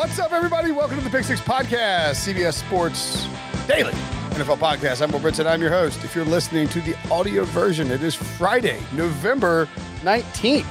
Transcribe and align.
What's 0.00 0.18
up, 0.18 0.32
everybody? 0.32 0.72
Welcome 0.72 0.96
to 0.96 1.04
the 1.04 1.10
Pick 1.10 1.24
Six 1.24 1.42
Podcast, 1.42 2.26
CBS 2.26 2.54
Sports 2.54 3.28
Daily 3.66 3.92
NFL 4.30 4.56
Podcast. 4.56 5.02
I'm 5.02 5.12
Will 5.12 5.20
Brinson. 5.20 5.44
I'm 5.44 5.60
your 5.60 5.68
host. 5.68 6.02
If 6.04 6.14
you're 6.14 6.24
listening 6.24 6.68
to 6.68 6.80
the 6.80 6.96
audio 7.10 7.44
version, 7.44 7.90
it 7.90 8.02
is 8.02 8.14
Friday, 8.14 8.80
November 8.94 9.68
19th. 10.00 10.62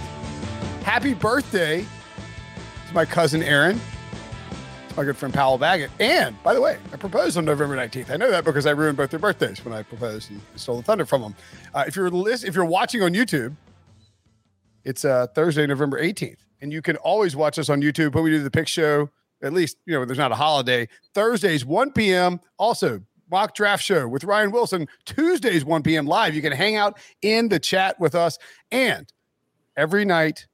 Happy 0.81 1.13
birthday 1.13 1.85
to 2.88 2.94
my 2.95 3.05
cousin 3.05 3.44
Aaron, 3.44 3.80
my 4.97 5.03
good 5.03 5.16
friend 5.16 5.31
Powell 5.31 5.59
Baggett. 5.59 5.91
And 6.00 6.41
by 6.41 6.55
the 6.55 6.61
way, 6.61 6.80
I 6.91 6.97
proposed 6.97 7.38
on 7.38 7.45
November 7.45 7.77
19th. 7.77 8.09
I 8.09 8.17
know 8.17 8.31
that 8.31 8.44
because 8.44 8.66
I 8.66 8.72
ruined 8.72 8.97
both 8.97 9.11
their 9.11 9.19
birthdays 9.19 9.63
when 9.63 9.75
I 9.75 9.83
proposed 9.83 10.31
and 10.31 10.41
stole 10.55 10.77
the 10.77 10.83
thunder 10.83 11.05
from 11.05 11.22
them. 11.22 11.35
Uh, 11.75 11.83
if 11.85 11.95
you're 11.95 12.09
list- 12.09 12.45
if 12.45 12.55
you're 12.55 12.66
watching 12.66 13.03
on 13.03 13.13
YouTube, 13.13 13.55
it's 14.83 15.05
uh, 15.05 15.27
Thursday, 15.35 15.67
November 15.67 16.02
18th. 16.02 16.38
And 16.61 16.71
you 16.71 16.81
can 16.81 16.97
always 16.97 17.35
watch 17.35 17.57
us 17.57 17.69
on 17.69 17.81
YouTube 17.81 18.13
when 18.13 18.23
we 18.23 18.31
do 18.31 18.43
the 18.43 18.52
pick 18.52 18.67
show. 18.67 19.09
At 19.41 19.53
least, 19.53 19.77
you 19.85 19.93
know, 19.93 20.03
there's 20.03 20.17
not 20.17 20.31
a 20.31 20.35
holiday. 20.35 20.88
Thursdays, 21.13 21.66
1 21.66 21.93
p.m. 21.93 22.41
Also, 22.57 23.01
mock 23.31 23.55
draft 23.55 23.83
show 23.83 24.07
with 24.07 24.23
Ryan 24.23 24.51
Wilson. 24.51 24.88
Tuesdays, 25.05 25.63
1 25.63 25.83
p.m. 25.83 26.05
live. 26.05 26.35
You 26.35 26.41
can 26.41 26.51
hang 26.51 26.75
out 26.75 26.99
in 27.21 27.47
the 27.47 27.59
chat 27.59 27.99
with 27.99 28.16
us. 28.16 28.38
And 28.71 29.11
every 29.77 30.03
night 30.03 30.47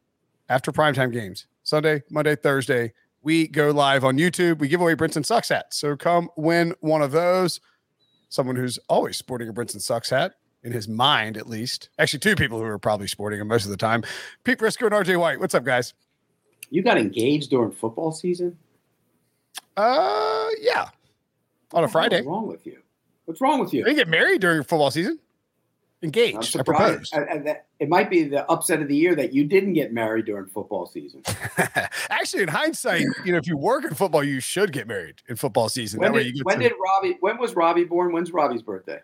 after 0.50 0.72
primetime 0.72 1.12
games, 1.12 1.48
Sunday, 1.64 2.04
Monday, 2.12 2.36
Thursday, 2.36 2.94
we 3.24 3.48
go 3.48 3.72
live 3.72 4.04
on 4.04 4.18
YouTube. 4.18 4.60
We 4.60 4.68
give 4.68 4.82
away 4.82 4.94
Brinson 4.94 5.26
Sucks 5.26 5.50
hats. 5.50 5.78
So 5.78 5.96
come 5.96 6.30
win 6.38 6.76
one 6.82 7.02
of 7.02 7.12
those. 7.12 7.60
Someone 8.30 8.56
who's 8.56 8.78
always 8.88 9.18
sporting 9.18 9.50
a 9.50 9.54
Brinson 9.54 9.82
Sucks 9.82 10.12
hat 10.12 10.34
in 10.66 10.72
his 10.72 10.88
mind, 10.88 11.38
at 11.38 11.48
least. 11.48 11.90
Actually, 12.00 12.20
two 12.20 12.36
people 12.36 12.58
who 12.58 12.66
are 12.66 12.80
probably 12.80 13.08
sporting 13.08 13.40
him 13.40 13.48
most 13.48 13.66
of 13.66 13.72
the 13.72 13.78
time. 13.78 14.04
Pete 14.44 14.58
Briscoe 14.58 14.88
and 14.88 14.96
RJ 14.96 15.18
White. 15.20 15.40
What's 15.40 15.54
up, 15.54 15.64
guys? 15.64 15.94
You 16.72 16.82
got 16.82 16.98
engaged 16.98 17.52
during 17.52 17.72
football 17.72 18.12
season? 18.12 18.58
Uh, 19.78 20.50
yeah. 20.60 20.90
On 21.74 21.84
a 21.84 21.88
Friday. 21.88 22.18
What's 22.18 22.28
wrong 22.28 22.48
with 22.48 22.66
you? 22.66 22.80
What's 23.26 23.42
wrong 23.42 23.60
with 23.60 23.74
you? 23.74 23.84
They 23.84 23.94
get 23.94 24.08
married 24.08 24.42
during 24.42 24.64
football 24.64 24.90
season. 24.90 25.20
Engaged. 26.02 26.58
I 26.60 26.64
propose. 26.64 27.12
I- 27.14 27.38
that- 27.40 27.66
it 27.80 27.90
might 27.90 28.10
be 28.10 28.24
the 28.24 28.50
upset 28.50 28.82
of 28.82 28.88
the 28.88 28.96
year 28.96 29.16
that 29.16 29.34
you 29.34 29.44
didn't 29.44 29.74
get 29.74 29.92
married 29.94 30.26
during 30.26 30.48
football 30.48 30.86
season. 30.86 31.22
Actually, 32.10 32.44
in 32.44 32.50
hindsight, 32.50 33.04
you 33.26 33.34
know, 33.34 33.38
if 33.38 33.48
you 33.48 33.58
work 33.58 33.84
in 33.84 33.94
football, 33.94 34.24
you 34.24 34.40
should 34.40 34.72
get 34.72 34.88
married 34.88 35.16
in 35.28 35.36
football 35.36 35.68
season. 35.68 36.00
When 36.00 36.12
that 36.12 36.16
way 36.16 36.24
did, 36.24 36.28
you 36.30 36.34
get 36.36 36.46
when 36.46 36.60
did 36.60 36.72
Robbie? 36.82 37.18
When 37.20 37.38
was 37.38 37.54
Robbie 37.56 37.84
born? 37.84 38.14
When's 38.14 38.32
Robbie's 38.32 38.62
birthday? 38.62 39.00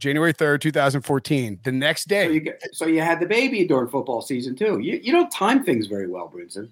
January 0.00 0.34
3rd, 0.34 0.62
2014. 0.62 1.60
The 1.62 1.72
next 1.72 2.08
day. 2.08 2.26
So 2.26 2.32
you 2.32 2.40
get, 2.40 2.68
so 2.72 2.86
you 2.86 3.02
had 3.02 3.20
the 3.20 3.26
baby 3.26 3.66
during 3.66 3.88
football 3.88 4.22
season 4.22 4.56
too. 4.56 4.80
You 4.80 4.98
you 5.02 5.12
don't 5.12 5.30
time 5.30 5.62
things 5.62 5.86
very 5.86 6.08
well, 6.08 6.32
Brinson. 6.34 6.70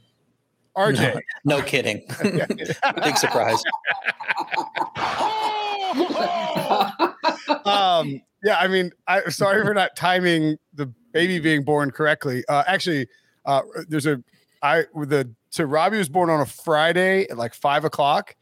RJ. 0.77 1.21
No 1.45 1.63
kidding. 1.63 1.99
Big 2.23 3.17
surprise. 3.17 3.59
um, 7.65 8.21
yeah, 8.45 8.59
I 8.59 8.69
mean, 8.69 8.93
I 9.07 9.29
sorry 9.29 9.65
for 9.65 9.75
not 9.75 9.97
timing 9.97 10.57
the 10.73 10.93
baby 11.13 11.41
being 11.41 11.65
born 11.65 11.91
correctly. 11.91 12.45
Uh, 12.49 12.65
actually, 12.67 13.09
uh, 13.45 13.63
there's 13.89 14.07
a 14.07 14.23
I 14.63 14.85
the 14.95 15.31
so 15.51 15.65
Robbie 15.65 15.99
was 15.99 16.09
born 16.09 16.31
on 16.31 16.41
a 16.41 16.47
Friday 16.47 17.29
at 17.29 17.37
like 17.37 17.55
five 17.55 17.85
o'clock, 17.85 18.37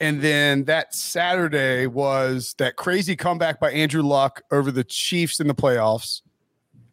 and 0.00 0.22
then 0.22 0.64
that 0.64 0.94
Saturday 0.94 1.86
was 1.86 2.54
that 2.58 2.76
crazy 2.76 3.14
comeback 3.14 3.60
by 3.60 3.70
Andrew 3.70 4.02
Luck 4.02 4.42
over 4.50 4.70
the 4.70 4.82
Chiefs 4.84 5.40
in 5.40 5.46
the 5.46 5.54
playoffs. 5.54 6.22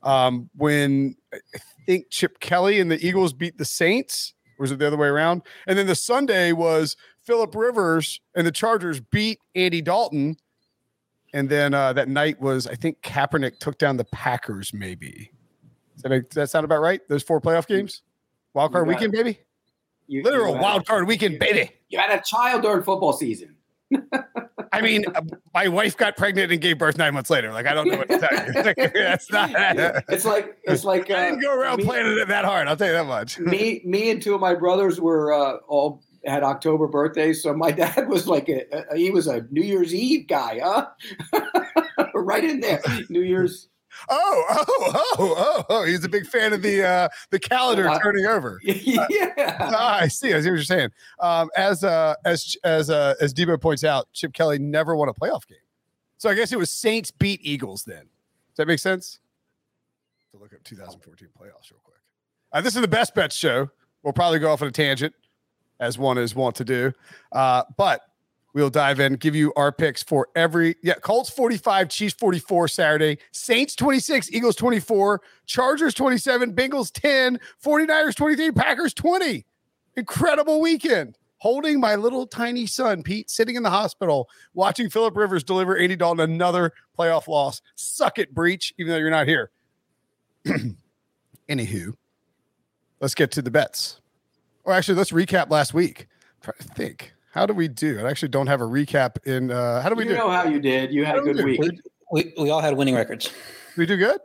Um, 0.04 0.50
when 0.56 1.16
I 1.34 1.60
think 1.86 2.10
Chip 2.10 2.40
Kelly 2.40 2.80
and 2.80 2.92
the 2.92 3.06
Eagles 3.06 3.32
beat 3.32 3.58
the 3.58 3.66
Saints, 3.66 4.34
or 4.60 4.64
was 4.64 4.72
it 4.72 4.80
the 4.80 4.88
other 4.88 4.98
way 4.98 5.08
around? 5.08 5.42
And 5.68 5.78
then 5.78 5.88
the 5.88 5.96
Sunday 5.96 6.52
was 6.52 6.98
Philip 7.24 7.56
Rivers 7.56 8.20
and 8.36 8.46
the 8.46 8.52
Chargers 8.52 9.00
beat 9.00 9.40
Andy 9.56 9.82
Dalton. 9.82 10.38
And 11.34 11.50
then 11.50 11.74
uh, 11.74 11.94
that 11.94 12.10
night 12.10 12.40
was, 12.42 12.68
I 12.68 12.76
think 12.76 13.02
Kaepernick 13.02 13.60
took 13.60 13.78
down 13.78 13.98
the 13.98 14.06
Packers, 14.06 14.74
maybe. 14.74 15.32
Does 15.96 16.04
that, 16.04 16.10
make, 16.10 16.30
does 16.30 16.36
that 16.36 16.50
sound 16.50 16.66
about 16.66 16.82
right? 16.82 17.02
Those 17.08 17.24
four 17.24 17.40
playoff 17.40 17.68
games? 17.68 18.02
Wild 18.54 18.72
card 18.72 18.88
You 18.88 18.94
got 18.94 19.00
weekend, 19.00 19.14
baby? 19.14 19.40
You, 20.08 20.24
Literal 20.24 20.56
you 20.56 20.62
wild 20.62 20.86
card 20.86 21.08
weekend, 21.08 21.40
baby. 21.40 21.72
You 21.90 22.00
had 22.00 22.18
a 22.18 22.22
child 22.22 22.62
during 22.62 22.84
football 22.84 23.14
season. 23.14 23.56
I 24.72 24.82
mean, 24.82 25.06
uh, 25.16 25.22
my 25.54 25.68
wife 25.68 25.98
got 25.98 26.18
pregnant 26.18 26.52
and 26.52 26.62
gave 26.62 26.78
birth 26.78 26.98
nine 26.98 27.14
months 27.14 27.30
later. 27.30 27.52
Like, 27.52 27.66
I 27.66 27.74
don't 27.74 27.88
know 27.88 27.98
what 27.98 28.10
to 28.10 28.20
tell 28.20 28.48
you. 28.48 28.54
Like, 28.64 28.94
That's 28.94 29.32
not. 29.32 29.52
It's 30.10 30.26
like 30.26 30.58
it's 30.64 30.84
like 30.84 31.10
I 31.10 31.14
uh, 31.14 31.26
didn't 31.30 31.42
go 31.42 31.54
around 31.54 31.78
me- 31.78 31.86
planning 31.86 32.18
it 32.18 32.28
that 32.28 32.46
hard. 32.46 32.68
I'll 32.68 32.76
tell 32.78 32.88
you 32.88 32.94
that 32.94 33.06
much. 33.06 33.40
me 33.40 33.82
me 33.86 34.10
and 34.12 34.22
two 34.22 34.36
of 34.36 34.42
my 34.42 34.54
brothers 34.54 35.00
were 35.00 35.34
uh, 35.34 35.58
all 35.68 36.04
had 36.26 36.44
October 36.44 36.88
birthdays. 36.88 37.42
So 37.42 37.54
my 37.54 37.72
dad 37.72 38.08
was 38.10 38.28
like 38.28 38.50
a, 38.50 38.66
a 38.92 38.98
he 38.98 39.10
was 39.10 39.28
a 39.28 39.46
New 39.52 39.64
Year's 39.64 39.94
Eve 39.94 40.28
guy, 40.28 40.60
huh? 40.64 40.88
right 42.14 42.44
in 42.44 42.60
there, 42.60 42.82
New 43.10 43.22
Year's. 43.22 43.70
Oh, 44.10 44.44
oh, 44.50 44.66
oh, 45.20 45.36
oh, 45.38 45.66
oh. 45.70 45.84
He's 45.84 46.04
a 46.04 46.10
big 46.10 46.26
fan 46.28 46.54
of 46.54 46.62
the 46.62 46.86
uh 46.86 47.10
the 47.32 47.40
calendar 47.40 47.88
Uh, 47.90 48.00
turning 48.00 48.26
over. 48.26 48.60
yeah. 48.64 49.58
Ah, 49.60 50.00
I 50.02 50.08
see. 50.08 50.34
I 50.34 50.42
see 50.42 50.50
what 50.50 50.56
you're 50.56 50.64
saying. 50.64 50.90
Um, 51.20 51.50
as 51.58 51.84
uh, 51.84 52.16
as 52.26 52.56
as 52.64 52.90
uh, 52.90 53.16
as 53.22 53.34
Debo 53.34 53.60
points 53.60 53.84
out, 53.84 54.08
Chip 54.14 54.34
Kelly 54.34 54.60
never 54.60 54.96
won 54.96 55.10
a 55.10 55.14
playoff 55.14 55.48
game. 55.48 55.58
So 56.18 56.30
I 56.30 56.34
guess 56.34 56.52
it 56.52 56.58
was 56.58 56.72
Saints 56.72 57.12
beat 57.12 57.40
Eagles. 57.44 57.84
Then 57.84 58.04
does 58.04 58.58
that 58.58 58.68
make 58.68 58.80
sense? 58.80 59.20
To 60.32 60.38
look 60.38 60.54
up 60.54 60.64
2014 60.64 61.30
playoffs 61.40 61.72
real 61.72 61.80
quick. 61.84 61.98
Uh, 62.52 62.62
this 62.62 62.76
is 62.76 62.82
the 62.82 62.88
best 62.88 63.16
bets 63.16 63.36
show. 63.36 63.70
We'll 64.04 64.14
probably 64.14 64.40
go 64.40 64.52
off 64.52 64.62
on 64.62 64.68
a 64.68 64.72
tangent, 64.72 65.14
as 65.80 65.98
one 65.98 66.18
is 66.18 66.34
wont 66.36 66.56
to 66.58 66.64
do. 66.66 66.94
Uh, 67.32 67.64
but 67.78 68.02
we'll 68.58 68.70
dive 68.70 69.00
in, 69.00 69.14
give 69.14 69.36
you 69.36 69.54
our 69.56 69.72
picks 69.72 70.04
for 70.04 70.28
every 70.36 70.76
yeah. 70.82 70.96
Colts 70.96 71.30
45, 71.30 71.90
Chiefs 71.90 72.16
44 72.16 72.68
Saturday, 72.68 73.20
Saints 73.32 73.76
26, 73.76 74.32
Eagles 74.32 74.56
24, 74.56 75.22
Chargers 75.46 75.94
27, 75.94 76.54
Bengals 76.54 76.92
10, 76.92 77.40
49ers 77.64 78.16
23, 78.16 78.52
Packers 78.52 78.94
20 78.94 79.46
incredible 79.98 80.62
weekend. 80.62 81.18
Holding 81.40 81.80
my 81.80 81.96
little 81.96 82.26
tiny 82.26 82.66
son, 82.66 83.04
Pete, 83.04 83.30
sitting 83.30 83.56
in 83.56 83.62
the 83.62 83.70
hospital, 83.70 84.28
watching 84.56 84.90
Philip 84.90 85.16
Rivers 85.16 85.44
deliver 85.44 85.78
Andy 85.78 85.96
Dalton 85.96 86.32
another 86.32 86.74
playoff 86.98 87.28
loss. 87.28 87.62
Suck 87.76 88.18
it, 88.18 88.34
breach, 88.34 88.74
even 88.80 88.92
though 88.92 88.98
you're 88.98 89.12
not 89.12 89.28
here. 89.28 89.52
Anywho, 91.48 91.94
let's 93.00 93.14
get 93.14 93.30
to 93.32 93.44
the 93.44 93.52
bets. 93.52 94.02
Or 94.64 94.74
actually, 94.74 94.98
let's 94.98 95.12
recap 95.12 95.52
last 95.52 95.76
week. 95.76 96.08
try 96.42 96.54
to 96.58 96.64
think. 96.70 97.14
How 97.38 97.46
do 97.46 97.54
we 97.54 97.68
do? 97.68 98.04
I 98.04 98.10
actually 98.10 98.30
don't 98.30 98.48
have 98.48 98.62
a 98.62 98.66
recap 98.66 99.24
in. 99.28 99.52
Uh, 99.52 99.80
how 99.80 99.90
do 99.90 99.96
we 99.96 100.06
you 100.06 100.10
do? 100.10 100.16
You 100.16 100.20
know 100.22 100.32
how 100.32 100.46
you 100.46 100.60
did. 100.60 100.92
You 100.92 101.06
had 101.06 101.18
How 101.18 101.22
a 101.22 101.34
do 101.36 101.44
we 101.46 101.56
good 101.56 101.72
week. 101.72 101.82
We, 102.12 102.34
we 102.36 102.50
all 102.50 102.62
had 102.62 102.76
winning 102.76 102.96
records. 102.96 103.26
Did 103.26 103.78
we 103.78 103.86
do 103.86 103.96
good? 103.96 104.20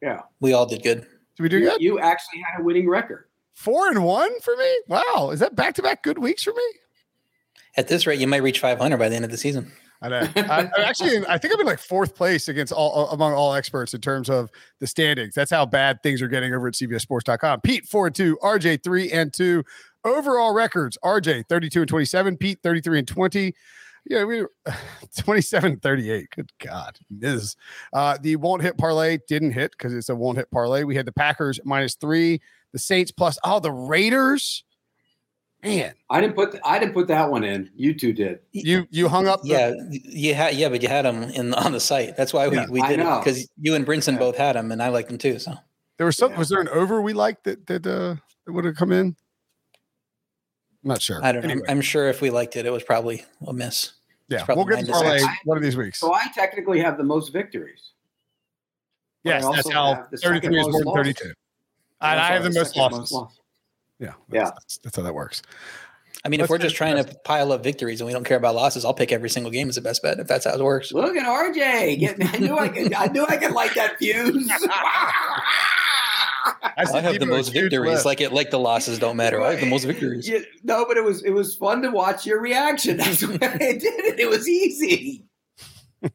Yeah. 0.00 0.20
We 0.40 0.54
all 0.54 0.64
did 0.64 0.82
good. 0.82 1.00
Did 1.36 1.42
we 1.42 1.50
do 1.50 1.58
You, 1.58 1.68
good? 1.68 1.82
you 1.82 1.98
actually 1.98 2.40
had 2.50 2.62
a 2.62 2.64
winning 2.64 2.88
record. 2.88 3.26
Four 3.52 3.90
and 3.90 4.06
one 4.06 4.40
for 4.40 4.56
me. 4.56 4.74
Wow, 4.88 5.32
is 5.34 5.40
that 5.40 5.54
back 5.54 5.74
to 5.74 5.82
back 5.82 6.02
good 6.02 6.16
weeks 6.16 6.42
for 6.42 6.54
me? 6.54 6.62
At 7.76 7.88
this 7.88 8.06
rate, 8.06 8.18
you 8.18 8.26
might 8.26 8.42
reach 8.42 8.58
500 8.58 8.96
by 8.96 9.10
the 9.10 9.16
end 9.16 9.26
of 9.26 9.30
the 9.30 9.36
season. 9.36 9.70
I 10.00 10.08
know. 10.08 10.28
I, 10.34 10.70
I 10.76 10.82
actually, 10.84 11.24
I 11.28 11.36
think 11.36 11.52
I'm 11.52 11.60
in 11.60 11.66
like 11.66 11.78
fourth 11.78 12.14
place 12.14 12.48
against 12.48 12.72
all 12.72 13.10
among 13.10 13.34
all 13.34 13.52
experts 13.52 13.92
in 13.92 14.00
terms 14.00 14.30
of 14.30 14.50
the 14.80 14.86
standings. 14.86 15.34
That's 15.34 15.50
how 15.50 15.66
bad 15.66 16.02
things 16.02 16.22
are 16.22 16.28
getting 16.28 16.54
over 16.54 16.68
at 16.68 16.74
CBSSports.com. 16.74 17.60
Pete 17.60 17.86
four 17.86 18.06
and 18.06 18.16
two, 18.16 18.38
RJ 18.42 18.82
three 18.82 19.12
and 19.12 19.32
two. 19.32 19.62
Overall 20.04 20.52
records: 20.52 20.98
RJ 21.04 21.46
32 21.48 21.80
and 21.82 21.88
27, 21.88 22.36
Pete 22.36 22.58
33 22.62 22.98
and 23.00 23.08
20. 23.08 23.54
Yeah, 24.04 24.24
we 24.24 24.44
27 25.18 25.78
38. 25.78 26.28
Good 26.34 26.50
God. 26.58 26.98
This 27.10 27.54
uh 27.92 28.18
the 28.20 28.36
won't 28.36 28.62
hit 28.62 28.76
parlay 28.76 29.18
didn't 29.28 29.52
hit 29.52 29.72
because 29.72 29.94
it's 29.94 30.08
a 30.08 30.14
won't 30.16 30.38
hit 30.38 30.50
parlay. 30.50 30.82
We 30.82 30.96
had 30.96 31.06
the 31.06 31.12
Packers 31.12 31.60
minus 31.64 31.94
three, 31.94 32.40
the 32.72 32.78
Saints 32.78 33.10
plus 33.12 33.38
oh 33.44 33.60
the 33.60 33.70
Raiders. 33.72 34.64
Man, 35.62 35.94
I 36.10 36.20
didn't 36.20 36.34
put 36.34 36.58
I 36.64 36.80
didn't 36.80 36.94
put 36.94 37.06
that 37.06 37.30
one 37.30 37.44
in. 37.44 37.70
You 37.76 37.94
two 37.94 38.12
did. 38.12 38.40
You 38.50 38.88
you 38.90 39.06
hung 39.08 39.28
up. 39.28 39.42
The- 39.42 39.48
yeah, 39.48 39.72
you 39.90 40.34
had 40.34 40.56
yeah, 40.56 40.68
but 40.68 40.82
you 40.82 40.88
had 40.88 41.04
them 41.04 41.22
in 41.22 41.54
on 41.54 41.70
the 41.70 41.78
site. 41.78 42.16
That's 42.16 42.32
why 42.32 42.48
we, 42.48 42.56
Yeah, 42.56 42.66
we 42.68 42.82
did 42.82 42.98
it 42.98 43.18
because 43.20 43.48
you 43.60 43.76
and 43.76 43.86
Brinson 43.86 44.14
Yeah. 44.14 44.18
both 44.18 44.36
had 44.36 44.56
them, 44.56 44.72
and 44.72 44.82
I 44.82 44.88
liked 44.88 45.08
them 45.10 45.18
too. 45.18 45.38
So 45.38 45.54
There 45.98 46.06
was 46.06 46.16
some. 46.16 46.32
Yeah. 46.32 46.38
Was 46.38 46.48
there 46.48 46.60
an 46.60 46.66
over 46.70 47.00
we 47.00 47.12
liked 47.12 47.44
that 47.44 47.68
that 47.68 47.86
uh 47.86 48.16
that 48.46 48.52
would 48.52 48.64
have 48.64 48.74
come 48.74 48.90
in? 48.90 49.14
I'm 50.84 50.88
not 50.88 51.02
sure. 51.02 51.24
I 51.24 51.32
don't 51.32 51.42
know. 51.42 51.50
Anyway, 51.50 51.66
I'm, 51.68 51.78
I'm 51.78 51.80
sure 51.80 52.08
if 52.08 52.20
we 52.20 52.30
liked 52.30 52.56
it, 52.56 52.66
it 52.66 52.70
was 52.70 52.82
probably 52.82 53.24
a 53.46 53.52
miss. 53.52 53.92
yeah, 54.28 54.44
we'll 54.48 54.64
get 54.64 54.84
to 54.84 54.92
parlay 54.92 55.20
one 55.44 55.56
of 55.56 55.62
these 55.62 55.76
weeks. 55.76 56.00
So 56.00 56.12
I 56.12 56.24
technically 56.34 56.80
have 56.80 56.98
the 56.98 57.04
most 57.04 57.32
victories. 57.32 57.92
yes, 59.24 59.44
that's 59.44 59.70
how 59.70 59.94
have 59.94 60.10
the 60.10 60.18
second 60.18 60.42
33 60.42 60.60
is 60.60 60.66
more 60.66 60.82
than 60.82 60.94
32. 60.94 61.24
And 62.00 62.20
I 62.20 62.32
have 62.32 62.42
the 62.42 62.50
most 62.50 62.74
second 62.74 62.96
losses. 62.96 63.12
loss. 63.12 63.38
Yeah, 64.00 64.06
that's, 64.06 64.18
Yeah. 64.32 64.44
That's, 64.44 64.78
that's 64.78 64.96
how 64.96 65.02
that 65.02 65.14
works. 65.14 65.42
I 66.24 66.28
mean, 66.28 66.40
Let's 66.40 66.46
if 66.46 66.50
we're 66.50 66.58
just 66.58 66.76
trying 66.76 67.02
to 67.02 67.14
pile 67.24 67.52
up 67.52 67.64
victories 67.64 68.00
and 68.00 68.06
we 68.06 68.12
don't 68.12 68.24
care 68.24 68.36
about 68.36 68.54
losses, 68.54 68.84
I'll 68.84 68.94
pick 68.94 69.10
every 69.10 69.28
single 69.30 69.50
game 69.50 69.68
as 69.68 69.74
the 69.74 69.80
best 69.80 70.02
bet 70.02 70.20
if 70.20 70.28
that's 70.28 70.44
how 70.44 70.54
it 70.54 70.62
works. 70.62 70.92
Look 70.92 71.16
at 71.16 71.26
RJ. 71.26 71.98
Getting, 71.98 72.26
I 72.28 72.36
knew 72.38 72.56
I 72.58 72.68
could. 72.68 72.94
I 72.94 73.06
knew 73.06 73.26
I 73.26 73.36
could 73.36 73.52
light 73.52 73.74
that 73.74 73.98
fuse. 73.98 74.48
I 76.76 76.84
said 76.84 77.04
have 77.04 77.18
the 77.20 77.26
most 77.26 77.50
victories. 77.52 77.90
list. 77.90 78.06
Like 78.06 78.20
it, 78.20 78.32
like 78.32 78.50
the 78.50 78.58
losses 78.58 78.98
don't 78.98 79.16
matter. 79.16 79.40
I 79.42 79.52
have 79.52 79.60
the 79.60 79.66
most 79.66 79.84
victories. 79.84 80.28
Yeah, 80.28 80.40
no, 80.62 80.84
but 80.86 80.96
it 80.96 81.04
was 81.04 81.22
it 81.24 81.30
was 81.30 81.54
fun 81.56 81.82
to 81.82 81.90
watch 81.90 82.26
your 82.26 82.40
reaction. 82.40 82.96
That's 82.98 83.22
why 83.26 83.34
I 83.34 83.38
did 83.38 83.82
it. 83.84 84.20
It 84.20 84.28
was 84.28 84.48
easy. 84.48 85.24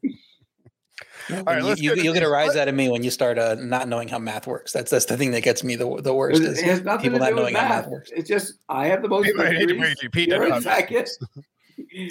Yeah, 1.29 1.41
right, 1.45 1.57
when 1.57 1.65
let's 1.65 1.81
you, 1.81 1.89
get 1.89 1.97
you, 1.97 2.03
to 2.03 2.07
will 2.09 2.13
get 2.13 2.24
a 2.24 2.25
these. 2.27 2.31
rise 2.31 2.56
out 2.56 2.69
of 2.69 2.75
me 2.75 2.88
when 2.88 3.03
you 3.03 3.12
start 3.12 3.38
uh, 3.38 3.56
not 3.56 3.89
knowing 3.89 4.07
how 4.07 4.18
math 4.18 4.47
works. 4.47 4.71
That's 4.71 4.89
that's 4.89 5.03
the 5.03 5.18
thing 5.18 5.31
that 5.31 5.41
gets 5.41 5.62
me 5.62 5.75
the 5.75 6.01
the 6.01 6.13
worst 6.13 6.41
It 6.41 6.47
is 6.47 6.62
has 6.62 6.83
nothing 6.83 7.12
people 7.12 7.19
to 7.19 7.25
do 7.25 7.35
with 7.35 7.41
knowing 7.41 7.56
how 7.56 7.62
math. 7.68 7.83
math 7.83 7.88
works. 7.91 8.12
It's 8.15 8.30
just 8.30 8.53
I 8.69 8.88
have 8.88 9.01
the 9.01 9.09
most 9.09 9.25
victories. 9.25 9.77
wait, 9.77 10.12
Pete, 10.13 10.30
You're 10.30 10.47
no, 10.47 10.56
in 10.56 10.62
second. 10.62 11.06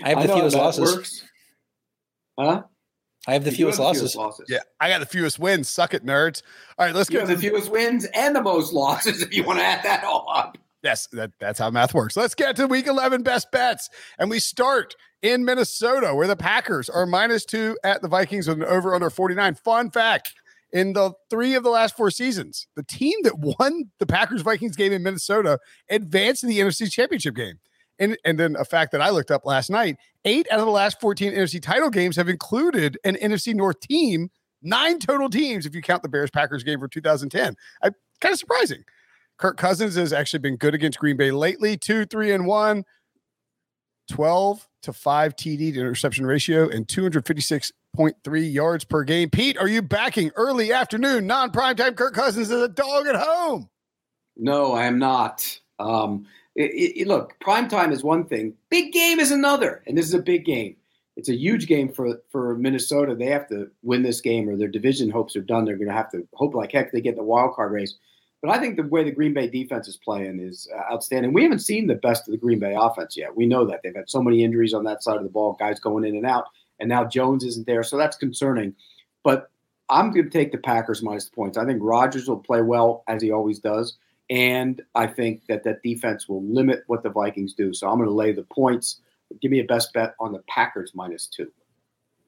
I 0.04 0.10
have 0.10 0.20
the 0.22 0.28
fewest 0.34 0.54
losses. 0.54 0.94
works. 0.94 1.24
Huh? 2.38 2.64
I 3.26 3.32
have 3.32 3.44
the 3.44 3.50
You 3.50 3.56
fewest 3.56 3.78
have 3.78 3.86
losses. 3.86 4.14
losses. 4.14 4.46
Yeah, 4.48 4.60
I 4.80 4.88
got 4.88 5.00
the 5.00 5.06
fewest 5.06 5.38
wins. 5.38 5.68
Suck 5.68 5.94
it, 5.94 6.04
nerds. 6.04 6.42
All 6.78 6.86
right, 6.86 6.94
let's 6.94 7.10
You 7.10 7.18
get 7.20 7.28
have 7.28 7.40
the 7.40 7.48
fewest 7.48 7.70
wins 7.70 8.04
and 8.14 8.34
the 8.36 8.42
most 8.42 8.72
losses 8.72 9.22
if 9.22 9.34
you 9.34 9.42
want 9.42 9.58
to 9.58 9.64
add 9.64 9.82
that 9.84 10.04
all 10.04 10.26
up. 10.32 10.58
Yes, 10.82 11.08
that, 11.12 11.32
that's 11.40 11.58
how 11.58 11.70
math 11.70 11.94
works. 11.94 12.16
Let's 12.16 12.34
get 12.36 12.54
to 12.56 12.66
week 12.68 12.86
11 12.86 13.22
best 13.24 13.50
bets. 13.50 13.88
And 14.18 14.30
we 14.30 14.38
start 14.38 14.94
in 15.22 15.44
Minnesota, 15.44 16.14
where 16.14 16.28
the 16.28 16.36
Packers 16.36 16.88
are 16.88 17.06
minus 17.06 17.44
two 17.44 17.76
at 17.82 18.02
the 18.02 18.08
Vikings 18.08 18.46
with 18.46 18.58
an 18.58 18.64
over 18.64 18.94
under 18.94 19.10
49. 19.10 19.56
Fun 19.56 19.90
fact 19.90 20.34
in 20.72 20.92
the 20.92 21.12
three 21.30 21.54
of 21.54 21.64
the 21.64 21.70
last 21.70 21.96
four 21.96 22.10
seasons, 22.12 22.68
the 22.76 22.84
team 22.84 23.14
that 23.22 23.38
won 23.38 23.90
the 23.98 24.06
Packers 24.06 24.42
Vikings 24.42 24.76
game 24.76 24.92
in 24.92 25.02
Minnesota 25.02 25.58
advanced 25.90 26.42
to 26.42 26.46
the 26.46 26.60
NFC 26.60 26.88
Championship 26.92 27.34
game. 27.34 27.58
And, 27.98 28.16
and 28.24 28.38
then 28.38 28.56
a 28.56 28.64
fact 28.64 28.92
that 28.92 29.00
I 29.00 29.10
looked 29.10 29.30
up 29.30 29.46
last 29.46 29.70
night 29.70 29.96
eight 30.24 30.46
out 30.50 30.58
of 30.58 30.66
the 30.66 30.72
last 30.72 31.00
14 31.00 31.32
NFC 31.32 31.62
title 31.62 31.88
games 31.88 32.16
have 32.16 32.28
included 32.28 32.98
an 33.04 33.16
NFC 33.16 33.54
North 33.54 33.80
team, 33.80 34.30
nine 34.62 34.98
total 34.98 35.30
teams, 35.30 35.64
if 35.64 35.74
you 35.74 35.80
count 35.80 36.02
the 36.02 36.08
Bears 36.08 36.30
Packers 36.30 36.62
game 36.62 36.78
for 36.78 36.88
2010. 36.88 37.54
I, 37.82 37.90
kind 38.20 38.32
of 38.32 38.38
surprising. 38.38 38.84
Kirk 39.38 39.56
Cousins 39.56 39.94
has 39.96 40.12
actually 40.12 40.40
been 40.40 40.56
good 40.56 40.74
against 40.74 40.98
Green 40.98 41.16
Bay 41.16 41.30
lately, 41.30 41.76
two, 41.76 42.06
three, 42.06 42.32
and 42.32 42.46
one, 42.46 42.84
12 44.10 44.66
to 44.82 44.92
five 44.92 45.36
TD 45.36 45.74
to 45.74 45.80
interception 45.80 46.26
ratio, 46.26 46.68
and 46.68 46.86
256.3 46.86 48.52
yards 48.52 48.84
per 48.84 49.04
game. 49.04 49.30
Pete, 49.30 49.58
are 49.58 49.68
you 49.68 49.82
backing 49.82 50.30
early 50.36 50.72
afternoon, 50.72 51.26
non 51.26 51.50
primetime 51.50 51.96
Kirk 51.96 52.14
Cousins 52.14 52.50
as 52.50 52.62
a 52.62 52.68
dog 52.68 53.06
at 53.06 53.16
home? 53.16 53.68
No, 54.36 54.72
I 54.72 54.84
am 54.84 54.98
not. 54.98 55.60
Um, 55.78 56.26
it, 56.56 56.96
it- 57.02 57.06
look, 57.08 57.38
prime 57.40 57.68
time 57.68 57.92
is 57.92 58.02
one 58.02 58.24
thing. 58.24 58.54
Big 58.70 58.92
game 58.92 59.20
is 59.20 59.30
another, 59.30 59.82
and 59.86 59.96
this 59.96 60.06
is 60.06 60.14
a 60.14 60.18
big 60.22 60.44
game. 60.44 60.76
It's 61.16 61.28
a 61.30 61.34
huge 61.36 61.66
game 61.66 61.90
for 61.92 62.20
for 62.30 62.56
Minnesota. 62.56 63.14
They 63.14 63.26
have 63.26 63.48
to 63.48 63.70
win 63.82 64.02
this 64.02 64.20
game, 64.20 64.48
or 64.48 64.56
their 64.56 64.68
division 64.68 65.10
hopes 65.10 65.36
are 65.36 65.40
done. 65.42 65.64
They're 65.64 65.76
going 65.78 65.88
to 65.88 65.94
have 65.94 66.10
to 66.12 66.26
hope 66.34 66.54
like 66.54 66.72
heck 66.72 66.92
they 66.92 67.00
get 67.00 67.16
the 67.16 67.22
wild 67.22 67.54
card 67.54 67.72
race. 67.72 67.94
But 68.42 68.50
I 68.50 68.58
think 68.60 68.76
the 68.76 68.82
way 68.82 69.02
the 69.02 69.10
Green 69.10 69.32
Bay 69.32 69.48
defense 69.48 69.88
is 69.88 69.96
playing 69.96 70.40
is 70.40 70.68
uh, 70.76 70.92
outstanding. 70.92 71.32
We 71.32 71.42
haven't 71.42 71.60
seen 71.60 71.86
the 71.86 71.94
best 71.94 72.28
of 72.28 72.32
the 72.32 72.38
Green 72.38 72.58
Bay 72.58 72.76
offense 72.78 73.16
yet. 73.16 73.34
We 73.34 73.46
know 73.46 73.64
that 73.64 73.80
they've 73.82 73.96
had 73.96 74.10
so 74.10 74.22
many 74.22 74.44
injuries 74.44 74.74
on 74.74 74.84
that 74.84 75.02
side 75.02 75.16
of 75.16 75.22
the 75.22 75.30
ball, 75.30 75.54
guys 75.58 75.80
going 75.80 76.04
in 76.04 76.16
and 76.16 76.26
out, 76.26 76.44
and 76.78 76.88
now 76.88 77.04
Jones 77.04 77.44
isn't 77.44 77.66
there, 77.66 77.82
so 77.82 77.96
that's 77.96 78.16
concerning. 78.16 78.74
But 79.24 79.50
I'm 79.88 80.10
going 80.10 80.24
to 80.24 80.30
take 80.30 80.52
the 80.52 80.58
Packers 80.58 81.02
minus 81.02 81.24
the 81.30 81.34
points. 81.34 81.56
I 81.56 81.64
think 81.64 81.78
Rodgers 81.80 82.28
will 82.28 82.38
play 82.38 82.60
well 82.60 83.04
as 83.08 83.22
he 83.22 83.30
always 83.30 83.58
does. 83.58 83.96
And 84.28 84.82
I 84.94 85.06
think 85.06 85.46
that 85.48 85.62
that 85.64 85.82
defense 85.82 86.28
will 86.28 86.42
limit 86.44 86.82
what 86.86 87.02
the 87.02 87.10
Vikings 87.10 87.54
do. 87.54 87.72
So 87.72 87.88
I'm 87.88 87.98
going 87.98 88.08
to 88.08 88.14
lay 88.14 88.32
the 88.32 88.42
points. 88.42 89.00
Give 89.40 89.50
me 89.50 89.60
a 89.60 89.64
best 89.64 89.92
bet 89.92 90.14
on 90.18 90.32
the 90.32 90.42
Packers 90.48 90.92
minus 90.94 91.26
two. 91.26 91.50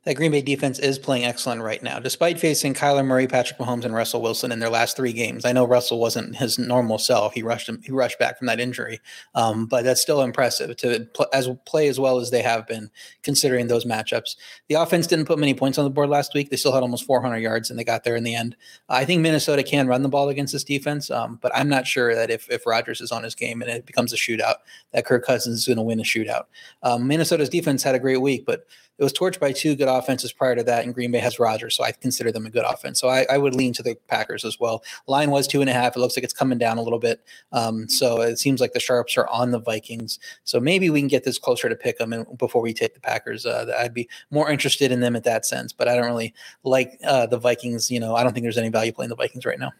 That 0.04 0.14
Green 0.14 0.30
Bay 0.30 0.42
defense 0.42 0.78
is 0.78 0.96
playing 0.96 1.24
excellent 1.24 1.60
right 1.60 1.82
now, 1.82 1.98
despite 1.98 2.38
facing 2.38 2.72
Kyler 2.72 3.04
Murray, 3.04 3.26
Patrick 3.26 3.58
Mahomes, 3.58 3.84
and 3.84 3.92
Russell 3.92 4.22
Wilson 4.22 4.52
in 4.52 4.60
their 4.60 4.70
last 4.70 4.96
three 4.96 5.12
games. 5.12 5.44
I 5.44 5.50
know 5.52 5.66
Russell 5.66 5.98
wasn't 5.98 6.36
his 6.36 6.56
normal 6.56 6.98
self; 6.98 7.34
he 7.34 7.42
rushed 7.42 7.68
him, 7.68 7.82
he 7.82 7.90
rushed 7.90 8.18
back 8.18 8.38
from 8.38 8.46
that 8.46 8.60
injury, 8.60 9.00
um, 9.34 9.66
but 9.66 9.82
that's 9.84 10.00
still 10.00 10.22
impressive 10.22 10.76
to 10.76 11.08
pl- 11.14 11.26
as 11.32 11.50
play 11.66 11.88
as 11.88 11.98
well 11.98 12.20
as 12.20 12.30
they 12.30 12.42
have 12.42 12.64
been, 12.66 12.90
considering 13.24 13.66
those 13.66 13.84
matchups. 13.84 14.36
The 14.68 14.76
offense 14.76 15.08
didn't 15.08 15.26
put 15.26 15.38
many 15.38 15.52
points 15.52 15.78
on 15.78 15.84
the 15.84 15.90
board 15.90 16.10
last 16.10 16.32
week; 16.32 16.50
they 16.50 16.56
still 16.56 16.72
had 16.72 16.82
almost 16.82 17.04
400 17.04 17.38
yards, 17.38 17.68
and 17.68 17.78
they 17.78 17.84
got 17.84 18.04
there 18.04 18.16
in 18.16 18.24
the 18.24 18.36
end. 18.36 18.56
I 18.88 19.04
think 19.04 19.20
Minnesota 19.20 19.64
can 19.64 19.88
run 19.88 20.02
the 20.02 20.08
ball 20.08 20.28
against 20.28 20.52
this 20.52 20.64
defense, 20.64 21.10
um, 21.10 21.40
but 21.42 21.50
I'm 21.56 21.68
not 21.68 21.88
sure 21.88 22.14
that 22.14 22.30
if 22.30 22.48
if 22.50 22.66
Rodgers 22.66 23.00
is 23.00 23.10
on 23.10 23.24
his 23.24 23.34
game 23.34 23.62
and 23.62 23.70
it 23.70 23.84
becomes 23.84 24.12
a 24.12 24.16
shootout, 24.16 24.56
that 24.92 25.06
Kirk 25.06 25.26
Cousins 25.26 25.58
is 25.58 25.66
going 25.66 25.76
to 25.76 25.82
win 25.82 25.98
a 25.98 26.04
shootout. 26.04 26.44
Um, 26.84 27.08
Minnesota's 27.08 27.48
defense 27.48 27.82
had 27.82 27.96
a 27.96 27.98
great 27.98 28.22
week, 28.22 28.46
but 28.46 28.64
it 28.98 29.04
was 29.04 29.12
torched 29.12 29.38
by 29.38 29.52
two 29.52 29.76
good 29.76 29.88
offenses 29.88 30.32
prior 30.32 30.56
to 30.56 30.64
that, 30.64 30.84
and 30.84 30.92
Green 30.92 31.12
Bay 31.12 31.18
has 31.18 31.38
Rodgers, 31.38 31.76
so 31.76 31.84
I 31.84 31.92
consider 31.92 32.32
them 32.32 32.46
a 32.46 32.50
good 32.50 32.64
offense. 32.64 33.00
So 33.00 33.08
I, 33.08 33.26
I 33.30 33.38
would 33.38 33.54
lean 33.54 33.72
to 33.74 33.82
the 33.82 33.96
Packers 34.08 34.44
as 34.44 34.58
well. 34.58 34.82
Line 35.06 35.30
was 35.30 35.46
two 35.46 35.60
and 35.60 35.70
a 35.70 35.72
half. 35.72 35.96
It 35.96 36.00
looks 36.00 36.16
like 36.16 36.24
it's 36.24 36.32
coming 36.32 36.58
down 36.58 36.78
a 36.78 36.82
little 36.82 36.98
bit. 36.98 37.24
Um, 37.52 37.88
so 37.88 38.20
it 38.20 38.38
seems 38.38 38.60
like 38.60 38.72
the 38.72 38.80
sharps 38.80 39.16
are 39.16 39.28
on 39.28 39.52
the 39.52 39.60
Vikings. 39.60 40.18
So 40.44 40.58
maybe 40.58 40.90
we 40.90 41.00
can 41.00 41.08
get 41.08 41.24
this 41.24 41.38
closer 41.38 41.68
to 41.68 41.76
pick 41.76 41.98
them 41.98 42.12
and 42.12 42.26
before 42.38 42.60
we 42.60 42.74
take 42.74 42.94
the 42.94 43.00
Packers. 43.00 43.46
Uh, 43.46 43.72
I'd 43.78 43.94
be 43.94 44.08
more 44.30 44.50
interested 44.50 44.90
in 44.90 45.00
them 45.00 45.14
at 45.14 45.24
that 45.24 45.46
sense, 45.46 45.72
but 45.72 45.86
I 45.86 45.94
don't 45.94 46.06
really 46.06 46.34
like 46.64 46.98
uh, 47.04 47.26
the 47.26 47.38
Vikings. 47.38 47.90
You 47.90 48.00
know, 48.00 48.16
I 48.16 48.24
don't 48.24 48.32
think 48.32 48.42
there's 48.44 48.58
any 48.58 48.70
value 48.70 48.92
playing 48.92 49.10
the 49.10 49.16
Vikings 49.16 49.46
right 49.46 49.58
now. 49.58 49.72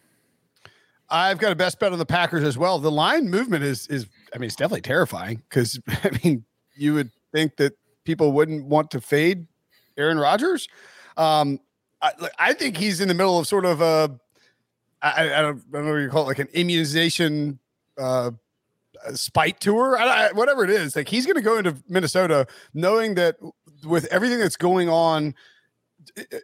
I've 1.11 1.39
got 1.39 1.53
a 1.53 1.57
best 1.57 1.81
bet 1.81 1.93
on 1.93 1.99
the 1.99 2.07
Packers 2.07 2.45
as 2.45 2.59
well. 2.59 2.79
The 2.79 2.91
line 2.91 3.29
movement 3.29 3.65
is 3.65 3.87
is 3.89 4.07
I 4.35 4.39
mean 4.39 4.47
it's 4.47 4.57
definitely 4.57 4.83
terrifying 4.83 5.43
because 5.49 5.81
I 5.89 6.11
mean 6.23 6.45
you 6.77 6.95
would 6.95 7.11
think 7.33 7.57
that 7.57 7.73
people 8.09 8.33
wouldn't 8.33 8.65
want 8.65 8.91
to 8.91 9.03
fade 9.03 9.47
Aaron 9.99 10.19
Rodgers. 10.19 10.67
Um, 11.19 11.61
I, 12.01 12.13
I 12.39 12.53
think 12.55 12.79
he's 12.79 13.03
in 13.03 13.09
the 13.09 13.13
middle 13.13 13.39
of 13.39 13.47
sort 13.47 13.67
of 13.67 13.83
a 13.83 14.19
I, 15.03 15.25
I 15.25 15.43
don't, 15.43 15.59
I 15.59 15.77
don't 15.77 15.85
know 15.85 15.93
what 15.93 15.99
you 15.99 16.09
call 16.09 16.23
it 16.23 16.29
like 16.29 16.39
an 16.39 16.49
immunization 16.55 17.59
uh, 17.99 18.31
spite 19.13 19.61
tour, 19.61 19.99
I, 19.99 20.33
whatever 20.33 20.65
it 20.65 20.71
is. 20.71 20.97
Like 20.97 21.07
he's 21.07 21.27
going 21.27 21.37
to 21.37 21.43
go 21.43 21.59
into 21.59 21.77
Minnesota 21.87 22.47
knowing 22.73 23.15
that 23.17 23.37
with 23.85 24.07
everything 24.07 24.39
that's 24.39 24.57
going 24.57 24.89
on 24.89 25.35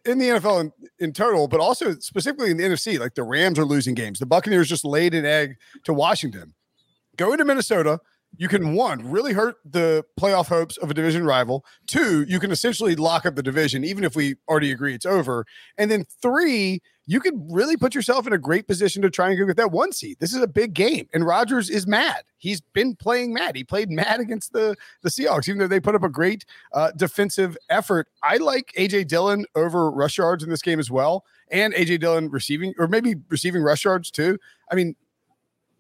in 0.05 0.19
the 0.19 0.29
NFL 0.29 0.61
in, 0.61 0.73
in, 0.99 1.13
total, 1.15 1.49
but 1.49 1.61
also 1.61 1.95
specifically 1.95 2.51
in 2.51 2.59
the 2.59 2.65
NFC, 2.65 2.99
like 2.99 3.15
the 3.15 3.25
Rams 3.25 3.59
are 3.59 3.65
losing 3.65 3.95
games. 3.95 4.19
The 4.19 4.27
Buccaneers 4.27 4.69
just 4.69 4.85
laid 4.85 5.15
an 5.15 5.25
egg 5.25 5.57
to 5.85 5.95
Washington. 5.95 6.53
Go 7.17 7.33
into 7.33 7.47
Minnesota. 7.47 8.01
You 8.37 8.49
can 8.49 8.75
one 8.75 9.11
really 9.11 9.33
hurt 9.33 9.57
the 9.65 10.05
playoff 10.19 10.49
hopes 10.49 10.77
of 10.77 10.91
a 10.91 10.95
division 10.95 11.25
rival. 11.25 11.65
Two, 11.87 12.25
you 12.25 12.41
can 12.41 12.51
essentially 12.51 12.97
lock 12.97 13.27
up 13.27 13.37
the 13.37 13.43
division, 13.43 13.85
even 13.85 14.05
if 14.05 14.17
we 14.17 14.37
already 14.49 14.73
agree 14.73 14.95
it's 14.95 15.07
over. 15.07 15.45
And 15.79 15.91
then 15.91 16.05
three, 16.21 16.81
you 17.07 17.21
could 17.21 17.35
really 17.51 17.77
put 17.77 17.95
yourself 17.95 18.27
in 18.27 18.33
a 18.33 18.39
great 18.39 18.67
position 18.67 19.03
to 19.03 19.11
try 19.11 19.29
and 19.31 19.47
get 19.47 19.57
that 19.57 19.73
one 19.73 19.93
seed. 19.93 20.17
This 20.21 20.35
is 20.35 20.43
a 20.43 20.49
big 20.49 20.73
game, 20.73 21.07
and 21.13 21.27
Rodgers 21.27 21.69
is 21.69 21.87
mad. 21.87 22.23
He's 22.39 22.61
been 22.61 22.97
playing 22.97 23.35
mad. 23.35 23.57
He 23.57 23.65
played 23.65 23.91
mad 23.91 24.21
against 24.21 24.53
the 24.53 24.75
the 25.03 25.11
Seahawks, 25.11 25.49
even 25.49 25.59
though 25.59 25.67
they 25.67 25.81
put 25.81 25.95
up 25.95 26.03
a 26.03 26.09
great 26.09 26.45
uh, 26.73 26.93
defensive 26.97 27.57
effort. 27.69 28.09
I 28.23 28.39
like 28.39 28.73
AJ 28.79 29.09
Dillon 29.09 29.45
over 29.55 29.91
rush 29.91 30.19
yards 30.19 30.43
in 30.43 30.51
this 30.51 30.63
game 30.63 30.81
as 30.81 30.91
well, 30.91 31.25
and 31.51 31.75
AJ 31.75 32.01
Dillon 32.01 32.31
receiving 32.31 32.73
or 32.79 32.89
maybe 32.89 33.17
receiving 33.29 33.63
rush 33.63 33.85
yards 33.85 34.11
too. 34.11 34.39
I 34.71 34.75
mean, 34.75 34.97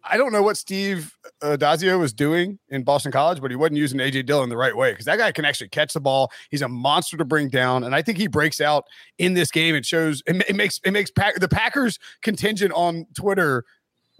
I 0.06 0.16
don't 0.16 0.32
know 0.32 0.42
what 0.42 0.56
Steve 0.56 1.16
uh, 1.42 1.56
Addazio 1.56 1.98
was 1.98 2.12
doing 2.12 2.58
in 2.68 2.82
Boston 2.82 3.10
College, 3.10 3.40
but 3.40 3.50
he 3.50 3.56
wasn't 3.56 3.78
using 3.78 3.98
AJ 3.98 4.26
Dillon 4.26 4.48
the 4.48 4.56
right 4.56 4.76
way 4.76 4.92
because 4.92 5.06
that 5.06 5.18
guy 5.18 5.32
can 5.32 5.44
actually 5.44 5.68
catch 5.68 5.94
the 5.94 6.00
ball. 6.00 6.30
He's 6.50 6.62
a 6.62 6.68
monster 6.68 7.16
to 7.16 7.24
bring 7.24 7.48
down, 7.48 7.84
and 7.84 7.94
I 7.94 8.02
think 8.02 8.18
he 8.18 8.26
breaks 8.26 8.60
out 8.60 8.84
in 9.18 9.34
this 9.34 9.50
game. 9.50 9.74
It 9.74 9.86
shows 9.86 10.22
it, 10.26 10.44
it 10.48 10.56
makes 10.56 10.80
it 10.84 10.90
makes 10.90 11.10
the 11.10 11.48
Packers 11.48 11.98
contingent 12.22 12.72
on 12.74 13.06
Twitter. 13.14 13.64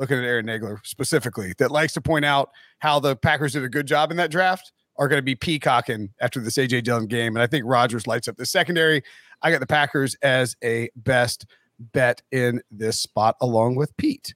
Looking 0.01 0.19
at 0.19 0.25
Aaron 0.25 0.47
Nagler 0.47 0.85
specifically, 0.85 1.55
that 1.59 1.71
likes 1.71 1.93
to 1.93 2.01
point 2.01 2.25
out 2.25 2.51
how 2.81 2.99
the 2.99 3.15
Packers 3.15 3.53
did 3.53 3.63
a 3.63 3.69
good 3.69 3.87
job 3.87 4.11
in 4.11 4.17
that 4.17 4.29
draft, 4.29 4.73
are 4.97 5.07
going 5.07 5.19
to 5.19 5.23
be 5.23 5.37
peacocking 5.37 6.11
after 6.21 6.41
this 6.41 6.57
AJ 6.57 6.83
Dillon 6.83 7.07
game, 7.07 7.37
and 7.37 7.43
I 7.43 7.47
think 7.47 7.65
Rodgers 7.65 8.07
lights 8.07 8.27
up 8.27 8.37
the 8.37 8.47
secondary. 8.47 9.03
I 9.43 9.53
got 9.53 9.61
the 9.61 9.67
Packers 9.67 10.17
as 10.23 10.57
a 10.65 10.91
best 10.97 11.47
bet 11.79 12.23
in 12.33 12.61
this 12.71 12.99
spot, 12.99 13.37
along 13.41 13.77
with 13.77 13.97
Pete. 13.97 14.35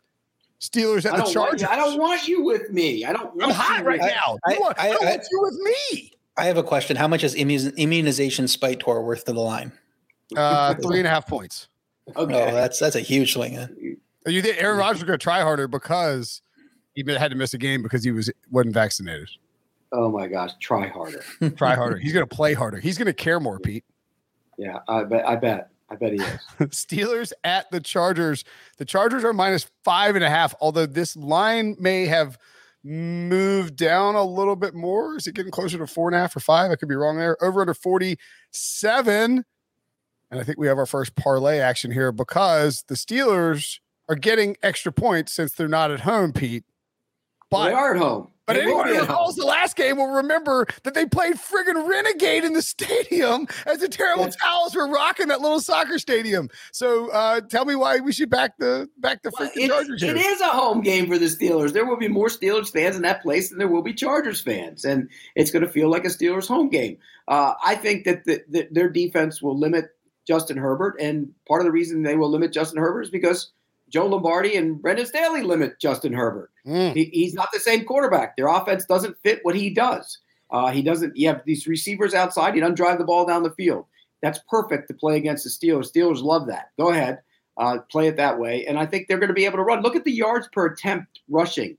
Steelers 0.60 1.04
at 1.06 1.14
I 1.14 1.18
the 1.18 1.22
don't, 1.22 1.24
want 1.24 1.32
Chargers. 1.32 1.62
you, 1.62 1.68
I 1.68 1.76
don't 1.76 1.98
want 1.98 2.26
you 2.28 2.42
with 2.44 2.70
me. 2.70 3.04
I 3.04 3.12
don't 3.12 3.34
want 3.36 3.42
I'm 3.50 3.50
hot 3.50 3.78
you 3.80 3.84
right 3.86 4.00
with- 4.00 4.10
now. 4.10 4.38
I- 4.46 4.52
You 4.54 4.60
want- 4.60 4.78
I, 4.80 4.88
I- 4.88 4.92
don't 4.92 5.02
I- 5.06 5.10
want 5.10 5.22
you 5.30 5.40
with 5.42 5.54
me. 5.54 6.12
I 6.36 6.44
have 6.44 6.56
a 6.56 6.62
question. 6.62 6.96
How 6.96 7.08
much 7.08 7.24
is 7.24 7.34
immu- 7.34 7.76
immunization 7.76 8.46
spite 8.48 8.78
tour 8.80 9.02
worth 9.02 9.24
to 9.24 9.32
the 9.32 9.40
line? 9.40 9.72
Uh, 10.36 10.74
three 10.74 10.98
and 10.98 11.06
a 11.06 11.10
half 11.10 11.26
points. 11.26 11.68
Okay. 12.16 12.42
Oh, 12.50 12.54
that's 12.54 12.78
that's 12.78 12.94
a 12.96 13.00
huge 13.00 13.32
swing. 13.32 13.54
huh? 13.56 13.66
You 14.26 14.42
think 14.42 14.62
Aaron 14.62 14.78
Rodgers 14.78 14.98
is 14.98 15.04
going 15.04 15.18
to 15.18 15.22
try 15.22 15.40
harder 15.40 15.66
because 15.68 16.42
he 16.94 17.02
had 17.06 17.30
to 17.32 17.36
miss 17.36 17.54
a 17.54 17.58
game 17.58 17.82
because 17.82 18.04
he 18.04 18.12
was 18.12 18.30
wasn't 18.50 18.74
vaccinated? 18.74 19.28
oh 19.92 20.10
my 20.10 20.26
gosh, 20.28 20.50
try 20.60 20.86
harder. 20.86 21.24
Try 21.56 21.74
harder. 21.74 21.96
He's 22.02 22.12
going 22.12 22.26
to 22.28 22.34
play 22.34 22.52
harder. 22.54 22.78
He's 22.78 22.98
going 22.98 23.06
to 23.06 23.12
care 23.14 23.40
more, 23.40 23.58
Pete. 23.58 23.84
Yeah, 24.58 24.78
I 24.86 25.04
bet. 25.04 25.26
I 25.26 25.34
bet. 25.36 25.70
I 25.90 25.96
bet 25.96 26.12
he 26.12 26.18
is. 26.18 26.40
Steelers 26.70 27.32
at 27.44 27.70
the 27.70 27.80
Chargers. 27.80 28.44
The 28.76 28.84
Chargers 28.84 29.24
are 29.24 29.32
minus 29.32 29.70
five 29.84 30.16
and 30.16 30.24
a 30.24 30.30
half, 30.30 30.54
although 30.60 30.86
this 30.86 31.16
line 31.16 31.76
may 31.78 32.06
have 32.06 32.38
moved 32.84 33.76
down 33.76 34.14
a 34.14 34.24
little 34.24 34.56
bit 34.56 34.74
more. 34.74 35.16
Is 35.16 35.26
it 35.26 35.34
getting 35.34 35.52
closer 35.52 35.78
to 35.78 35.86
four 35.86 36.08
and 36.08 36.16
a 36.16 36.20
half 36.20 36.36
or 36.36 36.40
five? 36.40 36.70
I 36.70 36.76
could 36.76 36.88
be 36.88 36.94
wrong 36.94 37.16
there. 37.16 37.42
Over 37.42 37.62
under 37.62 37.74
47. 37.74 39.44
And 40.30 40.40
I 40.40 40.44
think 40.44 40.58
we 40.58 40.66
have 40.66 40.78
our 40.78 40.86
first 40.86 41.16
parlay 41.16 41.58
action 41.58 41.90
here 41.90 42.12
because 42.12 42.84
the 42.88 42.94
Steelers 42.94 43.78
are 44.08 44.14
getting 44.14 44.56
extra 44.62 44.92
points 44.92 45.32
since 45.32 45.52
they're 45.52 45.68
not 45.68 45.90
at 45.90 46.00
home, 46.00 46.32
Pete. 46.32 46.64
Well, 47.50 47.64
they 47.64 47.72
are 47.72 47.94
at 47.94 48.00
home. 48.00 48.28
but 48.46 48.54
They 48.54 48.62
anyone 48.62 48.88
who 48.88 49.00
recalls 49.00 49.36
the 49.36 49.44
last 49.44 49.76
game 49.76 49.96
will 49.96 50.10
remember 50.10 50.66
that 50.82 50.94
they 50.94 51.06
played 51.06 51.36
friggin' 51.36 51.88
Renegade 51.88 52.44
in 52.44 52.52
the 52.52 52.62
stadium 52.62 53.46
as 53.66 53.78
the 53.78 53.88
terrible 53.88 54.28
towels 54.28 54.74
were 54.74 54.86
rocking 54.86 55.28
that 55.28 55.40
little 55.40 55.60
soccer 55.60 55.98
stadium. 55.98 56.50
So 56.72 57.10
uh, 57.10 57.40
tell 57.40 57.64
me 57.64 57.74
why 57.74 58.00
we 58.00 58.12
should 58.12 58.30
back 58.30 58.58
the 58.58 58.88
back 58.98 59.22
the 59.22 59.32
Well, 59.38 59.48
freaking 59.48 59.68
Chargers 59.68 60.02
it 60.02 60.16
is 60.16 60.40
a 60.40 60.48
home 60.48 60.82
game 60.82 61.06
for 61.06 61.18
the 61.18 61.26
Steelers. 61.26 61.72
There 61.72 61.86
will 61.86 61.96
be 61.96 62.08
more 62.08 62.28
Steelers 62.28 62.70
fans 62.70 62.96
in 62.96 63.02
that 63.02 63.22
place 63.22 63.48
than 63.48 63.58
there 63.58 63.68
will 63.68 63.82
be 63.82 63.94
Chargers 63.94 64.40
fans, 64.40 64.84
and 64.84 65.08
it's 65.34 65.50
going 65.50 65.64
to 65.64 65.70
feel 65.70 65.90
like 65.90 66.04
a 66.04 66.08
Steelers 66.08 66.48
home 66.48 66.68
game. 66.68 66.98
Uh, 67.28 67.54
I 67.64 67.74
think 67.74 68.04
that 68.04 68.24
the, 68.24 68.42
the, 68.48 68.68
their 68.70 68.88
defense 68.88 69.42
will 69.42 69.58
limit 69.58 69.86
Justin 70.26 70.58
Herbert, 70.58 70.96
and 71.00 71.30
part 71.46 71.62
of 71.62 71.64
the 71.64 71.72
reason 71.72 72.02
they 72.02 72.16
will 72.16 72.30
limit 72.30 72.52
Justin 72.52 72.78
Herbert 72.78 73.02
is 73.02 73.10
because 73.10 73.52
Joe 73.88 74.06
Lombardi 74.06 74.56
and 74.56 74.80
Brandon 74.80 75.06
Staley 75.06 75.42
limit 75.42 75.80
Justin 75.80 76.12
Herbert. 76.12 76.50
Mm. 76.66 76.94
He, 76.94 77.04
he's 77.12 77.34
not 77.34 77.50
the 77.52 77.60
same 77.60 77.84
quarterback. 77.84 78.36
Their 78.36 78.48
offense 78.48 78.84
doesn't 78.84 79.16
fit 79.22 79.40
what 79.42 79.54
he 79.54 79.70
does. 79.70 80.18
Uh, 80.50 80.70
he 80.70 80.82
doesn't. 80.82 81.16
You 81.16 81.28
have 81.28 81.42
these 81.44 81.66
receivers 81.66 82.14
outside. 82.14 82.54
He 82.54 82.60
doesn't 82.60 82.76
drive 82.76 82.98
the 82.98 83.04
ball 83.04 83.26
down 83.26 83.42
the 83.42 83.50
field. 83.50 83.86
That's 84.22 84.40
perfect 84.48 84.88
to 84.88 84.94
play 84.94 85.16
against 85.16 85.44
the 85.44 85.50
Steelers. 85.50 85.92
Steelers 85.92 86.22
love 86.22 86.46
that. 86.48 86.70
Go 86.78 86.90
ahead, 86.90 87.20
uh, 87.56 87.78
play 87.90 88.08
it 88.08 88.16
that 88.16 88.38
way, 88.38 88.66
and 88.66 88.78
I 88.78 88.86
think 88.86 89.06
they're 89.06 89.18
going 89.18 89.28
to 89.28 89.34
be 89.34 89.44
able 89.44 89.58
to 89.58 89.62
run. 89.62 89.82
Look 89.82 89.96
at 89.96 90.04
the 90.04 90.12
yards 90.12 90.48
per 90.52 90.66
attempt 90.66 91.20
rushing 91.28 91.76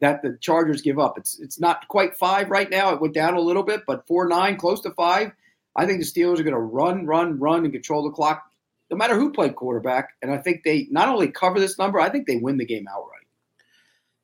that 0.00 0.22
the 0.22 0.36
Chargers 0.40 0.82
give 0.82 0.98
up. 0.98 1.16
It's 1.18 1.38
it's 1.38 1.60
not 1.60 1.86
quite 1.88 2.16
five 2.16 2.50
right 2.50 2.68
now. 2.68 2.92
It 2.92 3.00
went 3.00 3.14
down 3.14 3.34
a 3.34 3.40
little 3.40 3.62
bit, 3.62 3.82
but 3.86 4.06
four 4.06 4.28
nine, 4.28 4.56
close 4.56 4.80
to 4.82 4.90
five. 4.90 5.32
I 5.76 5.86
think 5.86 6.00
the 6.00 6.06
Steelers 6.06 6.40
are 6.40 6.42
going 6.42 6.54
to 6.54 6.60
run, 6.60 7.06
run, 7.06 7.38
run, 7.38 7.64
and 7.64 7.72
control 7.72 8.02
the 8.02 8.10
clock, 8.10 8.49
no 8.90 8.96
matter 8.96 9.14
who 9.14 9.32
played 9.32 9.56
quarterback. 9.56 10.14
And 10.20 10.30
I 10.30 10.38
think 10.38 10.62
they 10.64 10.88
not 10.90 11.08
only 11.08 11.28
cover 11.28 11.60
this 11.60 11.78
number, 11.78 12.00
I 12.00 12.10
think 12.10 12.26
they 12.26 12.36
win 12.36 12.58
the 12.58 12.66
game 12.66 12.86
outright. 12.88 13.19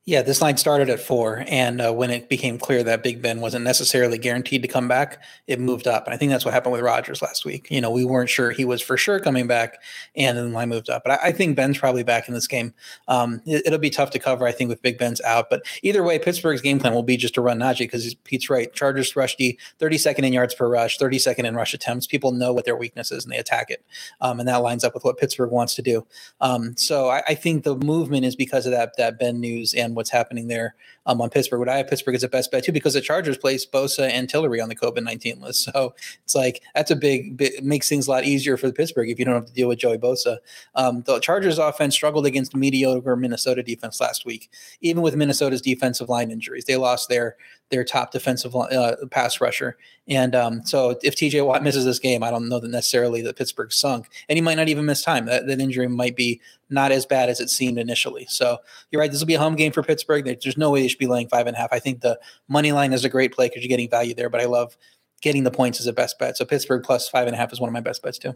Yeah, 0.08 0.22
this 0.22 0.40
line 0.40 0.56
started 0.56 0.88
at 0.88 1.00
four, 1.00 1.42
and 1.48 1.80
uh, 1.80 1.92
when 1.92 2.10
it 2.12 2.28
became 2.28 2.58
clear 2.58 2.84
that 2.84 3.02
Big 3.02 3.20
Ben 3.20 3.40
wasn't 3.40 3.64
necessarily 3.64 4.18
guaranteed 4.18 4.62
to 4.62 4.68
come 4.68 4.86
back, 4.86 5.20
it 5.48 5.58
moved 5.58 5.88
up. 5.88 6.04
And 6.04 6.14
I 6.14 6.16
think 6.16 6.30
that's 6.30 6.44
what 6.44 6.54
happened 6.54 6.74
with 6.74 6.82
Rodgers 6.82 7.22
last 7.22 7.44
week. 7.44 7.66
You 7.72 7.80
know, 7.80 7.90
we 7.90 8.04
weren't 8.04 8.30
sure 8.30 8.52
he 8.52 8.64
was 8.64 8.80
for 8.80 8.96
sure 8.96 9.18
coming 9.18 9.48
back, 9.48 9.82
and 10.14 10.38
then 10.38 10.50
the 10.50 10.54
line 10.54 10.68
moved 10.68 10.90
up. 10.90 11.02
But 11.04 11.18
I, 11.20 11.30
I 11.30 11.32
think 11.32 11.56
Ben's 11.56 11.78
probably 11.78 12.04
back 12.04 12.28
in 12.28 12.34
this 12.34 12.46
game. 12.46 12.72
Um, 13.08 13.42
it, 13.46 13.68
will 13.68 13.78
be 13.78 13.90
tough 13.90 14.10
to 14.10 14.20
cover, 14.20 14.46
I 14.46 14.52
think, 14.52 14.68
with 14.68 14.80
Big 14.80 14.96
Ben's 14.96 15.20
out. 15.22 15.50
But 15.50 15.66
either 15.82 16.04
way, 16.04 16.20
Pittsburgh's 16.20 16.60
game 16.60 16.78
plan 16.78 16.94
will 16.94 17.02
be 17.02 17.16
just 17.16 17.34
to 17.34 17.40
run 17.40 17.58
Najee 17.58 17.78
because 17.78 18.14
Pete's 18.22 18.48
right. 18.48 18.72
Chargers 18.72 19.16
rush 19.16 19.34
D, 19.34 19.58
32nd 19.80 20.20
in 20.20 20.32
yards 20.32 20.54
per 20.54 20.68
rush, 20.68 21.00
32nd 21.00 21.46
in 21.46 21.56
rush 21.56 21.74
attempts. 21.74 22.06
People 22.06 22.30
know 22.30 22.52
what 22.52 22.64
their 22.64 22.76
weakness 22.76 23.10
is 23.10 23.24
and 23.24 23.32
they 23.32 23.38
attack 23.38 23.70
it. 23.70 23.84
Um, 24.20 24.38
and 24.38 24.48
that 24.48 24.58
lines 24.58 24.84
up 24.84 24.94
with 24.94 25.02
what 25.02 25.18
Pittsburgh 25.18 25.50
wants 25.50 25.74
to 25.74 25.82
do. 25.82 26.06
Um, 26.40 26.76
so 26.76 27.08
I, 27.08 27.24
I 27.26 27.34
think 27.34 27.64
the 27.64 27.74
movement 27.74 28.24
is 28.24 28.36
because 28.36 28.66
of 28.66 28.72
that 28.72 28.96
that 28.98 29.18
Ben 29.18 29.40
news 29.40 29.74
and 29.74 29.95
what's 29.96 30.10
happening 30.10 30.46
there 30.46 30.76
um, 31.06 31.20
on 31.20 31.30
Pittsburgh. 31.30 31.58
Would 31.58 31.68
I 31.68 31.78
have 31.78 31.88
Pittsburgh 31.88 32.14
as 32.14 32.22
a 32.22 32.28
best 32.28 32.52
bet 32.52 32.62
too? 32.62 32.70
Because 32.70 32.94
the 32.94 33.00
Chargers 33.00 33.36
place 33.36 33.66
Bosa 33.66 34.08
and 34.08 34.28
Tillery 34.28 34.60
on 34.60 34.68
the 34.68 34.76
COVID 34.76 35.02
nineteen 35.02 35.40
list, 35.40 35.64
so 35.64 35.94
it's 36.22 36.34
like 36.36 36.62
that's 36.74 36.92
a 36.92 36.96
big, 36.96 37.36
big 37.36 37.64
makes 37.64 37.88
things 37.88 38.06
a 38.06 38.10
lot 38.10 38.24
easier 38.24 38.56
for 38.56 38.70
Pittsburgh 38.70 39.10
if 39.10 39.18
you 39.18 39.24
don't 39.24 39.34
have 39.34 39.46
to 39.46 39.52
deal 39.52 39.66
with 39.66 39.78
Joey 39.78 39.98
Bosa. 39.98 40.38
Um, 40.76 41.02
the 41.06 41.18
Chargers 41.18 41.58
offense 41.58 41.94
struggled 41.94 42.26
against 42.26 42.54
mediocre 42.54 43.16
Minnesota 43.16 43.62
defense 43.62 44.00
last 44.00 44.24
week, 44.24 44.50
even 44.80 45.02
with 45.02 45.16
Minnesota's 45.16 45.62
defensive 45.62 46.08
line 46.08 46.30
injuries. 46.30 46.66
They 46.66 46.76
lost 46.76 47.08
their 47.08 47.36
their 47.70 47.84
top 47.84 48.12
defensive 48.12 48.54
uh, 48.54 48.96
pass 49.10 49.40
rusher, 49.40 49.76
and 50.08 50.34
um, 50.34 50.64
so 50.64 50.98
if 51.02 51.16
TJ 51.16 51.44
Watt 51.44 51.62
misses 51.62 51.84
this 51.84 51.98
game, 51.98 52.22
I 52.22 52.30
don't 52.30 52.48
know 52.48 52.60
that 52.60 52.70
necessarily 52.70 53.22
that 53.22 53.36
Pittsburgh 53.36 53.72
sunk, 53.72 54.08
and 54.28 54.36
he 54.36 54.40
might 54.40 54.54
not 54.54 54.68
even 54.68 54.84
miss 54.84 55.02
time. 55.02 55.26
That, 55.26 55.46
that 55.46 55.60
injury 55.60 55.88
might 55.88 56.16
be 56.16 56.40
not 56.70 56.92
as 56.92 57.06
bad 57.06 57.28
as 57.28 57.40
it 57.40 57.50
seemed 57.50 57.78
initially. 57.78 58.26
So 58.28 58.58
you're 58.90 59.00
right. 59.00 59.10
This 59.10 59.20
will 59.20 59.26
be 59.26 59.34
a 59.34 59.40
home 59.40 59.56
game 59.56 59.72
for 59.72 59.82
Pittsburgh. 59.82 60.24
There's 60.24 60.56
no 60.56 60.70
way 60.70 60.82
they 60.82 60.88
should 60.88 60.98
be 60.98 61.06
laying 61.06 61.28
five 61.28 61.46
and 61.46 61.56
a 61.56 61.58
half. 61.58 61.72
I 61.72 61.78
think 61.78 62.00
the 62.00 62.18
money 62.48 62.72
line 62.72 62.92
is 62.92 63.04
a 63.04 63.08
great 63.08 63.32
play 63.32 63.48
because 63.48 63.62
you're 63.62 63.68
getting 63.68 63.90
value 63.90 64.14
there, 64.14 64.30
but 64.30 64.40
I 64.40 64.46
love 64.46 64.76
getting 65.22 65.44
the 65.44 65.50
points 65.50 65.80
as 65.80 65.86
a 65.86 65.92
best 65.92 66.18
bet. 66.18 66.36
So 66.36 66.44
Pittsburgh 66.44 66.82
plus 66.84 67.08
five 67.08 67.26
and 67.26 67.34
a 67.34 67.38
half 67.38 67.52
is 67.52 67.60
one 67.60 67.68
of 67.68 67.74
my 67.74 67.80
best 67.80 68.02
bets 68.02 68.18
too. 68.18 68.34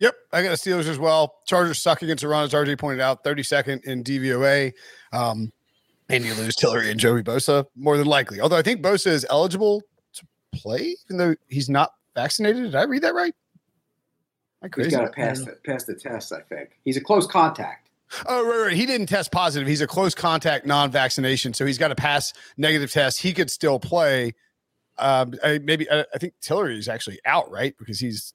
Yep, 0.00 0.14
I 0.32 0.42
got 0.42 0.50
the 0.50 0.56
Steelers 0.56 0.88
as 0.88 0.98
well. 0.98 1.36
Chargers 1.46 1.80
suck 1.80 2.02
against 2.02 2.22
the 2.22 2.28
run, 2.28 2.44
as 2.44 2.52
RJ 2.52 2.78
pointed 2.78 3.00
out, 3.00 3.22
32nd 3.22 3.84
in 3.84 4.02
DVOA. 4.02 4.72
Um, 5.12 5.52
and 6.08 6.24
you 6.24 6.34
lose 6.34 6.54
Tillery 6.56 6.90
and 6.90 7.00
Joey 7.00 7.22
Bosa 7.22 7.66
more 7.76 7.96
than 7.96 8.06
likely. 8.06 8.40
Although 8.40 8.56
I 8.56 8.62
think 8.62 8.82
Bosa 8.82 9.08
is 9.08 9.26
eligible 9.30 9.82
to 10.14 10.26
play, 10.54 10.96
even 11.04 11.16
though 11.16 11.34
he's 11.48 11.68
not 11.68 11.94
vaccinated. 12.14 12.64
Did 12.64 12.74
I 12.74 12.84
read 12.84 13.02
that 13.02 13.14
right? 13.14 13.34
Am 14.62 14.70
I 14.72 14.82
He's 14.82 14.94
got 14.94 15.02
to 15.02 15.10
pass 15.10 15.40
the, 15.40 15.56
pass 15.64 15.84
the 15.84 15.94
test, 15.94 16.32
I 16.32 16.40
think. 16.40 16.70
He's 16.84 16.96
a 16.96 17.00
close 17.00 17.26
contact. 17.26 17.90
Oh, 18.26 18.46
right, 18.46 18.66
right. 18.66 18.72
He 18.72 18.86
didn't 18.86 19.06
test 19.06 19.32
positive. 19.32 19.66
He's 19.66 19.80
a 19.80 19.86
close 19.86 20.14
contact, 20.14 20.66
non-vaccination, 20.66 21.54
so 21.54 21.66
he's 21.66 21.78
got 21.78 21.88
to 21.88 21.94
pass 21.94 22.32
negative 22.56 22.92
test. 22.92 23.20
He 23.20 23.32
could 23.32 23.50
still 23.50 23.80
play. 23.80 24.34
Um, 24.98 25.34
I, 25.42 25.58
maybe 25.58 25.90
I, 25.90 26.04
I 26.14 26.18
think 26.18 26.34
Tillery 26.40 26.78
is 26.78 26.88
actually 26.88 27.18
out, 27.24 27.50
right? 27.50 27.74
Because 27.78 27.98
he's 27.98 28.34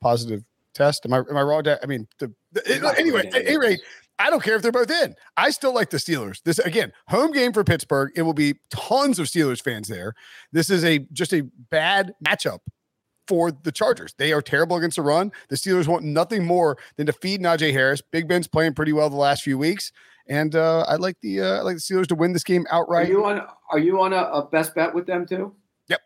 positive 0.00 0.42
test. 0.72 1.06
Am 1.06 1.12
I 1.12 1.18
am 1.18 1.36
I 1.36 1.42
wrong? 1.42 1.62
I 1.68 1.86
mean, 1.86 2.08
the, 2.18 2.32
the 2.52 2.94
anyway. 2.98 3.28
playing 3.28 3.34
At 3.34 3.46
any 3.46 3.58
rate, 3.58 3.80
I 4.18 4.30
don't 4.30 4.42
care 4.42 4.54
if 4.56 4.62
they're 4.62 4.70
both 4.72 4.90
in. 4.90 5.14
I 5.36 5.50
still 5.50 5.74
like 5.74 5.90
the 5.90 5.96
Steelers. 5.96 6.40
This 6.44 6.58
again, 6.60 6.92
home 7.08 7.32
game 7.32 7.52
for 7.52 7.64
Pittsburgh. 7.64 8.12
It 8.14 8.22
will 8.22 8.34
be 8.34 8.54
tons 8.70 9.18
of 9.18 9.26
Steelers 9.26 9.60
fans 9.62 9.88
there. 9.88 10.14
This 10.52 10.70
is 10.70 10.84
a 10.84 11.00
just 11.12 11.32
a 11.32 11.42
bad 11.70 12.14
matchup 12.24 12.60
for 13.26 13.50
the 13.50 13.72
Chargers. 13.72 14.14
They 14.18 14.32
are 14.32 14.42
terrible 14.42 14.76
against 14.76 14.96
the 14.96 15.02
run. 15.02 15.32
The 15.48 15.56
Steelers 15.56 15.88
want 15.88 16.04
nothing 16.04 16.44
more 16.44 16.78
than 16.96 17.06
to 17.06 17.12
feed 17.12 17.40
Najee 17.40 17.72
Harris. 17.72 18.02
Big 18.02 18.28
Ben's 18.28 18.46
playing 18.46 18.74
pretty 18.74 18.92
well 18.92 19.10
the 19.10 19.16
last 19.16 19.42
few 19.42 19.58
weeks, 19.58 19.90
and 20.28 20.54
uh, 20.54 20.84
I 20.86 20.94
like 20.96 21.16
the 21.20 21.40
uh, 21.40 21.58
I 21.58 21.60
like 21.62 21.76
the 21.76 21.80
Steelers 21.80 22.06
to 22.08 22.14
win 22.14 22.32
this 22.32 22.44
game 22.44 22.66
outright. 22.70 23.10
Are 23.10 23.18
outright. 23.18 23.36
you 23.36 23.40
on? 23.42 23.48
Are 23.72 23.78
you 23.80 24.00
on 24.00 24.12
a, 24.12 24.22
a 24.22 24.46
best 24.46 24.74
bet 24.76 24.94
with 24.94 25.06
them 25.06 25.26
too? 25.26 25.54
Yep. 25.88 26.00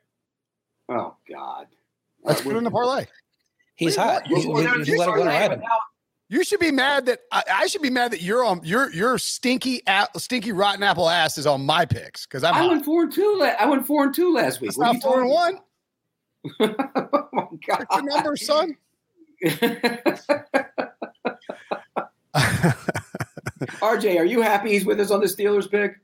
Oh 0.88 1.14
God. 1.30 1.66
Let's 2.22 2.40
Uh, 2.40 2.44
put 2.44 2.54
it 2.54 2.58
in 2.58 2.64
the 2.64 2.70
parlay. 2.70 3.04
He's 3.76 3.96
hot. 3.96 4.22
what? 4.28 4.42
You, 4.42 4.50
Well, 4.50 4.62
you- 4.62 4.68
they're 4.68 4.78
you 4.78 4.84
just 4.86 4.98
let, 4.98 5.08
let 5.10 5.18
him 5.20 5.26
ride 5.26 5.48
but 5.50 5.58
him. 5.58 5.64
Now- 6.30 6.36
You 6.36 6.44
should 6.44 6.60
be 6.60 6.70
mad 6.70 7.06
that 7.06 7.20
I, 7.32 7.42
I 7.52 7.66
should 7.66 7.82
be 7.82 7.90
mad 7.90 8.12
that 8.12 8.20
you're 8.22 8.44
on 8.44 8.60
your 8.64 8.90
your 8.92 9.18
stinky 9.18 9.82
stinky 10.16 10.52
rotten 10.52 10.82
apple 10.82 11.08
ass 11.08 11.38
is 11.38 11.46
on 11.46 11.64
my 11.64 11.84
picks 11.84 12.26
because 12.26 12.44
I'm 12.44 12.54
I 12.54 12.58
hot. 12.58 12.70
went 12.70 12.84
four 12.84 13.02
and 13.04 13.12
two. 13.12 13.36
La- 13.38 13.54
I 13.58 13.66
went 13.66 13.86
four 13.86 14.04
and 14.04 14.14
two 14.14 14.32
last 14.34 14.60
week. 14.60 14.68
It's 14.70 14.78
What 14.78 14.92
not 14.92 15.02
four 15.02 15.20
and 15.22 15.30
one. 15.30 15.58
talking 16.60 16.74
about? 16.78 16.90
oh 17.12 17.28
my 17.32 17.42
God. 17.66 17.78
Pick 17.78 17.88
the 17.88 18.02
number, 18.02 18.36
son. 18.36 18.76
RJ, 23.80 24.18
are 24.18 24.24
you 24.24 24.42
happy 24.42 24.70
he's 24.70 24.84
with 24.84 25.00
us 25.00 25.10
on 25.10 25.20
the 25.20 25.26
Steelers 25.26 25.70
pick? 25.70 25.96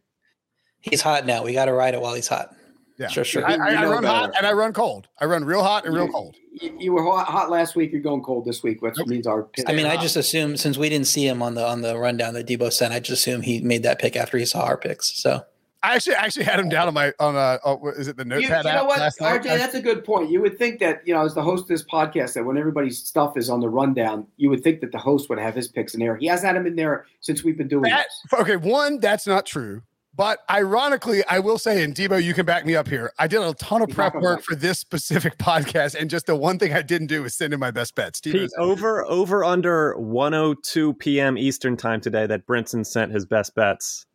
He's 0.81 1.01
hot 1.01 1.25
now. 1.27 1.43
We 1.43 1.53
got 1.53 1.67
to 1.67 1.73
ride 1.73 1.95
it 1.95 2.01
while 2.01 2.15
he's 2.15 2.29
hot. 2.29 2.55
Yeah, 2.99 3.09
Sure, 3.09 3.25
sure. 3.25 3.45
I, 3.47 3.55
I, 3.55 3.69
I 3.77 3.83
know 3.83 3.91
run 3.91 4.05
hot 4.05 4.33
and 4.37 4.47
I 4.47 4.53
run 4.53 4.73
cold. 4.73 5.09
I 5.21 5.25
run 5.25 5.45
real 5.45 5.63
hot 5.63 5.85
and 5.87 5.95
real 5.95 6.07
You- 6.07 6.13
cold. 6.13 6.37
You, 6.61 6.77
you 6.79 6.93
were 6.93 7.03
hot, 7.03 7.27
hot 7.27 7.51
last 7.51 7.77
week. 7.77 7.93
You're 7.93 8.01
going 8.01 8.23
cold 8.23 8.45
this 8.45 8.63
week, 8.63 8.81
which 8.83 8.97
means 9.07 9.27
our. 9.27 9.47
I 9.67 9.73
mean, 9.73 9.87
I 9.87 9.97
just 9.97 10.17
assume 10.17 10.57
since 10.57 10.79
we 10.79 10.89
didn't 10.89 11.07
see 11.07 11.27
him 11.27 11.43
on 11.43 11.55
the 11.55 11.67
on 11.67 11.81
the 11.83 11.99
rundown 11.99 12.35
that 12.35 12.47
Debo 12.47 12.73
sent, 12.73 12.93
I 12.93 13.01
just 13.01 13.21
assume 13.21 13.43
he 13.43 13.61
made 13.61 13.83
that 13.83 13.99
pick 13.99 14.17
after 14.17 14.39
he 14.39 14.45
saw 14.47 14.63
our 14.63 14.77
picks. 14.77 15.11
So 15.21 15.45
I 15.83 15.97
actually 15.97 16.17
actually 16.17 16.45
had 16.45 16.59
him 16.59 16.69
down 16.71 16.89
on 16.89 16.95
my 16.95 17.13
on 17.19 17.37
uh 17.37 17.59
oh, 17.65 17.89
is 17.91 18.09
it 18.09 18.17
the 18.17 18.25
You, 18.25 18.41
you 18.41 18.49
know 18.49 18.55
app 18.57 18.87
what, 18.87 18.99
last 18.99 19.21
night? 19.21 19.43
RJ? 19.43 19.45
That's 19.45 19.75
a 19.75 19.83
good 19.83 20.05
point. 20.05 20.31
You 20.31 20.41
would 20.41 20.57
think 20.59 20.81
that 20.81 21.07
you 21.07 21.13
know, 21.13 21.25
as 21.25 21.35
the 21.35 21.43
host 21.43 21.65
of 21.65 21.69
this 21.69 21.85
podcast, 21.85 22.33
that 22.35 22.45
when 22.45 22.57
everybody's 22.57 22.99
stuff 22.99 23.37
is 23.37 23.51
on 23.51 23.61
the 23.61 23.69
rundown, 23.69 24.27
you 24.37 24.49
would 24.49 24.63
think 24.63 24.81
that 24.81 24.93
the 24.93 24.99
host 24.99 25.29
would 25.29 25.39
have 25.39 25.55
his 25.55 25.69
picks 25.69 25.93
in 25.95 26.01
there. 26.01 26.17
He 26.17 26.27
hasn't 26.27 26.47
had 26.47 26.57
them 26.57 26.67
in 26.67 26.77
there 26.77 27.05
since 27.21 27.45
we've 27.45 27.59
been 27.59 27.69
doing 27.69 27.83
That- 27.91 28.07
this. 28.31 28.41
okay, 28.41 28.57
one, 28.57 28.99
that's 29.01 29.27
not 29.27 29.45
true. 29.45 29.83
But 30.17 30.41
ironically, 30.49 31.25
I 31.27 31.41
will 31.41 31.59
say, 31.59 31.83
and 31.83 31.93
Debo, 31.95 32.23
you 32.23 32.35
can 32.35 32.47
back 32.47 32.65
me 32.65 32.77
up 32.77 32.87
here. 32.87 33.13
I 33.19 33.27
did 33.27 33.41
a 33.43 33.53
ton 33.55 33.83
of 33.83 33.89
prep 33.91 34.15
work 34.15 34.43
for 34.45 34.55
this 34.55 34.79
specific 34.79 35.39
podcast, 35.39 35.97
and 35.97 36.09
just 36.09 36.27
the 36.27 36.37
one 36.37 36.59
thing 36.59 36.73
I 36.73 36.83
didn't 36.83 37.09
do 37.09 37.23
was 37.25 37.35
send 37.35 37.53
in 37.53 37.59
my 37.59 37.73
best 37.73 37.95
bets. 37.97 38.21
Debo, 38.21 38.33
Pete, 38.33 38.51
over 38.57 39.05
over 39.07 39.43
under 39.43 39.97
102 39.99 40.95
p.m. 40.95 41.37
Eastern 41.37 41.77
time 41.77 42.01
today 42.01 42.27
that 42.27 42.47
Brinson 42.47 42.87
sent 42.87 43.11
his 43.13 43.27
best 43.27 43.55
bets. 43.57 44.07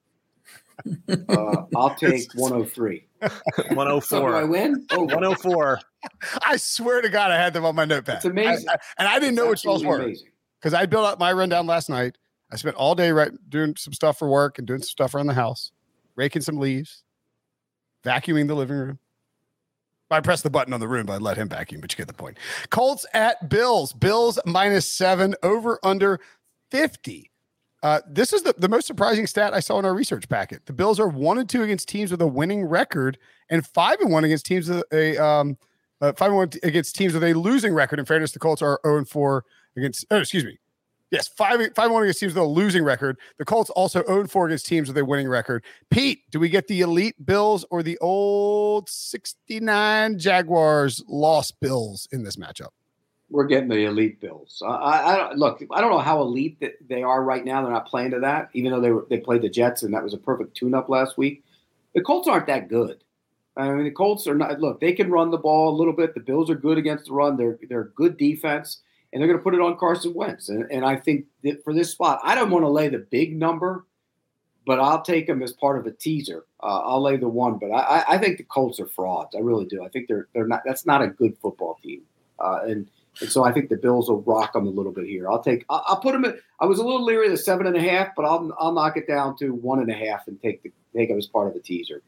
Uh, 1.09 1.63
I'll 1.75 1.95
take 1.99 2.31
103. 2.35 3.05
So 4.01 4.19
do 4.21 4.25
I 4.27 4.45
win? 4.45 4.85
Oh, 4.91 5.01
104. 5.03 5.79
I 6.45 6.55
swear 6.55 7.01
to 7.01 7.09
God, 7.09 7.31
I 7.31 7.35
had 7.35 7.51
them 7.53 7.65
on 7.65 7.75
my 7.75 7.83
notepad. 7.83 8.15
It's 8.17 8.25
amazing. 8.25 8.69
I- 8.69 8.73
I- 8.75 8.77
and 8.97 9.07
I 9.09 9.19
didn't 9.19 9.35
know 9.35 9.49
which 9.49 9.63
balls 9.63 9.83
were 9.83 10.09
because 10.61 10.73
I 10.73 10.85
built 10.85 11.05
up 11.05 11.19
my 11.19 11.33
rundown 11.33 11.67
last 11.67 11.89
night. 11.89 12.17
I 12.49 12.55
spent 12.55 12.77
all 12.77 12.95
day 12.95 13.11
right 13.11 13.31
doing 13.49 13.75
some 13.75 13.91
stuff 13.91 14.17
for 14.17 14.29
work 14.29 14.57
and 14.57 14.65
doing 14.65 14.79
some 14.79 14.87
stuff 14.87 15.13
around 15.13 15.27
the 15.27 15.33
house, 15.33 15.73
raking 16.19 16.41
some 16.41 16.57
leaves, 16.57 17.03
vacuuming 18.05 18.47
the 18.47 18.53
living 18.53 18.75
room. 18.75 18.99
I 20.11 20.19
pressed 20.19 20.43
the 20.43 20.49
button 20.49 20.73
on 20.73 20.81
the 20.81 20.87
room, 20.87 21.05
but 21.05 21.13
I 21.13 21.17
let 21.17 21.37
him 21.37 21.47
vacuum, 21.47 21.79
but 21.79 21.93
you 21.93 21.97
get 21.97 22.07
the 22.07 22.13
point. 22.13 22.37
Colts 22.71 23.05
at 23.13 23.47
Bills. 23.47 23.93
Bills 23.93 24.37
minus 24.45 24.91
seven, 24.91 25.35
over 25.43 25.79
under 25.81 26.19
50. 26.71 27.31
Uh, 27.81 28.01
this 28.09 28.33
is 28.33 28.41
the, 28.41 28.53
the 28.57 28.67
most 28.67 28.85
surprising 28.85 29.27
stat 29.27 29.53
I 29.53 29.61
saw 29.61 29.79
in 29.79 29.85
our 29.85 29.93
research 29.93 30.27
packet. 30.27 30.65
The 30.65 30.73
Bills 30.73 30.99
are 30.99 31.07
one 31.07 31.37
and 31.37 31.47
two 31.47 31.63
against 31.63 31.87
teams 31.87 32.11
with 32.11 32.21
a 32.21 32.27
winning 32.27 32.65
record 32.65 33.17
and 33.49 33.65
five 33.65 34.01
and 34.01 34.11
one 34.11 34.25
against 34.25 34.45
teams 34.45 34.67
with 34.67 34.83
a 34.91 35.17
um, 35.23 35.57
uh, 36.01 36.11
five 36.13 36.29
and 36.29 36.37
one 36.37 36.49
against 36.63 36.97
teams 36.97 37.13
with 37.13 37.23
a 37.23 37.33
losing 37.33 37.73
record. 37.73 37.97
In 37.97 38.05
fairness, 38.05 38.31
the 38.31 38.39
Colts 38.39 38.61
are 38.61 38.81
0 38.85 38.97
and 38.97 39.07
4 39.07 39.45
against, 39.77 40.05
oh, 40.11 40.17
excuse 40.17 40.43
me. 40.43 40.59
Yes, 41.11 41.27
five, 41.27 41.59
five 41.75 41.89
one 41.91 42.03
against 42.03 42.19
teams 42.19 42.35
with 42.35 42.43
a 42.43 42.47
losing 42.47 42.83
record. 42.83 43.17
The 43.39 43.45
Colts 43.45 43.71
also 43.71 44.03
own 44.03 44.27
4 44.27 44.47
against 44.47 44.67
teams 44.67 44.87
with 44.87 44.97
a 44.97 45.03
winning 45.03 45.27
record. 45.27 45.63
Pete, 45.89 46.21
do 46.29 46.39
we 46.39 46.49
get 46.49 46.67
the 46.67 46.81
elite 46.81 47.25
Bills 47.25 47.65
or 47.71 47.81
the 47.81 47.97
old 47.97 48.89
69 48.89 50.19
Jaguars 50.19 51.03
lost 51.07 51.59
Bills 51.59 52.07
in 52.11 52.23
this 52.23 52.35
matchup? 52.35 52.69
We're 53.31 53.45
getting 53.45 53.69
the 53.69 53.85
elite 53.85 54.19
Bills. 54.19 54.61
I, 54.65 54.67
I, 54.67 55.13
I 55.13 55.33
look. 55.33 55.63
I 55.71 55.81
don't 55.81 55.91
know 55.91 55.99
how 55.99 56.21
elite 56.21 56.63
they 56.87 57.03
are 57.03 57.23
right 57.23 57.45
now. 57.45 57.61
They're 57.61 57.71
not 57.71 57.87
playing 57.87 58.11
to 58.11 58.19
that, 58.19 58.49
even 58.53 58.71
though 58.71 58.81
they 58.81 58.91
were, 58.91 59.05
they 59.09 59.19
played 59.19 59.43
the 59.43 59.49
Jets 59.49 59.83
and 59.83 59.93
that 59.93 60.03
was 60.03 60.15
a 60.15 60.17
perfect 60.17 60.55
tune-up 60.55 60.89
last 60.89 61.17
week. 61.17 61.43
The 61.93 62.01
Colts 62.01 62.27
aren't 62.27 62.47
that 62.47 62.69
good. 62.69 63.03
I 63.55 63.69
mean, 63.69 63.83
the 63.83 63.91
Colts 63.91 64.25
are 64.25 64.35
not. 64.35 64.59
Look, 64.59 64.79
they 64.79 64.93
can 64.93 65.11
run 65.11 65.31
the 65.31 65.37
ball 65.37 65.69
a 65.69 65.77
little 65.77 65.93
bit. 65.93 66.13
The 66.13 66.21
Bills 66.21 66.49
are 66.49 66.55
good 66.55 66.77
against 66.77 67.05
the 67.05 67.13
run. 67.13 67.37
They're 67.37 67.59
they're 67.67 67.91
good 67.95 68.17
defense, 68.17 68.81
and 69.11 69.21
they're 69.21 69.27
going 69.27 69.39
to 69.39 69.43
put 69.43 69.55
it 69.55 69.61
on 69.61 69.77
Carson 69.77 70.13
Wentz. 70.13 70.49
And, 70.49 70.69
and 70.71 70.85
I 70.85 70.95
think 70.95 71.25
that 71.43 71.63
for 71.63 71.73
this 71.73 71.91
spot, 71.91 72.19
I 72.23 72.35
don't 72.35 72.51
want 72.51 72.63
to 72.63 72.69
lay 72.69 72.89
the 72.89 72.99
big 72.99 73.35
number, 73.35 73.85
but 74.65 74.79
I'll 74.79 75.01
take 75.01 75.25
them 75.27 75.41
as 75.41 75.51
part 75.53 75.79
of 75.79 75.85
a 75.87 75.91
teaser. 75.91 76.45
Uh, 76.61 76.81
I'll 76.85 77.01
lay 77.01 77.17
the 77.17 77.27
one, 77.27 77.57
but 77.57 77.71
I, 77.71 78.03
I- 78.07 78.17
think 78.17 78.37
the 78.37 78.43
Colts 78.43 78.79
are 78.79 78.85
frauds. 78.87 79.35
I 79.35 79.39
really 79.39 79.65
do. 79.65 79.83
I 79.83 79.89
think 79.89 80.07
they're 80.07 80.27
they're 80.33 80.47
not. 80.47 80.61
That's 80.65 80.85
not 80.85 81.01
a 81.01 81.07
good 81.07 81.35
football 81.41 81.79
team, 81.81 82.01
uh, 82.39 82.59
and 82.63 82.87
and 83.21 83.29
so 83.31 83.43
I 83.43 83.51
think 83.51 83.69
the 83.69 83.77
Bills 83.77 84.09
will 84.09 84.21
rock 84.21 84.53
them 84.53 84.67
a 84.67 84.69
little 84.69 84.91
bit 84.91 85.05
here. 85.07 85.29
I'll 85.29 85.41
take. 85.41 85.65
I'll, 85.69 85.83
I'll 85.87 85.99
put 86.01 86.11
them. 86.11 86.25
At, 86.25 86.35
I 86.59 86.65
was 86.65 86.79
a 86.79 86.83
little 86.83 87.03
leery 87.03 87.25
of 87.25 87.31
the 87.31 87.37
seven 87.37 87.65
and 87.65 87.75
a 87.77 87.81
half, 87.81 88.09
but 88.15 88.25
I'll 88.25 88.53
I'll 88.59 88.73
knock 88.73 88.97
it 88.97 89.07
down 89.07 89.37
to 89.37 89.53
one 89.53 89.79
and 89.79 89.89
a 89.89 89.93
half 89.95 90.27
and 90.27 90.39
take 90.41 90.61
the 90.61 90.71
take 90.95 91.09
them 91.09 91.17
as 91.17 91.25
part 91.25 91.47
of 91.47 91.55
a 91.55 91.59
teaser. 91.59 92.01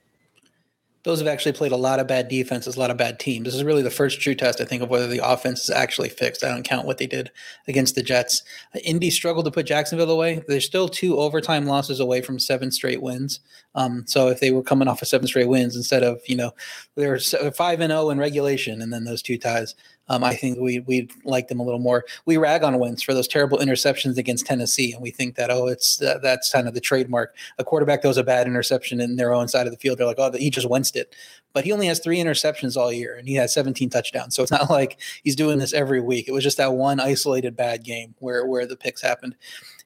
Bills 1.03 1.20
have 1.20 1.27
actually 1.27 1.53
played 1.53 1.72
a 1.72 1.77
lot 1.77 2.00
of 2.00 2.08
bad 2.08 2.27
defenses, 2.27 2.75
a 2.75 2.79
lot 2.79 2.91
of 2.91 2.98
bad 2.98 3.20
teams. 3.20 3.46
This 3.46 3.55
is 3.55 3.63
really 3.63 3.81
the 3.81 3.89
first 3.89 4.22
true 4.22 4.36
test, 4.36 4.62
I 4.62 4.65
think, 4.65 4.83
of 4.83 4.90
whether 4.90 5.07
the 5.07 5.25
offense 5.25 5.64
is 5.64 5.70
actually 5.70 6.09
fixed. 6.09 6.44
I 6.44 6.50
don't 6.50 6.64
count 6.64 6.85
what 6.85 6.98
they 6.98 7.07
did 7.07 7.31
against 7.68 7.96
the 7.96 8.03
Jets. 8.03 8.44
Indy 8.83 9.09
struggled 9.09 9.46
to 9.46 9.51
put 9.51 9.66
Jacksonville 9.66 10.11
away. 10.11 10.44
They're 10.48 10.61
still 10.61 10.87
two 10.87 11.18
overtime 11.18 11.66
losses 11.66 12.00
away 12.00 12.22
from 12.22 12.40
seven 12.40 12.72
straight 12.72 13.01
wins. 13.01 13.40
Um, 13.74 14.03
so 14.05 14.27
if 14.27 14.40
they 14.40 14.51
were 14.51 14.64
coming 14.64 14.87
off 14.87 15.01
of 15.01 15.07
seven 15.07 15.27
straight 15.27 15.48
wins 15.48 15.75
instead 15.75 16.03
of 16.03 16.22
you 16.27 16.35
know 16.35 16.51
they're 16.96 17.20
five 17.20 17.79
and 17.79 17.92
zero 17.92 18.09
in 18.09 18.18
regulation, 18.18 18.81
and 18.81 18.92
then 18.92 19.05
those 19.05 19.22
two 19.22 19.37
ties, 19.37 19.75
um, 20.11 20.25
I 20.25 20.35
think 20.35 20.59
we 20.59 20.79
we 20.81 21.09
like 21.24 21.47
them 21.47 21.61
a 21.61 21.63
little 21.63 21.79
more. 21.79 22.03
We 22.25 22.35
rag 22.35 22.63
on 22.63 22.77
Wentz 22.79 23.01
for 23.01 23.13
those 23.13 23.29
terrible 23.29 23.59
interceptions 23.59 24.17
against 24.17 24.45
Tennessee, 24.45 24.91
and 24.91 25.01
we 25.01 25.09
think 25.09 25.35
that 25.35 25.50
oh, 25.50 25.67
it's 25.67 26.01
uh, 26.01 26.19
that's 26.21 26.51
kind 26.51 26.67
of 26.67 26.74
the 26.74 26.81
trademark. 26.81 27.33
A 27.57 27.63
quarterback 27.63 28.01
throws 28.01 28.17
a 28.17 28.24
bad 28.24 28.45
interception 28.45 29.00
in 29.00 29.15
their 29.15 29.33
own 29.33 29.47
side 29.47 29.67
of 29.67 29.71
the 29.71 29.79
field, 29.79 29.97
they're 29.97 30.05
like, 30.05 30.19
oh, 30.19 30.31
he 30.33 30.50
just 30.50 30.67
Wentzed 30.67 30.97
it. 30.97 31.15
But 31.53 31.63
he 31.63 31.71
only 31.71 31.87
has 31.87 32.00
three 32.00 32.17
interceptions 32.17 32.75
all 32.75 32.91
year, 32.91 33.15
and 33.15 33.27
he 33.27 33.35
has 33.35 33.53
17 33.53 33.89
touchdowns. 33.89 34.35
So 34.35 34.43
it's 34.43 34.51
not 34.51 34.69
like 34.69 35.00
he's 35.24 35.35
doing 35.35 35.59
this 35.59 35.74
every 35.74 36.01
week. 36.01 36.27
It 36.27 36.31
was 36.33 36.43
just 36.43 36.57
that 36.57 36.74
one 36.74 37.00
isolated 37.00 37.55
bad 37.55 37.85
game 37.85 38.13
where 38.19 38.45
where 38.45 38.65
the 38.65 38.75
picks 38.75 39.01
happened. 39.01 39.35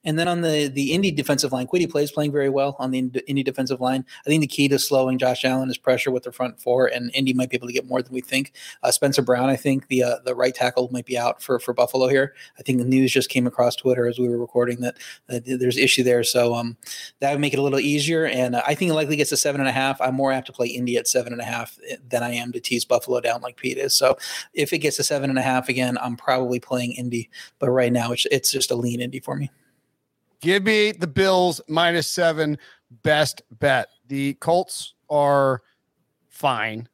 And 0.05 0.17
then 0.17 0.27
on 0.27 0.41
the 0.41 0.71
the 0.73 0.93
Indy 0.93 1.11
defensive 1.11 1.51
line, 1.51 1.67
Kwity 1.67 1.89
plays 1.89 2.11
playing 2.11 2.31
very 2.31 2.49
well 2.49 2.75
on 2.79 2.91
the 2.91 2.99
Ind- 2.99 3.21
Indy 3.27 3.43
defensive 3.43 3.81
line. 3.81 4.05
I 4.25 4.29
think 4.29 4.41
the 4.41 4.47
key 4.47 4.67
to 4.69 4.79
slowing 4.79 5.17
Josh 5.17 5.43
Allen 5.43 5.69
is 5.69 5.77
pressure 5.77 6.11
with 6.11 6.23
the 6.23 6.31
front 6.31 6.61
four, 6.61 6.87
and 6.87 7.11
Indy 7.13 7.33
might 7.33 7.49
be 7.49 7.57
able 7.57 7.67
to 7.67 7.73
get 7.73 7.87
more 7.87 8.01
than 8.01 8.13
we 8.13 8.21
think. 8.21 8.53
Uh, 8.83 8.91
Spencer 8.91 9.21
Brown, 9.21 9.49
I 9.49 9.55
think 9.55 9.87
the 9.87 10.03
uh, 10.03 10.15
the 10.23 10.35
right 10.35 10.53
tackle 10.53 10.89
might 10.91 11.05
be 11.05 11.17
out 11.17 11.41
for 11.41 11.59
for 11.59 11.73
Buffalo 11.73 12.07
here. 12.07 12.35
I 12.59 12.61
think 12.61 12.77
the 12.77 12.85
news 12.85 13.11
just 13.11 13.29
came 13.29 13.47
across 13.47 13.75
Twitter 13.75 14.07
as 14.07 14.19
we 14.19 14.29
were 14.29 14.37
recording 14.37 14.81
that 14.81 14.97
uh, 15.29 15.39
there's 15.43 15.77
issue 15.77 16.03
there, 16.03 16.23
so 16.23 16.53
um, 16.53 16.77
that 17.19 17.31
would 17.31 17.41
make 17.41 17.53
it 17.53 17.59
a 17.59 17.63
little 17.63 17.79
easier. 17.79 18.25
And 18.25 18.55
uh, 18.55 18.61
I 18.65 18.75
think 18.75 18.91
it 18.91 18.95
likely 18.95 19.15
gets 19.15 19.31
to 19.31 19.37
seven 19.37 19.59
and 19.59 19.69
a 19.69 19.73
half. 19.73 19.99
I'm 19.99 20.15
more 20.15 20.31
apt 20.31 20.47
to 20.47 20.53
play 20.53 20.67
Indy 20.67 20.97
at 20.97 21.07
seven 21.07 21.33
and 21.33 21.41
a 21.41 21.45
half 21.45 21.79
eh, 21.89 21.95
than 22.07 22.21
I 22.21 22.31
am 22.33 22.51
to 22.51 22.59
tease 22.59 22.85
Buffalo 22.85 23.19
down 23.21 23.41
like 23.41 23.57
Pete 23.57 23.77
is. 23.77 23.97
So 23.97 24.17
if 24.53 24.71
it 24.71 24.79
gets 24.79 24.97
to 24.97 25.03
seven 25.03 25.29
and 25.29 25.39
a 25.39 25.43
half 25.43 25.67
again, 25.67 25.97
I'm 25.97 26.15
probably 26.15 26.59
playing 26.59 26.93
Indy. 26.93 27.29
But 27.59 27.69
right 27.69 27.91
now, 27.91 28.11
it's 28.11 28.25
it's 28.31 28.51
just 28.51 28.71
a 28.71 28.75
lean 28.75 29.01
Indy 29.01 29.19
for 29.19 29.35
me. 29.35 29.49
Give 30.41 30.63
me 30.63 30.91
the 30.91 31.07
Bills 31.07 31.61
minus 31.67 32.07
seven. 32.07 32.57
Best 33.03 33.41
bet. 33.59 33.89
The 34.07 34.35
Colts 34.35 34.93
are 35.09 35.61
fine. 36.29 36.87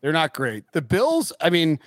They're 0.00 0.12
not 0.12 0.34
great. 0.34 0.64
The 0.72 0.82
Bills, 0.82 1.32
I 1.40 1.50
mean, 1.50 1.80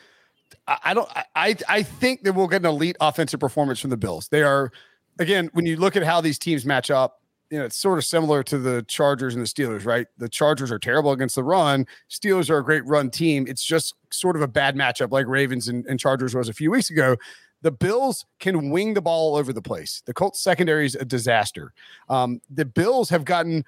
I, 0.67 0.93
don't 0.93 1.10
I 1.36 1.56
I 1.67 1.84
think 1.84 2.23
that 2.23 2.34
we'll 2.34 2.47
get 2.47 2.62
an 2.62 2.67
elite 2.67 2.97
offensive 2.99 3.39
performance 3.39 3.80
from 3.80 3.89
the 3.89 3.97
Bills. 3.97 4.28
They 4.28 4.43
are 4.43 4.71
again, 5.19 5.49
when 5.54 5.65
you 5.65 5.78
look 5.78 5.95
at 5.95 6.04
how 6.04 6.21
these 6.21 6.39
teams 6.39 6.65
match 6.65 6.89
up, 6.89 7.21
you 7.49 7.58
know, 7.58 7.65
it's 7.65 7.78
sort 7.78 7.97
of 7.97 8.06
similar 8.06 8.43
to 8.43 8.58
the 8.58 8.84
Chargers 8.88 9.34
and 9.36 9.43
the 9.43 9.47
Steelers, 9.47 9.86
right? 9.86 10.08
The 10.17 10.30
Chargers 10.30 10.71
are 10.71 10.80
terrible 10.80 11.12
against 11.12 11.36
the 11.36 11.43
run. 11.43 11.88
Steelers 12.10 12.49
are 12.49 12.60
a 12.60 12.63
great 12.63 12.86
run 12.86 13.10
team. 13.10 13.45
It's 13.47 13.63
just 13.63 13.95
sort 14.12 14.36
of 14.36 14.41
a 14.41 14.47
bad 14.47 14.75
matchup 14.75 15.12
like 15.12 15.25
Ravens 15.28 15.67
and, 15.67 15.86
and 15.88 15.99
Chargers 15.99 16.36
was 16.36 16.47
a 16.47 16.54
few 16.54 16.71
weeks 16.71 16.89
ago. 16.89 17.15
The 17.61 17.71
Bills 17.71 18.25
can 18.39 18.69
wing 18.69 18.93
the 18.93 19.01
ball 19.01 19.33
all 19.33 19.35
over 19.35 19.51
the 19.51 19.61
place. 19.61 20.01
The 20.05 20.13
Colts 20.13 20.41
secondary 20.41 20.85
is 20.85 20.95
a 20.95 21.05
disaster. 21.05 21.73
Um, 22.07 22.41
the 22.49 22.65
Bills 22.65 23.09
have 23.09 23.25
gotten 23.25 23.65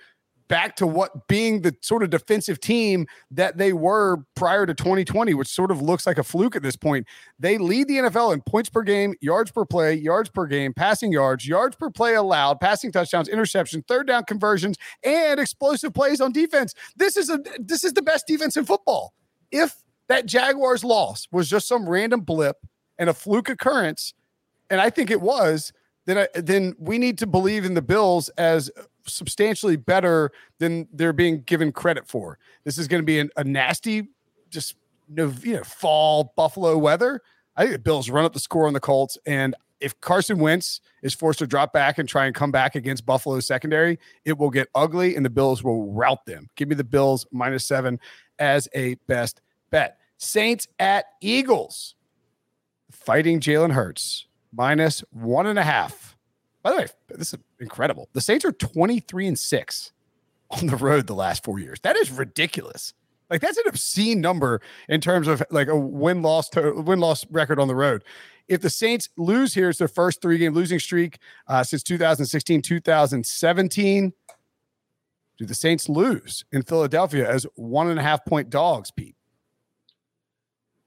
back 0.51 0.75
to 0.75 0.85
what 0.85 1.29
being 1.29 1.61
the 1.61 1.73
sort 1.79 2.03
of 2.03 2.09
defensive 2.09 2.59
team 2.59 3.07
that 3.31 3.57
they 3.57 3.71
were 3.71 4.17
prior 4.35 4.65
to 4.65 4.73
2020, 4.73 5.33
which 5.33 5.47
sort 5.47 5.71
of 5.71 5.81
looks 5.81 6.05
like 6.05 6.17
a 6.17 6.23
fluke 6.23 6.57
at 6.57 6.61
this 6.61 6.75
point. 6.75 7.07
They 7.39 7.57
lead 7.57 7.87
the 7.87 7.99
NFL 7.99 8.33
in 8.33 8.41
points 8.41 8.69
per 8.69 8.81
game, 8.81 9.15
yards 9.21 9.49
per 9.49 9.63
play, 9.63 9.93
yards 9.93 10.29
per 10.29 10.45
game, 10.45 10.73
passing 10.73 11.13
yards, 11.13 11.47
yards 11.47 11.77
per 11.77 11.89
play 11.89 12.15
allowed, 12.15 12.59
passing 12.59 12.91
touchdowns, 12.91 13.29
interception, 13.29 13.81
third 13.87 14.07
down 14.07 14.25
conversions, 14.25 14.75
and 15.05 15.39
explosive 15.39 15.93
plays 15.93 16.19
on 16.19 16.33
defense. 16.33 16.73
This 16.97 17.15
is 17.15 17.29
a 17.29 17.39
this 17.57 17.85
is 17.85 17.93
the 17.93 18.01
best 18.01 18.27
defense 18.27 18.57
in 18.57 18.65
football. 18.65 19.13
If 19.51 19.77
that 20.09 20.25
Jaguars 20.25 20.83
loss 20.83 21.29
was 21.31 21.49
just 21.49 21.65
some 21.65 21.87
random 21.87 22.19
blip 22.19 22.57
and 23.01 23.09
a 23.09 23.13
fluke 23.15 23.49
occurrence, 23.49 24.13
and 24.69 24.79
I 24.79 24.91
think 24.91 25.09
it 25.09 25.21
was, 25.21 25.73
then 26.05 26.19
I, 26.19 26.27
then 26.35 26.75
we 26.77 26.99
need 26.99 27.17
to 27.17 27.27
believe 27.27 27.65
in 27.65 27.73
the 27.73 27.81
Bills 27.81 28.29
as 28.37 28.69
substantially 29.07 29.75
better 29.75 30.31
than 30.59 30.87
they're 30.93 31.11
being 31.11 31.41
given 31.41 31.71
credit 31.71 32.07
for. 32.07 32.37
This 32.63 32.77
is 32.77 32.87
going 32.87 33.01
to 33.01 33.05
be 33.05 33.17
an, 33.17 33.31
a 33.35 33.43
nasty, 33.43 34.09
just 34.51 34.75
you 35.09 35.33
know, 35.47 35.63
fall 35.63 36.31
Buffalo 36.37 36.77
weather. 36.77 37.21
I 37.57 37.63
think 37.63 37.73
the 37.73 37.79
Bills 37.79 38.07
run 38.07 38.23
up 38.23 38.33
the 38.33 38.39
score 38.39 38.67
on 38.67 38.73
the 38.73 38.79
Colts, 38.79 39.17
and 39.25 39.55
if 39.79 39.99
Carson 40.01 40.37
Wentz 40.37 40.79
is 41.01 41.15
forced 41.15 41.39
to 41.39 41.47
drop 41.47 41.73
back 41.73 41.97
and 41.97 42.07
try 42.07 42.27
and 42.27 42.35
come 42.35 42.51
back 42.51 42.75
against 42.75 43.03
Buffalo's 43.03 43.47
secondary, 43.47 43.97
it 44.25 44.37
will 44.37 44.51
get 44.51 44.67
ugly, 44.75 45.15
and 45.15 45.25
the 45.25 45.29
Bills 45.31 45.63
will 45.63 45.91
rout 45.91 46.23
them. 46.27 46.49
Give 46.55 46.69
me 46.69 46.75
the 46.75 46.83
Bills 46.83 47.25
minus 47.31 47.65
seven 47.65 47.99
as 48.37 48.69
a 48.75 48.93
best 49.07 49.41
bet. 49.71 49.97
Saints 50.17 50.67
at 50.77 51.05
Eagles, 51.19 51.95
fighting 52.91 53.39
Jalen 53.39 53.71
Hurts 53.71 54.27
minus 54.51 55.03
one 55.11 55.47
and 55.47 55.57
a 55.57 55.63
half. 55.63 56.15
By 56.63 56.71
the 56.71 56.77
way, 56.77 56.87
this 57.09 57.33
is 57.33 57.39
incredible. 57.59 58.09
The 58.13 58.21
Saints 58.21 58.45
are 58.45 58.51
23 58.51 59.27
and 59.27 59.39
6 59.39 59.91
on 60.51 60.67
the 60.67 60.75
road 60.75 61.07
the 61.07 61.15
last 61.15 61.43
four 61.43 61.59
years. 61.59 61.79
That 61.81 61.95
is 61.95 62.11
ridiculous. 62.11 62.93
Like 63.29 63.41
that's 63.41 63.57
an 63.57 63.63
obscene 63.67 64.19
number 64.19 64.61
in 64.89 64.99
terms 64.99 65.27
of 65.27 65.41
like 65.49 65.69
a 65.69 65.77
win 65.77 66.21
loss 66.21 66.49
to 66.49 66.73
win 66.73 66.99
loss 66.99 67.25
record 67.31 67.59
on 67.59 67.69
the 67.69 67.75
road. 67.75 68.03
If 68.49 68.61
the 68.61 68.69
Saints 68.69 69.07
lose 69.17 69.53
here, 69.53 69.69
it's 69.69 69.79
their 69.79 69.87
first 69.87 70.21
three 70.21 70.37
game 70.37 70.53
losing 70.53 70.79
streak 70.79 71.19
uh, 71.47 71.63
since 71.63 71.81
2016, 71.83 72.61
2017. 72.61 74.13
Do 75.37 75.45
the 75.45 75.55
Saints 75.55 75.87
lose 75.87 76.43
in 76.51 76.61
Philadelphia 76.61 77.27
as 77.27 77.47
one 77.55 77.89
and 77.89 77.97
a 77.97 78.03
half 78.03 78.25
point 78.25 78.49
dogs, 78.49 78.91
Pete? 78.91 79.15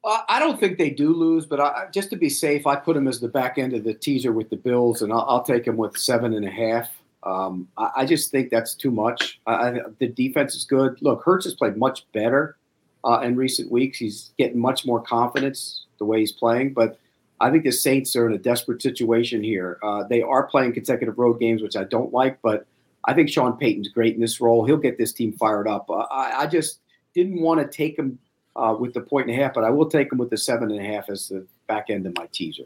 Uh, 0.04 0.18
I 0.28 0.38
don't 0.38 0.60
think 0.60 0.76
they 0.76 0.90
do 0.90 1.14
lose, 1.14 1.46
but 1.46 1.60
I, 1.60 1.86
just 1.92 2.10
to 2.10 2.16
be 2.16 2.28
safe, 2.28 2.66
I 2.66 2.76
put 2.76 2.94
them 2.94 3.08
as 3.08 3.20
the 3.20 3.28
back 3.28 3.56
end 3.56 3.72
of 3.72 3.84
the 3.84 3.94
teaser 3.94 4.32
with 4.32 4.50
the 4.50 4.56
Bills, 4.56 5.00
and 5.00 5.12
I'll, 5.12 5.24
I'll 5.26 5.42
take 5.42 5.64
them 5.64 5.78
with 5.78 5.96
seven 5.96 6.34
and 6.34 6.44
a 6.44 6.50
half. 6.50 6.90
Um, 7.22 7.68
I, 7.78 7.90
I, 7.96 8.04
just 8.04 8.30
think 8.30 8.50
that's 8.50 8.74
too 8.74 8.90
much. 8.90 9.40
I, 9.46 9.80
the 9.98 10.08
defense 10.08 10.54
is 10.54 10.64
good. 10.64 11.00
Look, 11.00 11.22
Hurts 11.24 11.46
has 11.46 11.54
played 11.54 11.78
much 11.78 12.06
better 12.12 12.58
uh, 13.02 13.20
in 13.20 13.34
recent 13.34 13.72
weeks. 13.72 13.96
He's 13.96 14.32
getting 14.36 14.58
much 14.58 14.84
more 14.84 15.00
confidence 15.00 15.86
the 15.98 16.04
way 16.04 16.20
he's 16.20 16.32
playing, 16.32 16.74
but 16.74 16.98
I 17.40 17.50
think 17.50 17.64
the 17.64 17.72
Saints 17.72 18.14
are 18.14 18.26
in 18.26 18.34
a 18.34 18.38
desperate 18.38 18.82
situation 18.82 19.42
here. 19.42 19.78
Uh, 19.82 20.04
they 20.04 20.20
are 20.20 20.46
playing 20.46 20.74
consecutive 20.74 21.18
road 21.18 21.40
games, 21.40 21.62
which 21.62 21.76
I 21.76 21.84
don't 21.84 22.12
like, 22.12 22.40
but 22.42 22.66
I 23.06 23.14
think 23.14 23.28
Sean 23.28 23.56
Payton's 23.56 23.88
great 23.88 24.14
in 24.14 24.20
this 24.20 24.40
role. 24.40 24.64
He'll 24.64 24.76
get 24.76 24.98
this 24.98 25.12
team 25.12 25.32
fired 25.32 25.68
up. 25.68 25.88
Uh, 25.90 26.06
I, 26.10 26.42
I, 26.42 26.46
just 26.46 26.80
didn't 27.14 27.40
want 27.40 27.60
to 27.60 27.66
take 27.66 27.98
him 27.98 28.18
uh, 28.56 28.76
with 28.78 28.94
the 28.94 29.00
point 29.00 29.28
and 29.28 29.38
a 29.38 29.42
half, 29.42 29.54
but 29.54 29.64
I 29.64 29.70
will 29.70 29.88
take 29.88 30.10
them 30.10 30.18
with 30.18 30.30
the 30.30 30.38
seven 30.38 30.70
and 30.70 30.80
a 30.80 30.84
half 30.84 31.08
as 31.08 31.28
the 31.28 31.46
back 31.66 31.90
end 31.90 32.06
of 32.06 32.14
my 32.16 32.28
teaser. 32.32 32.64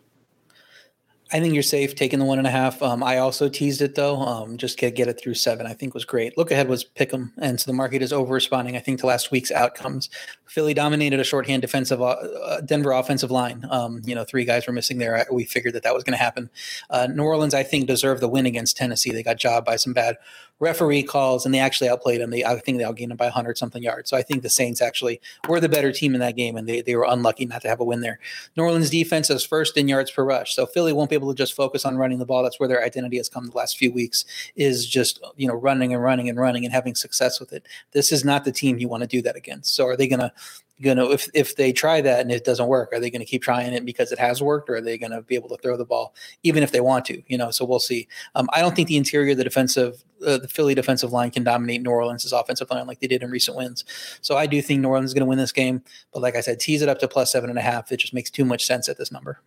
I 1.31 1.41
think 1.41 1.53
you're 1.53 1.63
safe 1.63 1.95
taking 1.95 2.19
the 2.19 2.25
one 2.25 2.39
and 2.39 2.47
a 2.47 2.51
half. 2.51 2.83
Um, 2.83 3.03
I 3.03 3.19
also 3.19 3.51
teased 3.51 3.83
it 3.83 3.95
though, 3.95 4.17
um, 4.17 4.57
just 4.57 4.79
to 4.79 4.91
get 4.91 5.09
it 5.09 5.21
through 5.21 5.35
seven. 5.35 5.67
I 5.67 5.75
think 5.75 5.93
was 5.93 6.07
great. 6.07 6.39
Look 6.39 6.51
ahead 6.51 6.69
was 6.69 6.85
pick 6.85 7.13
'em, 7.13 7.35
and 7.37 7.61
so 7.61 7.71
the 7.71 7.77
market 7.77 8.01
is 8.01 8.15
over 8.15 8.33
responding. 8.33 8.77
I 8.77 8.79
think 8.79 9.01
to 9.01 9.07
last 9.07 9.31
week's 9.31 9.51
outcomes. 9.51 10.09
Philly 10.47 10.73
dominated 10.73 11.21
a 11.21 11.25
shorthand 11.25 11.61
defensive, 11.61 12.01
uh, 12.01 12.07
uh, 12.07 12.61
Denver 12.63 12.93
offensive 12.93 13.31
line. 13.31 13.67
Um, 13.71 14.01
you 14.07 14.15
know, 14.15 14.25
three 14.25 14.47
guys 14.47 14.67
were 14.67 14.73
missing 14.73 14.97
there. 14.97 15.27
We 15.31 15.45
figured 15.45 15.75
that 15.75 15.83
that 15.83 15.95
was 15.95 16.03
going 16.03 16.17
to 16.17 16.23
happen. 16.23 16.49
Uh, 16.89 17.09
New 17.09 17.25
Orleans, 17.25 17.53
I 17.53 17.63
think, 17.63 17.87
deserved 17.89 18.23
the 18.23 18.29
win 18.29 18.47
against 18.47 18.79
Tennessee. 18.79 19.11
They 19.11 19.23
got 19.23 19.37
jobbed 19.37 19.67
by 19.67 19.77
some 19.77 19.93
bad 19.93 20.17
referee 20.61 21.03
calls, 21.03 21.45
and 21.45 21.55
they 21.55 21.59
actually 21.59 21.89
outplayed 21.89 22.21
them. 22.21 22.31
They, 22.31 22.45
I 22.45 22.59
think 22.59 22.79
they 22.79 22.85
outgained 22.85 23.09
them 23.09 23.17
by 23.17 23.27
100 23.27 23.57
something 23.57 23.83
yards. 23.83 24.11
So 24.11 24.17
I 24.17 24.23
think 24.23 24.43
the 24.43 24.51
Saints 24.51 24.83
actually 24.83 25.21
were 25.49 25.61
the 25.61 25.69
better 25.69 25.93
team 25.93 26.15
in 26.15 26.21
that 26.21 26.37
game, 26.37 26.57
and 26.57 26.69
they, 26.69 26.81
they 26.81 26.97
were 26.97 27.07
unlucky 27.09 27.47
not 27.47 27.63
to 27.63 27.69
have 27.69 27.81
a 27.81 27.85
win 27.85 28.01
there. 28.01 28.19
New 28.57 28.65
Orleans 28.65 28.91
defense 28.91 29.31
is 29.31 29.45
first 29.45 29.77
in 29.77 29.89
yards 29.89 30.11
per 30.11 30.25
rush, 30.25 30.55
so 30.55 30.67
Philly 30.67 30.93
won't 30.93 31.11
be 31.11 31.17
able 31.17 31.33
to 31.33 31.37
just 31.37 31.55
focus 31.55 31.85
on 31.85 31.97
running 31.97 32.19
the 32.19 32.27
ball. 32.27 32.43
That's 32.43 32.59
where 32.59 32.69
their 32.69 32.85
identity 32.85 33.17
has 33.19 33.29
come 33.29 33.47
the 33.47 33.57
last 33.57 33.79
few 33.79 33.93
weeks 33.93 34.25
is 34.57 34.87
just 34.87 35.21
you 35.37 35.47
know 35.47 35.55
running 35.55 35.93
and 35.93 36.03
running 36.03 36.29
and 36.29 36.39
running 36.39 36.65
and 36.65 36.73
having 36.73 36.95
success 36.95 37.41
with 37.41 37.53
it. 37.53 37.67
This 37.93 38.13
is 38.13 38.25
not 38.25 38.45
the 38.45 38.53
team 38.53 38.79
you 38.79 38.89
want 38.89 39.03
to 39.03 39.09
do 39.09 39.23
that 39.23 39.37
against. 39.37 39.75
So 39.75 39.87
are 39.87 39.97
they 39.97 40.09
going 40.09 40.21
to 40.21 40.33
you 40.79 40.95
know 40.95 41.11
if 41.11 41.29
if 41.35 41.57
they 41.57 41.73
try 41.73 42.01
that 42.01 42.21
and 42.21 42.31
it 42.31 42.45
doesn't 42.45 42.69
work 42.69 42.93
are 42.93 43.01
they 43.01 43.11
going 43.11 43.21
to 43.21 43.27
keep 43.27 43.43
trying 43.43 43.73
it 43.73 43.85
because 43.85 44.13
it 44.13 44.19
has 44.19 44.41
worked 44.41 44.71
or 44.71 44.77
are 44.77 44.81
they 44.81 44.97
going 44.97 45.11
to 45.11 45.23
be 45.23 45.35
able 45.35 45.49
to 45.49 45.57
throw 45.57 45.77
the 45.77 45.85
ball 45.85 46.15
even 46.43 46.63
if 46.63 46.73
they 46.73 46.81
want 46.81 47.05
to 47.05 47.23
you 47.27 47.37
know? 47.37 47.51
So 47.51 47.65
we'll 47.65 47.81
see. 47.81 48.09
Um, 48.35 48.49
i 48.53 48.61
don't 48.61 48.75
think 48.75 48.89
the 48.89 48.97
interior 48.97 49.35
the 49.35 49.45
defensive 49.45 50.05
uh, 50.27 50.39
the 50.39 50.49
philly 50.49 50.75
defensive 50.75 51.13
line 51.13 51.31
can 51.31 51.45
dominate 51.45 51.83
new 51.83 51.91
orleans' 51.91 52.33
offensive 52.33 52.71
line 52.71 52.87
like 52.87 53.01
they 53.01 53.07
did 53.07 53.23
in 53.23 53.31
recent 53.31 53.57
wins. 53.57 53.85
So 54.21 54.37
i 54.37 54.47
do 54.47 54.61
think 54.63 54.81
new 54.81 54.89
orleans 54.89 55.11
is 55.11 55.15
going 55.15 55.25
to 55.25 55.29
win 55.29 55.39
this 55.39 55.53
game 55.53 55.83
but 56.13 56.23
like 56.23 56.37
i 56.37 56.41
said 56.41 56.61
tease 56.61 56.83
it 56.83 56.89
up 56.89 56.99
to 57.01 57.09
plus 57.09 57.33
seven 57.33 57.51
and 57.51 57.59
a 57.59 57.63
half 57.63 57.91
it 57.93 57.99
just 57.99 58.15
makes 58.15 58.31
too 58.31 58.45
much 58.45 58.65
sense 58.65 58.89
at 58.89 58.99
this 58.99 59.13
number. 59.13 59.41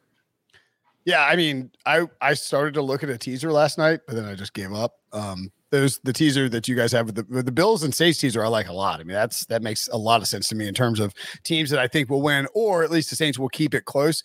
Yeah 1.06 1.26
i 1.26 1.36
mean 1.36 1.72
i 1.86 2.08
i 2.20 2.34
started 2.34 2.74
to 2.76 2.82
look 2.82 3.04
at 3.04 3.10
a 3.10 3.18
teaser 3.18 3.52
last 3.52 3.78
night 3.78 4.02
but 4.06 4.16
then 4.16 4.26
i 4.26 4.36
just 4.36 4.54
gave 4.54 4.74
up. 4.74 5.00
Um 5.14 5.52
those 5.72 6.00
the 6.04 6.14
teaser 6.14 6.48
that 6.50 6.68
you 6.68 6.76
guys 6.76 6.92
have 6.92 7.08
with 7.08 7.16
the, 7.16 7.42
the 7.42 7.52
Bills 7.52 7.84
and 7.84 7.96
Saints 7.96 8.20
teaser 8.20 8.44
I 8.44 8.48
like 8.48 8.68
a 8.68 8.74
lot. 8.74 9.00
I 9.00 9.04
mean 9.04 9.16
that's 9.16 9.46
that 9.46 9.64
makes 9.64 9.88
a 9.88 9.98
lot 9.98 10.22
of 10.22 10.28
sense 10.28 10.48
to 10.50 10.56
me 10.56 10.68
in 10.68 10.74
terms 10.74 11.00
of 11.00 11.14
teams 11.44 11.70
that 11.72 11.80
I 11.80 11.88
think 11.88 12.10
will 12.10 12.22
win 12.22 12.48
or 12.54 12.84
at 12.84 12.92
least 12.92 13.10
the 13.10 13.16
Saints 13.16 13.40
will 13.40 13.50
keep 13.50 13.74
it 13.74 13.86
close. 13.86 14.22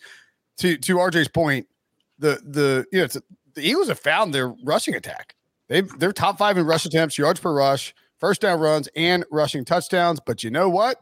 To 0.57 0.77
to 0.77 0.95
RJ's 0.97 1.29
point, 1.29 1.67
the 2.19 2.41
the 2.43 2.85
you 2.91 3.01
know 3.01 3.07
the 3.07 3.67
Eagles 3.67 3.87
have 3.87 3.99
found 3.99 4.33
their 4.33 4.49
rushing 4.63 4.93
attack. 4.93 5.35
They 5.69 5.81
they're 5.81 6.13
top 6.13 6.37
five 6.37 6.57
in 6.57 6.65
rush 6.65 6.85
attempts, 6.85 7.17
yards 7.17 7.39
per 7.39 7.53
rush, 7.53 7.93
first 8.19 8.41
down 8.41 8.59
runs, 8.59 8.89
and 8.95 9.25
rushing 9.31 9.65
touchdowns. 9.65 10.19
But 10.25 10.43
you 10.43 10.51
know 10.51 10.69
what? 10.69 11.01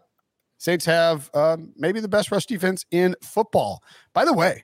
Saints 0.58 0.86
have 0.86 1.30
um, 1.34 1.74
maybe 1.76 2.00
the 2.00 2.08
best 2.08 2.32
rush 2.32 2.46
defense 2.46 2.86
in 2.92 3.16
football. 3.22 3.84
By 4.14 4.26
the 4.26 4.34
way, 4.34 4.64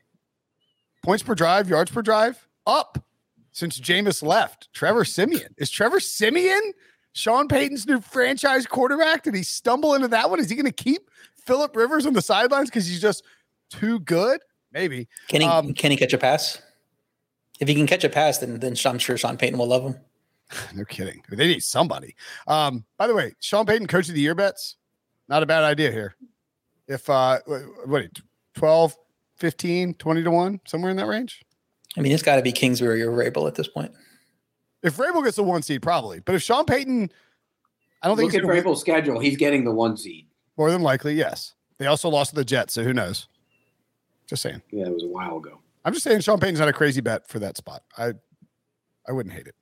points 1.03 1.23
per 1.23 1.35
drive, 1.35 1.69
yards 1.69 1.91
per 1.91 2.01
drive, 2.01 2.47
up 2.65 3.03
since 3.51 3.79
Jameis 3.79 4.23
left. 4.23 4.71
Trevor 4.73 5.05
Siemian. 5.05 5.53
Is 5.57 5.69
Trevor 5.69 5.99
Siemian 5.99 6.73
Sean 7.13 7.47
Payton's 7.47 7.85
new 7.85 7.99
franchise 8.01 8.65
quarterback? 8.65 9.23
Did 9.23 9.35
he 9.35 9.43
stumble 9.43 9.93
into 9.93 10.07
that 10.09 10.29
one? 10.29 10.39
Is 10.39 10.49
he 10.49 10.55
going 10.55 10.65
to 10.65 10.71
keep 10.71 11.09
Philip 11.45 11.75
Rivers 11.75 12.05
on 12.05 12.13
the 12.13 12.21
sidelines 12.21 12.69
because 12.69 12.87
he's 12.87 13.01
just 13.01 13.23
too 13.69 13.99
good? 13.99 14.41
Maybe. 14.71 15.07
Can 15.27 15.41
he 15.41 15.47
um, 15.47 15.73
can 15.73 15.91
he 15.91 15.97
catch 15.97 16.13
a 16.13 16.17
pass? 16.17 16.61
If 17.59 17.67
he 17.67 17.75
can 17.75 17.87
catch 17.87 18.03
a 18.03 18.09
pass, 18.09 18.37
then 18.37 18.59
then 18.59 18.75
I'm 18.85 18.99
sure 18.99 19.17
Sean 19.17 19.37
Payton 19.37 19.57
will 19.59 19.67
love 19.67 19.83
him. 19.83 19.95
No 20.75 20.83
kidding. 20.83 21.21
They 21.29 21.47
need 21.47 21.63
somebody. 21.63 22.15
Um, 22.45 22.83
by 22.97 23.07
the 23.07 23.15
way, 23.15 23.33
Sean 23.39 23.65
Payton, 23.65 23.87
coach 23.87 24.09
of 24.09 24.15
the 24.15 24.21
year 24.21 24.35
bets. 24.35 24.75
Not 25.29 25.43
a 25.43 25.45
bad 25.45 25.63
idea 25.63 25.91
here. 25.91 26.15
If 26.87 27.09
uh 27.09 27.39
what 27.85 28.05
12, 28.55 28.97
15, 29.37 29.93
20 29.93 30.23
to 30.23 30.31
1, 30.31 30.59
somewhere 30.65 30.91
in 30.91 30.97
that 30.97 31.07
range. 31.07 31.43
I 31.97 32.01
mean, 32.01 32.11
it's 32.11 32.23
got 32.23 32.37
to 32.37 32.41
be 32.41 32.51
Kingsbury 32.51 33.01
or 33.01 33.11
Vrabel 33.11 33.47
at 33.47 33.55
this 33.55 33.67
point. 33.67 33.91
If 34.83 34.97
Vrabel 34.97 35.23
gets 35.23 35.35
the 35.35 35.43
one 35.43 35.61
seed, 35.61 35.81
probably. 35.81 36.19
But 36.19 36.35
if 36.35 36.41
Sean 36.41 36.65
Payton, 36.65 37.11
I 38.01 38.07
don't 38.07 38.17
Look 38.17 38.31
think 38.31 38.43
at 38.43 38.49
Vrabel's 38.49 38.81
schedule. 38.81 39.19
He's 39.19 39.37
getting 39.37 39.63
the 39.63 39.71
one 39.71 39.97
seed. 39.97 40.27
More 40.57 40.71
than 40.71 40.81
likely, 40.81 41.13
yes. 41.13 41.53
They 41.77 41.87
also 41.87 42.09
lost 42.09 42.31
to 42.31 42.35
the 42.35 42.45
Jets, 42.45 42.73
so 42.73 42.83
who 42.83 42.93
knows? 42.93 43.27
Just 44.27 44.41
saying. 44.41 44.61
Yeah, 44.71 44.85
it 44.85 44.93
was 44.93 45.03
a 45.03 45.07
while 45.07 45.37
ago. 45.37 45.59
I'm 45.83 45.93
just 45.93 46.03
saying 46.03 46.21
Sean 46.21 46.39
Payton's 46.39 46.59
not 46.59 46.69
a 46.69 46.73
crazy 46.73 47.01
bet 47.01 47.27
for 47.27 47.39
that 47.39 47.57
spot. 47.57 47.83
I 47.97 48.13
I 49.07 49.11
wouldn't 49.11 49.33
hate 49.33 49.47
it. 49.47 49.55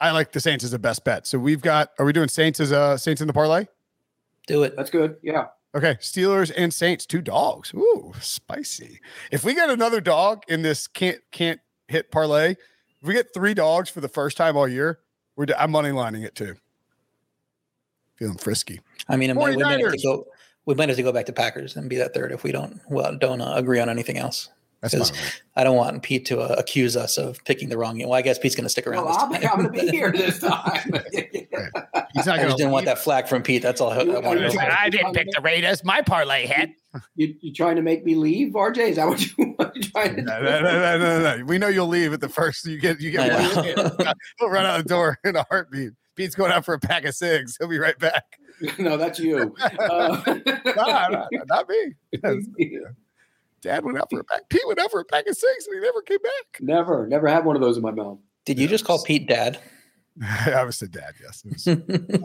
I 0.00 0.10
like 0.10 0.32
the 0.32 0.40
Saints 0.40 0.64
as 0.64 0.72
the 0.72 0.78
best 0.78 1.04
bet. 1.04 1.26
So 1.26 1.38
we've 1.38 1.60
got 1.60 1.90
are 1.98 2.04
we 2.04 2.12
doing 2.12 2.28
Saints 2.28 2.60
as 2.60 2.70
a 2.72 2.98
Saints 2.98 3.20
in 3.20 3.26
the 3.26 3.32
parlay? 3.32 3.66
Do 4.46 4.62
it. 4.62 4.74
That's 4.76 4.90
good. 4.90 5.16
Yeah. 5.22 5.46
Okay, 5.74 5.94
Steelers 6.00 6.50
and 6.56 6.74
Saints, 6.74 7.06
two 7.06 7.22
dogs. 7.22 7.72
Ooh, 7.74 8.12
spicy. 8.20 9.00
If 9.30 9.44
we 9.44 9.54
get 9.54 9.70
another 9.70 10.00
dog 10.00 10.42
in 10.48 10.62
this 10.62 10.88
can't 10.88 11.20
can't 11.30 11.60
hit 11.90 12.10
parlay, 12.10 12.52
if 12.52 13.08
we 13.08 13.14
get 13.14 13.34
three 13.34 13.54
dogs 13.54 13.90
for 13.90 14.00
the 14.00 14.08
first 14.08 14.36
time 14.36 14.56
all 14.56 14.68
year, 14.68 15.00
we're 15.36 15.46
I'm 15.58 15.70
money 15.70 15.90
lining 15.90 16.22
it 16.22 16.34
too. 16.34 16.54
Feeling 18.16 18.36
frisky. 18.36 18.80
I 19.08 19.16
mean, 19.16 19.30
we 19.36 19.56
might, 19.56 19.80
have 19.80 19.92
to 19.92 19.98
go, 20.02 20.26
we 20.66 20.74
might 20.74 20.88
have 20.88 20.96
to 20.96 21.02
go 21.02 21.12
back 21.12 21.26
to 21.26 21.32
Packers 21.32 21.76
and 21.76 21.88
be 21.88 21.96
that 21.96 22.14
third 22.14 22.32
if 22.32 22.44
we 22.44 22.52
don't 22.52 22.80
well 22.88 23.16
don't 23.16 23.40
uh, 23.40 23.54
agree 23.54 23.80
on 23.80 23.88
anything 23.88 24.18
else. 24.18 24.50
Because 24.82 25.12
I 25.56 25.64
don't 25.64 25.76
want 25.76 26.02
Pete 26.02 26.24
to 26.26 26.40
uh, 26.40 26.54
accuse 26.56 26.96
us 26.96 27.18
of 27.18 27.44
picking 27.44 27.68
the 27.68 27.76
wrong 27.76 27.98
game. 27.98 28.08
Well, 28.08 28.18
I 28.18 28.22
guess 28.22 28.38
Pete's 28.38 28.54
going 28.54 28.64
to 28.64 28.70
stick 28.70 28.86
around. 28.86 29.04
Well, 29.04 29.16
I'm, 29.18 29.34
I'm 29.34 29.40
going 29.40 29.64
to 29.64 29.70
be 29.70 29.88
here 29.90 30.10
this 30.10 30.38
time. 30.38 30.80
He's 32.14 32.26
not 32.26 32.38
I 32.38 32.44
just 32.44 32.56
didn't 32.56 32.72
want 32.72 32.86
that 32.86 32.98
flag 32.98 33.28
from 33.28 33.42
Pete. 33.42 33.62
That's 33.62 33.80
all. 33.80 33.90
I, 33.90 33.98
I, 34.00 34.84
I 34.84 34.88
didn't 34.88 35.12
pick 35.12 35.28
the 35.32 35.40
Raiders. 35.42 35.84
My 35.84 36.00
parlay 36.00 36.46
hit. 36.46 36.70
You, 37.14 37.34
you 37.40 37.52
trying 37.52 37.76
to 37.76 37.82
make 37.82 38.04
me 38.04 38.14
leave, 38.14 38.52
RJ? 38.52 38.78
Is 38.78 38.96
that 38.96 39.06
what 39.06 39.20
you 39.38 39.54
are 39.58 39.72
trying 39.92 40.16
to 40.16 40.22
no, 40.22 40.42
no, 40.42 40.60
no, 40.60 40.98
no, 40.98 41.36
no, 41.36 41.44
We 41.44 41.58
know 41.58 41.68
you'll 41.68 41.86
leave 41.86 42.12
at 42.12 42.20
the 42.20 42.28
first. 42.28 42.64
You 42.66 42.80
get 42.80 43.00
you 43.00 43.10
get. 43.10 43.30
He'll 44.38 44.48
run 44.48 44.64
out 44.64 44.78
the 44.78 44.88
door 44.88 45.18
in 45.24 45.36
a 45.36 45.44
heartbeat. 45.50 45.92
Pete's 46.16 46.34
going 46.34 46.52
out 46.52 46.64
for 46.64 46.74
a 46.74 46.80
pack 46.80 47.04
of 47.04 47.14
cigs. 47.14 47.56
He'll 47.58 47.68
be 47.68 47.78
right 47.78 47.98
back. 47.98 48.24
no, 48.78 48.96
that's 48.96 49.18
you. 49.18 49.54
Uh, 49.60 50.20
no, 50.26 50.44
no, 50.74 51.28
not 51.46 51.68
me. 51.68 51.94
Dad 53.62 53.84
went 53.84 53.98
out 53.98 54.08
for 54.10 54.20
a 54.20 54.24
pack. 54.24 54.48
Pete 54.48 54.62
went 54.66 54.78
out 54.78 54.90
for 54.90 55.00
a 55.00 55.04
pack 55.04 55.26
of 55.28 55.36
six, 55.36 55.66
and 55.66 55.74
he 55.74 55.80
never 55.80 56.02
came 56.02 56.18
back. 56.22 56.60
Never, 56.60 57.06
never 57.06 57.28
had 57.28 57.44
one 57.44 57.56
of 57.56 57.62
those 57.62 57.76
in 57.76 57.82
my 57.82 57.90
mouth. 57.90 58.18
Did 58.46 58.58
you 58.58 58.66
just 58.66 58.84
call 58.84 59.02
Pete 59.02 59.28
dad? 59.28 59.60
I 60.46 60.64
was 60.64 60.80
a 60.82 60.88
dad, 60.88 61.14
yes. 61.22 61.44
Was, 61.44 61.68
I 61.68 61.74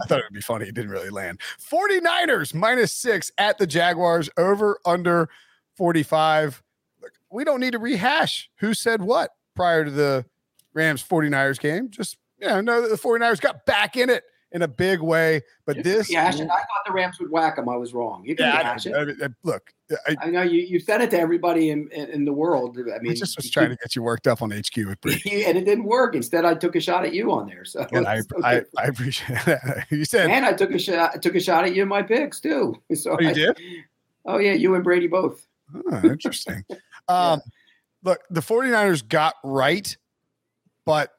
thought 0.08 0.20
it 0.20 0.26
would 0.26 0.34
be 0.34 0.42
funny. 0.42 0.68
It 0.68 0.76
didn't 0.76 0.92
really 0.92 1.10
land. 1.10 1.40
49ers 1.60 2.54
minus 2.54 2.94
six 2.94 3.32
at 3.38 3.58
the 3.58 3.68
Jaguars, 3.68 4.30
over 4.38 4.80
under 4.86 5.30
45. 5.76 6.64
Look, 7.02 7.12
we 7.32 7.44
don't 7.44 7.60
need 7.60 7.72
to 7.72 7.80
rehash 7.80 8.50
who 8.58 8.74
said 8.74 9.02
what 9.02 9.32
prior 9.56 9.86
to 9.86 9.92
the 9.92 10.26
Rams 10.74 11.04
49ers 11.04 11.60
game. 11.60 11.90
Just, 11.90 12.18
you 12.40 12.48
know, 12.48 12.62
know 12.62 12.82
that 12.82 12.90
the 12.90 12.98
49ers 12.98 13.42
got 13.42 13.66
back 13.66 13.96
in 13.96 14.10
it 14.10 14.24
in 14.56 14.62
a 14.62 14.68
big 14.70 15.02
way. 15.02 15.42
But 15.66 15.84
this, 15.84 16.10
yeah, 16.10 16.28
I 16.28 16.32
thought 16.32 16.50
the 16.86 16.94
Rams 16.94 17.20
would 17.20 17.30
whack 17.30 17.58
them. 17.58 17.68
I 17.68 17.76
was 17.76 17.94
wrong. 17.94 18.24
You 18.26 18.38
can 18.38 18.46
yeah, 18.46 18.78
I, 18.96 19.26
I, 19.26 19.28
look, 19.44 19.74
I, 20.08 20.16
I, 20.22 20.30
know 20.30 20.44
you, 20.44 20.62
you 20.62 20.80
said 20.80 21.02
it 21.02 21.12
to 21.12 21.20
everybody 21.20 21.72
in, 21.72 21.90
in, 21.92 22.10
in 22.10 22.26
the 22.26 22.32
world. 22.32 22.78
I 22.80 23.00
mean, 23.00 23.12
I 23.12 23.16
just 23.16 23.36
was 23.36 23.52
trying 23.52 23.72
to 23.72 23.76
get 23.76 23.98
you 23.98 24.02
worked 24.02 24.28
up 24.28 24.42
on 24.42 24.52
HQ 24.52 24.78
with 24.78 25.02
Brady, 25.02 25.46
and 25.46 25.58
it 25.58 25.66
didn't 25.66 25.84
work. 25.84 26.16
Instead, 26.16 26.46
I 26.46 26.56
took 26.56 26.78
a 26.78 26.80
shot 26.80 27.04
at 27.04 27.14
you 27.14 27.34
on 27.34 27.48
there. 27.48 27.66
So 27.66 27.86
I, 27.94 28.22
I, 28.44 28.62
I, 28.78 28.84
appreciate 28.86 29.40
that. 29.46 29.88
You 29.92 30.06
said, 30.06 30.30
and 30.32 30.46
I 30.46 30.54
took 30.54 30.72
a 30.72 30.80
shot. 30.80 31.12
I 31.14 31.18
took 31.18 31.36
a 31.36 31.42
shot 31.42 31.66
at 31.66 31.76
you 31.76 31.84
in 31.84 31.90
my 31.90 32.02
picks 32.02 32.40
too. 32.40 32.82
So 32.94 33.18
oh, 33.20 33.22
you 33.22 33.34
did? 33.34 33.60
Oh 34.26 34.38
yeah, 34.38 34.54
you 34.54 34.74
and 34.76 34.86
Brady 34.86 35.08
both. 35.08 35.46
Oh, 35.92 36.02
interesting. 36.04 36.64
um. 37.10 37.42
Look, 38.04 38.22
the 38.30 38.42
49ers 38.42 39.08
got 39.08 39.34
right, 39.44 39.98
but 40.86 41.12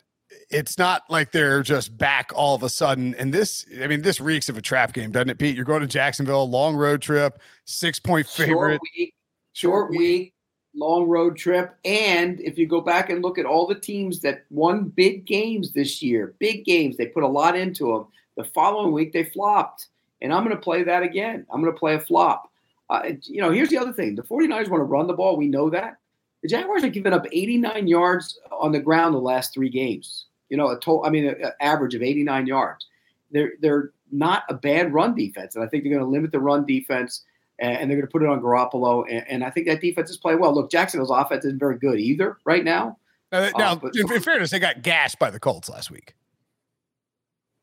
it's 0.51 0.79
not 0.79 1.03
like 1.09 1.33
they're 1.33 1.63
just 1.63 1.97
back 1.97 2.31
all 2.35 2.55
of 2.55 2.63
a 2.63 2.69
sudden. 2.69 3.15
And 3.17 3.33
this, 3.33 3.67
I 3.83 3.87
mean, 3.87 4.03
this 4.03 4.21
reeks 4.21 4.49
of 4.49 4.57
a 4.57 4.63
trap 4.63 4.93
game, 4.93 5.11
doesn't 5.11 5.31
it, 5.31 5.39
Pete? 5.39 5.57
You're 5.57 5.65
going 5.65 5.81
to 5.81 5.87
Jacksonville, 5.87 6.49
long 6.49 6.77
road 6.77 7.03
trip, 7.03 7.41
six 7.65 7.99
point 7.99 8.27
favorite. 8.27 8.55
Short 8.55 8.81
week, 8.97 9.15
short 9.53 9.91
week, 9.91 10.35
long 10.75 11.09
road 11.09 11.37
trip. 11.37 11.75
And 11.85 12.41
if 12.41 12.59
you 12.59 12.67
go 12.67 12.81
back 12.81 13.11
and 13.11 13.23
look 13.23 13.39
at 13.39 13.47
all 13.47 13.67
the 13.67 13.75
teams 13.75 14.21
that 14.21 14.45
won 14.51 14.85
big 14.85 15.27
games 15.27 15.73
this 15.73 16.03
year, 16.03 16.35
big 16.39 16.65
games, 16.65 16.97
they 16.97 17.07
put 17.07 17.23
a 17.23 17.29
lot 17.29 17.57
into 17.57 17.93
them. 17.93 18.07
The 18.37 18.45
following 18.45 18.93
week, 18.93 19.13
they 19.13 19.25
flopped. 19.25 19.89
And 20.23 20.33
I'm 20.33 20.45
going 20.45 20.57
to 20.57 20.63
play 20.63 20.83
that 20.83 21.03
again. 21.03 21.47
I'm 21.51 21.61
going 21.61 21.73
to 21.73 21.79
play 21.79 21.95
a 21.95 22.01
flop. 22.01 22.51
Uh, 22.89 23.11
you 23.23 23.43
know, 23.43 23.51
here's 23.51 23.69
the 23.69 23.79
other 23.79 23.93
thing 23.93 24.15
the 24.15 24.23
49ers 24.23 24.69
want 24.69 24.81
to 24.81 24.85
run 24.85 25.07
the 25.07 25.13
ball. 25.13 25.37
We 25.37 25.49
know 25.49 25.71
that. 25.71 25.97
The 26.43 26.49
Jaguars 26.49 26.85
have 26.85 26.93
given 26.93 27.13
up 27.13 27.27
89 27.33 27.89
yards 27.89 28.39
on 28.53 28.71
the 28.71 28.79
ground 28.79 29.15
the 29.15 29.19
last 29.19 29.53
three 29.53 29.69
games. 29.69 30.27
You 30.49 30.57
know, 30.57 30.69
a 30.69 30.75
total, 30.75 31.05
I 31.05 31.11
mean, 31.11 31.27
an 31.27 31.53
average 31.61 31.95
of 31.95 32.03
89 32.03 32.47
yards. 32.47 32.87
They're 33.31 33.53
they're 33.61 33.91
not 34.13 34.45
a 34.49 34.55
bad 34.55 34.93
run 34.93 35.15
defense, 35.15 35.57
and 35.57 35.65
I 35.65 35.69
think 35.69 35.83
they're 35.83 35.93
going 35.93 36.05
to 36.05 36.11
limit 36.11 36.33
the 36.33 36.41
run 36.41 36.65
defense, 36.65 37.25
and, 37.59 37.91
they're 37.91 37.97
going 37.97 38.07
to 38.07 38.13
put 38.13 38.23
it 38.23 38.29
on 38.29 38.41
Garoppolo, 38.41 39.05
and, 39.11 39.27
and, 39.29 39.45
I 39.45 39.51
think 39.51 39.67
that 39.67 39.81
defense 39.81 40.11
is 40.11 40.17
playing 40.17 40.39
well. 40.39 40.55
Look, 40.55 40.71
Jacksonville's 40.71 41.11
offense 41.11 41.45
isn't 41.45 41.59
very 41.59 41.79
good 41.79 41.99
either 41.99 42.39
right 42.45 42.63
now. 42.63 42.99
Uh, 43.33 43.51
now, 43.59 43.73
uh, 43.73 43.91
in, 43.95 44.13
in 44.13 44.21
fairness, 44.21 44.51
they 44.51 44.61
got 44.61 44.83
gashed 44.83 45.19
by 45.19 45.31
the 45.31 45.41
Colts 45.41 45.69
last 45.69 45.91
week. 45.91 46.15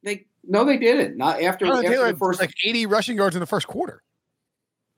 They 0.04 0.26
no, 0.44 0.66
they 0.66 0.78
didn't. 0.78 1.16
Not 1.16 1.42
after, 1.42 1.66
no, 1.66 1.76
after 1.76 2.12
the 2.12 2.18
first 2.18 2.42
like 2.42 2.54
80 2.66 2.88
rushing 2.88 3.16
yards 3.16 3.36
in 3.36 3.40
the 3.40 3.46
first 3.46 3.68
quarter, 3.68 4.04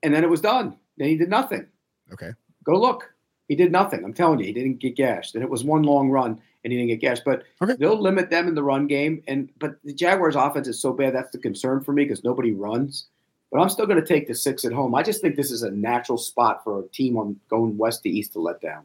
and 0.02 0.12
then 0.12 0.24
it 0.24 0.30
was 0.30 0.40
done. 0.40 0.76
Then 0.98 1.08
he 1.08 1.16
did 1.16 1.30
nothing. 1.30 1.66
Okay, 2.12 2.32
go 2.64 2.72
look. 2.72 3.12
He 3.48 3.54
did 3.54 3.70
nothing. 3.70 4.04
I'm 4.04 4.12
telling 4.12 4.40
you, 4.40 4.46
he 4.46 4.52
didn't 4.52 4.80
get 4.80 4.96
gashed. 4.96 5.34
And 5.34 5.44
it 5.44 5.50
was 5.50 5.62
one 5.62 5.82
long 5.84 6.10
run 6.10 6.40
and 6.66 6.72
he 6.72 6.78
didn't 6.78 6.88
get 6.88 7.00
gashed. 7.00 7.22
But 7.24 7.44
okay. 7.62 7.76
they'll 7.78 8.00
limit 8.00 8.28
them 8.28 8.48
in 8.48 8.56
the 8.56 8.62
run 8.62 8.88
game. 8.88 9.22
And 9.28 9.48
but 9.60 9.76
the 9.84 9.94
Jaguars 9.94 10.34
offense 10.34 10.66
is 10.66 10.80
so 10.80 10.92
bad, 10.92 11.14
that's 11.14 11.30
the 11.30 11.38
concern 11.38 11.80
for 11.80 11.92
me 11.92 12.02
because 12.02 12.24
nobody 12.24 12.50
runs. 12.50 13.06
But 13.52 13.60
I'm 13.60 13.68
still 13.68 13.86
going 13.86 14.00
to 14.00 14.06
take 14.06 14.26
the 14.26 14.34
six 14.34 14.64
at 14.64 14.72
home. 14.72 14.92
I 14.96 15.04
just 15.04 15.20
think 15.20 15.36
this 15.36 15.52
is 15.52 15.62
a 15.62 15.70
natural 15.70 16.18
spot 16.18 16.64
for 16.64 16.80
a 16.80 16.88
team 16.88 17.16
on 17.16 17.38
going 17.48 17.78
west 17.78 18.02
to 18.02 18.08
east 18.10 18.32
to 18.32 18.40
let 18.40 18.60
down 18.60 18.82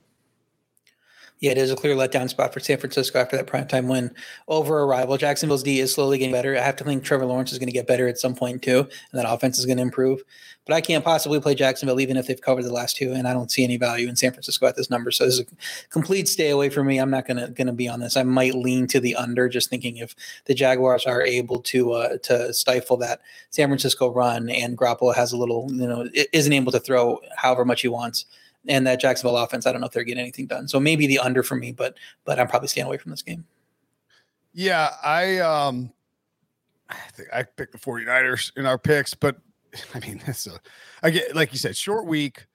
yeah, 1.41 1.49
it 1.49 1.58
is 1.58 1.71
a 1.71 1.75
clear 1.75 1.95
letdown 1.95 2.30
spot 2.30 2.54
for 2.54 2.60
San 2.60 2.77
Francisco 2.77 3.19
after 3.19 3.36
that 3.36 3.47
primetime 3.47 3.88
win 3.88 4.13
over 4.47 4.80
a 4.80 4.86
rival. 4.86 5.17
Jacksonville's 5.17 5.63
D 5.63 5.80
is 5.80 5.91
slowly 5.91 6.19
getting 6.19 6.32
better. 6.32 6.56
I 6.56 6.62
have 6.62 6.75
to 6.75 6.84
think 6.84 7.04
Trevor 7.04 7.25
Lawrence 7.25 7.51
is 7.51 7.58
going 7.58 7.67
to 7.67 7.73
get 7.73 7.88
better 7.88 8.08
at 8.08 8.19
some 8.19 8.36
point 8.36 8.62
too, 8.62 8.80
and 8.82 9.19
that 9.19 9.27
offense 9.27 9.58
is 9.58 9.65
going 9.65 9.77
to 9.77 9.84
improve. 9.84 10.21
But 10.67 10.75
I 10.75 10.82
can't 10.82 11.04
possibly 11.04 11.39
play 11.39 11.56
Jacksonville 11.56 11.99
even 11.99 12.15
if 12.15 12.27
they've 12.27 12.39
covered 12.39 12.62
the 12.62 12.71
last 12.71 12.95
two, 12.95 13.13
and 13.13 13.27
I 13.27 13.34
don't 13.34 13.49
see 13.49 13.63
any 13.63 13.77
value 13.77 14.08
in 14.08 14.15
San 14.15 14.32
Francisco 14.32 14.67
at 14.67 14.75
this 14.75 14.91
number. 14.91 15.10
So 15.10 15.25
this 15.25 15.34
is 15.34 15.39
a 15.39 15.45
complete 15.89 16.27
stay 16.27 16.51
away 16.51 16.69
from 16.69 16.86
me. 16.86 16.99
I'm 16.99 17.10
not 17.10 17.25
gonna 17.25 17.49
gonna 17.49 17.73
be 17.73 17.89
on 17.89 18.01
this. 18.01 18.15
I 18.15 18.21
might 18.21 18.54
lean 18.54 18.86
to 18.88 18.99
the 18.99 19.15
under, 19.15 19.49
just 19.49 19.71
thinking 19.71 19.97
if 19.97 20.15
the 20.45 20.54
Jaguars 20.54 21.08
are 21.08 21.23
able 21.23 21.60
to 21.63 21.93
uh, 21.93 22.17
to 22.17 22.54
stifle 22.54 22.97
that 22.97 23.21
San 23.49 23.67
Francisco 23.67 24.13
run, 24.13 24.47
and 24.51 24.77
Garoppolo 24.77 25.15
has 25.15 25.34
a 25.34 25.38
little, 25.38 25.67
you 25.71 25.88
know, 25.88 26.08
isn't 26.34 26.54
able 26.54 26.71
to 26.71 26.80
throw 26.80 27.19
however 27.36 27.65
much 27.65 27.82
he 27.82 27.88
wants 27.88 28.25
and 28.67 28.86
that 28.88 29.00
Jacksonville 29.00 29.38
offense, 29.38 29.65
I 29.65 29.71
don't 29.71 29.82
know 29.82 29.88
if 29.88 29.93
they're 29.93 30.04
getting 30.04 30.21
anything 30.21 30.47
done. 30.47 30.67
So 30.67 30.80
maybe 30.80 31.08
the 31.08 31.19
under 31.19 31.43
for 31.43 31.56
me, 31.56 31.71
but 31.71 31.97
but 32.26 32.39
I'm 32.39 32.47
probably 32.47 32.67
staying 32.67 32.88
away 32.88 32.97
from 32.97 33.12
this 33.12 33.21
game. 33.21 33.45
Yeah, 34.54 34.89
I 35.04 35.39
um 35.39 35.91
I 36.89 36.95
think 37.13 37.30
I 37.34 37.43
picked 37.43 37.71
the 37.71 37.78
49ers 37.78 38.52
in 38.58 38.65
our 38.65 38.78
picks, 38.78 39.13
but 39.13 39.38
I 39.95 40.00
mean, 40.00 40.21
it's 40.28 40.47
a 40.47 40.60
I 41.04 41.10
get 41.10 41.36
like 41.36 41.52
you 41.52 41.58
said, 41.58 41.76
short 41.76 42.06
week, 42.06 42.45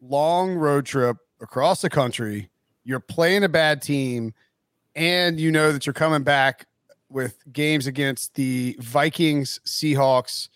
long 0.00 0.54
road 0.54 0.86
trip 0.86 1.16
across 1.40 1.82
the 1.82 1.90
country. 1.90 2.50
You're 2.84 3.00
playing 3.00 3.44
a 3.44 3.48
bad 3.48 3.82
team, 3.82 4.34
and 4.94 5.38
you 5.38 5.52
know 5.52 5.72
that 5.72 5.86
you're 5.86 5.92
coming 5.92 6.22
back 6.22 6.66
with 7.08 7.42
games 7.52 7.86
against 7.86 8.34
the 8.34 8.76
Vikings, 8.80 9.60
Seahawks, 9.66 10.48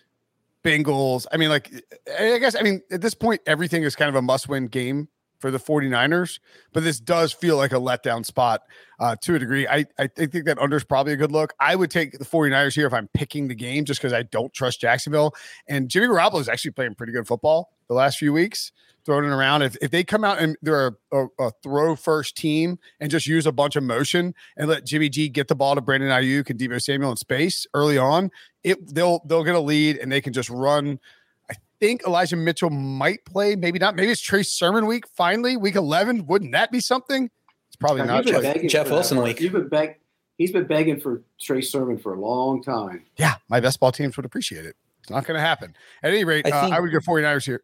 Bengals. 0.65 1.27
I 1.31 1.37
mean, 1.37 1.51
like, 1.51 1.71
I 2.19 2.39
guess, 2.39 2.57
I 2.57 2.63
mean, 2.63 2.83
at 2.91 3.01
this 3.01 3.15
point, 3.15 3.43
everything 3.47 3.83
is 3.83 3.95
kind 3.95 4.09
of 4.09 4.15
a 4.15 4.23
must 4.23 4.49
win 4.49 4.67
game 4.67 5.09
for 5.39 5.51
the 5.51 5.59
49ers, 5.59 6.39
but 6.73 6.85
this 6.85 6.99
does 6.99 7.33
feel 7.33 7.59
like 7.59 7.73
a 7.73 7.77
letdown 7.77 8.25
spot 8.25 8.63
uh, 8.99 9.15
to 9.21 9.35
a 9.35 9.39
degree. 9.39 9.69
I, 9.69 9.85
I 9.99 10.07
think 10.07 10.47
that 10.47 10.59
under 10.59 10.77
is 10.77 10.85
probably 10.85 11.13
a 11.13 11.17
good 11.17 11.33
look. 11.33 11.53
I 11.61 11.77
would 11.77 11.91
take 11.91 12.19
the 12.19 12.25
49ers 12.25 12.75
here 12.75 12.87
if 12.87 12.95
I'm 12.95 13.09
picking 13.13 13.49
the 13.49 13.55
game 13.55 13.85
just 13.85 14.01
because 14.01 14.15
I 14.15 14.23
don't 14.23 14.55
trust 14.55 14.81
Jacksonville. 14.81 15.35
And 15.69 15.91
Jimmy 15.91 16.07
Garoppolo 16.07 16.41
is 16.41 16.49
actually 16.49 16.71
playing 16.71 16.95
pretty 16.95 17.13
good 17.13 17.27
football 17.27 17.75
the 17.89 17.95
last 17.95 18.17
few 18.17 18.33
weeks 18.33 18.73
throwing 19.05 19.25
it 19.25 19.33
around. 19.33 19.63
If, 19.63 19.77
if 19.83 19.91
they 19.91 20.05
come 20.05 20.25
out 20.25 20.39
and 20.39 20.57
they're 20.63 20.89
a, 20.89 20.93
a, 21.13 21.27
a, 21.39 21.51
throw 21.63 21.97
first 21.97 22.37
team 22.37 22.79
and 23.01 23.11
just 23.11 23.27
use 23.27 23.47
a 23.47 23.53
bunch 23.53 23.77
of 23.77 23.83
motion 23.83 24.35
and 24.57 24.69
let 24.69 24.85
Jimmy 24.85 25.09
G 25.09 25.29
get 25.29 25.49
the 25.49 25.55
ball 25.55 25.75
to 25.75 25.81
Brandon 25.81 26.11
Aiyuk 26.11 26.51
and 26.51 26.59
Deebo 26.59 26.81
Samuel 26.83 27.11
in 27.11 27.17
space 27.17 27.67
early 27.75 27.99
on, 27.99 28.31
it 28.63 28.95
they'll 28.95 29.21
they'll 29.27 29.45
get 29.45 29.55
a 29.55 29.61
lead 29.61 29.99
and 29.99 30.11
they 30.11 30.21
can 30.21 30.33
just 30.33 30.51
run. 30.51 30.99
I 31.51 31.55
think 31.81 32.03
Elijah 32.07 32.37
Mitchell 32.37 32.71
might 32.71 33.25
play, 33.25 33.57
maybe 33.57 33.79
not. 33.79 33.95
Maybe 33.97 34.11
it's 34.11 34.21
Trey 34.21 34.43
Sermon 34.43 34.87
week 34.87 35.07
finally, 35.09 35.57
week 35.57 35.77
eleven. 35.77 36.27
Wouldn't 36.27 36.53
that 36.53 36.71
be 36.73 36.81
something? 36.81 37.31
It's 37.69 37.77
probably 37.77 38.03
now, 38.03 38.21
not. 38.21 38.27
Jeff, 38.27 38.63
Jeff 38.67 38.91
Wilson 38.91 39.23
week. 39.23 39.41
You've 39.41 39.53
been 39.53 39.69
beg- 39.69 39.99
he's 40.39 40.53
been 40.53 40.67
begging 40.67 41.01
for 41.01 41.23
Trey 41.41 41.61
Sermon 41.61 41.99
for 41.99 42.15
a 42.15 42.21
long 42.21 42.63
time. 42.63 43.05
Yeah, 43.17 43.35
my 43.49 43.61
best 43.61 43.81
ball 43.81 43.93
teams 43.93 44.17
would 44.17 44.27
appreciate 44.27 44.65
it. 44.65 44.77
It's 45.01 45.11
not 45.11 45.27
going 45.27 45.37
to 45.37 45.41
happen. 45.41 45.75
At 46.03 46.13
any 46.13 46.25
rate, 46.25 46.47
I, 46.47 46.51
uh, 46.51 46.69
I 46.71 46.81
would 46.81 46.91
go 46.91 46.99
49ers 46.99 47.45
here. 47.45 47.63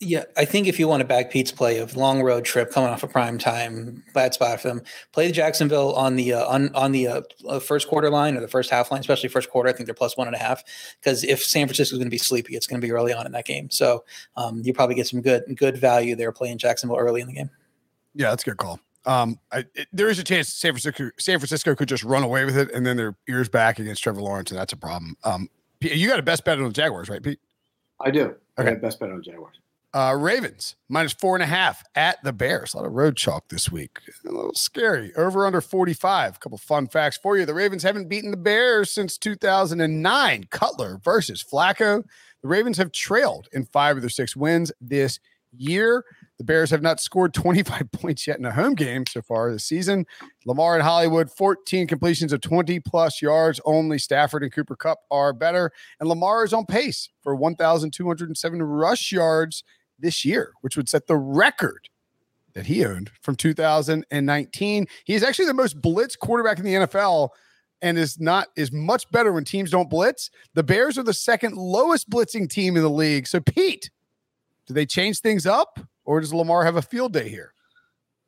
What's 0.00 0.12
that? 0.12 0.28
Yeah, 0.36 0.42
I 0.42 0.46
think 0.46 0.66
if 0.66 0.78
you 0.78 0.88
want 0.88 1.00
to 1.00 1.06
back 1.06 1.30
Pete's 1.30 1.52
play 1.52 1.78
of 1.78 1.94
long 1.94 2.22
road 2.22 2.44
trip 2.44 2.70
coming 2.70 2.88
off 2.88 3.02
a 3.02 3.06
of 3.06 3.12
prime 3.12 3.36
time, 3.36 4.02
bad 4.14 4.32
spot 4.32 4.60
for 4.60 4.68
them. 4.68 4.82
Play 5.12 5.26
the 5.26 5.32
Jacksonville 5.32 5.94
on 5.94 6.16
the 6.16 6.32
uh, 6.32 6.46
on 6.46 6.74
on 6.74 6.92
the 6.92 7.06
uh, 7.06 7.22
uh, 7.46 7.60
first 7.60 7.86
quarter 7.86 8.08
line 8.08 8.36
or 8.36 8.40
the 8.40 8.48
first 8.48 8.70
half 8.70 8.90
line, 8.90 9.00
especially 9.00 9.28
first 9.28 9.50
quarter. 9.50 9.68
I 9.68 9.72
think 9.72 9.86
they're 9.86 9.94
plus 9.94 10.16
one 10.16 10.26
and 10.26 10.34
a 10.34 10.38
half 10.38 10.64
because 11.00 11.22
if 11.22 11.42
San 11.42 11.66
Francisco 11.66 11.94
is 11.94 11.98
going 11.98 12.06
to 12.06 12.10
be 12.10 12.18
sleepy, 12.18 12.56
it's 12.56 12.66
going 12.66 12.80
to 12.80 12.86
be 12.86 12.92
early 12.92 13.12
on 13.12 13.26
in 13.26 13.32
that 13.32 13.44
game. 13.44 13.70
So 13.70 14.04
um, 14.36 14.62
you 14.64 14.72
probably 14.72 14.94
get 14.94 15.06
some 15.06 15.20
good 15.20 15.42
good 15.54 15.76
value 15.76 16.16
there 16.16 16.32
playing 16.32 16.58
Jacksonville 16.58 16.98
early 16.98 17.20
in 17.20 17.26
the 17.26 17.34
game. 17.34 17.50
Yeah, 18.14 18.30
that's 18.30 18.42
a 18.42 18.50
good 18.50 18.56
call. 18.56 18.80
Um, 19.04 19.38
I, 19.52 19.64
it, 19.74 19.88
there 19.92 20.08
is 20.08 20.18
a 20.18 20.24
chance 20.24 20.52
San 20.52 20.72
Francisco 20.72 21.10
San 21.18 21.38
Francisco 21.38 21.74
could 21.74 21.88
just 21.88 22.04
run 22.04 22.22
away 22.22 22.46
with 22.46 22.56
it, 22.56 22.72
and 22.72 22.86
then 22.86 22.96
their 22.96 23.16
ears 23.28 23.48
back 23.48 23.78
against 23.78 24.02
Trevor 24.02 24.22
Lawrence, 24.22 24.50
and 24.50 24.58
that's 24.58 24.72
a 24.72 24.76
problem. 24.78 25.16
Um, 25.24 25.48
you 25.80 26.08
got 26.08 26.18
a 26.18 26.22
best 26.22 26.44
bet 26.44 26.58
on 26.58 26.64
the 26.64 26.70
Jaguars, 26.70 27.08
right, 27.08 27.22
Pete? 27.22 27.40
I 28.00 28.10
do. 28.10 28.34
Okay, 28.58 28.70
I 28.70 28.74
best 28.74 29.00
bet 29.00 29.10
on 29.10 29.16
the 29.16 29.22
Jaguars. 29.22 29.60
Uh, 29.92 30.16
Ravens 30.16 30.76
minus 30.88 31.12
four 31.12 31.34
and 31.34 31.42
a 31.42 31.46
half 31.46 31.82
at 31.96 32.22
the 32.22 32.32
Bears. 32.32 32.74
A 32.74 32.76
lot 32.76 32.86
of 32.86 32.92
road 32.92 33.16
chalk 33.16 33.48
this 33.48 33.72
week. 33.72 33.98
A 34.24 34.30
little 34.30 34.54
scary. 34.54 35.12
Over 35.16 35.46
under 35.46 35.60
45. 35.60 36.36
A 36.36 36.38
couple 36.38 36.58
fun 36.58 36.86
facts 36.86 37.18
for 37.20 37.36
you. 37.36 37.44
The 37.44 37.54
Ravens 37.54 37.82
haven't 37.82 38.08
beaten 38.08 38.30
the 38.30 38.36
Bears 38.36 38.92
since 38.92 39.18
2009. 39.18 40.44
Cutler 40.50 41.00
versus 41.02 41.42
Flacco. 41.42 42.04
The 42.42 42.48
Ravens 42.48 42.78
have 42.78 42.92
trailed 42.92 43.48
in 43.52 43.64
five 43.64 43.96
of 43.96 44.02
their 44.02 44.10
six 44.10 44.36
wins 44.36 44.70
this 44.80 45.18
year. 45.56 46.04
The 46.38 46.44
Bears 46.44 46.70
have 46.70 46.82
not 46.82 47.00
scored 47.00 47.34
25 47.34 47.90
points 47.92 48.26
yet 48.28 48.38
in 48.38 48.44
a 48.44 48.52
home 48.52 48.74
game 48.74 49.04
so 49.06 49.20
far 49.22 49.50
this 49.50 49.64
season. 49.64 50.06
Lamar 50.46 50.74
and 50.74 50.84
Hollywood, 50.84 51.30
14 51.30 51.88
completions 51.88 52.32
of 52.32 52.40
20 52.40 52.78
plus 52.80 53.20
yards. 53.20 53.60
Only 53.64 53.98
Stafford 53.98 54.44
and 54.44 54.52
Cooper 54.52 54.76
Kupp 54.76 55.00
are 55.10 55.32
better. 55.32 55.72
And 55.98 56.08
Lamar 56.08 56.44
is 56.44 56.52
on 56.52 56.64
pace 56.64 57.10
for 57.22 57.34
1,207 57.34 58.62
rush 58.62 59.10
yards 59.10 59.64
this 60.00 60.24
year, 60.24 60.52
which 60.60 60.76
would 60.76 60.88
set 60.88 61.06
the 61.06 61.16
record 61.16 61.88
that 62.54 62.66
he 62.66 62.84
owned 62.84 63.10
from 63.22 63.36
2019. 63.36 64.86
He 65.04 65.14
is 65.14 65.22
actually 65.22 65.46
the 65.46 65.54
most 65.54 65.80
blitz 65.80 66.16
quarterback 66.16 66.58
in 66.58 66.64
the 66.64 66.74
NFL 66.74 67.30
and 67.82 67.98
is 67.98 68.20
not 68.20 68.48
is 68.56 68.72
much 68.72 69.10
better 69.10 69.32
when 69.32 69.44
teams 69.44 69.70
don't 69.70 69.90
blitz. 69.90 70.30
The 70.54 70.62
Bears 70.62 70.98
are 70.98 71.02
the 71.02 71.14
second 71.14 71.56
lowest 71.56 72.10
blitzing 72.10 72.48
team 72.48 72.76
in 72.76 72.82
the 72.82 72.90
league. 72.90 73.26
So 73.26 73.40
Pete, 73.40 73.90
do 74.66 74.74
they 74.74 74.86
change 74.86 75.20
things 75.20 75.46
up 75.46 75.80
or 76.04 76.20
does 76.20 76.34
Lamar 76.34 76.64
have 76.64 76.76
a 76.76 76.82
field 76.82 77.12
day 77.12 77.28
here? 77.28 77.54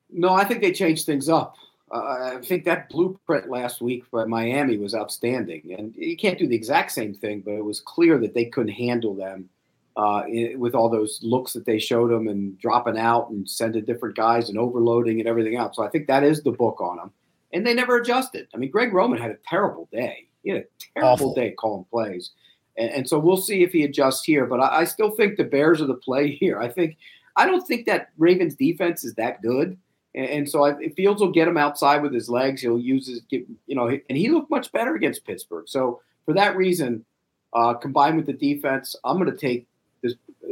No, 0.09 0.29
I 0.29 0.43
think 0.43 0.61
they 0.61 0.71
changed 0.71 1.05
things 1.05 1.29
up. 1.29 1.55
Uh, 1.91 2.37
I 2.37 2.41
think 2.43 2.65
that 2.65 2.89
blueprint 2.89 3.49
last 3.49 3.81
week 3.81 4.09
by 4.09 4.25
Miami 4.25 4.77
was 4.77 4.95
outstanding. 4.95 5.75
And 5.77 5.93
you 5.95 6.17
can't 6.17 6.39
do 6.39 6.47
the 6.47 6.55
exact 6.55 6.91
same 6.91 7.13
thing, 7.13 7.41
but 7.41 7.51
it 7.51 7.63
was 7.63 7.79
clear 7.79 8.17
that 8.19 8.33
they 8.33 8.45
couldn't 8.45 8.73
handle 8.73 9.13
them 9.13 9.49
uh, 9.95 10.23
with 10.55 10.73
all 10.73 10.89
those 10.89 11.19
looks 11.21 11.53
that 11.53 11.65
they 11.65 11.79
showed 11.79 12.11
him 12.11 12.27
and 12.27 12.57
dropping 12.59 12.97
out 12.97 13.29
and 13.29 13.47
sending 13.47 13.85
different 13.85 14.15
guys 14.15 14.49
and 14.49 14.57
overloading 14.57 15.19
and 15.19 15.29
everything 15.29 15.55
else. 15.55 15.75
So 15.75 15.83
I 15.83 15.89
think 15.89 16.07
that 16.07 16.23
is 16.23 16.41
the 16.41 16.51
book 16.51 16.81
on 16.81 16.97
them. 16.97 17.11
And 17.53 17.65
they 17.65 17.75
never 17.75 17.97
adjusted. 17.97 18.47
I 18.53 18.57
mean, 18.57 18.71
Greg 18.71 18.93
Roman 18.93 19.19
had 19.19 19.29
a 19.29 19.37
terrible 19.47 19.87
day. 19.91 20.27
He 20.43 20.49
had 20.49 20.61
a 20.61 20.65
terrible 20.93 21.11
Awful. 21.11 21.35
day 21.35 21.51
calling 21.51 21.85
plays. 21.91 22.31
And, 22.77 22.89
and, 22.89 23.09
so 23.09 23.19
we'll 23.19 23.37
see 23.37 23.61
if 23.61 23.71
he 23.71 23.83
adjusts 23.83 24.23
here. 24.23 24.47
But 24.47 24.59
I, 24.59 24.79
I 24.79 24.83
still 24.85 25.11
think 25.11 25.37
the 25.37 25.43
Bears 25.43 25.79
are 25.79 25.85
the 25.85 25.93
play 25.93 26.31
here. 26.39 26.59
I 26.59 26.69
think 26.69 26.97
I 27.35 27.45
don't 27.45 27.65
think 27.65 27.85
that 27.85 28.09
Ravens 28.17 28.55
defense 28.55 29.03
is 29.03 29.13
that 29.15 29.43
good. 29.43 29.77
And, 30.15 30.25
and 30.25 30.49
so 30.49 30.65
I, 30.65 30.89
Fields 30.89 31.21
will 31.21 31.31
get 31.31 31.47
him 31.47 31.57
outside 31.57 32.01
with 32.01 32.13
his 32.13 32.29
legs. 32.29 32.61
He'll 32.61 32.79
use 32.79 33.07
his, 33.07 33.21
you 33.29 33.75
know, 33.75 33.87
and 33.87 34.17
he 34.17 34.29
looked 34.29 34.49
much 34.49 34.71
better 34.71 34.95
against 34.95 35.25
Pittsburgh. 35.25 35.67
So 35.67 36.01
for 36.25 36.33
that 36.33 36.57
reason, 36.57 37.05
uh, 37.53 37.75
combined 37.75 38.17
with 38.17 38.25
the 38.25 38.33
defense, 38.33 38.95
I'm 39.03 39.19
going 39.19 39.31
to 39.31 39.37
take 39.37 39.67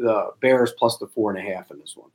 the 0.01 0.31
Bears 0.41 0.73
plus 0.77 0.97
the 0.97 1.07
four 1.07 1.31
and 1.31 1.39
a 1.39 1.53
half 1.53 1.71
in 1.71 1.79
this 1.79 1.95
one. 1.95 2.09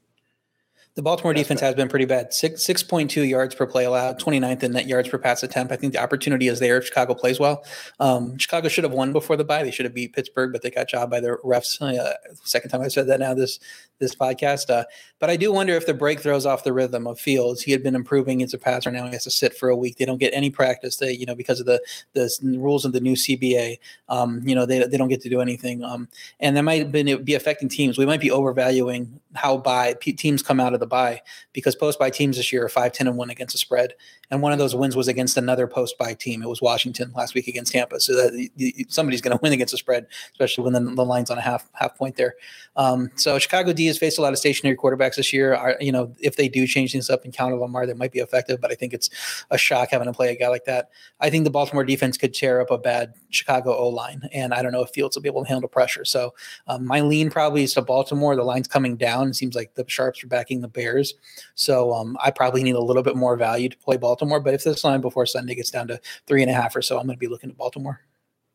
The 0.96 1.02
Baltimore 1.02 1.34
That's 1.34 1.42
defense 1.44 1.60
bad. 1.60 1.66
has 1.66 1.74
been 1.74 1.88
pretty 1.88 2.06
bad. 2.06 2.32
Six 2.32 2.64
six 2.64 2.82
point 2.82 3.10
two 3.10 3.24
yards 3.24 3.54
per 3.54 3.66
play 3.66 3.84
allowed, 3.84 4.18
29th 4.18 4.62
in 4.62 4.72
net 4.72 4.86
yards 4.86 5.10
per 5.10 5.18
pass 5.18 5.42
attempt. 5.42 5.70
I 5.70 5.76
think 5.76 5.92
the 5.92 6.02
opportunity 6.02 6.48
is 6.48 6.58
there 6.58 6.78
if 6.78 6.86
Chicago 6.86 7.12
plays 7.12 7.38
well. 7.38 7.64
Um, 8.00 8.38
Chicago 8.38 8.68
should 8.68 8.84
have 8.84 8.94
won 8.94 9.12
before 9.12 9.36
the 9.36 9.44
bye. 9.44 9.62
They 9.62 9.70
should 9.70 9.84
have 9.84 9.92
beat 9.92 10.14
Pittsburgh, 10.14 10.52
but 10.52 10.62
they 10.62 10.70
got 10.70 10.88
jobbed 10.88 11.10
by 11.10 11.20
the 11.20 11.36
refs. 11.44 11.80
Uh, 11.82 12.14
second 12.44 12.70
time 12.70 12.80
I 12.80 12.88
said 12.88 13.08
that 13.08 13.20
now 13.20 13.34
this 13.34 13.60
this 13.98 14.14
podcast. 14.14 14.70
Uh, 14.70 14.84
but 15.18 15.30
I 15.30 15.36
do 15.36 15.52
wonder 15.52 15.74
if 15.74 15.86
the 15.86 15.94
break 15.94 16.20
throws 16.20 16.46
off 16.46 16.64
the 16.64 16.72
rhythm 16.72 17.06
of 17.06 17.18
Fields. 17.20 17.62
He 17.62 17.72
had 17.72 17.82
been 17.82 17.94
improving 17.94 18.42
as 18.42 18.54
a 18.54 18.58
passer. 18.58 18.90
Now 18.90 19.04
he 19.04 19.12
has 19.12 19.24
to 19.24 19.30
sit 19.30 19.56
for 19.56 19.68
a 19.68 19.76
week. 19.76 19.96
They 19.96 20.04
don't 20.04 20.18
get 20.18 20.34
any 20.34 20.50
practice. 20.50 20.96
They, 20.96 21.12
you 21.12 21.26
know, 21.26 21.34
because 21.34 21.60
of 21.60 21.66
the 21.66 21.80
the 22.14 22.30
rules 22.58 22.86
of 22.86 22.92
the 22.92 23.00
new 23.00 23.14
CBA. 23.14 23.78
Um, 24.08 24.40
you 24.46 24.54
know, 24.54 24.64
they, 24.64 24.86
they 24.86 24.96
don't 24.96 25.08
get 25.08 25.20
to 25.22 25.28
do 25.28 25.40
anything. 25.40 25.84
Um, 25.84 26.08
and 26.40 26.56
that 26.56 26.62
might 26.62 26.78
have 26.80 26.92
been 26.92 27.22
be 27.22 27.34
affecting 27.34 27.68
teams. 27.68 27.98
We 27.98 28.06
might 28.06 28.20
be 28.20 28.30
overvaluing 28.30 29.20
how 29.34 29.58
bye 29.58 29.94
p- 29.94 30.12
teams 30.12 30.42
come 30.42 30.60
out 30.60 30.72
of 30.72 30.80
the 30.80 30.85
bye 30.86 31.20
because 31.52 31.74
post 31.74 31.98
bye 31.98 32.10
teams 32.10 32.36
this 32.36 32.52
year 32.52 32.64
are 32.64 32.68
5 32.68 32.92
10 32.92 33.06
and 33.06 33.16
1 33.16 33.30
against 33.30 33.54
the 33.54 33.58
spread 33.58 33.94
and 34.30 34.42
one 34.42 34.52
of 34.52 34.58
those 34.58 34.74
wins 34.74 34.96
was 34.96 35.08
against 35.08 35.36
another 35.36 35.66
post 35.66 35.96
bye 35.98 36.14
team. 36.14 36.42
It 36.42 36.48
was 36.48 36.60
washington 36.60 37.12
last 37.14 37.34
week 37.34 37.48
against 37.48 37.72
tampa. 37.72 38.00
So 38.00 38.14
that 38.14 38.84
somebody's 38.88 39.20
going 39.20 39.36
to 39.36 39.40
win 39.42 39.52
against 39.52 39.72
the 39.72 39.78
spread 39.78 40.06
especially 40.32 40.64
when 40.64 40.72
the, 40.72 40.94
the 40.94 41.04
line's 41.04 41.30
on 41.30 41.38
a 41.38 41.42
half 41.42 41.68
half 41.74 41.96
point 41.96 42.16
there. 42.16 42.34
Um, 42.76 43.10
so 43.16 43.38
chicago 43.38 43.72
d 43.72 43.86
has 43.86 43.98
faced 43.98 44.18
a 44.18 44.22
lot 44.22 44.32
of 44.32 44.38
stationary 44.38 44.76
quarterbacks 44.76 45.16
this 45.16 45.32
year. 45.32 45.54
Are, 45.54 45.76
you 45.80 45.92
know 45.92 46.12
if 46.20 46.36
they 46.36 46.48
do 46.48 46.66
change 46.66 46.92
things 46.92 47.10
up 47.10 47.24
and 47.24 47.32
counter 47.32 47.56
lamar 47.56 47.86
they 47.86 47.94
might 47.94 48.12
be 48.12 48.18
effective 48.18 48.60
but 48.60 48.70
i 48.70 48.74
think 48.74 48.92
it's 48.92 49.10
a 49.50 49.58
shock 49.58 49.90
having 49.90 50.06
to 50.06 50.12
play 50.12 50.32
a 50.32 50.36
guy 50.36 50.48
like 50.48 50.64
that. 50.64 50.90
I 51.20 51.30
think 51.30 51.44
the 51.44 51.50
baltimore 51.50 51.84
defense 51.84 52.16
could 52.16 52.34
tear 52.34 52.60
up 52.60 52.70
a 52.70 52.78
bad 52.78 53.14
chicago 53.30 53.76
o 53.76 53.88
line 53.88 54.28
and 54.32 54.52
i 54.52 54.62
don't 54.62 54.72
know 54.72 54.82
if 54.82 54.90
fields 54.90 55.16
will 55.16 55.22
be 55.22 55.28
able 55.28 55.44
to 55.44 55.48
handle 55.48 55.68
pressure. 55.68 56.04
So 56.04 56.34
um, 56.66 56.86
my 56.86 57.00
lean 57.00 57.30
probably 57.30 57.62
is 57.62 57.74
to 57.74 57.82
baltimore. 57.82 58.34
The 58.34 58.42
line's 58.42 58.68
coming 58.68 58.96
down. 58.96 59.28
It 59.28 59.34
seems 59.34 59.54
like 59.54 59.74
the 59.74 59.84
sharps 59.86 60.24
are 60.24 60.28
backing 60.28 60.60
the 60.60 60.68
bears. 60.68 61.14
So 61.54 61.92
um, 61.92 62.16
I 62.24 62.30
probably 62.30 62.62
need 62.62 62.74
a 62.74 62.80
little 62.80 63.02
bit 63.02 63.16
more 63.16 63.36
value 63.36 63.68
to 63.68 63.76
play 63.76 63.96
Baltimore. 63.96 64.15
But 64.16 64.54
if 64.54 64.64
this 64.64 64.84
line 64.84 65.00
before 65.00 65.26
Sunday 65.26 65.54
gets 65.54 65.70
down 65.70 65.88
to 65.88 66.00
three 66.26 66.42
and 66.42 66.50
a 66.50 66.54
half 66.54 66.74
or 66.76 66.82
so, 66.82 66.98
I'm 66.98 67.06
going 67.06 67.16
to 67.16 67.20
be 67.20 67.28
looking 67.28 67.50
at 67.50 67.56
Baltimore. 67.56 68.00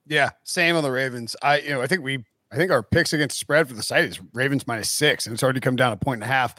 Yeah, 0.08 0.32
same 0.44 0.76
on 0.76 0.84
the 0.84 0.92
Ravens. 0.92 1.36
I 1.42 1.60
you 1.60 1.70
know 1.70 1.82
I 1.82 1.88
think 1.88 2.04
we 2.04 2.26
I 2.52 2.56
think 2.56 2.72
our 2.72 2.84
picks 2.84 3.14
against 3.14 3.40
spread 3.40 3.68
for 3.68 3.74
the 3.74 3.84
site 3.84 4.06
is 4.06 4.20
Ravens 4.34 4.68
minus 4.68 4.90
six, 4.90 5.26
and 5.26 5.34
it's 5.34 5.44
already 5.44 5.60
come 5.60 5.76
down 5.76 5.94
a 5.94 5.98
point 5.98 6.22
and 6.22 6.30
a 6.30 6.34
half. 6.34 6.56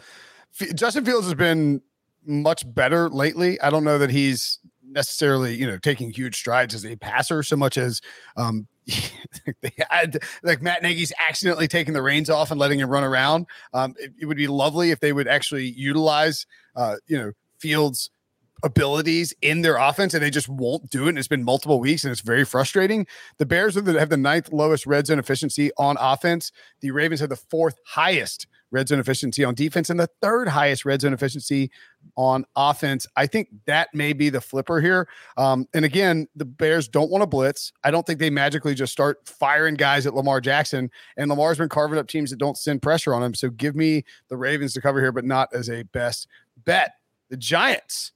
F- 0.61 0.75
Justin 0.75 1.05
Fields 1.05 1.27
has 1.27 1.35
been 1.35 1.83
much 2.25 2.63
better 2.73 3.09
lately. 3.09 3.61
I 3.61 3.71
don't 3.71 3.85
know 3.85 3.99
that 3.99 4.11
he's 4.11 4.59
necessarily 4.85 5.55
you 5.55 5.67
know 5.67 5.79
taking 5.79 6.11
huge 6.11 6.37
strides 6.37 6.75
as 6.75 6.85
a 6.85 6.97
passer 6.97 7.43
so 7.43 7.57
much 7.57 7.79
as 7.79 8.03
um 8.37 8.67
they 9.63 9.73
had 9.89 10.23
like 10.43 10.61
Matt 10.61 10.83
Nagy's 10.83 11.13
accidentally 11.19 11.69
taking 11.69 11.95
the 11.95 12.03
reins 12.03 12.29
off 12.29 12.51
and 12.51 12.61
letting 12.61 12.81
him 12.81 12.91
run 12.91 13.05
around. 13.05 13.47
Um, 13.73 13.95
it, 13.99 14.13
it 14.21 14.27
would 14.27 14.37
be 14.37 14.49
lovely 14.49 14.91
if 14.91 15.01
they 15.01 15.13
would 15.13 15.29
actually 15.29 15.67
utilize 15.67 16.47
uh 16.77 16.97
you 17.07 17.19
know 17.19 17.33
Fields 17.59 18.11
abilities 18.63 19.35
in 19.43 19.63
their 19.63 19.77
offense 19.77 20.15
and 20.15 20.23
they 20.23 20.31
just 20.31 20.49
won't 20.49 20.91
do 20.91 21.07
it. 21.07 21.11
And 21.11 21.19
it's 21.19 21.29
been 21.29 21.45
multiple 21.45 21.81
weeks 21.81 22.05
and 22.05 22.13
it's 22.13 22.21
very 22.21 22.45
frustrating. 22.45 23.07
The 23.39 23.47
Bears 23.47 23.75
the, 23.75 23.99
have 23.99 24.11
the 24.11 24.17
ninth 24.17 24.53
lowest 24.53 24.87
red 24.87 25.07
zone 25.07 25.19
efficiency 25.19 25.71
on 25.79 25.97
offense. 26.01 26.53
The 26.81 26.91
Ravens 26.91 27.21
have 27.21 27.31
the 27.31 27.37
fourth 27.37 27.79
highest 27.85 28.47
red 28.73 28.89
zone 28.89 28.99
efficiency 28.99 29.45
on 29.45 29.55
defense 29.55 29.91
and 29.91 30.01
the 30.01 30.09
third 30.21 30.49
highest 30.49 30.85
red 30.85 31.01
zone 31.03 31.13
efficiency 31.13 31.71
on 32.17 32.45
offense. 32.57 33.07
I 33.17 33.27
think 33.27 33.49
that 33.67 33.89
may 33.95 34.13
be 34.13 34.31
the 34.31 34.41
flipper 34.41 34.81
here. 34.81 35.09
Um, 35.37 35.69
and 35.75 35.85
again, 35.85 36.27
the 36.35 36.47
Bears 36.47 36.89
don't 36.89 37.11
want 37.11 37.23
to 37.23 37.27
blitz. 37.27 37.73
I 37.85 37.91
don't 37.91 38.07
think 38.07 38.19
they 38.19 38.31
magically 38.31 38.75
just 38.75 38.93
start 38.93 39.19
firing 39.29 39.75
guys 39.75 40.07
at 40.07 40.15
Lamar 40.15 40.41
Jackson. 40.41 40.91
And 41.17 41.29
Lamar's 41.29 41.59
been 41.59 41.69
carving 41.69 41.99
up 41.99 42.09
teams 42.09 42.31
that 42.31 42.39
don't 42.39 42.57
send 42.57 42.83
pressure 42.83 43.15
on 43.15 43.23
him. 43.23 43.35
So 43.35 43.51
give 43.51 43.77
me 43.77 44.05
the 44.29 44.37
Ravens 44.37 44.73
to 44.73 44.81
cover 44.81 45.01
here, 45.01 45.13
but 45.13 45.25
not 45.25 45.51
as 45.53 45.69
a 45.69 45.83
best 45.85 46.27
bet. 46.65 46.95
The 47.29 47.37
Giants. 47.37 48.13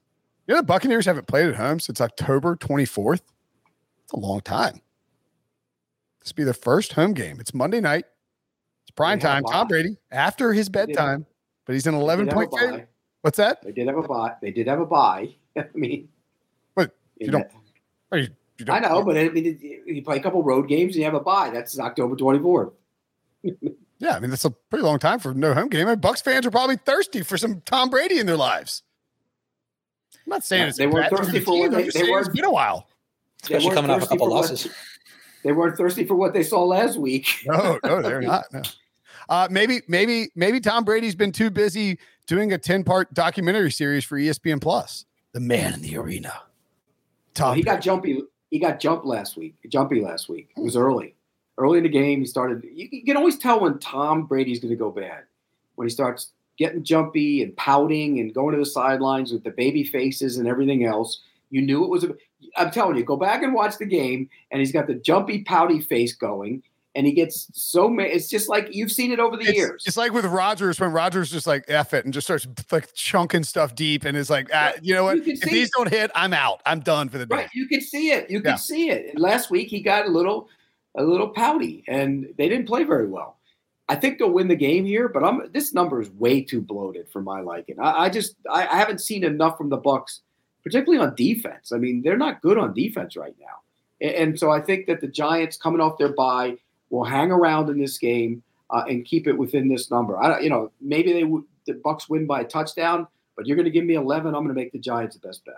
You 0.47 0.55
know, 0.55 0.61
the 0.61 0.67
Buccaneers 0.67 1.07
haven't 1.07 1.27
played 1.27 1.49
at 1.49 1.57
home 1.57 1.81
since 1.81 2.01
October 2.01 2.57
24th. 2.57 3.21
It's 4.05 4.13
a 4.13 4.19
long 4.19 4.41
time. 4.41 4.81
This 6.21 6.33
will 6.33 6.37
be 6.37 6.45
their 6.45 6.55
first 6.55 6.93
home 6.93 7.13
game. 7.15 7.41
It's 7.41 7.53
Monday 7.55 7.81
night. 7.81 8.05
It's 8.85 8.91
prime 8.93 9.19
time. 9.19 9.43
Tom. 9.45 9.67
Brady 9.69 9.97
after 10.13 10.53
his 10.53 10.69
bedtime, 10.69 11.27
but 11.65 11.73
he's 11.73 11.87
an 11.87 11.95
They 11.95 12.01
11 12.01 12.27
did 12.27 12.33
have 12.35 12.43
a 12.43 12.47
point 12.49 12.61
favorite. 12.63 12.89
What's 13.23 13.37
that? 13.39 13.63
They 13.63 13.73
did 13.73 13.89
have 13.89 13.97
a 13.97 14.03
bye. 14.03 14.35
They 14.41 14.53
did 14.53 14.69
have 14.69 14.81
a 14.81 14.87
bye. 14.87 15.35
I 15.57 15.65
mean, 15.75 16.09
But 16.75 16.93
you 17.19 17.31
don't- 17.31 17.51
you- 18.13 18.29
you 18.59 18.65
I 18.69 18.81
don't- 18.81 18.83
know, 18.91 19.03
but 19.05 19.17
I 19.19 19.29
mean, 19.29 19.59
you 19.87 20.03
play 20.03 20.17
a 20.17 20.21
couple 20.21 20.43
road 20.43 20.69
games 20.69 20.95
and 20.95 21.01
you 21.01 21.05
have 21.05 21.15
a 21.15 21.21
bye. 21.21 21.51
That's 21.51 21.79
October 21.79 22.15
24th. 22.17 22.73
Yeah, 23.99 24.15
I 24.15 24.21
mean 24.21 24.29
that's 24.29 24.45
a 24.45 24.51
pretty 24.51 24.85
long 24.85 24.99
time 24.99 25.21
for 25.21 25.33
no 25.33 25.55
home 25.55 25.69
game. 25.71 25.89
And 25.89 25.99
Bucks 26.03 26.21
fans 26.21 26.45
are 26.45 26.51
probably 26.51 26.77
thirsty 26.77 27.23
for 27.23 27.39
some 27.39 27.63
Tom 27.63 27.89
Brady 27.89 28.19
in 28.19 28.27
their 28.27 28.37
lives. 28.37 28.83
I'm 30.27 30.31
not 30.31 30.45
saying 30.45 30.62
Yeah, 30.62 30.69
it's 30.69 30.79
they 30.79 30.85
a 30.85 30.89
weren't 30.89 31.17
thirsty 31.17 31.41
for 31.41 31.59
what 31.59 31.67
I'm 31.67 31.73
they- 31.73 31.89
they 31.91 32.03
weren't- 32.11 32.27
It's 32.27 32.35
been 32.37 32.45
a 32.45 32.51
while. 32.51 32.89
Especially 33.43 33.67
weren't 33.67 33.77
coming 33.77 33.91
off 33.93 34.03
a 34.03 34.07
couple 34.07 34.27
for 34.27 34.31
what- 34.31 34.41
losses. 34.51 34.69
They 35.45 35.53
weren't 35.53 35.77
thirsty 35.77 36.05
for 36.05 36.17
what 36.17 36.33
they 36.35 36.43
saw 36.43 36.65
last 36.65 36.99
week. 36.99 37.29
No, 37.47 37.79
no, 37.85 38.03
they're 38.03 38.21
not. 38.21 38.47
No. 38.53 38.62
Uh, 39.29 39.47
maybe, 39.51 39.83
maybe, 39.87 40.31
maybe 40.35 40.59
Tom 40.59 40.85
Brady's 40.85 41.15
been 41.15 41.31
too 41.33 41.51
busy 41.51 41.99
doing 42.27 42.53
a 42.53 42.59
10 42.59 42.83
part 42.83 43.12
documentary 43.15 43.71
series 43.71 44.05
for 44.05 44.19
ESPN 44.19 44.61
Plus. 44.61 45.05
The 45.33 45.41
man 45.41 45.75
in 45.75 45.83
the 45.83 45.97
arena. 45.97 46.33
Tom 47.35 47.49
Well, 47.51 47.55
he 47.55 47.62
got 47.62 47.81
jumpy. 47.81 48.23
He 48.51 48.59
got 48.59 48.81
jumped 48.81 49.05
last 49.07 49.37
week. 49.37 49.55
Jumpy 49.69 50.01
last 50.01 50.29
week. 50.29 50.49
It 50.57 50.61
was 50.62 50.77
early. 50.77 51.15
Early 51.59 51.79
in 51.79 51.85
the 51.85 51.91
game, 51.91 52.21
he 52.21 52.27
started. 52.27 52.65
You, 52.65 52.89
you 52.91 53.05
can 53.05 53.17
always 53.17 53.39
tell 53.39 53.61
when 53.61 53.79
Tom 53.79 54.27
Brady's 54.27 54.59
going 54.61 54.71
to 54.71 54.77
go 54.77 54.91
bad 54.91 55.25
when 55.77 55.87
he 55.87 55.91
starts 55.93 56.33
getting 56.59 56.83
jumpy 56.85 57.42
and 57.42 57.57
pouting 57.57 58.19
and 58.21 58.33
going 58.35 58.53
to 58.53 58.59
the 58.59 58.66
sidelines 58.66 59.33
with 59.33 59.45
the 59.45 59.51
baby 59.51 59.85
faces 59.85 60.37
and 60.38 60.49
everything 60.49 60.85
else. 60.85 61.21
You 61.51 61.62
knew 61.62 61.85
it 61.85 61.90
was. 61.90 62.05
A, 62.05 62.14
I'm 62.57 62.71
telling 62.71 62.97
you, 62.97 63.05
go 63.05 63.16
back 63.16 63.42
and 63.42 63.55
watch 63.55 63.79
the 63.79 63.87
game, 63.87 64.29
and 64.51 64.61
he's 64.61 64.73
got 64.73 64.87
the 64.87 64.95
jumpy, 64.95 65.42
pouty 65.45 65.81
face 65.81 66.12
going, 66.14 66.62
and 66.95 67.07
he 67.07 67.12
gets 67.12 67.49
so. 67.53 67.88
Ma- 67.88 68.03
it's 68.03 68.29
just 68.29 68.49
like 68.49 68.69
you've 68.75 68.90
seen 68.90 69.12
it 69.12 69.21
over 69.21 69.37
the 69.37 69.45
it's, 69.45 69.53
years. 69.57 69.85
it's 69.87 69.97
like 69.97 70.12
with 70.12 70.25
Rodgers 70.25 70.81
when 70.81 70.90
Rodgers 70.92 71.31
just 71.31 71.47
like 71.47 71.64
F 71.69 71.95
it 71.95 72.05
and 72.05 72.12
just 72.12 72.27
starts 72.27 72.47
like 72.73 72.92
chunking 72.95 73.45
stuff 73.45 73.75
deep 73.75 74.05
and 74.05 74.16
is 74.16 74.29
like, 74.31 74.49
ah, 74.53 74.73
you 74.83 74.95
know 74.95 75.05
what? 75.05 75.25
you 75.27 75.35
If 75.35 75.42
these 75.42 75.69
it. 75.69 75.73
don't 75.77 75.88
hit, 75.90 76.11
I'm 76.14 76.33
out. 76.33 76.62
I'm 76.66 76.81
done 76.81 77.09
for 77.09 77.19
the 77.19 77.27
day. 77.27 77.37
Right, 77.37 77.49
you 77.55 77.69
could 77.69 77.83
see 77.83 78.11
it. 78.11 78.29
You 78.31 78.40
could 78.40 78.49
Yeah. 78.51 78.57
see 78.57 78.90
it. 78.90 79.11
And 79.11 79.21
last 79.21 79.51
week 79.51 79.69
he 79.69 79.81
got 79.81 80.07
a 80.07 80.11
little, 80.11 80.49
a 80.97 81.03
little 81.05 81.29
pouty, 81.29 81.85
and 81.87 82.27
they 82.38 82.49
didn't 82.49 82.66
play 82.66 82.83
very 82.85 83.07
well. 83.07 83.36
I 83.88 83.94
think 83.94 84.18
they'll 84.18 84.31
win 84.31 84.49
the 84.49 84.57
game 84.57 84.85
here, 84.85 85.09
but 85.09 85.22
I'm 85.22 85.51
this 85.53 85.72
number 85.72 86.01
is 86.01 86.11
way 86.11 86.42
too 86.42 86.61
bloated 86.61 87.09
for 87.09 87.22
my 87.22 87.40
liking. 87.40 87.79
I, 87.79 88.05
I 88.05 88.09
just 88.09 88.37
I, 88.51 88.66
I 88.66 88.77
haven't 88.77 89.01
seen 89.01 89.25
enough 89.25 89.57
from 89.57 89.68
the 89.68 89.77
Bucks, 89.77 90.22
particularly 90.64 91.05
on 91.05 91.14
defense. 91.14 91.72
I 91.72 91.79
mean, 91.79 92.03
they're 92.03 92.16
not 92.16 92.42
good 92.42 92.59
on 92.59 92.75
defense 92.75 93.16
right 93.16 93.37
now, 93.40 93.61
and, 94.01 94.14
and 94.14 94.38
so 94.38 94.51
I 94.51 94.61
think 94.61 94.87
that 94.87 95.01
the 95.01 95.07
Giants 95.07 95.57
coming 95.57 95.81
off 95.81 95.99
their 95.99 96.12
bye 96.12 96.57
will 96.90 97.05
hang 97.05 97.31
around 97.31 97.70
in 97.70 97.79
this 97.79 97.99
game 97.99 98.42
uh, 98.70 98.85
and 98.88 99.05
keep 99.05 99.27
it 99.27 99.38
within 99.38 99.68
this 99.68 99.90
number. 99.90 100.18
I 100.18 100.40
you 100.40 100.51
know, 100.51 100.72
maybe 100.81 101.12
they 101.12 101.25
the 101.66 101.81
Bucks 101.83 102.09
win 102.09 102.27
by 102.27 102.40
a 102.40 102.44
touchdown, 102.44 103.07
but 103.37 103.46
you're 103.46 103.57
going 103.57 103.64
to 103.64 103.70
give 103.70 103.85
me 103.85 103.94
11. 103.94 104.29
I'm 104.29 104.44
going 104.44 104.49
to 104.49 104.55
make 104.55 104.72
the 104.72 104.79
Giants 104.79 105.16
the 105.16 105.27
best 105.27 105.44
bet. 105.44 105.55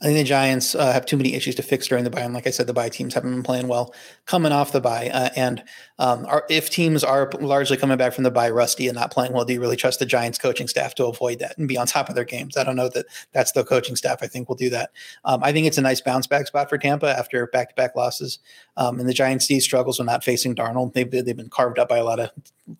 I 0.00 0.06
think 0.06 0.18
the 0.18 0.24
Giants 0.24 0.74
uh, 0.74 0.92
have 0.92 1.06
too 1.06 1.16
many 1.16 1.34
issues 1.34 1.54
to 1.54 1.62
fix 1.62 1.86
during 1.86 2.04
the 2.04 2.10
bye, 2.10 2.20
and 2.20 2.34
like 2.34 2.46
I 2.46 2.50
said, 2.50 2.66
the 2.66 2.74
bye 2.74 2.88
teams 2.88 3.14
haven't 3.14 3.30
been 3.30 3.42
playing 3.42 3.68
well 3.68 3.94
coming 4.26 4.52
off 4.52 4.72
the 4.72 4.80
bye. 4.80 5.08
Uh, 5.08 5.30
and 5.36 5.62
um, 5.98 6.26
are, 6.26 6.44
if 6.50 6.68
teams 6.68 7.04
are 7.04 7.30
largely 7.40 7.76
coming 7.76 7.96
back 7.96 8.12
from 8.12 8.24
the 8.24 8.30
bye 8.30 8.50
rusty 8.50 8.88
and 8.88 8.96
not 8.96 9.12
playing 9.12 9.32
well, 9.32 9.44
do 9.44 9.54
you 9.54 9.60
really 9.60 9.76
trust 9.76 10.00
the 10.00 10.06
Giants 10.06 10.36
coaching 10.36 10.66
staff 10.66 10.94
to 10.96 11.06
avoid 11.06 11.38
that 11.38 11.56
and 11.56 11.68
be 11.68 11.78
on 11.78 11.86
top 11.86 12.08
of 12.08 12.16
their 12.16 12.24
games? 12.24 12.56
I 12.56 12.64
don't 12.64 12.76
know 12.76 12.88
that 12.88 13.06
that's 13.32 13.52
the 13.52 13.64
coaching 13.64 13.94
staff. 13.94 14.18
I 14.20 14.26
think 14.26 14.48
will 14.48 14.56
do 14.56 14.68
that. 14.70 14.90
Um, 15.24 15.42
I 15.44 15.52
think 15.52 15.66
it's 15.66 15.78
a 15.78 15.82
nice 15.82 16.00
bounce 16.00 16.26
back 16.26 16.48
spot 16.48 16.68
for 16.68 16.76
Tampa 16.76 17.16
after 17.16 17.46
back 17.46 17.68
to 17.70 17.74
back 17.76 17.94
losses. 17.94 18.40
Um, 18.76 18.98
and 18.98 19.08
the 19.08 19.14
Giants' 19.14 19.46
D 19.46 19.60
struggles 19.60 19.98
when 19.98 20.06
not 20.06 20.24
facing 20.24 20.54
Darnold. 20.56 20.92
They've 20.92 21.10
they've 21.10 21.36
been 21.36 21.48
carved 21.48 21.78
up 21.78 21.88
by 21.88 21.98
a 21.98 22.04
lot 22.04 22.20
of 22.20 22.30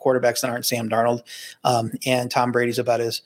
quarterbacks 0.05 0.41
that 0.41 0.51
aren't 0.51 0.67
Sam 0.67 0.91
Darnold, 0.91 1.23
um, 1.63 1.93
and 2.05 2.31
Tom 2.31 2.53
Brady's 2.53 2.79
about 2.79 3.01
as 3.01 3.23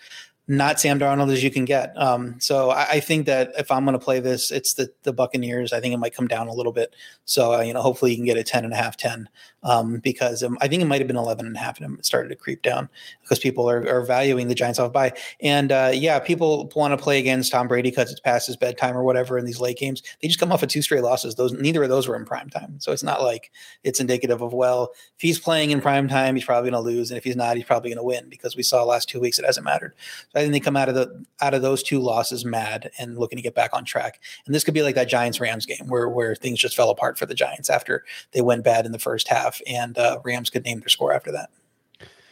not 0.49 0.81
Sam 0.81 0.99
Darnold 0.99 1.31
as 1.31 1.45
you 1.45 1.51
can 1.51 1.67
get. 1.67 1.93
Um, 1.97 2.41
so 2.41 2.71
I, 2.71 2.93
I 2.93 3.01
think 3.01 3.27
that 3.27 3.53
if 3.59 3.71
I'm 3.71 3.85
going 3.85 3.93
to 3.99 4.05
play 4.05 4.19
this, 4.19 4.51
it's 4.51 4.75
the 4.75 4.91
the 5.03 5.13
Buccaneers. 5.13 5.75
I 5.75 5.81
think 5.81 5.93
it 5.93 5.99
might 5.99 6.15
come 6.15 6.27
down 6.27 6.49
a 6.49 6.55
little 6.55 6.73
bit. 6.73 6.97
So 7.27 7.55
uh, 7.55 7.61
you 7.61 7.75
know, 7.75 7.83
hopefully 7.83 8.13
you 8.13 8.17
can 8.17 8.25
get 8.25 8.39
a 8.39 8.43
10 8.43 8.65
and 8.65 8.73
a 8.73 8.77
half, 8.77 8.97
10, 8.97 9.29
um, 9.63 9.99
because 9.99 10.43
um, 10.43 10.57
I 10.61 10.69
think 10.69 10.83
it 10.83 10.87
might 10.87 11.01
have 11.01 11.09
been 11.09 11.17
11 11.17 11.47
and 11.47 11.57
a 11.57 11.59
half, 11.59 11.81
and 11.81 11.99
it 11.99 12.07
started 12.07 12.29
to 12.29 12.37
creep 12.37 12.63
down 12.63 12.89
because 13.23 13.39
people 13.39 13.69
are, 13.69 13.87
are 13.89 14.03
valuing 14.03 14.49
the 14.49 14.55
Giants 14.55 14.79
off 14.79 14.93
bye. 14.93 15.13
And 15.41 15.73
uh, 15.73 15.91
yeah, 15.95 16.19
people 16.19 16.71
want 16.75 16.93
to 16.93 17.03
play 17.03 17.19
against 17.19 17.53
Tom 17.53 17.69
Brady 17.69 17.91
because 17.91 18.11
it's 18.11 18.21
past 18.21 18.47
his 18.47 18.57
bedtime 18.57 18.97
or 18.97 19.03
whatever 19.03 19.39
in 19.39 19.45
these 19.45 19.61
late 19.61 19.79
games. 19.79 20.03
They 20.23 20.29
just 20.29 20.41
come 20.41 20.53
off 20.53 20.63
of 20.63 20.69
two 20.69 20.83
straight 20.83 21.03
losses. 21.03 21.35
Those 21.35 21.53
neither 21.53 21.83
of 21.83 21.89
those 21.89 22.09
were 22.09 22.17
in 22.17 22.25
prime 22.25 22.51
time, 22.51 22.77
so 22.79 22.93
it's 22.93 23.03
not 23.03 23.23
like 23.23 23.51
it's 23.85 24.01
indicative 24.01 24.43
of 24.43 24.53
well, 24.53 24.91
if 25.17 25.21
he's 25.21 25.39
playing 25.39 25.71
in 25.71 25.81
prime 25.81 26.09
time, 26.09 26.35
he's 26.35 26.45
probably 26.45 26.71
going 26.71 26.83
to 26.83 26.91
lose, 26.91 27.11
and 27.11 27.19
if 27.19 27.25
he's 27.25 27.37
not, 27.37 27.57
he's 27.57 27.67
probably 27.67 27.91
going 27.91 27.99
to 27.99 28.05
win 28.05 28.29
because 28.29 28.57
we 28.57 28.63
saw 28.63 28.85
last 28.85 29.09
two 29.09 29.21
weeks 29.21 29.39
it 29.39 29.45
hasn't 29.45 29.65
mattered. 29.65 29.95
So 30.33 30.39
I 30.39 30.43
think 30.43 30.53
they 30.53 30.61
come 30.61 30.77
out 30.77 30.89
of 30.89 30.95
the 30.95 31.25
out 31.41 31.55
of 31.55 31.63
those 31.63 31.83
two 31.83 32.01
losses 32.01 32.45
mad 32.45 32.91
and 32.99 33.19
looking 33.19 33.37
to 33.37 33.43
get 33.43 33.55
back 33.55 33.71
on 33.73 33.85
track. 33.85 34.21
And 34.47 34.55
this 34.55 34.65
could 34.65 34.75
be 34.75 34.83
like 34.83 34.95
that 34.95 35.09
Giants 35.09 35.41
Rams 35.41 35.67
game 35.67 35.87
where 35.89 36.09
where 36.09 36.35
things 36.35 36.59
just 36.59 36.77
fell 36.77 36.91
apart 36.91 37.19
for 37.19 37.27
the 37.27 37.35
Giants 37.35 37.71
after 37.71 38.05
they 38.33 38.41
went 38.41 38.65
bad 38.65 38.87
in 38.87 38.93
the 38.93 38.99
first 38.99 39.29
half, 39.29 39.58
and 39.67 39.97
uh, 39.99 40.21
Rams 40.25 40.51
could 40.51 40.65
name 40.65 40.81
their 40.81 40.89
score 40.89 41.13
after 41.13 41.33
that. 41.33 41.51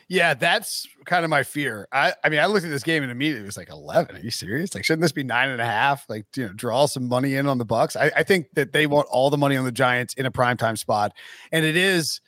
Yeah, 0.09 0.35
that's 0.35 0.87
kind 1.05 1.25
of 1.25 1.31
my 1.31 1.43
fear. 1.43 1.89
I, 1.91 2.15
I 2.23 2.29
mean, 2.29 2.39
I 2.39 2.47
looked 2.47 2.65
at 2.65 2.71
this 2.71 2.85
game 2.85 3.03
and 3.03 3.11
immediately 3.11 3.43
it 3.43 3.47
was 3.47 3.57
like 3.57 3.71
11. 3.71 4.15
Are 4.15 4.21
you 4.21 4.31
serious? 4.31 4.73
Like, 4.73 4.85
shouldn't 4.85 5.03
this 5.03 5.11
be 5.11 5.25
nine 5.25 5.49
and 5.49 5.61
a 5.61 5.67
half? 5.67 6.09
Like, 6.09 6.27
you 6.37 6.47
know, 6.47 6.53
draw 6.53 6.87
some 6.87 7.09
money 7.09 7.35
in 7.35 7.49
on 7.49 7.59
the 7.59 7.65
Bucks. 7.65 7.97
I, 7.97 8.13
I 8.15 8.23
think 8.23 8.47
that 8.55 8.73
they 8.73 8.87
want 8.87 9.09
all 9.11 9.31
the 9.31 9.37
money 9.37 9.57
on 9.57 9.65
the 9.65 9.73
Giants 9.73 10.15
in 10.15 10.25
a 10.25 10.31
primetime 10.31 10.79
spot. 10.79 11.13
And 11.51 11.65
it 11.65 11.77
is 11.77 12.21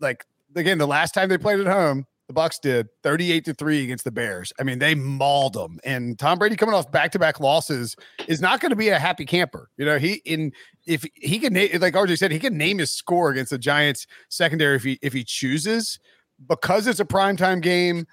like, 0.00 0.24
again, 0.56 0.78
the 0.78 0.88
last 0.88 1.14
time 1.14 1.28
they 1.28 1.38
played 1.38 1.60
at 1.60 1.68
home, 1.68 2.04
the 2.28 2.34
Bucks 2.34 2.58
did 2.58 2.88
38 3.02 3.46
to 3.46 3.54
3 3.54 3.84
against 3.84 4.04
the 4.04 4.10
Bears. 4.10 4.52
I 4.60 4.62
mean, 4.62 4.78
they 4.78 4.94
mauled 4.94 5.54
them. 5.54 5.80
And 5.82 6.18
Tom 6.18 6.38
Brady 6.38 6.56
coming 6.56 6.74
off 6.74 6.92
back-to-back 6.92 7.40
losses 7.40 7.96
is 8.28 8.42
not 8.42 8.60
going 8.60 8.70
to 8.70 8.76
be 8.76 8.90
a 8.90 8.98
happy 8.98 9.24
camper. 9.24 9.70
You 9.78 9.86
know, 9.86 9.98
he 9.98 10.20
in 10.26 10.52
if 10.86 11.04
he 11.14 11.38
can 11.38 11.54
like 11.54 11.94
RJ 11.94 12.18
said, 12.18 12.30
he 12.30 12.38
can 12.38 12.56
name 12.56 12.78
his 12.78 12.90
score 12.90 13.30
against 13.30 13.50
the 13.50 13.58
Giants 13.58 14.06
secondary 14.28 14.76
if 14.76 14.84
he 14.84 14.98
if 15.00 15.14
he 15.14 15.24
chooses 15.24 15.98
because 16.46 16.86
it's 16.86 17.00
a 17.00 17.04
primetime 17.04 17.62
game, 17.62 18.06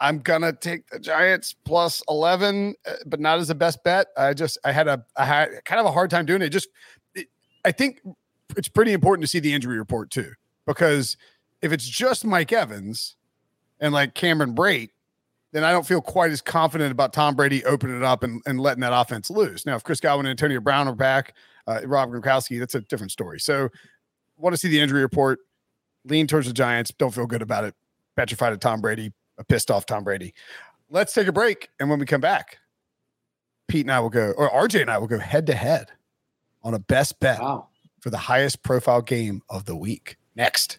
I'm 0.00 0.18
gonna 0.18 0.52
take 0.52 0.88
the 0.88 0.98
Giants 0.98 1.54
plus 1.64 2.02
11, 2.08 2.74
uh, 2.86 2.92
but 3.06 3.20
not 3.20 3.38
as 3.38 3.50
a 3.50 3.54
best 3.54 3.84
bet. 3.84 4.08
I 4.16 4.34
just 4.34 4.58
I 4.64 4.72
had 4.72 4.88
a 4.88 5.04
I 5.16 5.24
had 5.24 5.48
kind 5.64 5.80
of 5.80 5.86
a 5.86 5.92
hard 5.92 6.10
time 6.10 6.26
doing 6.26 6.42
it. 6.42 6.48
Just 6.48 6.68
it, 7.14 7.28
I 7.64 7.70
think 7.70 8.00
it's 8.56 8.68
pretty 8.68 8.92
important 8.92 9.22
to 9.22 9.28
see 9.28 9.38
the 9.38 9.54
injury 9.54 9.78
report 9.78 10.10
too, 10.10 10.32
because 10.66 11.16
if 11.62 11.72
it's 11.72 11.88
just 11.88 12.24
Mike 12.24 12.52
Evans 12.52 13.14
and 13.84 13.92
like 13.92 14.14
Cameron 14.14 14.54
Brate, 14.54 14.88
then 15.52 15.62
I 15.62 15.70
don't 15.70 15.86
feel 15.86 16.00
quite 16.00 16.30
as 16.30 16.40
confident 16.40 16.90
about 16.90 17.12
Tom 17.12 17.36
Brady 17.36 17.62
opening 17.66 17.98
it 17.98 18.02
up 18.02 18.22
and, 18.22 18.40
and 18.46 18.58
letting 18.58 18.80
that 18.80 18.94
offense 18.94 19.28
loose. 19.28 19.66
Now, 19.66 19.76
if 19.76 19.84
Chris 19.84 20.00
Godwin 20.00 20.24
and 20.24 20.30
Antonio 20.30 20.58
Brown 20.58 20.88
are 20.88 20.94
back, 20.94 21.34
uh, 21.66 21.80
Rob 21.84 22.08
Gronkowski, 22.10 22.58
that's 22.58 22.74
a 22.74 22.80
different 22.80 23.12
story. 23.12 23.38
So, 23.38 23.68
want 24.38 24.54
to 24.54 24.56
see 24.58 24.68
the 24.68 24.80
injury 24.80 25.02
report 25.02 25.40
lean 26.06 26.26
towards 26.26 26.46
the 26.46 26.54
Giants. 26.54 26.92
Don't 26.96 27.12
feel 27.14 27.26
good 27.26 27.42
about 27.42 27.64
it. 27.64 27.74
Petrified 28.16 28.54
of 28.54 28.60
Tom 28.60 28.80
Brady, 28.80 29.12
a 29.38 29.44
pissed 29.44 29.70
off 29.70 29.84
Tom 29.84 30.02
Brady. 30.02 30.32
Let's 30.88 31.12
take 31.12 31.26
a 31.26 31.32
break. 31.32 31.68
And 31.78 31.90
when 31.90 31.98
we 31.98 32.06
come 32.06 32.22
back, 32.22 32.58
Pete 33.68 33.84
and 33.84 33.92
I 33.92 34.00
will 34.00 34.10
go, 34.10 34.32
or 34.36 34.50
RJ 34.50 34.80
and 34.80 34.90
I 34.90 34.96
will 34.96 35.08
go 35.08 35.18
head 35.18 35.46
to 35.46 35.54
head 35.54 35.90
on 36.62 36.72
a 36.72 36.78
best 36.78 37.20
bet 37.20 37.40
wow. 37.40 37.68
for 38.00 38.08
the 38.08 38.16
highest 38.16 38.62
profile 38.62 39.02
game 39.02 39.42
of 39.50 39.66
the 39.66 39.76
week. 39.76 40.16
Next. 40.34 40.78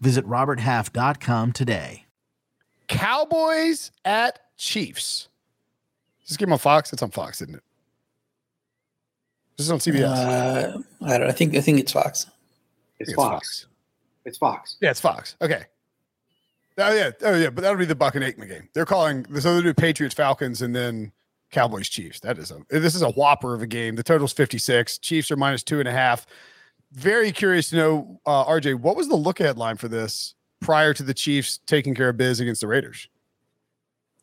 Visit 0.00 0.26
RobertHalf.com 0.26 1.52
today. 1.52 2.06
Cowboys 2.88 3.92
at 4.04 4.40
Chiefs. 4.56 5.28
Is 6.22 6.30
this 6.30 6.36
game 6.36 6.52
on 6.52 6.58
Fox? 6.58 6.92
It's 6.92 7.02
on 7.02 7.10
Fox, 7.10 7.40
isn't 7.42 7.54
it? 7.54 7.62
This 9.56 9.66
is 9.66 9.70
on 9.72 9.78
CBS. 9.78 10.04
Uh, 10.04 10.78
I 11.02 11.18
don't. 11.18 11.28
I 11.28 11.32
think. 11.32 11.54
I 11.54 11.60
think 11.60 11.78
it's 11.78 11.92
Fox. 11.92 12.26
It's, 12.98 13.12
Fox. 13.12 13.30
Fox. 13.30 13.66
It's 14.24 14.38
Fox. 14.38 14.76
Yeah, 14.80 14.90
it's 14.90 15.00
Fox. 15.00 15.36
Okay. 15.42 15.64
Oh 16.78 16.94
yeah, 16.94 17.10
oh 17.22 17.34
yeah, 17.36 17.50
but 17.50 17.62
that'll 17.62 17.76
be 17.76 17.84
the 17.84 17.94
Buck 17.94 18.14
and 18.14 18.24
Aikman 18.24 18.48
game. 18.48 18.68
They're 18.72 18.86
calling 18.86 19.24
this 19.28 19.44
other 19.44 19.62
new 19.62 19.74
Patriots 19.74 20.14
Falcons 20.14 20.62
and 20.62 20.74
then 20.74 21.12
Cowboys 21.50 21.88
Chiefs. 21.88 22.20
That 22.20 22.38
is 22.38 22.50
a 22.50 22.60
this 22.70 22.94
is 22.94 23.02
a 23.02 23.10
whopper 23.10 23.54
of 23.54 23.62
a 23.62 23.66
game. 23.66 23.96
The 23.96 24.02
total's 24.02 24.32
56. 24.32 24.98
Chiefs 24.98 25.30
are 25.30 25.36
minus 25.36 25.62
two 25.62 25.78
and 25.78 25.88
a 25.88 25.92
half. 25.92 26.26
Very 26.92 27.30
curious 27.32 27.70
to 27.70 27.76
know, 27.76 28.20
uh, 28.26 28.44
RJ, 28.46 28.80
what 28.80 28.96
was 28.96 29.08
the 29.08 29.16
look 29.16 29.40
ahead 29.40 29.56
line 29.56 29.76
for 29.76 29.88
this 29.88 30.34
prior 30.60 30.92
to 30.94 31.02
the 31.02 31.14
Chiefs 31.14 31.60
taking 31.66 31.94
care 31.94 32.08
of 32.08 32.16
biz 32.16 32.40
against 32.40 32.60
the 32.60 32.66
Raiders? 32.66 33.08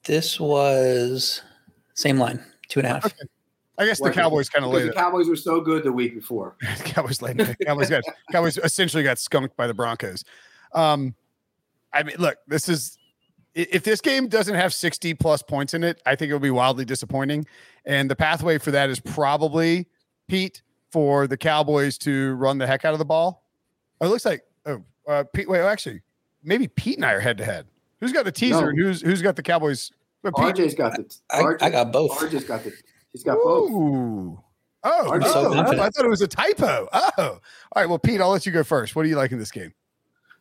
This 0.04 0.40
was 0.40 1.42
same 1.94 2.18
line, 2.18 2.44
two 2.68 2.80
and 2.80 2.88
a 2.88 2.90
half. 2.90 3.06
Okay. 3.06 3.16
I 3.80 3.86
guess 3.86 4.02
the 4.02 4.12
Cowboys 4.12 4.50
kind 4.50 4.66
of 4.66 4.72
laid. 4.72 4.88
The 4.88 4.94
Cowboys 4.94 5.28
were 5.28 5.36
so 5.36 5.62
good 5.62 5.84
the 5.84 5.92
week 5.92 6.16
before. 6.16 6.56
Cowboys 6.80 7.22
laid. 7.22 7.56
Cowboys 7.64 7.90
got 7.90 8.04
Cowboys 8.32 8.58
essentially 8.58 9.04
got 9.04 9.20
skunked 9.20 9.56
by 9.56 9.68
the 9.68 9.74
Broncos. 9.74 10.24
Um, 10.74 11.14
I 11.94 12.04
mean, 12.04 12.16
look, 12.18 12.38
this 12.48 12.70
is 12.70 12.98
if 13.54 13.84
this 13.84 14.02
game 14.02 14.28
doesn't 14.28 14.56
have 14.56 14.74
60 14.74 15.14
plus 15.16 15.42
points 15.42 15.74
in 15.74 15.84
it, 15.84 16.02
I 16.06 16.16
think 16.16 16.30
it'll 16.30 16.40
be 16.40 16.52
wildly 16.52 16.86
disappointing. 16.86 17.46
And 17.86 18.10
the 18.10 18.16
pathway 18.16 18.58
for 18.58 18.72
that 18.72 18.90
is 18.90 19.00
probably 19.00 19.88
Pete 20.28 20.62
for 20.92 21.28
the 21.28 21.38
Cowboys 21.38 21.98
to 22.00 22.34
run 22.36 22.58
the 22.58 22.68
heck 22.68 22.86
out 22.86 22.94
of 22.94 23.00
the 23.00 23.06
ball. 23.06 23.44
Oh, 24.00 24.08
it 24.08 24.10
looks 24.10 24.26
like 24.26 24.44
oh 24.66 24.84
uh, 25.08 25.24
Pete. 25.34 25.50
Wait, 25.50 25.62
actually, 25.62 26.02
maybe 26.44 26.68
Pete 26.68 26.98
and 26.98 27.06
I 27.06 27.14
are 27.14 27.20
head 27.20 27.38
to 27.40 27.46
head. 27.46 27.68
Who's 28.00 28.14
got 28.14 28.26
the 28.26 28.32
teaser? 28.32 28.74
No. 28.74 28.84
who's 28.84 29.02
who's 29.02 29.22
got 29.22 29.36
the 29.36 29.44
Cowboys? 29.44 29.92
But 30.24 30.34
RJ's 30.34 30.76
got 30.76 30.94
the. 30.94 31.14
I, 31.32 31.42
RJ, 31.42 31.62
I 31.62 31.70
got 31.70 31.92
both. 31.92 32.12
RJ's 32.20 32.44
got 32.44 32.64
the 32.64 32.74
He's 33.12 33.24
got 33.24 33.38
both. 33.44 33.72
Ooh. 33.72 34.40
Oh, 34.84 35.10
oh, 35.12 35.20
so 35.20 35.54
oh, 35.54 35.60
I 35.60 35.90
thought 35.90 36.06
it 36.06 36.10
was 36.10 36.22
a 36.22 36.28
typo. 36.28 36.88
Oh, 36.94 37.12
all 37.18 37.40
right. 37.76 37.90
Well, 37.90 37.98
Pete, 37.98 38.22
I'll 38.22 38.30
let 38.30 38.46
you 38.46 38.52
go 38.52 38.64
first. 38.64 38.96
What 38.96 39.04
do 39.04 39.10
you 39.10 39.16
like 39.16 39.32
in 39.32 39.40
this 39.40 39.52
game? 39.52 39.74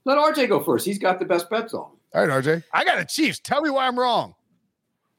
Let 0.04 0.18
RJ 0.18 0.48
go 0.48 0.62
first. 0.62 0.84
He's 0.84 0.98
got 0.98 1.18
the 1.18 1.24
best 1.24 1.48
bets 1.48 1.72
on. 1.72 1.80
All 1.80 1.98
right, 2.14 2.28
RJ. 2.28 2.62
I 2.72 2.84
got 2.84 2.98
the 2.98 3.06
Chiefs. 3.06 3.40
Tell 3.40 3.62
me 3.62 3.70
why 3.70 3.86
I'm 3.86 3.98
wrong. 3.98 4.34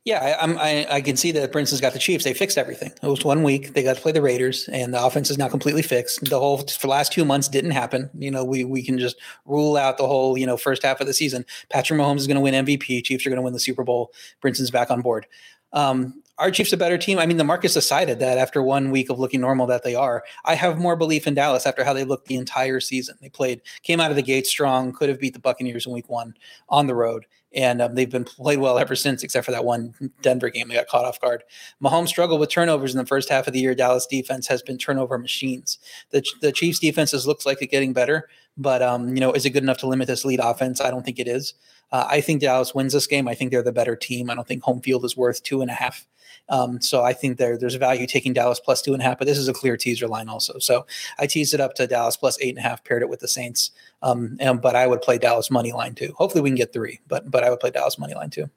Yeah, 0.07 0.37
I, 0.39 0.53
I, 0.53 0.87
I 0.89 1.01
can 1.01 1.17
see 1.17 1.33
that 1.33 1.51
Prisco's 1.51 1.81
got 1.81 1.91
the 1.91 1.99
Chiefs. 1.99 2.23
They 2.23 2.33
fixed 2.33 2.57
everything. 2.57 2.93
It 3.03 3.07
was 3.07 3.25
one 3.25 3.43
week. 3.43 3.73
They 3.73 3.83
got 3.83 3.97
to 3.97 4.01
play 4.01 4.13
the 4.13 4.21
Raiders, 4.21 4.69
and 4.69 4.93
the 4.93 5.03
offense 5.03 5.29
is 5.29 5.37
now 5.37 5.49
completely 5.49 5.81
fixed. 5.81 6.29
The 6.29 6.39
whole 6.39 6.59
for 6.59 6.87
the 6.87 6.87
last 6.87 7.11
two 7.11 7.25
months 7.25 7.49
didn't 7.49 7.71
happen. 7.71 8.09
You 8.17 8.31
know, 8.31 8.45
we 8.45 8.63
we 8.63 8.81
can 8.81 8.97
just 8.97 9.17
rule 9.43 9.75
out 9.75 9.97
the 9.97 10.07
whole 10.07 10.37
you 10.37 10.45
know 10.45 10.55
first 10.55 10.83
half 10.83 11.01
of 11.01 11.07
the 11.07 11.13
season. 11.13 11.45
Patrick 11.69 11.99
Mahomes 11.99 12.19
is 12.19 12.27
going 12.27 12.35
to 12.35 12.41
win 12.41 12.53
MVP. 12.53 13.03
Chiefs 13.03 13.25
are 13.25 13.29
going 13.29 13.35
to 13.35 13.43
win 13.43 13.51
the 13.51 13.59
Super 13.59 13.83
Bowl. 13.83 14.13
Prisco's 14.39 14.71
back 14.71 14.91
on 14.91 15.01
board. 15.01 15.27
Um, 15.73 16.23
our 16.37 16.51
Chiefs 16.51 16.71
a 16.71 16.77
better 16.77 16.97
team? 16.97 17.19
I 17.19 17.25
mean, 17.25 17.35
the 17.35 17.43
market's 17.43 17.73
decided 17.73 18.19
that 18.19 18.37
after 18.37 18.63
one 18.63 18.91
week 18.91 19.09
of 19.09 19.19
looking 19.19 19.41
normal 19.41 19.67
that 19.67 19.83
they 19.83 19.95
are. 19.95 20.23
I 20.45 20.55
have 20.55 20.77
more 20.77 20.95
belief 20.95 21.27
in 21.27 21.33
Dallas 21.33 21.65
after 21.65 21.83
how 21.83 21.91
they 21.91 22.05
looked 22.05 22.27
the 22.27 22.35
entire 22.35 22.79
season. 22.79 23.17
They 23.21 23.27
played, 23.29 23.61
came 23.81 23.99
out 23.99 24.11
of 24.11 24.15
the 24.15 24.21
gate 24.21 24.47
strong, 24.47 24.93
could 24.93 25.09
have 25.09 25.19
beat 25.19 25.33
the 25.33 25.39
Buccaneers 25.39 25.85
in 25.85 25.91
week 25.91 26.09
one 26.09 26.35
on 26.69 26.87
the 26.87 26.95
road. 26.95 27.25
And 27.57 27.81
um, 27.81 27.95
they've 27.95 28.09
been 28.09 28.23
played 28.23 28.59
well 28.59 28.77
ever 28.77 28.95
since, 28.95 29.23
except 29.23 29.43
for 29.43 29.51
that 29.51 29.65
one 29.65 29.93
Denver 30.21 30.49
game. 30.49 30.67
They 30.67 30.75
got 30.75 30.87
caught 30.87 31.05
off 31.05 31.19
guard. 31.19 31.43
Mahomes 31.83 32.07
struggled 32.07 32.39
with 32.39 32.51
turnovers 32.51 32.93
in 32.93 32.99
the 32.99 33.05
first 33.05 33.29
half 33.29 33.47
of 33.47 33.53
the 33.53 33.59
year. 33.59 33.73
Dallas 33.73 34.05
defense 34.05 34.45
has 34.47 34.61
been 34.61 34.77
turnover 34.77 35.17
machines. 35.17 35.79
The, 36.11 36.23
the 36.41 36.51
Chiefs 36.51 36.77
defenses 36.77 37.25
looks 37.25 37.47
like 37.47 37.59
it's 37.59 37.71
getting 37.71 37.93
better, 37.93 38.29
but 38.57 38.83
um, 38.83 39.09
you 39.15 39.19
know, 39.19 39.33
is 39.33 39.43
it 39.43 39.49
good 39.49 39.63
enough 39.63 39.79
to 39.79 39.87
limit 39.87 40.07
this 40.07 40.23
lead 40.23 40.39
offense? 40.39 40.79
I 40.79 40.91
don't 40.91 41.03
think 41.03 41.17
it 41.17 41.27
is. 41.27 41.55
Uh, 41.91 42.05
I 42.07 42.21
think 42.21 42.41
Dallas 42.41 42.75
wins 42.75 42.93
this 42.93 43.07
game. 43.07 43.27
I 43.27 43.33
think 43.33 43.51
they're 43.51 43.63
the 43.63 43.71
better 43.71 43.95
team. 43.95 44.29
I 44.29 44.35
don't 44.35 44.47
think 44.47 44.61
home 44.61 44.81
field 44.81 45.03
is 45.03 45.17
worth 45.17 45.41
two 45.41 45.61
and 45.61 45.71
a 45.71 45.73
half. 45.73 46.05
Um, 46.49 46.79
so 46.79 47.03
I 47.03 47.13
think 47.13 47.37
there 47.37 47.57
there's 47.57 47.75
value 47.75 48.07
taking 48.07 48.33
Dallas 48.33 48.59
plus 48.59 48.81
two 48.81 48.93
and 48.93 49.01
a 49.01 49.05
half, 49.05 49.17
but 49.17 49.27
this 49.27 49.37
is 49.37 49.47
a 49.47 49.53
clear 49.53 49.77
teaser 49.77 50.07
line 50.07 50.29
also. 50.29 50.59
So 50.59 50.85
I 51.17 51.27
teased 51.27 51.53
it 51.53 51.59
up 51.59 51.73
to 51.75 51.87
Dallas 51.87 52.17
plus 52.17 52.37
eight 52.41 52.55
and 52.55 52.59
a 52.59 52.61
half, 52.67 52.83
paired 52.83 53.01
it 53.01 53.09
with 53.09 53.19
the 53.19 53.27
Saints. 53.27 53.71
Um, 54.01 54.37
and, 54.39 54.61
but 54.61 54.75
I 54.75 54.85
would 54.85 55.01
play 55.01 55.17
Dallas 55.17 55.49
money 55.49 55.71
line 55.71 55.95
too. 55.95 56.13
Hopefully 56.17 56.41
we 56.41 56.49
can 56.49 56.55
get 56.55 56.73
three, 56.73 56.99
but 57.07 57.29
but 57.31 57.43
I 57.43 57.49
would 57.49 57.59
play 57.59 57.71
Dallas 57.71 57.97
money 57.97 58.13
line 58.13 58.29
too. 58.29 58.49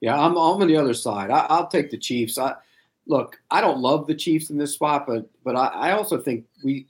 Yeah, 0.00 0.18
I'm, 0.18 0.32
I'm 0.32 0.60
on 0.60 0.66
the 0.66 0.76
other 0.76 0.94
side. 0.94 1.30
I, 1.30 1.60
will 1.60 1.68
take 1.68 1.90
the 1.90 1.98
Chiefs. 1.98 2.36
I 2.36 2.54
look, 3.06 3.38
I 3.50 3.60
don't 3.60 3.80
love 3.80 4.06
the 4.06 4.14
Chiefs 4.14 4.50
in 4.50 4.58
this 4.58 4.74
spot, 4.74 5.06
but 5.06 5.28
but 5.44 5.56
I, 5.56 5.66
I 5.66 5.90
also 5.92 6.20
think 6.20 6.44
we 6.64 6.86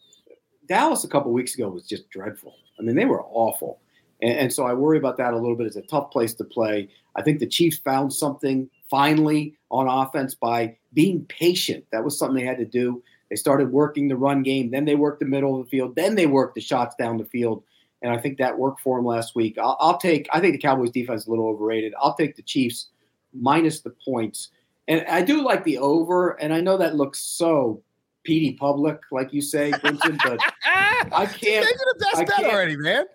Dallas 0.66 1.04
a 1.04 1.08
couple 1.08 1.32
weeks 1.32 1.54
ago 1.54 1.68
was 1.68 1.86
just 1.86 2.08
dreadful. 2.10 2.54
I 2.78 2.82
mean, 2.82 2.96
they 2.96 3.04
were 3.04 3.22
awful. 3.22 3.80
And, 4.20 4.38
and, 4.38 4.52
so 4.52 4.64
I 4.64 4.72
worry 4.72 4.98
about 4.98 5.16
that 5.18 5.34
a 5.34 5.36
little 5.36 5.56
bit. 5.56 5.66
It's 5.66 5.76
a 5.76 5.82
tough 5.82 6.10
place 6.10 6.32
to 6.34 6.44
play. 6.44 6.88
I 7.16 7.22
think 7.22 7.40
the 7.40 7.46
Chiefs 7.46 7.78
found 7.78 8.12
something 8.12 8.70
finally 8.88 9.54
on 9.70 9.88
offense 9.88 10.34
by 10.34 10.76
being 10.94 11.24
patient. 11.26 11.84
That 11.92 12.04
was 12.04 12.18
something 12.18 12.36
they 12.36 12.46
had 12.46 12.58
to 12.58 12.64
do. 12.64 13.02
They 13.32 13.36
started 13.36 13.72
working 13.72 14.08
the 14.08 14.16
run 14.16 14.42
game, 14.42 14.70
then 14.70 14.84
they 14.84 14.94
worked 14.94 15.20
the 15.20 15.24
middle 15.24 15.58
of 15.58 15.64
the 15.64 15.70
field, 15.70 15.96
then 15.96 16.14
they 16.16 16.26
worked 16.26 16.54
the 16.54 16.60
shots 16.60 16.94
down 16.96 17.16
the 17.16 17.24
field. 17.24 17.64
and 18.02 18.12
I 18.12 18.18
think 18.18 18.36
that 18.36 18.58
worked 18.58 18.80
for 18.80 18.98
him 18.98 19.06
last 19.06 19.34
week. 19.34 19.56
I'll, 19.56 19.78
I'll 19.80 19.96
take. 19.96 20.28
I 20.30 20.38
think 20.38 20.52
the 20.52 20.58
Cowboys 20.58 20.90
defense 20.90 21.22
is 21.22 21.28
a 21.28 21.30
little 21.30 21.46
overrated. 21.46 21.94
I'll 21.98 22.12
take 22.14 22.36
the 22.36 22.42
Chiefs 22.42 22.88
minus 23.32 23.80
the 23.80 23.94
points, 24.04 24.50
and 24.86 25.02
I 25.08 25.22
do 25.22 25.42
like 25.42 25.64
the 25.64 25.78
over. 25.78 26.32
And 26.42 26.52
I 26.52 26.60
know 26.60 26.76
that 26.76 26.94
looks 26.94 27.20
so 27.20 27.80
PD 28.28 28.58
public, 28.58 29.00
like 29.10 29.32
you 29.32 29.40
say, 29.40 29.70
Brinson, 29.70 30.18
but 30.22 30.38
I 30.66 31.24
can't. 31.24 31.64
Make 31.64 31.74
it 31.74 31.96
a 31.96 31.98
best 32.00 32.16
I 32.16 32.24
bet 32.24 32.36
can't- 32.36 32.52
already, 32.52 32.76
man. 32.76 33.06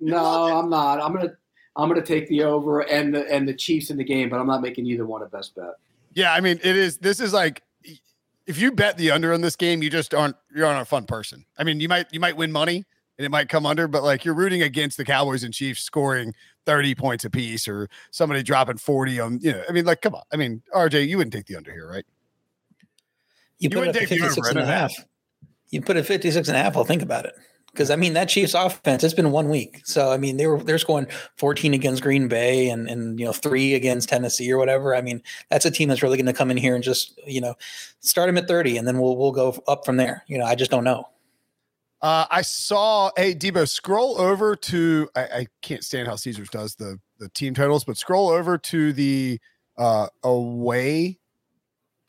no, 0.00 0.24
I'm 0.58 0.70
not. 0.70 0.98
I'm 1.02 1.12
gonna. 1.14 1.36
I'm 1.76 1.90
gonna 1.90 2.00
take 2.00 2.26
the 2.28 2.42
over 2.42 2.80
and 2.88 3.14
the 3.14 3.30
and 3.30 3.46
the 3.46 3.52
Chiefs 3.54 3.90
in 3.90 3.98
the 3.98 4.04
game, 4.04 4.30
but 4.30 4.40
I'm 4.40 4.46
not 4.46 4.62
making 4.62 4.86
either 4.86 5.04
one 5.04 5.20
a 5.22 5.26
best 5.26 5.54
bet. 5.54 5.74
Yeah, 6.14 6.32
I 6.32 6.40
mean, 6.40 6.58
it 6.62 6.74
is. 6.76 6.96
This 6.96 7.20
is 7.20 7.34
like, 7.34 7.62
if 8.46 8.58
you 8.58 8.72
bet 8.72 8.96
the 8.96 9.10
under 9.10 9.32
on 9.32 9.40
this 9.40 9.56
game, 9.56 9.82
you 9.82 9.90
just 9.90 10.14
aren't. 10.14 10.36
You're 10.54 10.70
not 10.72 10.82
a 10.82 10.86
fun 10.86 11.04
person. 11.04 11.44
I 11.58 11.64
mean, 11.64 11.80
you 11.80 11.88
might 11.88 12.06
you 12.12 12.20
might 12.20 12.36
win 12.36 12.52
money 12.52 12.84
and 13.18 13.24
it 13.24 13.30
might 13.30 13.48
come 13.48 13.66
under, 13.66 13.88
but 13.88 14.02
like 14.02 14.24
you're 14.24 14.34
rooting 14.34 14.62
against 14.62 14.96
the 14.96 15.04
Cowboys 15.04 15.42
and 15.42 15.52
Chiefs 15.52 15.82
scoring 15.82 16.34
30 16.66 16.94
points 16.94 17.24
apiece 17.24 17.66
or 17.66 17.88
somebody 18.10 18.42
dropping 18.42 18.76
40 18.76 19.20
on. 19.20 19.38
You 19.40 19.52
know, 19.52 19.62
I 19.68 19.72
mean, 19.72 19.84
like, 19.84 20.02
come 20.02 20.14
on. 20.14 20.22
I 20.32 20.36
mean, 20.36 20.62
RJ, 20.74 21.08
you 21.08 21.16
wouldn't 21.16 21.32
take 21.32 21.46
the 21.46 21.56
under 21.56 21.72
here, 21.72 21.88
right? 21.88 22.04
You 23.58 23.70
You 23.70 23.70
put 23.70 23.84
it 23.84 23.88
at 23.88 23.94
take 23.94 24.08
the 24.10 24.16
56 24.16 24.38
over, 24.38 24.48
and 24.50 24.58
a 24.58 24.66
half. 24.66 24.94
You 25.70 25.80
put 25.80 25.96
it 25.96 26.04
56 26.04 26.48
and 26.48 26.56
a 26.56 26.62
half. 26.62 26.76
I'll 26.76 26.84
think 26.84 27.02
about 27.02 27.24
it. 27.24 27.34
Because 27.76 27.90
I 27.90 27.96
mean 27.96 28.14
that 28.14 28.30
Chiefs 28.30 28.54
offense, 28.54 29.04
it's 29.04 29.12
been 29.12 29.30
one 29.30 29.50
week. 29.50 29.82
So 29.84 30.10
I 30.10 30.16
mean 30.16 30.38
they 30.38 30.46
were 30.46 30.62
they're 30.62 30.78
scoring 30.78 31.06
14 31.36 31.74
against 31.74 32.02
Green 32.02 32.26
Bay 32.26 32.70
and 32.70 32.88
and 32.88 33.20
you 33.20 33.26
know 33.26 33.32
three 33.32 33.74
against 33.74 34.08
Tennessee 34.08 34.50
or 34.50 34.56
whatever. 34.56 34.94
I 34.94 35.02
mean 35.02 35.22
that's 35.50 35.66
a 35.66 35.70
team 35.70 35.88
that's 35.88 36.02
really 36.02 36.16
going 36.16 36.26
to 36.26 36.32
come 36.32 36.50
in 36.50 36.56
here 36.56 36.74
and 36.74 36.82
just 36.82 37.18
you 37.26 37.40
know 37.40 37.54
start 38.00 38.28
them 38.28 38.38
at 38.38 38.48
30 38.48 38.78
and 38.78 38.88
then 38.88 38.98
we'll 38.98 39.16
we'll 39.16 39.32
go 39.32 39.62
up 39.68 39.84
from 39.84 39.98
there. 39.98 40.24
You 40.26 40.38
know 40.38 40.46
I 40.46 40.54
just 40.54 40.70
don't 40.70 40.84
know. 40.84 41.08
Uh, 42.02 42.26
I 42.30 42.42
saw. 42.42 43.10
Hey, 43.16 43.34
Debo, 43.34 43.68
scroll 43.68 44.20
over 44.20 44.54
to. 44.54 45.08
I, 45.16 45.20
I 45.22 45.46
can't 45.62 45.82
stand 45.82 46.06
how 46.06 46.16
Caesars 46.16 46.50
does 46.50 46.74
the 46.74 47.00
the 47.18 47.28
team 47.30 47.54
totals, 47.54 47.84
but 47.84 47.96
scroll 47.96 48.28
over 48.28 48.58
to 48.58 48.92
the 48.92 49.40
uh, 49.78 50.08
away. 50.22 51.18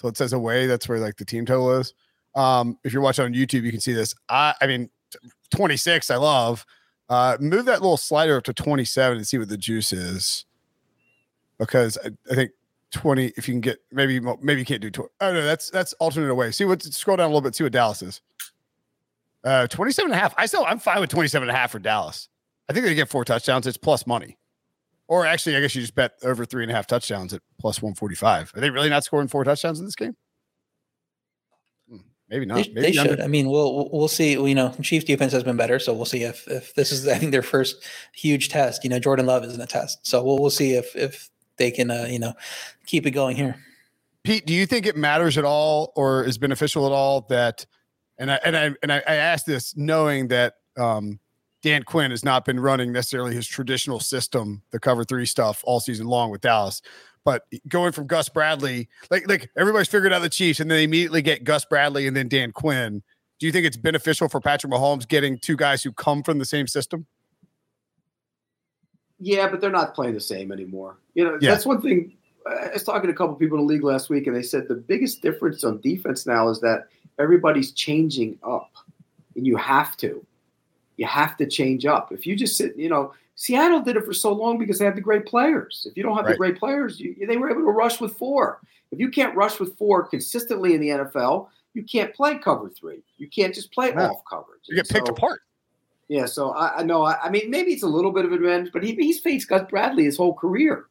So 0.01 0.07
it 0.07 0.18
says 0.18 0.34
away. 0.34 0.68
That's 0.68 0.88
where 0.88 0.99
like 0.99 1.18
the 1.18 1.26
team 1.26 1.45
total 1.45 1.80
is. 1.80 1.93
Um, 2.36 2.78
if 2.84 2.93
you're 2.93 3.01
watching 3.01 3.26
on 3.26 3.34
YouTube, 3.34 3.63
you 3.63 3.72
can 3.72 3.80
see 3.80 3.93
this. 3.93 4.13
I, 4.30 4.53
I 4.61 4.68
mean, 4.68 4.89
26. 5.51 6.12
I 6.12 6.16
love. 6.18 6.66
Uh, 7.10 7.38
move 7.39 7.66
that 7.66 7.82
little 7.82 7.97
slider 7.97 8.38
up 8.38 8.43
to 8.43 8.53
27 8.53 9.18
and 9.18 9.28
see 9.28 9.38
what 9.38 9.47
the 9.47 9.58
juice 9.58 9.93
is, 9.93 10.45
because 11.58 11.97
I, 12.03 12.10
I 12.30 12.36
think 12.36 12.51
20. 12.91 13.34
If 13.38 13.47
you 13.47 13.53
can 13.53 13.62
get 13.62 13.80
maybe 13.91 14.20
maybe 14.20 14.60
you 14.60 14.66
can't 14.66 14.82
do 14.82 14.91
20. 14.91 15.10
Oh 15.22 15.34
no, 15.34 15.43
that's 15.43 15.70
that's 15.70 15.93
alternate 15.93 16.30
away. 16.30 16.51
See 16.51 16.66
what 16.66 16.84
scroll 16.84 17.18
down 17.18 17.26
a 17.26 17.30
little 17.30 17.41
bit. 17.41 17.55
See 17.55 17.64
what 17.64 17.72
Dallas 17.72 18.01
is. 18.01 18.22
Uh, 19.43 19.68
27 19.68 20.12
and 20.12 20.18
a 20.18 20.22
half. 20.22 20.34
I 20.38 20.45
still, 20.45 20.66
I'm 20.66 20.80
fine 20.80 20.99
with 20.99 21.10
27 21.10 21.47
and 21.47 21.55
a 21.55 21.58
half 21.58 21.72
for 21.72 21.80
Dallas. 21.80 22.28
I 22.70 22.74
think 22.74 22.86
they 22.86 22.95
get 22.95 23.08
four 23.08 23.24
touchdowns. 23.24 23.66
It's 23.66 23.78
plus 23.78 24.05
money. 24.05 24.38
Or 25.08 25.26
actually, 25.26 25.55
I 25.55 25.62
guess 25.62 25.74
you 25.74 25.80
just 25.80 25.95
bet 25.95 26.14
over 26.22 26.43
three 26.43 26.64
and 26.64 26.72
a 26.72 26.76
half 26.76 26.86
touchdowns 26.86 27.34
at 27.34 27.41
plus 27.58 27.82
145. 27.82 28.51
Are 28.55 28.60
they 28.60 28.70
really 28.70 28.89
not 28.89 29.05
scoring 29.05 29.30
four 29.30 29.45
touchdowns 29.45 29.80
in 29.80 29.86
this 29.86 29.95
game? 29.95 30.18
Maybe 32.30 32.45
not. 32.45 32.55
They, 32.55 32.71
Maybe 32.73 32.91
they 32.91 32.97
under- 32.97 33.11
should. 33.13 33.21
I 33.21 33.28
mean, 33.28 33.49
we'll 33.49 33.73
we'll- 33.75 33.89
we'll 33.91 34.07
see. 34.07 34.32
You 34.34 34.55
know, 34.55 34.73
Chiefs 34.82 35.05
defense 35.05 35.32
has 35.32 35.43
been 35.43 35.55
better, 35.57 35.80
so 35.80 35.93
we'll 35.93 36.05
see 36.05 36.23
if 36.23 36.47
if 36.47 36.73
this 36.75 36.91
is 36.91 37.07
I 37.15 37.17
think 37.17 37.32
their 37.32 37.41
first 37.41 37.84
huge 38.13 38.49
test. 38.49 38.84
You 38.84 38.89
know, 38.89 38.99
Jordan 38.99 39.25
Love 39.25 39.43
isn't 39.45 39.61
a 39.61 39.65
test, 39.67 40.05
so 40.05 40.23
we'll 40.23 40.38
we'll 40.39 40.49
see 40.49 40.73
if 40.73 40.95
if 40.95 41.30
they 41.57 41.71
can 41.71 41.89
uh, 41.91 42.05
you 42.09 42.19
know 42.19 42.34
keep 42.86 43.05
it 43.05 43.11
going 43.11 43.36
here. 43.36 43.55
Pete, 44.23 44.45
do 44.45 44.53
you 44.53 44.65
think 44.65 44.86
it 44.86 44.97
matters 44.97 45.38
at 45.38 45.45
all 45.45 45.93
or 45.95 46.23
is 46.25 46.38
beneficial 46.38 46.86
at 46.86 46.91
all 46.91 47.21
that 47.30 47.65
and 48.17 48.30
I 48.30 48.39
and 48.43 48.57
I 48.57 48.71
and 48.84 48.91
I, 48.91 48.97
I 49.07 49.15
asked 49.15 49.45
this 49.45 49.78
knowing 49.78 50.28
that 50.28 50.55
um 50.75 51.19
Dan 51.63 51.84
Quinn 51.84 52.11
has 52.11 52.25
not 52.25 52.43
been 52.43 52.59
running 52.59 52.91
necessarily 52.91 53.34
his 53.34 53.47
traditional 53.47 53.99
system, 54.01 54.61
the 54.71 54.80
cover 54.80 55.03
three 55.05 55.25
stuff 55.25 55.61
all 55.65 55.80
season 55.80 56.07
long 56.07 56.30
with 56.30 56.41
Dallas. 56.41 56.82
But 57.28 57.43
going 57.67 57.91
from 57.91 58.07
Gus 58.07 58.30
Bradley, 58.30 58.88
like 59.11 59.28
like 59.28 59.49
everybody's 59.57 59.89
figured 59.89 60.13
out 60.13 60.21
the 60.21 60.30
Chiefs 60.30 60.61
and 60.61 60.71
then 60.71 60.78
they 60.78 60.84
immediately 60.86 61.21
get 61.21 61.43
Gus 61.43 61.65
Bradley 61.65 62.07
and 62.07 62.15
then 62.15 62.30
Dan 62.30 62.53
Quinn. 62.53 63.03
Do 63.38 63.45
you 63.45 63.51
think 63.51 63.65
it's 63.65 63.75
beneficial 63.75 64.30
for 64.30 64.39
Patrick 64.39 64.71
Mahomes 64.71 65.05
getting 65.05 65.38
two 65.38 65.57
guys 65.57 65.84
who 65.84 65.91
come 65.91 66.23
from 66.23 66.39
the 66.39 66.45
same 66.45 66.67
system? 66.67 67.05
Yeah, 69.19 69.49
but 69.49 69.59
they're 69.59 69.69
not 69.71 69.93
playing 69.93 70.13
the 70.13 70.21
same 70.21 70.53
anymore. 70.53 70.99
You 71.15 71.25
know, 71.25 71.38
Yeah. 71.41 71.51
that's 71.51 71.65
one 71.65 71.82
thing. 71.82 72.15
I 72.45 72.69
was 72.71 72.84
talking 72.84 73.07
to 73.09 73.13
a 73.13 73.17
couple 73.17 73.36
people 73.36 73.59
in 73.59 73.67
the 73.67 73.73
league 73.73 73.84
last 73.84 74.09
week, 74.09 74.25
and 74.28 74.34
they 74.34 74.41
said 74.41 74.69
the 74.69 74.75
biggest 74.75 75.21
difference 75.21 75.65
on 75.65 75.82
defense 75.82 76.25
now 76.25 76.47
is 76.47 76.61
that 76.61 76.88
everybody's 77.19 77.73
changing 77.73 78.39
up, 78.41 78.71
and 79.36 79.45
you 79.45 79.57
have 79.57 79.97
to. 79.97 80.25
You 80.95 81.07
have 81.07 81.36
to 81.38 81.45
change 81.45 81.86
up. 81.86 82.13
If 82.13 82.25
you 82.25 82.38
just 82.38 82.55
sit, 82.55 82.78
you 82.78 82.88
know, 82.88 83.11
Seattle 83.39 83.81
did 83.81 83.95
it 83.95 84.03
for 84.03 84.13
so 84.13 84.33
long 84.33 84.57
because 84.57 84.79
they 84.79 84.85
had 84.85 84.95
the 84.97 85.01
great 85.01 85.25
players. 85.27 85.85
If 85.89 85.95
you 85.95 86.01
don't 86.03 86.15
have 86.17 86.25
Right. 86.25 86.31
the 86.33 86.38
great 86.38 86.57
players, 86.57 86.99
you, 86.99 87.15
they 87.27 87.38
were 87.38 87.49
able 87.51 87.61
to 87.61 87.67
rush 87.71 88.01
with 88.01 88.17
four. 88.17 88.59
If 88.91 88.99
you 88.99 89.09
can't 89.09 89.35
rush 89.35 89.59
with 89.59 89.77
four 89.77 90.07
consistently 90.07 90.73
in 90.73 90.81
the 90.81 90.89
NFL, 90.89 91.47
you 91.75 91.83
can't 91.83 92.13
play 92.15 92.39
cover 92.39 92.67
three. 92.69 93.03
You 93.17 93.27
can't 93.29 93.53
just 93.53 93.71
play 93.71 93.91
No. 93.91 94.05
off 94.05 94.21
coverage. 94.27 94.61
You 94.65 94.75
get 94.75 94.89
picked 94.89 95.07
apart. 95.07 95.41
yeah, 96.07 96.25
so 96.25 96.49
I, 96.51 96.77
I 96.79 96.83
know. 96.83 97.03
I, 97.03 97.21
I 97.21 97.29
mean, 97.29 97.51
maybe 97.51 97.71
it's 97.73 97.83
a 97.83 97.88
little 97.88 98.11
bit 98.11 98.25
of 98.25 98.31
an 98.31 98.39
advantage, 98.39 98.73
but 98.73 98.83
he, 98.83 98.95
he's 98.95 99.19
faced 99.19 99.49
Gus 99.49 99.69
Bradley 99.69 100.05
his 100.05 100.17
whole 100.17 100.33
career, 100.33 100.88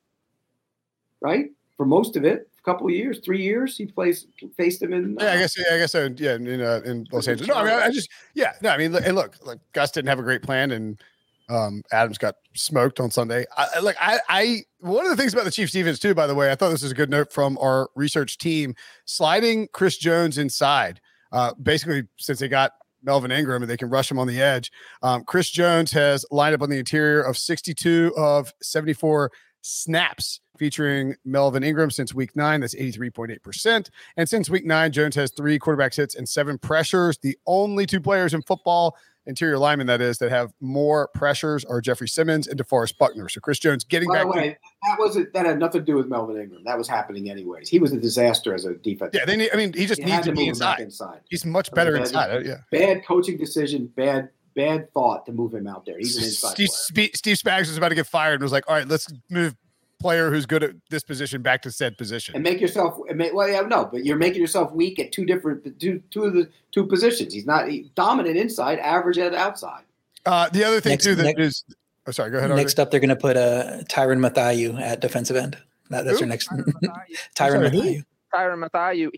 right? 1.21 1.51
For 1.77 1.85
most 1.85 2.15
of 2.17 2.25
it, 2.25 2.49
a 2.59 2.63
couple 2.63 2.87
of 2.87 2.93
years, 2.93 3.19
three 3.25 3.43
years, 3.43 3.77
he 3.77 3.87
plays 3.87 4.27
faced 4.57 4.81
him 4.83 4.93
in. 4.93 5.17
Yeah, 5.19 5.27
I 5.27 5.29
uh, 5.35 5.39
guess. 5.39 5.59
Yeah, 5.59 5.75
I 5.75 5.79
guess. 5.79 5.93
So. 5.93 6.09
Yeah, 6.17 6.35
in 6.37 6.61
uh, 6.61 6.81
in 6.85 7.07
Los 7.13 7.27
Angeles. 7.29 7.49
No, 7.49 7.55
I 7.55 7.65
mean, 7.65 7.73
I, 7.73 7.91
just. 7.91 8.09
Yeah, 8.35 8.53
no, 8.63 8.71
I 8.71 8.79
mean, 8.79 8.93
look- 8.93 9.05
and 9.05 9.15
look, 9.17 9.37
like 9.45 9.59
Gus 9.73 9.91
didn't 9.91 10.09
have 10.09 10.19
a 10.19 10.23
great 10.23 10.43
plan, 10.43 10.71
and 10.71 11.01
um, 11.49 11.83
Adams 11.93 12.19
got 12.19 12.37
smoked 12.55 13.01
on 13.01 13.11
Sunday. 13.11 13.45
I, 13.57 13.81
like, 13.81 13.97
I, 14.01 14.19
I, 14.29 14.63
one 14.81 15.05
of 15.05 15.11
the 15.11 15.17
things 15.17 15.33
about 15.33 15.45
the 15.45 15.51
Chiefs 15.51 15.73
defense 15.73 15.99
too, 15.99 16.15
by 16.15 16.27
the 16.27 16.35
way, 16.35 16.51
I 16.51 16.55
thought 16.55 16.71
this 16.71 16.83
was 16.83 16.93
a 16.93 16.97
good 16.97 17.11
note 17.11 17.33
from 17.33 17.57
our 17.59 17.89
research 17.95 18.39
team, 18.39 18.75
sliding 19.05 19.69
Chris 19.73 19.97
Jones 19.97 20.39
inside. 20.39 21.01
Uh, 21.33 21.53
basically, 21.55 22.05
since 22.19 22.39
they 22.39 22.49
got 22.49 22.73
Melvin 23.03 23.31
Ingram 23.31 23.63
and 23.63 23.71
they 23.71 23.77
can 23.77 23.91
rush 23.91 24.11
him 24.11 24.19
on 24.19 24.27
the 24.27 24.41
edge, 24.41 24.71
um, 25.03 25.25
Chris 25.25 25.51
Jones 25.51 25.93
has 25.93 26.25
lined 26.31 26.55
up 26.55 26.63
on 26.63 26.71
the 26.71 26.79
interior 26.79 27.23
of 27.23 27.37
62 27.37 28.13
of 28.17 28.53
74 28.63 29.31
snaps 29.63 30.41
featuring 30.59 31.15
Melvin 31.25 31.63
Ingram 31.63 31.91
since 31.91 32.15
week 32.15 32.35
nine. 32.37 32.61
That's 32.61 32.75
83.8%. 32.75 33.91
And 34.17 34.29
since 34.29 34.49
week 34.49 34.65
nine, 34.65 34.93
Jones 34.93 35.15
has 35.17 35.31
three 35.31 35.59
quarterback 35.59 35.95
hits 35.95 36.15
and 36.15 36.29
seven 36.29 36.59
pressures. 36.59 37.19
The 37.19 37.37
only 37.47 37.87
two 37.87 38.01
players 38.01 38.35
in 38.35 38.43
football, 38.43 38.97
interior 39.27 39.59
linemen 39.59 39.87
that 39.89 40.01
is, 40.01 40.19
that 40.19 40.31
have 40.31 40.53
more 40.61 41.09
pressures 41.15 41.65
are 41.65 41.81
Jeffrey 41.81 42.09
Simmons 42.09 42.47
and 42.47 42.59
DeForest 42.61 42.97
Buckner. 42.99 43.29
So 43.29 43.41
Chris 43.41 43.59
Jones 43.59 43.85
getting 43.85 44.09
By 44.09 44.17
back. 44.19 44.27
the 44.27 44.33
to- 44.33 44.39
way, 44.39 44.59
that 44.87 44.99
wasn't 44.99 45.33
that 45.33 45.47
had 45.47 45.59
nothing 45.59 45.81
to 45.83 45.85
do 45.85 45.97
with 45.97 46.07
Melvin 46.09 46.41
Ingram. 46.41 46.63
That 46.65 46.79
was 46.79 46.89
happening 46.89 47.31
anyways. 47.31 47.69
He 47.69 47.79
was 47.79 47.93
a 47.93 47.99
disaster 47.99 48.55
as 48.55 48.65
a 48.65 48.75
defense. 48.75 49.11
yeah, 49.15 49.25
they 49.25 49.37
need. 49.37 49.51
I 49.53 49.57
mean, 49.57 49.73
he 49.73 49.87
just 49.87 50.01
You 50.01 50.07
needs 50.07 50.17
had 50.17 50.25
to 50.27 50.33
be 50.33 50.47
move 50.47 50.55
him 50.55 50.59
back 50.61 50.81
inside. 50.81 51.07
inside. 51.15 51.21
He's 51.29 51.45
much 51.45 51.71
better 51.73 51.93
bad- 51.93 52.01
inside. 52.03 52.31
Uh, 52.37 52.39
Yeah. 52.41 52.57
Bad 52.71 53.05
coaching 53.07 53.37
decision. 53.37 53.87
Bad 53.97 54.31
bad 54.55 54.91
thought 54.95 55.27
to 55.27 55.33
move 55.33 55.53
him 55.53 55.67
out 55.67 55.85
there. 55.85 55.99
He's 55.99 56.17
an 56.17 56.25
inside 56.25 56.53
Steve, 56.53 56.69
player. 56.95 57.09
Steve 57.15 57.37
Spags 57.37 57.69
was 57.69 57.77
about 57.77 57.91
to 57.91 57.95
get 57.95 58.07
fired 58.07 58.35
and 58.35 58.43
was 58.43 58.53
like, 58.53 58.65
"All 58.69 58.75
right, 58.75 58.89
let's 58.89 59.07
move 59.31 59.55
player 59.99 60.31
who's 60.31 60.47
good 60.47 60.63
at 60.63 60.73
this 60.91 61.03
position 61.03 61.43
back 61.43 61.63
to 61.63 61.71
said 61.71 61.97
position." 61.97 62.35
and 62.35 62.45
make 62.45 62.61
yourself 62.61 62.99
well 63.33 63.49
yeah 63.49 63.61
no 63.63 63.85
but 63.87 64.05
you're 64.05 64.17
making 64.17 64.41
yourself 64.41 64.71
weak 64.73 64.99
at 64.99 65.13
two 65.13 65.25
different 65.25 65.79
two 65.81 66.03
two 66.11 66.25
of 66.25 66.35
the 66.35 66.49
two 66.73 66.87
positions 66.87 67.33
he's 67.33 67.47
not 67.47 67.69
he, 67.69 67.91
dominant 67.95 68.37
inside 68.37 68.79
average 68.81 69.19
at 69.19 69.35
outside 69.35 69.83
Uh, 70.27 70.49
the 70.51 70.63
other 70.65 70.81
thing 70.81 70.91
Next- 70.93 71.05
too 71.05 71.15
that 71.15 71.23
next- 71.25 71.41
is, 71.41 71.65
oh 72.07 72.11
sorry, 72.11 72.31
go 72.31 72.39
ahead. 72.39 72.51
RJ. 72.51 72.57
Next 72.57 72.81
up, 72.81 72.91
they're 72.91 73.01
going 73.01 73.09
to 73.11 73.17
put 73.17 73.37
uh, 73.37 73.83
Tyrann 73.89 74.19
Mathayu 74.21 74.79
at 74.81 75.01
defensive 75.01 75.37
end. 75.37 75.57
That, 75.91 76.05
that's 76.05 76.19
Who? 76.19 76.27
their 76.27 76.29
next. 76.29 76.49
Tyrann 77.37 77.63
Mathieu. 77.63 78.03
Tyrann 78.35 78.35
sorry. 78.35 78.57
Mathayu. 78.57 78.59
Mathieu. 78.59 79.11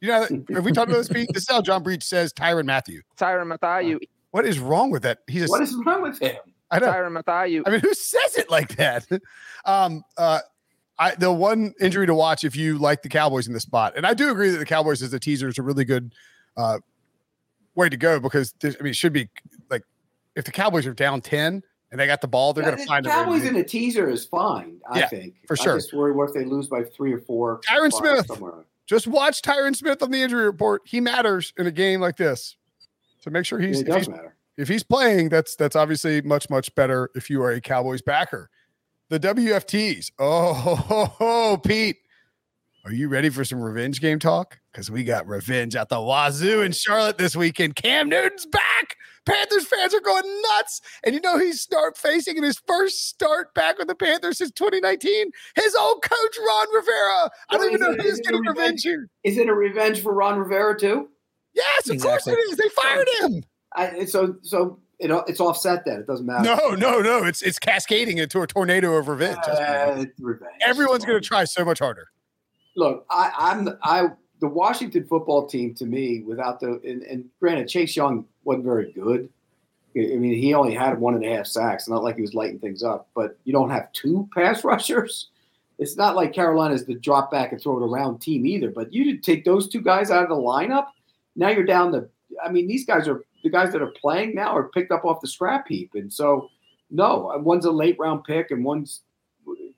You 0.00 0.08
know, 0.08 0.20
have 0.54 0.64
we 0.64 0.72
talked 0.72 0.90
about 0.90 0.98
this? 0.98 1.08
Pete? 1.08 1.28
This 1.32 1.42
is 1.44 1.48
how 1.48 1.60
John 1.60 1.82
Breech 1.82 2.02
says 2.04 2.32
Tyrann 2.32 2.64
Matthew. 2.66 3.02
Tyrann 3.18 3.46
Mathieu. 3.48 3.98
What 4.30 4.46
is 4.46 4.58
wrong 4.58 4.90
with 4.90 5.02
that? 5.02 5.18
He's 5.28 5.44
a, 5.44 5.46
what 5.48 5.60
is 5.62 5.74
wrong 5.84 6.02
with 6.02 6.18
him 6.20 6.36
I 6.72 6.78
know. 6.80 6.86
Tyrann 6.92 7.12
Mathieu. 7.12 7.62
I 7.66 7.70
mean, 7.70 7.80
who 7.80 7.94
says 7.94 8.36
it 8.36 8.50
like 8.50 8.76
that? 8.76 9.06
Um, 9.64 10.02
uh, 10.16 10.40
I 10.98 11.14
the 11.14 11.32
one 11.32 11.72
injury 11.80 12.06
to 12.06 12.14
watch 12.14 12.42
if 12.42 12.56
you 12.56 12.78
like 12.78 13.02
the 13.02 13.08
Cowboys 13.08 13.46
in 13.46 13.52
this 13.52 13.62
spot, 13.62 13.92
and 13.96 14.04
I 14.04 14.12
do 14.12 14.30
agree 14.30 14.50
that 14.50 14.58
the 14.58 14.64
Cowboys 14.66 15.02
as 15.02 15.12
a 15.12 15.20
teaser 15.20 15.46
is 15.48 15.56
a 15.58 15.62
really 15.62 15.84
good 15.84 16.12
uh, 16.56 16.78
way 17.76 17.88
to 17.88 17.96
go 17.96 18.18
because 18.18 18.52
this, 18.60 18.76
I 18.78 18.82
mean, 18.82 18.90
it 18.90 18.96
should 18.96 19.12
be 19.12 19.28
like 19.70 19.82
if 20.34 20.44
the 20.44 20.50
Cowboys 20.50 20.84
are 20.86 20.94
down 20.94 21.20
ten 21.20 21.62
and 21.92 22.00
they 22.00 22.06
got 22.08 22.20
the 22.20 22.26
ball, 22.28 22.52
they're 22.52 22.64
Yeah, 22.64 22.70
going 22.70 22.78
to 22.78 22.82
the 22.84 22.88
find 22.88 23.06
a 23.06 23.08
way 23.08 23.14
to 23.14 23.22
Cowboys 23.22 23.42
do- 23.42 23.48
in 23.50 23.56
a 23.56 23.64
teaser 23.64 24.08
is 24.10 24.24
fine 24.26 24.80
I 24.90 24.98
Yeah, 25.00 25.08
think 25.08 25.34
for 25.46 25.56
sure. 25.56 25.62
I 25.62 25.66
sure. 25.66 25.76
just 25.78 25.92
worry 25.92 26.12
what 26.12 26.28
if 26.30 26.34
they 26.34 26.44
lose 26.44 26.66
by 26.66 26.82
three 26.82 27.12
or 27.12 27.20
four 27.20 27.60
Tyron 27.68 27.92
Smith. 27.92 28.26
somewhere. 28.26 28.64
Just 28.88 29.06
watch 29.06 29.42
Tyron 29.42 29.76
Smith 29.76 30.02
on 30.02 30.10
the 30.10 30.20
injury 30.20 30.44
report. 30.44 30.82
He 30.86 31.00
matters 31.00 31.52
in 31.56 31.66
a 31.68 31.70
game 31.70 32.00
like 32.00 32.16
this. 32.16 32.56
So 33.20 33.30
make 33.30 33.44
sure 33.46 33.60
Yeah, 33.60 33.68
he's 33.68 33.80
it 33.82 33.86
does 33.86 33.96
he's 33.98 34.08
matter 34.08 34.31
if 34.56 34.68
he's 34.68 34.82
playing, 34.82 35.28
that's 35.28 35.56
that's 35.56 35.76
obviously 35.76 36.20
much 36.22 36.50
much 36.50 36.74
better 36.74 37.10
if 37.14 37.30
you 37.30 37.42
are 37.42 37.52
a 37.52 37.60
Cowboys 37.60 38.02
backer. 38.02 38.50
The 39.08 39.20
WFTs. 39.20 40.10
Oh, 40.18 40.54
ho, 40.54 40.74
ho, 40.74 41.04
ho, 41.04 41.56
Pete, 41.58 41.98
are 42.84 42.92
you 42.92 43.08
ready 43.08 43.28
for 43.28 43.44
some 43.44 43.60
revenge 43.60 44.00
game 44.00 44.18
talk? 44.18 44.58
Because 44.72 44.90
we 44.90 45.04
got 45.04 45.26
revenge 45.28 45.76
at 45.76 45.88
the 45.88 46.00
Wazoo 46.00 46.62
in 46.62 46.72
Charlotte 46.72 47.18
this 47.18 47.36
weekend. 47.36 47.76
Cam 47.76 48.08
Newton's 48.08 48.46
back, 48.46 48.96
Panthers 49.24 49.66
fans 49.66 49.94
are 49.94 50.00
going 50.00 50.24
nuts. 50.42 50.80
And 51.04 51.14
you 51.14 51.20
know 51.20 51.38
he's 51.38 51.60
start 51.60 51.96
facing 51.96 52.36
in 52.36 52.42
his 52.42 52.58
first 52.66 53.08
start 53.08 53.54
back 53.54 53.78
with 53.78 53.86
the 53.86 53.94
Panthers 53.94 54.38
since 54.38 54.50
2019. 54.52 55.30
His 55.54 55.74
old 55.76 56.02
coach 56.02 56.38
Ron 56.44 56.66
Rivera. 56.74 57.30
I 57.50 57.56
don't 57.56 57.72
even 57.72 57.80
know 57.80 58.02
who's 58.02 58.20
getting 58.20 58.44
revenge 58.44 58.82
here. 58.82 59.08
Is 59.22 59.38
it 59.38 59.48
a 59.48 59.54
revenge 59.54 60.00
for 60.00 60.12
Ron 60.12 60.38
Rivera 60.38 60.78
too? 60.78 61.08
Yes, 61.54 61.88
of 61.88 61.94
exactly. 61.94 62.32
course 62.32 62.46
it 62.46 62.50
is. 62.50 62.56
They 62.56 62.68
fired 62.70 63.08
him. 63.20 63.44
I, 63.74 64.04
so 64.04 64.36
so 64.42 64.78
it, 65.02 65.10
it's 65.26 65.40
offset 65.40 65.84
then. 65.84 66.00
It 66.00 66.06
doesn't 66.06 66.26
matter. 66.26 66.44
No, 66.44 66.74
no, 66.74 67.00
no. 67.00 67.24
It's 67.24 67.42
it's 67.42 67.58
cascading 67.58 68.18
into 68.18 68.40
a 68.42 68.46
tornado 68.46 68.94
of 68.94 69.08
revenge. 69.08 69.38
Uh, 69.46 70.04
revenge. 70.20 70.52
Everyone's 70.64 71.04
going 71.04 71.20
to 71.20 71.26
try 71.26 71.44
so 71.44 71.64
much 71.64 71.80
harder. 71.80 72.08
Look, 72.76 73.04
I, 73.10 73.32
I'm 73.36 73.68
I 73.82 74.08
the 74.40 74.48
Washington 74.48 75.06
football 75.06 75.46
team 75.46 75.74
to 75.74 75.86
me 75.86 76.22
without 76.22 76.60
the 76.60 76.80
and, 76.84 77.02
and, 77.02 77.24
granted 77.40 77.68
Chase 77.68 77.96
Young 77.96 78.24
wasn't 78.44 78.64
very 78.64 78.92
good. 78.92 79.28
I 79.94 80.16
mean, 80.16 80.34
he 80.34 80.54
only 80.54 80.74
had 80.74 80.98
one 80.98 81.14
and 81.14 81.24
a 81.24 81.36
half 81.36 81.46
sacks. 81.46 81.88
Not 81.88 82.02
like 82.02 82.16
he 82.16 82.22
was 82.22 82.34
lighting 82.34 82.58
things 82.58 82.82
up, 82.82 83.08
but 83.14 83.38
you 83.44 83.52
don't 83.52 83.70
have 83.70 83.92
two 83.92 84.28
pass 84.34 84.64
rushers. 84.64 85.28
It's 85.78 85.96
not 85.96 86.16
like 86.16 86.32
Carolina's 86.32 86.86
the 86.86 86.94
drop 86.94 87.30
back 87.30 87.52
and 87.52 87.60
throw 87.60 87.82
it 87.82 87.86
around 87.86 88.20
team 88.20 88.46
either. 88.46 88.70
But 88.70 88.92
you 88.92 89.18
take 89.18 89.44
those 89.44 89.68
two 89.68 89.80
guys 89.80 90.10
out 90.10 90.22
of 90.22 90.28
the 90.28 90.36
lineup. 90.36 90.86
Now 91.34 91.48
you're 91.48 91.64
down 91.64 91.92
to. 91.92 92.08
I 92.42 92.50
mean, 92.50 92.66
these 92.66 92.86
guys 92.86 93.08
are 93.08 93.24
the 93.42 93.50
guys 93.50 93.72
that 93.72 93.82
are 93.82 93.92
playing 94.00 94.34
now 94.34 94.56
are 94.56 94.68
picked 94.68 94.92
up 94.92 95.04
off 95.04 95.20
the 95.20 95.28
scrap 95.28 95.68
heap, 95.68 95.92
and 95.94 96.12
so 96.12 96.48
no, 96.90 97.32
one's 97.42 97.64
a 97.64 97.70
late 97.70 97.96
round 97.98 98.24
pick 98.24 98.50
and 98.50 98.64
one's 98.64 99.02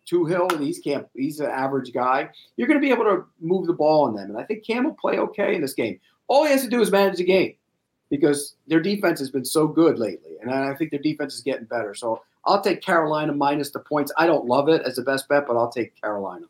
two 0.04 0.24
Hill, 0.26 0.48
and 0.50 0.62
he's 0.62 0.78
camp. 0.78 1.08
He's 1.14 1.40
an 1.40 1.50
average 1.50 1.92
guy. 1.92 2.28
You're 2.56 2.68
going 2.68 2.80
to 2.80 2.86
be 2.86 2.92
able 2.92 3.04
to 3.04 3.24
move 3.40 3.66
the 3.66 3.72
ball 3.72 4.04
on 4.04 4.14
them, 4.14 4.30
and 4.30 4.38
I 4.38 4.44
think 4.44 4.66
Cam 4.66 4.84
will 4.84 4.94
play 4.94 5.18
okay 5.18 5.54
in 5.54 5.62
this 5.62 5.74
game. 5.74 5.98
All 6.28 6.44
he 6.44 6.50
has 6.50 6.62
to 6.62 6.68
do 6.68 6.80
is 6.80 6.90
manage 6.90 7.16
the 7.16 7.24
game 7.24 7.54
because 8.10 8.56
their 8.66 8.80
defense 8.80 9.18
has 9.18 9.30
been 9.30 9.44
so 9.44 9.66
good 9.66 9.98
lately, 9.98 10.36
and 10.40 10.50
I 10.50 10.74
think 10.74 10.90
their 10.90 11.00
defense 11.00 11.34
is 11.34 11.40
getting 11.40 11.64
better. 11.64 11.94
So 11.94 12.22
I'll 12.44 12.60
take 12.60 12.82
Carolina 12.82 13.32
minus 13.32 13.70
the 13.70 13.80
points. 13.80 14.12
I 14.16 14.26
don't 14.26 14.46
love 14.46 14.68
it 14.68 14.82
as 14.82 14.96
the 14.96 15.02
best 15.02 15.28
bet, 15.28 15.46
but 15.46 15.56
I'll 15.56 15.70
take 15.70 15.98
Carolina. 16.00 16.46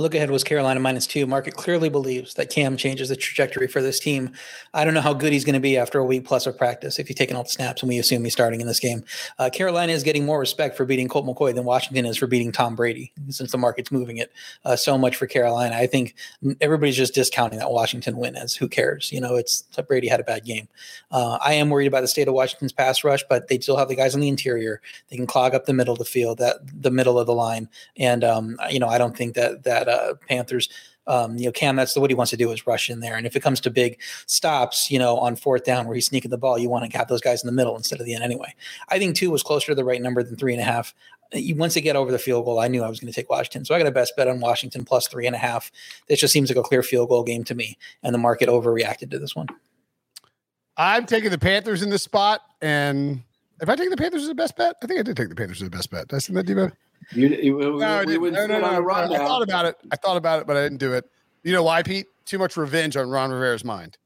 Look 0.00 0.14
ahead 0.14 0.30
was 0.30 0.42
Carolina 0.42 0.80
minus 0.80 1.06
two. 1.06 1.26
Market 1.26 1.56
clearly 1.56 1.90
believes 1.90 2.32
that 2.34 2.48
Cam 2.48 2.78
changes 2.78 3.10
the 3.10 3.16
trajectory 3.16 3.66
for 3.66 3.82
this 3.82 4.00
team. 4.00 4.32
I 4.72 4.82
don't 4.82 4.94
know 4.94 5.02
how 5.02 5.12
good 5.12 5.30
he's 5.30 5.44
going 5.44 5.52
to 5.56 5.60
be 5.60 5.76
after 5.76 5.98
a 5.98 6.04
week 6.06 6.24
plus 6.24 6.46
of 6.46 6.56
practice 6.56 6.98
if 6.98 7.10
you're 7.10 7.14
taking 7.14 7.36
all 7.36 7.42
the 7.42 7.50
snaps 7.50 7.82
and 7.82 7.88
we 7.90 7.98
assume 7.98 8.24
he's 8.24 8.32
starting 8.32 8.62
in 8.62 8.66
this 8.66 8.80
game. 8.80 9.04
Uh, 9.38 9.50
Carolina 9.50 9.92
is 9.92 10.02
getting 10.02 10.24
more 10.24 10.40
respect 10.40 10.74
for 10.74 10.86
beating 10.86 11.06
Colt 11.06 11.26
McCoy 11.26 11.54
than 11.54 11.64
Washington 11.64 12.06
is 12.06 12.16
for 12.16 12.26
beating 12.26 12.50
Tom 12.50 12.74
Brady 12.76 13.12
since 13.28 13.52
the 13.52 13.58
market's 13.58 13.92
moving 13.92 14.16
it 14.16 14.32
uh, 14.64 14.74
so 14.74 14.96
much 14.96 15.16
for 15.16 15.26
Carolina. 15.26 15.76
I 15.76 15.86
think 15.86 16.14
everybody's 16.62 16.96
just 16.96 17.12
discounting 17.12 17.58
that 17.58 17.70
Washington 17.70 18.16
win 18.16 18.36
as 18.36 18.54
who 18.54 18.68
cares? 18.68 19.12
You 19.12 19.20
know, 19.20 19.36
it's 19.36 19.64
Brady 19.86 20.08
had 20.08 20.20
a 20.20 20.24
bad 20.24 20.46
game. 20.46 20.66
Uh, 21.10 21.36
I 21.44 21.52
am 21.52 21.68
worried 21.68 21.88
about 21.88 22.00
the 22.00 22.08
state 22.08 22.26
of 22.26 22.32
Washington's 22.32 22.72
pass 22.72 23.04
rush, 23.04 23.22
but 23.28 23.48
they 23.48 23.58
still 23.58 23.76
have 23.76 23.88
the 23.88 23.96
guys 23.96 24.14
on 24.14 24.22
the 24.22 24.28
interior. 24.28 24.80
They 25.10 25.16
can 25.16 25.26
clog 25.26 25.54
up 25.54 25.66
the 25.66 25.74
middle 25.74 25.92
of 25.92 25.98
the 25.98 26.06
field, 26.06 26.38
that 26.38 26.56
the 26.72 26.90
middle 26.90 27.18
of 27.18 27.26
the 27.26 27.34
line. 27.34 27.68
And, 27.98 28.24
um, 28.24 28.58
you 28.70 28.78
know, 28.78 28.88
I 28.88 28.96
don't 28.96 29.14
think 29.14 29.34
that, 29.34 29.64
that, 29.64 29.89
uh, 29.90 30.14
Panthers. 30.28 30.68
Um, 31.06 31.36
you 31.36 31.46
know, 31.46 31.52
Cam, 31.52 31.76
that's 31.76 31.96
what 31.96 32.10
he 32.10 32.14
wants 32.14 32.30
to 32.30 32.36
do 32.36 32.52
is 32.52 32.66
rush 32.66 32.88
in 32.88 33.00
there. 33.00 33.16
And 33.16 33.26
if 33.26 33.34
it 33.34 33.42
comes 33.42 33.60
to 33.62 33.70
big 33.70 34.00
stops, 34.26 34.90
you 34.90 34.98
know, 34.98 35.18
on 35.18 35.34
fourth 35.34 35.64
down 35.64 35.86
where 35.86 35.94
he's 35.94 36.06
sneaking 36.06 36.30
the 36.30 36.38
ball, 36.38 36.58
you 36.58 36.68
want 36.68 36.88
to 36.88 36.96
have 36.96 37.08
those 37.08 37.20
guys 37.20 37.42
in 37.42 37.46
the 37.46 37.52
middle 37.52 37.76
instead 37.76 37.98
of 37.98 38.06
the 38.06 38.14
end 38.14 38.22
anyway. 38.22 38.54
I 38.88 38.98
think 38.98 39.16
two 39.16 39.30
was 39.30 39.42
closer 39.42 39.72
to 39.72 39.74
the 39.74 39.84
right 39.84 40.00
number 40.00 40.22
than 40.22 40.36
three 40.36 40.52
and 40.52 40.60
a 40.60 40.64
half. 40.64 40.94
Once 41.32 41.74
they 41.74 41.80
get 41.80 41.96
over 41.96 42.12
the 42.12 42.18
field 42.18 42.44
goal, 42.44 42.60
I 42.60 42.68
knew 42.68 42.82
I 42.82 42.88
was 42.88 43.00
going 43.00 43.12
to 43.12 43.14
take 43.14 43.30
Washington. 43.30 43.64
So 43.64 43.74
I 43.74 43.78
got 43.78 43.86
a 43.86 43.92
best 43.92 44.14
bet 44.16 44.28
on 44.28 44.40
Washington 44.40 44.84
plus 44.84 45.08
three 45.08 45.26
and 45.26 45.34
a 45.34 45.38
half. 45.38 45.72
This 46.08 46.20
just 46.20 46.32
seems 46.32 46.50
like 46.50 46.58
a 46.58 46.62
clear 46.62 46.82
field 46.82 47.08
goal 47.08 47.24
game 47.24 47.44
to 47.44 47.54
me. 47.54 47.78
And 48.02 48.14
the 48.14 48.18
market 48.18 48.48
overreacted 48.48 49.10
to 49.10 49.18
this 49.18 49.34
one. 49.34 49.46
I'm 50.76 51.06
taking 51.06 51.30
the 51.30 51.38
Panthers 51.38 51.82
in 51.82 51.90
this 51.90 52.02
spot. 52.02 52.40
And 52.62 53.22
if 53.60 53.68
I 53.68 53.76
take 53.76 53.90
the 53.90 53.96
Panthers 53.96 54.22
as 54.22 54.28
the 54.28 54.34
best 54.34 54.56
bet, 54.56 54.76
I 54.82 54.86
think 54.86 55.00
I 55.00 55.02
did 55.02 55.16
take 55.16 55.28
the 55.28 55.34
Panthers 55.34 55.62
as 55.62 55.70
the 55.70 55.76
best 55.76 55.90
bet. 55.90 56.08
Did 56.08 56.16
I 56.16 56.18
see 56.18 56.32
that, 56.32 56.46
Debo? 56.46 56.72
You, 57.12 57.28
you, 57.28 57.78
no, 57.78 58.04
we, 58.06 58.18
we 58.18 58.30
no, 58.30 58.46
no, 58.46 58.60
no, 58.60 58.80
no. 58.80 58.90
I 58.90 59.18
thought 59.18 59.42
about 59.42 59.66
it. 59.66 59.76
I 59.90 59.96
thought 59.96 60.16
about 60.16 60.40
it, 60.40 60.46
but 60.46 60.56
I 60.56 60.62
didn't 60.62 60.78
do 60.78 60.92
it. 60.92 61.04
You 61.42 61.52
know 61.52 61.62
why, 61.62 61.82
Pete? 61.82 62.06
Too 62.24 62.38
much 62.38 62.56
revenge 62.56 62.96
on 62.96 63.08
Ron 63.08 63.30
Rivera's 63.30 63.64
mind. 63.64 63.96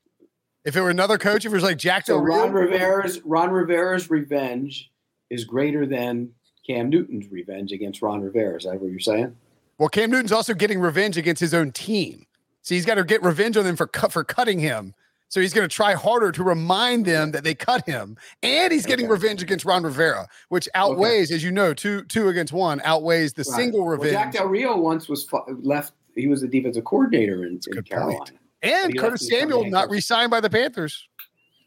If 0.64 0.76
it 0.76 0.80
were 0.80 0.90
another 0.90 1.18
coach, 1.18 1.44
if 1.44 1.52
it 1.52 1.54
was 1.54 1.64
like 1.64 1.76
Jack 1.76 2.06
so 2.06 2.16
Ron 2.16 2.52
Rivera's 2.52 3.20
Ron 3.24 3.50
Rivera's 3.50 4.08
revenge 4.08 4.90
is 5.28 5.44
greater 5.44 5.84
than 5.84 6.30
Cam 6.66 6.88
Newton's 6.88 7.30
revenge 7.30 7.72
against 7.72 8.00
Ron 8.00 8.22
Rivera. 8.22 8.56
Is 8.56 8.64
that 8.64 8.80
what 8.80 8.90
you're 8.90 9.00
saying? 9.00 9.36
Well, 9.76 9.88
Cam 9.88 10.10
Newton's 10.10 10.32
also 10.32 10.54
getting 10.54 10.80
revenge 10.80 11.16
against 11.18 11.40
his 11.40 11.52
own 11.52 11.72
team. 11.72 12.26
So 12.62 12.74
he's 12.74 12.86
got 12.86 12.94
to 12.94 13.04
get 13.04 13.22
revenge 13.22 13.58
on 13.58 13.64
them 13.64 13.76
for 13.76 13.86
cut 13.86 14.12
for 14.12 14.24
cutting 14.24 14.60
him. 14.60 14.94
So 15.28 15.40
he's 15.40 15.52
going 15.52 15.68
to 15.68 15.74
try 15.74 15.94
harder 15.94 16.30
to 16.32 16.44
remind 16.44 17.06
them 17.06 17.32
that 17.32 17.42
they 17.42 17.54
cut 17.54 17.84
him, 17.86 18.16
and 18.42 18.72
he's 18.72 18.86
getting 18.86 19.06
okay. 19.06 19.12
revenge 19.12 19.42
against 19.42 19.64
Ron 19.64 19.82
Rivera, 19.82 20.28
which 20.48 20.68
outweighs, 20.74 21.30
okay. 21.30 21.34
as 21.34 21.42
you 21.42 21.50
know, 21.50 21.74
two 21.74 22.04
two 22.04 22.28
against 22.28 22.52
one 22.52 22.80
outweighs 22.84 23.32
the 23.32 23.44
right. 23.48 23.56
single 23.56 23.84
revenge. 23.84 24.14
Well, 24.14 24.22
Jack 24.22 24.32
Del 24.32 24.46
Rio 24.46 24.76
once 24.76 25.08
was 25.08 25.28
left; 25.62 25.92
he 26.14 26.28
was 26.28 26.42
the 26.42 26.48
defensive 26.48 26.84
coordinator 26.84 27.44
in, 27.46 27.58
in 27.66 27.82
Carolina, 27.82 28.18
point. 28.18 28.32
and 28.62 28.96
Curtis 28.98 29.28
Samuel 29.28 29.64
not 29.64 29.90
re-signed 29.90 30.30
by 30.30 30.40
the 30.40 30.50
Panthers. 30.50 31.08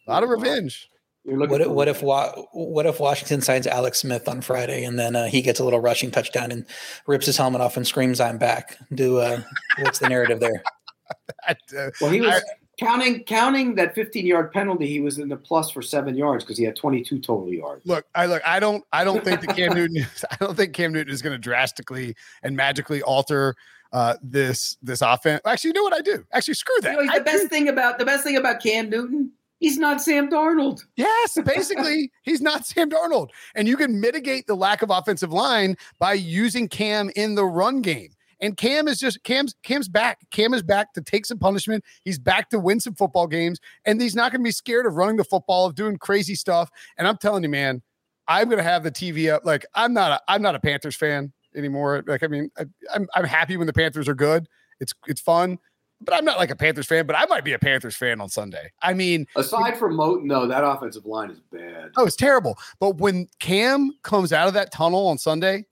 A 0.08 0.12
lot 0.12 0.24
of 0.24 0.30
revenge. 0.30 0.89
What 1.30 1.60
if, 1.60 1.68
what 1.68 1.88
if 1.89 2.01
what 2.01 2.86
if 2.86 3.01
Washington 3.01 3.41
signs 3.41 3.68
Alex 3.68 3.99
Smith 3.99 4.30
on 4.30 4.39
Friday 4.39 4.86
and 4.86 4.97
then 4.97 5.14
uh, 5.14 5.26
he 5.26 5.41
gets 5.41 5.60
a 5.60 5.64
little 5.66 5.82
rushing 5.82 6.10
touchdown 6.10 6.51
and 6.53 6.66
rips 7.05 7.26
his 7.26 7.36
helmet 7.36 7.60
off 7.60 7.76
and 7.76 7.86
screams, 7.86 8.22
"I'm 8.22 8.38
back"? 8.38 8.78
Do 8.93 9.18
uh, 9.18 9.41
what's 9.80 9.99
the 9.99 10.08
narrative 10.08 10.39
there? 10.39 10.64
that, 11.47 11.58
uh, 11.78 11.89
well, 11.99 12.12
he 12.12 12.22
was. 12.22 12.30
I, 12.30 12.39
Counting 12.80 13.23
counting 13.23 13.73
that 13.75 13.95
15 13.95 14.25
yard 14.25 14.51
penalty, 14.51 14.86
he 14.86 14.99
was 14.99 15.17
in 15.17 15.30
the 15.30 15.36
plus 15.36 15.71
for 15.71 15.82
seven 15.82 16.15
yards 16.15 16.43
because 16.43 16.59
he 16.59 16.63
had 16.63 16.75
22 16.75 17.19
total 17.19 17.51
yards. 17.51 17.84
Look, 17.86 18.05
I 18.13 18.28
look, 18.28 18.41
I 18.45 18.59
don't, 18.59 18.84
I 18.93 19.03
don't 19.03 19.23
think 19.23 19.41
that 19.41 19.55
Cam 19.55 19.73
Newton, 19.75 20.05
I 20.30 20.36
don't 20.36 20.55
think 20.55 20.73
Cam 20.73 20.93
Newton 20.93 21.11
is 21.11 21.23
going 21.23 21.34
to 21.34 21.39
drastically 21.39 22.15
and 22.43 22.55
magically 22.55 23.01
alter 23.01 23.55
uh, 23.93 24.15
this 24.21 24.78
this 24.82 25.01
offense. 25.01 25.41
Actually, 25.45 25.69
you 25.69 25.73
know 25.73 25.84
what 25.84 25.93
I 25.93 26.01
do? 26.01 26.25
Actually, 26.32 26.53
screw 26.55 26.75
that. 26.82 26.91
You 26.91 27.05
know, 27.05 27.13
the 27.13 27.19
I 27.19 27.19
best 27.19 27.43
do. 27.43 27.47
thing 27.47 27.69
about 27.69 27.99
the 27.99 28.05
best 28.05 28.23
thing 28.23 28.38
about 28.38 28.61
Cam 28.61 28.89
Newton, 28.89 29.32
he's 29.59 29.78
not 29.78 30.01
Sam 30.01 30.30
Darnold. 30.30 30.82
Yes, 30.95 31.38
basically, 31.45 32.11
he's 32.23 32.41
not 32.41 32.65
Sam 32.65 32.89
Darnold, 32.89 33.30
and 33.55 33.67
you 33.67 33.78
can 33.78 33.99
mitigate 33.99 34.47
the 34.47 34.55
lack 34.55 34.82
of 34.82 34.89
offensive 34.89 35.32
line 35.32 35.78
by 35.99 36.13
using 36.13 36.67
Cam 36.67 37.09
in 37.15 37.36
the 37.36 37.45
run 37.45 37.82
game. 37.82 38.09
And 38.39 38.55
Cam 38.55 38.88
is 38.88 38.99
just 38.99 39.23
Cam's 39.23 39.55
Cam's 39.63 39.88
back. 39.88 40.19
Cam 40.31 40.53
is 40.53 40.63
back 40.63 40.93
to 40.93 41.01
take 41.01 41.25
some 41.25 41.39
punishment. 41.39 41.83
He's 42.03 42.19
back 42.19 42.49
to 42.51 42.59
win 42.59 42.79
some 42.79 42.95
football 42.95 43.27
games, 43.27 43.59
and 43.85 43.99
he's 43.99 44.15
not 44.15 44.31
going 44.31 44.41
to 44.41 44.47
be 44.47 44.51
scared 44.51 44.85
of 44.85 44.95
running 44.95 45.17
the 45.17 45.23
football, 45.23 45.65
of 45.65 45.75
doing 45.75 45.97
crazy 45.97 46.35
stuff. 46.35 46.69
And 46.97 47.07
I'm 47.07 47.17
telling 47.17 47.43
you, 47.43 47.49
man, 47.49 47.81
I'm 48.27 48.45
going 48.45 48.57
to 48.57 48.63
have 48.63 48.83
the 48.83 48.91
TV 48.91 49.33
up. 49.33 49.45
Like 49.45 49.65
I'm 49.73 49.93
not 49.93 50.11
a 50.11 50.21
I'm 50.31 50.41
not 50.41 50.55
a 50.55 50.59
Panthers 50.59 50.95
fan 50.95 51.33
anymore. 51.55 52.03
Like 52.05 52.23
I 52.23 52.27
mean, 52.27 52.51
I, 52.57 52.65
I'm 52.93 53.07
I'm 53.15 53.25
happy 53.25 53.57
when 53.57 53.67
the 53.67 53.73
Panthers 53.73 54.07
are 54.07 54.15
good. 54.15 54.47
It's 54.79 54.93
it's 55.07 55.21
fun 55.21 55.57
but 56.01 56.13
I'm 56.13 56.25
not 56.25 56.38
like 56.38 56.51
a 56.51 56.55
Panthers 56.55 56.85
fan, 56.85 57.05
but 57.05 57.15
I 57.15 57.25
might 57.25 57.43
be 57.43 57.53
a 57.53 57.59
Panthers 57.59 57.95
fan 57.95 58.21
on 58.21 58.29
Sunday. 58.29 58.71
I 58.81 58.93
mean, 58.93 59.25
aside 59.35 59.77
from 59.77 59.97
Moton, 59.97 60.29
though, 60.29 60.47
that 60.47 60.63
offensive 60.63 61.05
line 61.05 61.31
is 61.31 61.39
bad. 61.51 61.91
Oh, 61.97 62.05
it's 62.05 62.15
terrible. 62.15 62.57
But 62.79 62.97
when 62.97 63.27
Cam 63.39 63.91
comes 64.03 64.31
out 64.31 64.47
of 64.47 64.53
that 64.53 64.71
tunnel 64.71 65.07
on 65.07 65.17
Sunday 65.17 65.65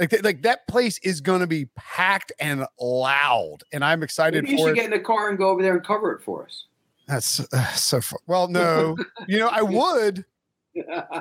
like, 0.00 0.24
like 0.24 0.42
that 0.42 0.66
place 0.66 0.98
is 1.02 1.20
going 1.20 1.40
to 1.40 1.46
be 1.46 1.66
packed 1.76 2.32
and 2.40 2.66
loud, 2.80 3.58
and 3.72 3.84
I'm 3.84 4.02
excited 4.02 4.44
Maybe 4.44 4.56
you 4.56 4.58
should 4.58 4.72
it. 4.72 4.74
get 4.76 4.84
in 4.86 4.90
the 4.90 4.98
car 5.00 5.28
and 5.28 5.36
go 5.36 5.50
over 5.50 5.62
there 5.62 5.76
and 5.76 5.84
cover 5.84 6.12
it 6.12 6.22
for 6.22 6.44
us. 6.44 6.64
That's 7.06 7.40
uh, 7.52 7.66
so 7.72 8.00
far. 8.00 8.18
Well, 8.26 8.48
no, 8.48 8.96
you 9.28 9.38
know 9.38 9.48
I 9.48 9.62
would, 9.62 10.24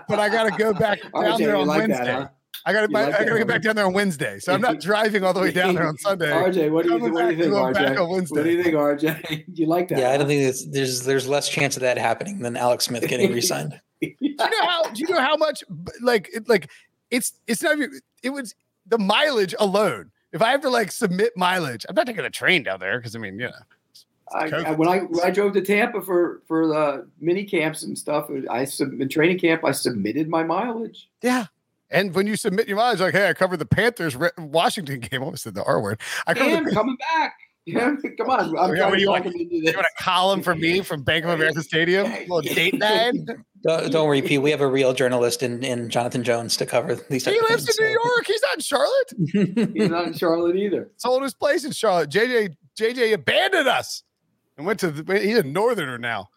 but 0.07 0.19
I 0.19 0.29
got 0.29 0.43
to 0.43 0.51
go 0.57 0.73
back 0.73 1.01
down 1.03 1.11
RJ, 1.11 1.37
there 1.39 1.55
on 1.57 1.67
like 1.67 1.79
Wednesday. 1.79 2.05
That, 2.05 2.21
huh? 2.21 2.27
I 2.65 2.73
got 2.73 2.87
to 2.87 2.91
like 2.91 3.13
I 3.13 3.25
got 3.25 3.33
to 3.33 3.37
get 3.37 3.47
back 3.47 3.61
down 3.61 3.75
there 3.75 3.85
on 3.85 3.93
Wednesday, 3.93 4.39
so 4.39 4.53
I'm 4.53 4.61
not 4.61 4.79
driving 4.81 5.23
all 5.23 5.33
the 5.33 5.41
way 5.41 5.51
down 5.51 5.75
there 5.75 5.87
on 5.87 5.97
Sunday. 5.97 6.29
RJ, 6.29 6.71
what 6.71 6.83
do 6.85 6.93
you, 6.93 6.99
what 6.99 7.29
do 7.29 7.35
you 7.35 7.43
think, 7.43 7.53
RJ? 7.53 8.29
What 8.29 8.43
do 8.43 8.49
you 8.49 8.63
think, 8.63 8.75
RJ? 8.75 9.45
you 9.53 9.65
like 9.65 9.89
that? 9.89 9.99
Yeah, 9.99 10.11
I 10.11 10.17
don't 10.17 10.27
think 10.27 10.43
there's, 10.43 10.65
there's 10.67 11.03
there's 11.03 11.27
less 11.27 11.49
chance 11.49 11.75
of 11.75 11.81
that 11.81 11.97
happening 11.97 12.39
than 12.39 12.55
Alex 12.55 12.85
Smith 12.85 13.07
getting 13.07 13.31
re-signed. 13.31 13.79
do 14.01 14.13
you 14.19 14.35
know 14.37 14.65
how? 14.65 14.83
Do 14.83 15.01
you 15.01 15.09
know 15.09 15.21
how 15.21 15.35
much? 15.35 15.63
Like, 16.01 16.29
like 16.47 16.69
it's 17.11 17.33
it's 17.47 17.63
not. 17.63 17.77
It 18.23 18.29
was 18.29 18.53
the 18.89 18.97
mileage 18.97 19.55
alone. 19.59 20.11
If 20.31 20.41
I 20.41 20.51
have 20.51 20.61
to 20.61 20.69
like 20.69 20.91
submit 20.91 21.33
mileage, 21.35 21.85
I'm 21.87 21.95
not 21.95 22.05
taking 22.05 22.25
a 22.25 22.29
train 22.29 22.63
down 22.63 22.79
there 22.79 22.99
because 22.99 23.15
I 23.15 23.19
mean, 23.19 23.39
you 23.39 23.47
know. 23.47 23.53
I, 24.31 24.73
when 24.73 24.87
I 24.87 24.99
when 24.99 25.25
I 25.25 25.31
drove 25.31 25.53
to 25.53 25.61
Tampa 25.61 26.01
for 26.01 26.41
for 26.47 26.67
the 26.67 27.07
mini 27.19 27.45
camps 27.45 27.81
and 27.81 27.97
stuff, 27.97 28.29
I 28.49 28.63
sub, 28.65 28.99
in 29.01 29.09
training 29.09 29.39
camp 29.39 29.65
I 29.65 29.71
submitted 29.71 30.29
my 30.29 30.43
mileage. 30.43 31.09
Yeah, 31.23 31.47
and 31.89 32.13
when 32.13 32.27
you 32.27 32.35
submit 32.35 32.67
your 32.67 32.77
mileage, 32.77 32.99
like, 32.99 33.15
hey, 33.15 33.29
I 33.29 33.33
covered 33.33 33.57
the 33.57 33.65
Panthers 33.65 34.15
Washington 34.37 34.99
game. 34.99 35.21
I 35.21 35.25
almost 35.25 35.43
said 35.43 35.55
the 35.55 35.63
R 35.63 35.81
word. 35.81 35.99
I 36.27 36.33
covered 36.33 36.67
the, 36.67 36.71
coming 36.71 36.97
back. 36.97 37.33
Yeah, 37.73 37.95
come 38.17 38.29
on. 38.29 38.57
I'm 38.57 38.75
yeah, 38.75 38.93
you, 38.95 39.09
want, 39.09 39.25
you 39.25 39.73
want 39.75 39.85
a 39.85 40.03
column 40.03 40.41
for 40.41 40.55
me 40.55 40.81
from 40.83 41.03
Bank 41.03 41.25
of 41.25 41.31
America 41.31 41.61
Stadium? 41.61 42.07
A 42.07 42.19
little 42.21 42.41
date 42.41 42.77
night. 42.77 43.15
Don't, 43.61 43.91
don't 43.91 44.07
worry, 44.07 44.21
Pete. 44.21 44.41
We 44.41 44.51
have 44.51 44.61
a 44.61 44.67
real 44.67 44.93
journalist 44.93 45.43
in, 45.43 45.65
in 45.65 45.89
Jonathan 45.89 46.23
Jones 46.23 46.55
to 46.55 46.65
cover 46.65 46.95
these. 46.95 47.25
Things. 47.25 47.35
He 47.35 47.41
lives 47.41 47.65
things, 47.65 47.77
in 47.77 47.87
New 47.87 47.91
York. 47.91 48.25
He's 48.25 48.41
not 48.41 48.53
in 48.53 48.61
Charlotte. 48.61 49.73
He's 49.75 49.89
not 49.89 50.07
in 50.07 50.13
Charlotte 50.13 50.55
either. 50.55 50.89
Sold 50.95 51.23
his 51.23 51.33
place 51.33 51.65
in 51.65 51.73
Charlotte. 51.73 52.09
JJ 52.09 52.55
JJ 52.79 53.11
abandoned 53.11 53.67
us 53.67 54.03
and 54.55 54.65
went 54.65 54.79
to 54.79 54.91
the, 54.91 55.19
he's 55.19 55.39
a 55.39 55.43
northerner 55.43 55.97
now. 55.97 56.29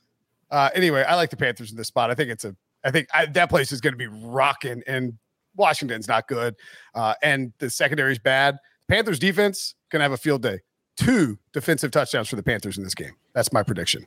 Uh, 0.50 0.70
anyway, 0.74 1.04
I 1.06 1.14
like 1.14 1.30
the 1.30 1.36
Panthers 1.36 1.70
in 1.70 1.76
this 1.76 1.86
spot. 1.86 2.10
I 2.10 2.14
think 2.16 2.28
it's 2.28 2.44
a. 2.44 2.56
I 2.82 2.90
think 2.90 3.06
I, 3.14 3.26
that 3.26 3.48
place 3.50 3.70
is 3.70 3.80
going 3.80 3.92
to 3.92 3.96
be 3.96 4.08
rocking, 4.08 4.82
and 4.88 5.16
Washington's 5.54 6.08
not 6.08 6.26
good, 6.26 6.56
uh, 6.96 7.14
and 7.22 7.52
the 7.58 7.70
secondary 7.70 8.10
is 8.10 8.18
bad. 8.18 8.58
Panthers 8.88 9.20
defense 9.20 9.76
gonna 9.90 10.02
have 10.02 10.12
a 10.12 10.16
field 10.16 10.42
day. 10.42 10.60
Two 11.02 11.38
defensive 11.52 11.90
touchdowns 11.90 12.28
for 12.28 12.36
the 12.36 12.42
Panthers 12.42 12.78
in 12.78 12.84
this 12.84 12.94
game. 12.94 13.12
That's 13.34 13.52
my 13.52 13.62
prediction. 13.62 14.06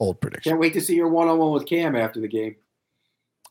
Old 0.00 0.20
prediction. 0.20 0.50
Can't 0.50 0.60
wait 0.60 0.72
to 0.74 0.80
see 0.80 0.94
your 0.94 1.08
one 1.08 1.28
on 1.28 1.38
one 1.38 1.52
with 1.52 1.66
Cam 1.66 1.94
after 1.96 2.20
the 2.20 2.28
game. 2.28 2.56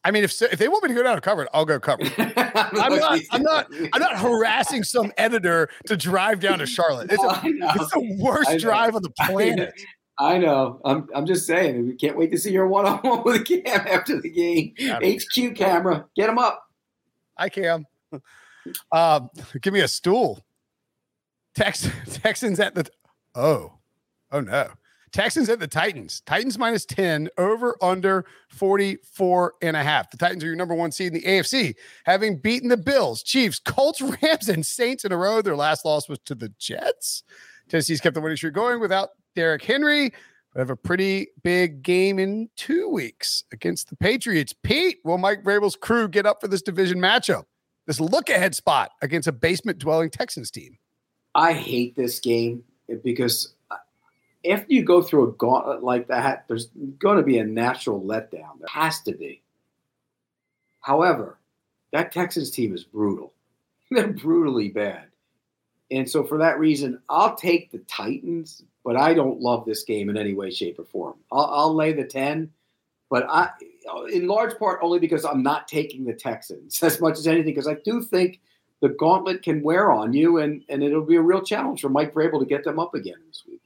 I 0.03 0.11
mean, 0.11 0.23
if 0.23 0.39
if 0.41 0.59
they 0.59 0.67
want 0.67 0.83
me 0.83 0.89
to 0.89 0.95
go 0.95 1.01
down 1.01 1.13
and 1.13 1.21
cover 1.21 1.43
it, 1.43 1.49
I'll 1.53 1.65
go 1.65 1.79
cover. 1.79 2.03
I'm 2.17 2.95
not. 2.95 3.19
I'm 3.31 3.41
not. 3.41 3.67
I'm 3.93 4.01
not 4.01 4.19
harassing 4.19 4.83
some 4.83 5.11
editor 5.17 5.69
to 5.87 5.97
drive 5.97 6.39
down 6.39 6.59
to 6.59 6.67
Charlotte. 6.67 7.11
It's, 7.11 7.23
a, 7.23 7.41
it's 7.43 7.91
the 7.91 8.17
worst 8.19 8.59
drive 8.59 8.95
on 8.95 9.01
the 9.01 9.09
planet. 9.09 9.73
I 10.19 10.37
know. 10.37 10.79
I'm. 10.85 11.07
I'm 11.15 11.25
just 11.25 11.47
saying. 11.47 11.87
We 11.87 11.95
can't 11.95 12.17
wait 12.17 12.31
to 12.31 12.37
see 12.37 12.51
your 12.51 12.67
one 12.67 12.85
on 12.85 12.99
one 12.99 13.23
with 13.23 13.45
Cam 13.47 13.87
after 13.87 14.21
the 14.21 14.29
game. 14.29 14.75
HQ 14.79 15.55
camera, 15.55 16.05
get 16.15 16.29
him 16.29 16.37
up. 16.37 16.63
I 17.37 17.49
Cam. 17.49 17.85
Um, 18.91 19.29
give 19.59 19.73
me 19.73 19.79
a 19.79 19.87
stool. 19.87 20.45
Tex, 21.55 21.89
Texans 22.11 22.59
at 22.59 22.75
the. 22.75 22.85
Oh, 23.33 23.73
oh 24.31 24.41
no. 24.41 24.69
Texans 25.15 25.47
at 25.47 25.59
the 25.59 25.67
Titans. 25.67 26.21
Titans 26.25 26.59
minus 26.59 26.85
10, 26.85 27.29
over 27.37 27.77
under 27.81 28.25
44 28.49 29.53
and 29.61 29.77
a 29.77 29.81
half. 29.81 30.11
The 30.11 30.17
Titans 30.17 30.43
are 30.43 30.47
your 30.47 30.57
number 30.57 30.75
one 30.75 30.91
seed 30.91 31.13
in 31.13 31.13
the 31.13 31.21
AFC, 31.21 31.75
having 32.03 32.37
beaten 32.37 32.67
the 32.67 32.75
Bills, 32.75 33.23
Chiefs, 33.23 33.59
Colts, 33.59 34.01
Rams, 34.21 34.49
and 34.49 34.65
Saints 34.65 35.05
in 35.05 35.13
a 35.13 35.17
row. 35.17 35.41
Their 35.41 35.55
last 35.55 35.85
loss 35.85 36.09
was 36.09 36.19
to 36.25 36.35
the 36.35 36.49
Jets. 36.59 37.23
Tennessee's 37.69 38.01
kept 38.01 38.13
the 38.13 38.19
winning 38.19 38.35
streak 38.35 38.55
going 38.55 38.81
without 38.81 39.11
Derrick 39.37 39.63
Henry. 39.63 40.11
But 40.51 40.59
have 40.59 40.69
a 40.69 40.75
pretty 40.75 41.27
big 41.43 41.81
game 41.81 42.19
in 42.19 42.49
two 42.57 42.89
weeks 42.89 43.45
against 43.53 43.89
the 43.89 43.95
Patriots. 43.95 44.53
Pete, 44.63 44.97
will 45.05 45.17
Mike 45.17 45.43
Vrabel's 45.43 45.77
crew 45.77 46.09
get 46.09 46.25
up 46.25 46.41
for 46.41 46.49
this 46.49 46.61
division 46.61 46.99
matchup? 46.99 47.45
This 47.87 48.01
look 48.01 48.29
ahead 48.29 48.53
spot 48.53 48.91
against 49.01 49.29
a 49.29 49.31
basement 49.31 49.79
dwelling 49.79 50.09
Texans 50.09 50.51
team. 50.51 50.77
I 51.35 51.53
hate 51.53 51.95
this 51.95 52.19
game 52.19 52.63
because 53.03 53.53
after 54.49 54.73
you 54.73 54.83
go 54.83 55.01
through 55.01 55.29
a 55.29 55.31
gauntlet 55.33 55.83
like 55.83 56.07
that, 56.07 56.45
there's 56.47 56.67
going 56.97 57.17
to 57.17 57.23
be 57.23 57.37
a 57.37 57.43
natural 57.43 58.01
letdown. 58.01 58.59
There 58.59 58.69
has 58.71 59.01
to 59.01 59.11
be. 59.11 59.41
However, 60.79 61.37
that 61.91 62.11
Texans 62.11 62.49
team 62.49 62.73
is 62.73 62.83
brutal. 62.83 63.33
They're 63.91 64.07
brutally 64.07 64.69
bad. 64.69 65.07
And 65.91 66.09
so 66.09 66.23
for 66.23 66.37
that 66.37 66.57
reason, 66.57 66.99
I'll 67.09 67.35
take 67.35 67.71
the 67.71 67.79
Titans, 67.79 68.63
but 68.83 68.95
I 68.95 69.13
don't 69.13 69.41
love 69.41 69.65
this 69.65 69.83
game 69.83 70.09
in 70.09 70.17
any 70.17 70.33
way, 70.33 70.51
shape, 70.51 70.79
or 70.79 70.85
form. 70.85 71.15
I'll, 71.31 71.45
I'll 71.45 71.75
lay 71.75 71.93
the 71.93 72.05
10, 72.05 72.51
but 73.09 73.27
I, 73.29 73.49
in 74.11 74.27
large 74.27 74.57
part, 74.57 74.79
only 74.81 74.99
because 74.99 75.25
I'm 75.25 75.43
not 75.43 75.67
taking 75.67 76.05
the 76.05 76.13
Texans 76.13 76.81
as 76.83 77.01
much 77.01 77.17
as 77.17 77.27
anything, 77.27 77.53
because 77.53 77.67
I 77.67 77.77
do 77.85 78.01
think 78.01 78.39
the 78.85 78.93
gauntlet 78.93 79.41
can 79.41 79.63
wear 79.63 79.91
on 79.91 80.13
you, 80.13 80.37
and, 80.37 80.63
and 80.69 80.83
it'll 80.83 81.03
be 81.03 81.15
a 81.15 81.21
real 81.21 81.41
challenge 81.41 81.81
for 81.81 81.89
Mike 81.89 82.13
Vrabel 82.13 82.39
to 82.39 82.45
get 82.45 82.63
them 82.63 82.77
up 82.77 82.93
again 82.93 83.15
this 83.27 83.41
week. 83.49 83.61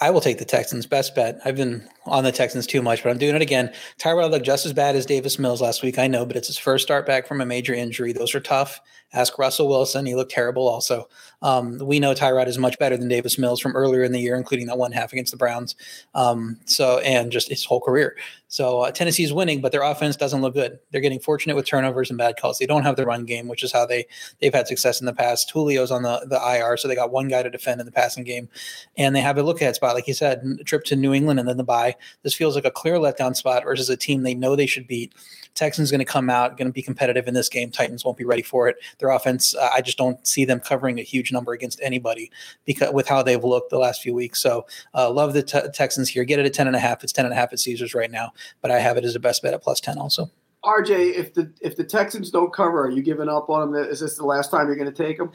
I 0.00 0.10
will 0.10 0.20
take 0.20 0.38
the 0.38 0.44
Texans. 0.44 0.86
Best 0.86 1.16
bet. 1.16 1.40
I've 1.44 1.56
been 1.56 1.88
on 2.06 2.22
the 2.22 2.30
Texans 2.30 2.64
too 2.64 2.80
much, 2.80 3.02
but 3.02 3.10
I'm 3.10 3.18
doing 3.18 3.34
it 3.34 3.42
again. 3.42 3.72
Tyrod 3.98 4.30
looked 4.30 4.46
just 4.46 4.66
as 4.66 4.72
bad 4.72 4.94
as 4.94 5.04
Davis 5.04 5.36
Mills 5.36 5.60
last 5.60 5.82
week. 5.82 5.98
I 5.98 6.06
know, 6.06 6.24
but 6.24 6.36
it's 6.36 6.46
his 6.46 6.58
first 6.58 6.84
start 6.84 7.06
back 7.06 7.26
from 7.26 7.40
a 7.40 7.46
major 7.46 7.74
injury. 7.74 8.12
Those 8.12 8.36
are 8.36 8.40
tough. 8.40 8.80
Ask 9.14 9.38
Russell 9.38 9.68
Wilson. 9.68 10.06
He 10.06 10.14
looked 10.14 10.32
terrible 10.32 10.66
also. 10.66 11.08
Um, 11.42 11.78
we 11.78 12.00
know 12.00 12.14
Tyrod 12.14 12.46
is 12.46 12.56
much 12.56 12.78
better 12.78 12.96
than 12.96 13.08
Davis 13.08 13.38
Mills 13.38 13.60
from 13.60 13.76
earlier 13.76 14.02
in 14.02 14.12
the 14.12 14.20
year, 14.20 14.36
including 14.36 14.66
that 14.66 14.78
one 14.78 14.92
half 14.92 15.12
against 15.12 15.32
the 15.32 15.36
Browns. 15.36 15.74
Um, 16.14 16.58
so, 16.66 16.98
and 17.00 17.30
just 17.30 17.48
his 17.48 17.64
whole 17.64 17.80
career. 17.80 18.16
So 18.48 18.80
uh, 18.80 18.90
Tennessee's 18.90 19.32
winning, 19.32 19.60
but 19.60 19.72
their 19.72 19.82
offense 19.82 20.14
doesn't 20.14 20.40
look 20.40 20.54
good. 20.54 20.78
They're 20.90 21.00
getting 21.00 21.20
fortunate 21.20 21.56
with 21.56 21.66
turnovers 21.66 22.10
and 22.10 22.18
bad 22.18 22.36
calls. 22.36 22.58
They 22.58 22.66
don't 22.66 22.82
have 22.82 22.96
the 22.96 23.06
run 23.06 23.24
game, 23.24 23.48
which 23.48 23.62
is 23.62 23.72
how 23.72 23.86
they 23.86 24.06
they've 24.40 24.52
had 24.52 24.68
success 24.68 25.00
in 25.00 25.06
the 25.06 25.14
past. 25.14 25.50
Julio's 25.50 25.90
on 25.90 26.02
the 26.02 26.26
the 26.28 26.36
IR, 26.38 26.76
so 26.76 26.86
they 26.86 26.94
got 26.94 27.10
one 27.10 27.28
guy 27.28 27.42
to 27.42 27.50
defend 27.50 27.80
in 27.80 27.86
the 27.86 27.92
passing 27.92 28.24
game, 28.24 28.48
and 28.96 29.16
they 29.16 29.20
have 29.20 29.38
a 29.38 29.42
look 29.42 29.60
ahead 29.60 29.74
spot, 29.74 29.94
like 29.94 30.06
you 30.06 30.14
said, 30.14 30.44
trip 30.66 30.84
to 30.84 30.96
New 30.96 31.14
England 31.14 31.40
and 31.40 31.48
then 31.48 31.56
the 31.56 31.64
bye. 31.64 31.96
This 32.22 32.34
feels 32.34 32.54
like 32.54 32.66
a 32.66 32.70
clear 32.70 32.96
letdown 32.96 33.34
spot 33.34 33.64
versus 33.64 33.88
a 33.88 33.96
team 33.96 34.22
they 34.22 34.34
know 34.34 34.54
they 34.54 34.66
should 34.66 34.86
beat. 34.86 35.14
Texans 35.54 35.90
going 35.90 35.98
to 35.98 36.04
come 36.04 36.30
out, 36.30 36.56
going 36.56 36.68
to 36.68 36.72
be 36.72 36.82
competitive 36.82 37.28
in 37.28 37.34
this 37.34 37.48
game. 37.48 37.70
Titans 37.70 38.04
won't 38.04 38.18
be 38.18 38.24
ready 38.24 38.42
for 38.42 38.68
it. 38.68 38.76
Their 38.98 39.10
offense, 39.10 39.54
uh, 39.54 39.70
I 39.74 39.80
just 39.80 39.98
don't 39.98 40.26
see 40.26 40.44
them 40.44 40.60
covering 40.60 40.98
a 40.98 41.02
huge 41.02 41.32
number 41.32 41.52
against 41.52 41.80
anybody 41.82 42.30
because 42.64 42.92
with 42.92 43.08
how 43.08 43.22
they've 43.22 43.42
looked 43.42 43.70
the 43.70 43.78
last 43.78 44.02
few 44.02 44.14
weeks. 44.14 44.40
So 44.40 44.66
uh, 44.94 45.10
love 45.10 45.34
the 45.34 45.42
t- 45.42 45.60
Texans 45.72 46.08
here. 46.08 46.24
Get 46.24 46.38
it 46.38 46.46
at 46.46 46.54
ten 46.54 46.66
and 46.66 46.76
a 46.76 46.80
half. 46.80 47.02
It's 47.02 47.12
ten 47.12 47.24
and 47.24 47.32
a 47.32 47.36
half 47.36 47.52
at 47.52 47.60
Caesars 47.60 47.94
right 47.94 48.10
now 48.10 48.32
but 48.60 48.70
I 48.70 48.78
have 48.78 48.96
it 48.96 49.04
as 49.04 49.14
a 49.14 49.20
best 49.20 49.42
bet 49.42 49.54
at 49.54 49.62
plus 49.62 49.80
10 49.80 49.98
also. 49.98 50.30
RJ, 50.64 51.16
if 51.16 51.34
the 51.34 51.52
if 51.60 51.76
the 51.76 51.82
Texans 51.82 52.30
don't 52.30 52.52
cover, 52.52 52.84
are 52.84 52.90
you 52.90 53.02
giving 53.02 53.28
up 53.28 53.50
on 53.50 53.72
them? 53.72 53.84
Is 53.84 53.98
this 53.98 54.16
the 54.16 54.24
last 54.24 54.52
time 54.52 54.68
you're 54.68 54.76
going 54.76 54.92
to 54.92 55.04
take 55.04 55.18
them? 55.18 55.32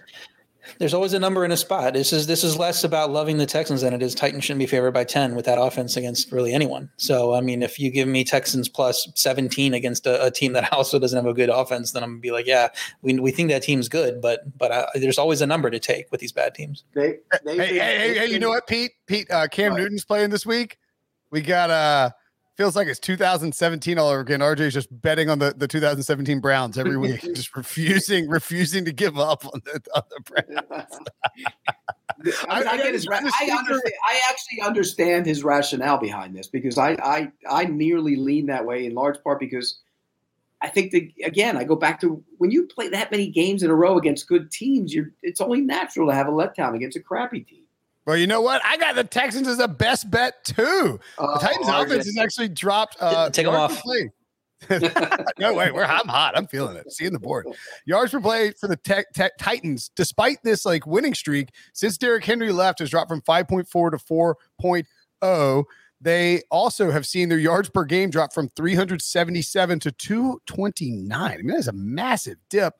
There's 0.79 0.93
always 0.93 1.13
a 1.13 1.19
number 1.19 1.43
in 1.45 1.51
a 1.51 1.57
spot. 1.57 1.93
This 1.93 2.13
is 2.13 2.27
this 2.27 2.43
is 2.43 2.57
less 2.57 2.83
about 2.83 3.11
loving 3.11 3.37
the 3.37 3.45
Texans 3.45 3.81
than 3.81 3.93
it 3.93 4.01
is 4.01 4.15
Titans 4.15 4.43
shouldn't 4.43 4.59
be 4.59 4.65
favored 4.65 4.91
by 4.91 5.03
10 5.03 5.35
with 5.35 5.45
that 5.45 5.59
offense 5.59 5.97
against 5.97 6.31
really 6.31 6.53
anyone. 6.53 6.89
So 6.97 7.33
I 7.33 7.41
mean, 7.41 7.63
if 7.63 7.79
you 7.79 7.91
give 7.91 8.07
me 8.07 8.23
Texans 8.23 8.69
plus 8.69 9.09
17 9.15 9.73
against 9.73 10.05
a, 10.05 10.25
a 10.25 10.31
team 10.31 10.53
that 10.53 10.71
also 10.73 10.99
doesn't 10.99 11.17
have 11.17 11.29
a 11.29 11.33
good 11.33 11.49
offense, 11.49 11.91
then 11.91 12.03
I'm 12.03 12.11
gonna 12.11 12.19
be 12.19 12.31
like, 12.31 12.47
yeah, 12.47 12.69
we, 13.01 13.19
we 13.19 13.31
think 13.31 13.49
that 13.49 13.63
team's 13.63 13.89
good, 13.89 14.21
but 14.21 14.41
but 14.57 14.71
uh, 14.71 14.85
there's 14.95 15.17
always 15.17 15.41
a 15.41 15.47
number 15.47 15.69
to 15.69 15.79
take 15.79 16.11
with 16.11 16.19
these 16.19 16.31
bad 16.31 16.55
teams. 16.55 16.83
They, 16.93 17.17
they, 17.45 17.57
hey, 17.57 17.67
hey, 17.67 17.77
hey, 17.77 18.17
hey, 18.19 18.25
you 18.27 18.39
know 18.39 18.49
what, 18.49 18.67
Pete? 18.67 18.91
Pete, 19.07 19.29
uh, 19.31 19.47
Cam 19.47 19.73
what? 19.73 19.79
Newton's 19.79 20.05
playing 20.05 20.29
this 20.29 20.45
week. 20.45 20.77
We 21.31 21.41
got 21.41 21.69
uh 21.69 22.11
feels 22.57 22.75
like 22.75 22.87
it's 22.87 22.99
2017 22.99 23.99
all 23.99 24.09
over 24.09 24.19
again. 24.19 24.39
RJ's 24.39 24.73
just 24.73 24.89
betting 25.01 25.29
on 25.29 25.39
the, 25.39 25.53
the 25.55 25.67
2017 25.67 26.39
Browns 26.39 26.77
every 26.77 26.97
week, 26.97 27.21
just 27.21 27.55
refusing, 27.55 28.27
refusing 28.27 28.83
to 28.85 28.91
give 28.91 29.17
up 29.17 29.45
on 29.45 29.61
the, 29.63 29.79
on 29.95 30.03
the 30.09 30.21
Browns. 30.25 30.99
I, 32.49 32.63
I, 32.63 32.77
get 32.77 32.93
his. 32.93 33.07
I, 33.07 33.17
understand, 33.17 33.93
I 34.07 34.19
actually 34.29 34.61
understand 34.61 35.27
his 35.27 35.43
rationale 35.43 35.99
behind 35.99 36.35
this 36.35 36.47
because 36.47 36.77
I, 36.79 36.93
I 37.03 37.31
I 37.47 37.65
nearly 37.65 38.15
lean 38.15 38.47
that 38.47 38.65
way 38.65 38.87
in 38.87 38.95
large 38.95 39.21
part 39.23 39.39
because 39.39 39.77
I 40.59 40.67
think 40.69 40.91
that 40.93 41.07
again 41.23 41.57
I 41.57 41.63
go 41.63 41.75
back 41.75 42.01
to 42.01 42.23
when 42.39 42.49
you 42.49 42.65
play 42.65 42.89
that 42.89 43.11
many 43.11 43.29
games 43.29 43.61
in 43.61 43.69
a 43.69 43.75
row 43.75 43.99
against 43.99 44.27
good 44.27 44.49
teams, 44.49 44.95
you're 44.95 45.11
it's 45.21 45.41
only 45.41 45.61
natural 45.61 46.07
to 46.07 46.15
have 46.15 46.27
a 46.27 46.31
letdown 46.31 46.73
against 46.73 46.97
a 46.97 47.01
crappy 47.01 47.41
team. 47.41 47.56
Well, 48.07 48.15
you 48.15 48.25
know 48.25 48.41
what? 48.41 48.61
I 48.63 48.77
got 48.77 48.95
the 48.95 49.03
Texans 49.03 49.49
as 49.49 49.57
the 49.57 49.67
best 49.67 50.09
bet 50.09 50.41
too. 50.45 50.97
Oh, 51.17 51.33
the 51.33 51.39
Titans 51.39 51.67
RJ. 51.67 51.83
offense 51.83 52.05
has 52.05 52.17
actually 52.17 52.47
dropped. 52.47 52.95
Uh, 53.01 53.29
Take 53.29 53.45
them 53.45 53.53
off. 53.53 53.83
no 55.39 55.53
way, 55.53 55.71
we're 55.71 55.83
I'm 55.83 56.07
hot. 56.07 56.35
I'm 56.35 56.47
feeling 56.47 56.77
it. 56.77 56.91
Seeing 56.91 57.11
the 57.11 57.19
board. 57.19 57.45
Yards 57.85 58.13
per 58.13 58.21
play 58.21 58.53
for 58.59 58.67
the 58.67 58.77
tech, 58.77 59.07
tech, 59.13 59.33
Titans, 59.37 59.91
despite 59.95 60.37
this 60.43 60.65
like 60.65 60.87
winning 60.87 61.13
streak, 61.13 61.49
since 61.73 61.97
Derrick 61.97 62.23
Henry 62.23 62.51
left, 62.51 62.79
has 62.79 62.89
dropped 62.89 63.09
from 63.09 63.21
5.4 63.21 63.91
to 63.91 64.83
4.0. 65.21 65.63
They 65.99 66.41
also 66.49 66.89
have 66.89 67.05
seen 67.05 67.27
their 67.27 67.37
yards 67.37 67.69
per 67.69 67.83
game 67.83 68.09
drop 68.09 68.33
from 68.33 68.49
377 68.55 69.79
to 69.81 69.91
229. 69.91 71.11
I 71.21 71.37
mean, 71.37 71.47
that's 71.47 71.67
a 71.67 71.73
massive 71.73 72.37
dip. 72.49 72.73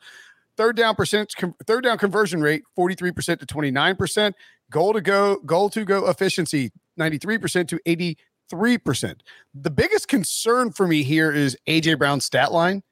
Third 0.55 0.75
down 0.75 0.95
percent, 0.95 1.32
third 1.67 1.84
down 1.84 1.99
conversion 1.99 2.41
rate, 2.41 2.63
43% 2.78 3.39
to 3.39 3.45
29%. 3.45 4.34
Goal 4.72 4.93
to 4.93 5.01
go, 5.01 5.38
goal 5.45 5.70
to 5.70 5.86
go 5.86 6.07
efficiency, 6.09 6.72
93% 6.99 7.68
to 7.70 8.18
83%. 8.51 9.20
The 9.53 9.70
biggest 9.70 10.07
concern 10.07 10.72
for 10.72 10.88
me 10.88 11.03
here 11.03 11.32
is 11.32 11.57
AJ 11.68 11.99
Brown's 11.99 12.26
stat 12.26 12.51
line. 12.51 12.84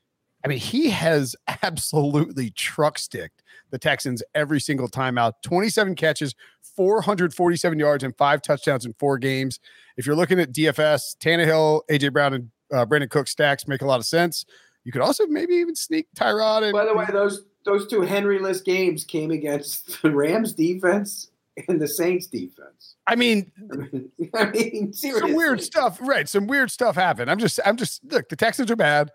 I 0.43 0.47
mean, 0.47 0.59
he 0.59 0.89
has 0.91 1.35
absolutely 1.63 2.51
truck 2.51 2.97
sticked 2.99 3.43
the 3.71 3.79
Texans 3.79 4.23
every 4.33 4.61
single 4.61 4.87
time 4.87 5.17
out. 5.17 5.41
27 5.43 5.95
catches, 5.95 6.35
447 6.75 7.79
yards, 7.79 8.03
and 8.03 8.15
five 8.15 8.41
touchdowns 8.41 8.85
in 8.85 8.93
four 8.93 9.17
games. 9.17 9.59
If 9.97 10.05
you're 10.05 10.15
looking 10.15 10.39
at 10.39 10.53
DFS, 10.53 11.17
Tannehill, 11.17 11.81
AJ 11.89 12.13
Brown, 12.13 12.33
and 12.33 12.51
uh, 12.71 12.85
Brandin 12.85 13.09
Cooks 13.09 13.31
stacks 13.31 13.67
make 13.67 13.81
a 13.81 13.85
lot 13.85 13.99
of 13.99 14.05
sense. 14.05 14.45
You 14.83 14.91
could 14.91 15.01
also 15.01 15.25
maybe 15.25 15.55
even 15.55 15.75
sneak 15.75 16.07
Tyrod. 16.15 16.63
And, 16.63 16.73
By 16.73 16.85
the 16.85 16.93
way, 16.93 17.05
those 17.11 17.43
those 17.65 17.87
two 17.87 18.01
Henry-less 18.01 18.61
games 18.61 19.03
came 19.03 19.31
against 19.31 20.03
the 20.03 20.11
Rams 20.11 20.53
defense 20.53 21.31
and 21.67 21.79
the 21.79 21.87
Saints 21.87 22.27
defense. 22.27 22.95
I 23.07 23.15
mean, 23.15 23.51
I 24.35 24.45
mean, 24.51 24.93
seriously. 24.93 25.29
some 25.29 25.33
weird 25.33 25.61
stuff, 25.61 25.97
right? 26.01 26.27
Some 26.27 26.47
weird 26.47 26.71
stuff 26.71 26.95
happened. 26.95 27.31
I'm 27.31 27.39
just, 27.39 27.59
I'm 27.65 27.77
just 27.77 28.03
look. 28.11 28.29
The 28.29 28.35
Texans 28.35 28.69
are 28.71 28.75
bad. 28.75 29.11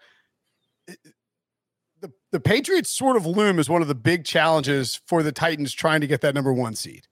The 2.01 2.11
the 2.33 2.41
Patriots 2.41 2.91
sort 2.91 3.17
of 3.17 3.27
loom 3.27 3.59
as 3.59 3.69
one 3.69 3.83
of 3.83 3.89
the 3.89 3.95
big 3.95 4.25
challenges 4.25 5.01
for 5.07 5.23
the 5.23 5.33
Titans 5.33 5.73
trying 5.73 6.01
to 6.01 6.07
get 6.07 6.21
that 6.23 6.35
number 6.35 6.53
one 6.53 6.75
seed, 6.75 7.07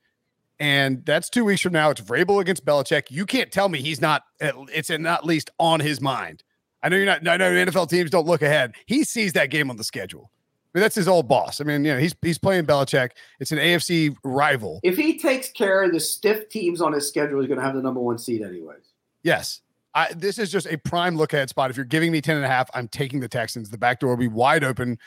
and 0.59 1.05
that's 1.05 1.29
two 1.29 1.45
weeks 1.45 1.61
from 1.61 1.73
now. 1.73 1.91
It's 1.91 2.01
Vrabel 2.01 2.41
against 2.41 2.65
Belichick. 2.65 3.11
You 3.11 3.27
can't 3.27 3.53
tell 3.53 3.69
me 3.69 3.81
he's 3.81 4.01
not. 4.01 4.23
It's 4.41 4.91
at 4.91 5.25
least 5.25 5.51
on 5.59 5.81
his 5.81 6.01
mind. 6.01 6.43
I 6.83 6.89
know 6.89 6.97
you're 6.97 7.07
not. 7.07 7.27
I 7.27 7.37
know 7.37 7.53
NFL 7.53 7.91
teams 7.91 8.11
don't 8.11 8.27
look 8.27 8.43
ahead. 8.43 8.75
He 8.87 9.05
sees 9.05 9.35
that 9.35 9.51
game 9.51 9.69
on 9.69 9.77
the 9.77 9.85
schedule. 9.85 10.31
I 10.75 10.79
mean, 10.79 10.83
that's 10.83 10.95
his 10.95 11.09
old 11.09 11.29
boss. 11.29 11.61
I 11.61 11.65
mean, 11.65 11.85
you 11.85 11.95
know, 11.95 11.99
he's 11.99 12.15
he's 12.21 12.39
playing 12.39 12.67
Belichick. 12.67 13.13
It's 13.41 13.53
an 13.53 13.59
AFC 13.59 14.15
rival. 14.23 14.81
If 14.83 14.97
he 14.97 15.19
takes 15.19 15.51
care 15.51 15.83
of 15.83 15.93
the 15.93 16.01
stiff 16.01 16.49
teams 16.51 16.83
on 16.83 16.93
his 16.93 17.09
schedule, 17.09 17.41
he's 17.41 17.49
going 17.49 17.59
to 17.59 17.65
have 17.65 17.75
the 17.75 17.83
number 17.83 18.01
one 18.01 18.19
seed 18.19 18.43
anyways. 18.43 18.93
Yes. 19.23 19.63
I, 19.95 20.13
this 20.13 20.39
is 20.39 20.53
just 20.53 20.67
a 20.67 20.77
prime 20.77 21.17
look 21.17 21.33
ahead 21.33 21.49
spot. 21.49 21.71
If 21.71 21.77
you're 21.77 21.87
giving 21.87 22.13
me 22.13 22.21
10 22.21 22.37
and 22.37 22.45
a 22.45 22.49
half, 22.49 22.71
I'm 22.75 22.87
taking 22.87 23.21
the 23.21 23.29
Texans. 23.29 23.71
The 23.71 23.79
back 23.79 24.01
door 24.01 24.11
will 24.11 24.17
be 24.19 24.29
wide 24.29 24.63
open. 24.63 24.99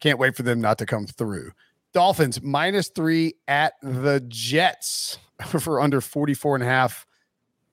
Can't 0.00 0.18
wait 0.18 0.36
for 0.36 0.44
them 0.44 0.60
not 0.60 0.78
to 0.78 0.86
come 0.86 1.06
through. 1.06 1.50
Dolphins 1.92 2.40
minus 2.40 2.88
three 2.88 3.34
at 3.48 3.74
the 3.82 4.24
Jets 4.28 5.18
for 5.46 5.80
under 5.80 6.00
44 6.00 6.56
and 6.56 6.64
a 6.64 6.66
half. 6.66 7.06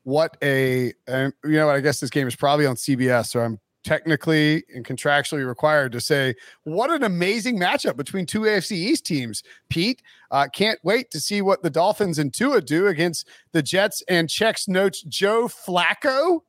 What 0.03 0.37
a, 0.41 0.93
you 1.07 1.33
know, 1.43 1.69
I 1.69 1.81
guess 1.81 1.99
this 1.99 2.09
game 2.09 2.27
is 2.27 2.35
probably 2.35 2.65
on 2.65 2.75
CBS. 2.75 3.27
So 3.27 3.41
I'm 3.41 3.59
technically 3.87 4.65
and 4.75 4.85
contractually 4.85 5.47
required 5.47 5.93
to 5.93 6.01
say 6.01 6.35
what 6.65 6.91
an 6.91 7.03
amazing 7.03 7.57
matchup 7.57 7.95
between 7.95 8.25
two 8.25 8.41
AFC 8.41 8.73
East 8.73 9.05
teams. 9.05 9.43
Pete, 9.69 10.01
uh, 10.29 10.47
can't 10.51 10.77
wait 10.83 11.09
to 11.11 11.21
see 11.21 11.41
what 11.41 11.63
the 11.63 11.69
Dolphins 11.69 12.19
and 12.19 12.33
Tua 12.33 12.61
do 12.61 12.87
against 12.87 13.27
the 13.53 13.63
Jets 13.63 14.03
and 14.09 14.29
checks 14.29 14.67
notes 14.67 15.01
Joe 15.03 15.47
Flacco. 15.47 16.41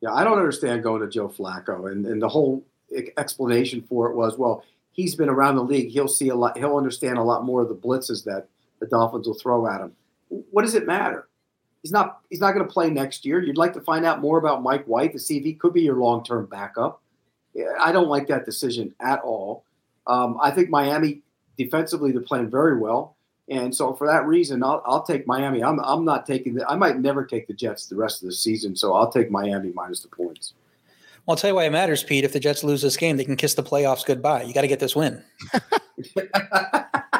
Yeah, 0.00 0.12
I 0.12 0.22
don't 0.22 0.38
understand 0.38 0.84
going 0.84 1.00
to 1.02 1.08
Joe 1.08 1.28
Flacco, 1.28 1.90
and 1.90 2.06
and 2.06 2.22
the 2.22 2.28
whole 2.28 2.64
explanation 3.16 3.82
for 3.82 4.08
it 4.08 4.14
was, 4.14 4.38
well, 4.38 4.64
he's 4.92 5.16
been 5.16 5.28
around 5.28 5.56
the 5.56 5.64
league. 5.64 5.90
He'll 5.90 6.06
see 6.06 6.28
a 6.28 6.36
lot. 6.36 6.56
He'll 6.56 6.76
understand 6.76 7.18
a 7.18 7.22
lot 7.22 7.44
more 7.44 7.62
of 7.62 7.68
the 7.68 7.74
blitzes 7.74 8.24
that 8.24 8.46
the 8.78 8.86
Dolphins 8.86 9.26
will 9.26 9.34
throw 9.34 9.66
at 9.66 9.80
him. 9.80 9.92
What 10.28 10.62
does 10.62 10.76
it 10.76 10.86
matter? 10.86 11.27
He's 11.82 11.92
not 11.92 12.20
he's 12.28 12.40
not 12.40 12.52
going 12.52 12.66
to 12.66 12.72
play 12.72 12.90
next 12.90 13.24
year. 13.24 13.42
You'd 13.42 13.56
like 13.56 13.72
to 13.74 13.80
find 13.80 14.04
out 14.04 14.20
more 14.20 14.38
about 14.38 14.62
Mike 14.62 14.84
White 14.86 15.12
to 15.12 15.18
see 15.18 15.38
if 15.38 15.44
he 15.44 15.54
could 15.54 15.72
be 15.72 15.82
your 15.82 15.96
long 15.96 16.24
term 16.24 16.46
backup. 16.46 17.00
I 17.80 17.92
don't 17.92 18.08
like 18.08 18.28
that 18.28 18.44
decision 18.44 18.94
at 19.00 19.20
all. 19.20 19.64
Um, 20.06 20.38
I 20.40 20.50
think 20.50 20.70
Miami 20.70 21.22
defensively 21.56 22.12
they're 22.12 22.20
playing 22.20 22.50
very 22.50 22.78
well, 22.78 23.16
and 23.48 23.74
so 23.74 23.94
for 23.94 24.06
that 24.06 24.26
reason, 24.26 24.62
I'll, 24.62 24.82
I'll 24.86 25.02
take 25.02 25.26
Miami. 25.26 25.62
I'm 25.62 25.78
I'm 25.80 26.04
not 26.04 26.26
taking 26.26 26.54
the. 26.54 26.68
I 26.68 26.76
might 26.76 26.98
never 26.98 27.24
take 27.24 27.46
the 27.46 27.54
Jets 27.54 27.86
the 27.86 27.96
rest 27.96 28.22
of 28.22 28.28
the 28.28 28.34
season, 28.34 28.74
so 28.74 28.94
I'll 28.94 29.10
take 29.10 29.30
Miami 29.30 29.72
minus 29.74 30.00
the 30.00 30.08
points. 30.08 30.54
Well, 31.26 31.34
I'll 31.34 31.36
tell 31.36 31.50
you 31.50 31.56
why 31.56 31.64
it 31.64 31.72
matters, 31.72 32.02
Pete. 32.02 32.24
If 32.24 32.32
the 32.32 32.40
Jets 32.40 32.64
lose 32.64 32.82
this 32.82 32.96
game, 32.96 33.16
they 33.18 33.24
can 33.24 33.36
kiss 33.36 33.54
the 33.54 33.62
playoffs 33.62 34.04
goodbye. 34.04 34.42
You 34.42 34.54
got 34.54 34.62
to 34.62 34.68
get 34.68 34.80
this 34.80 34.96
win. 34.96 35.22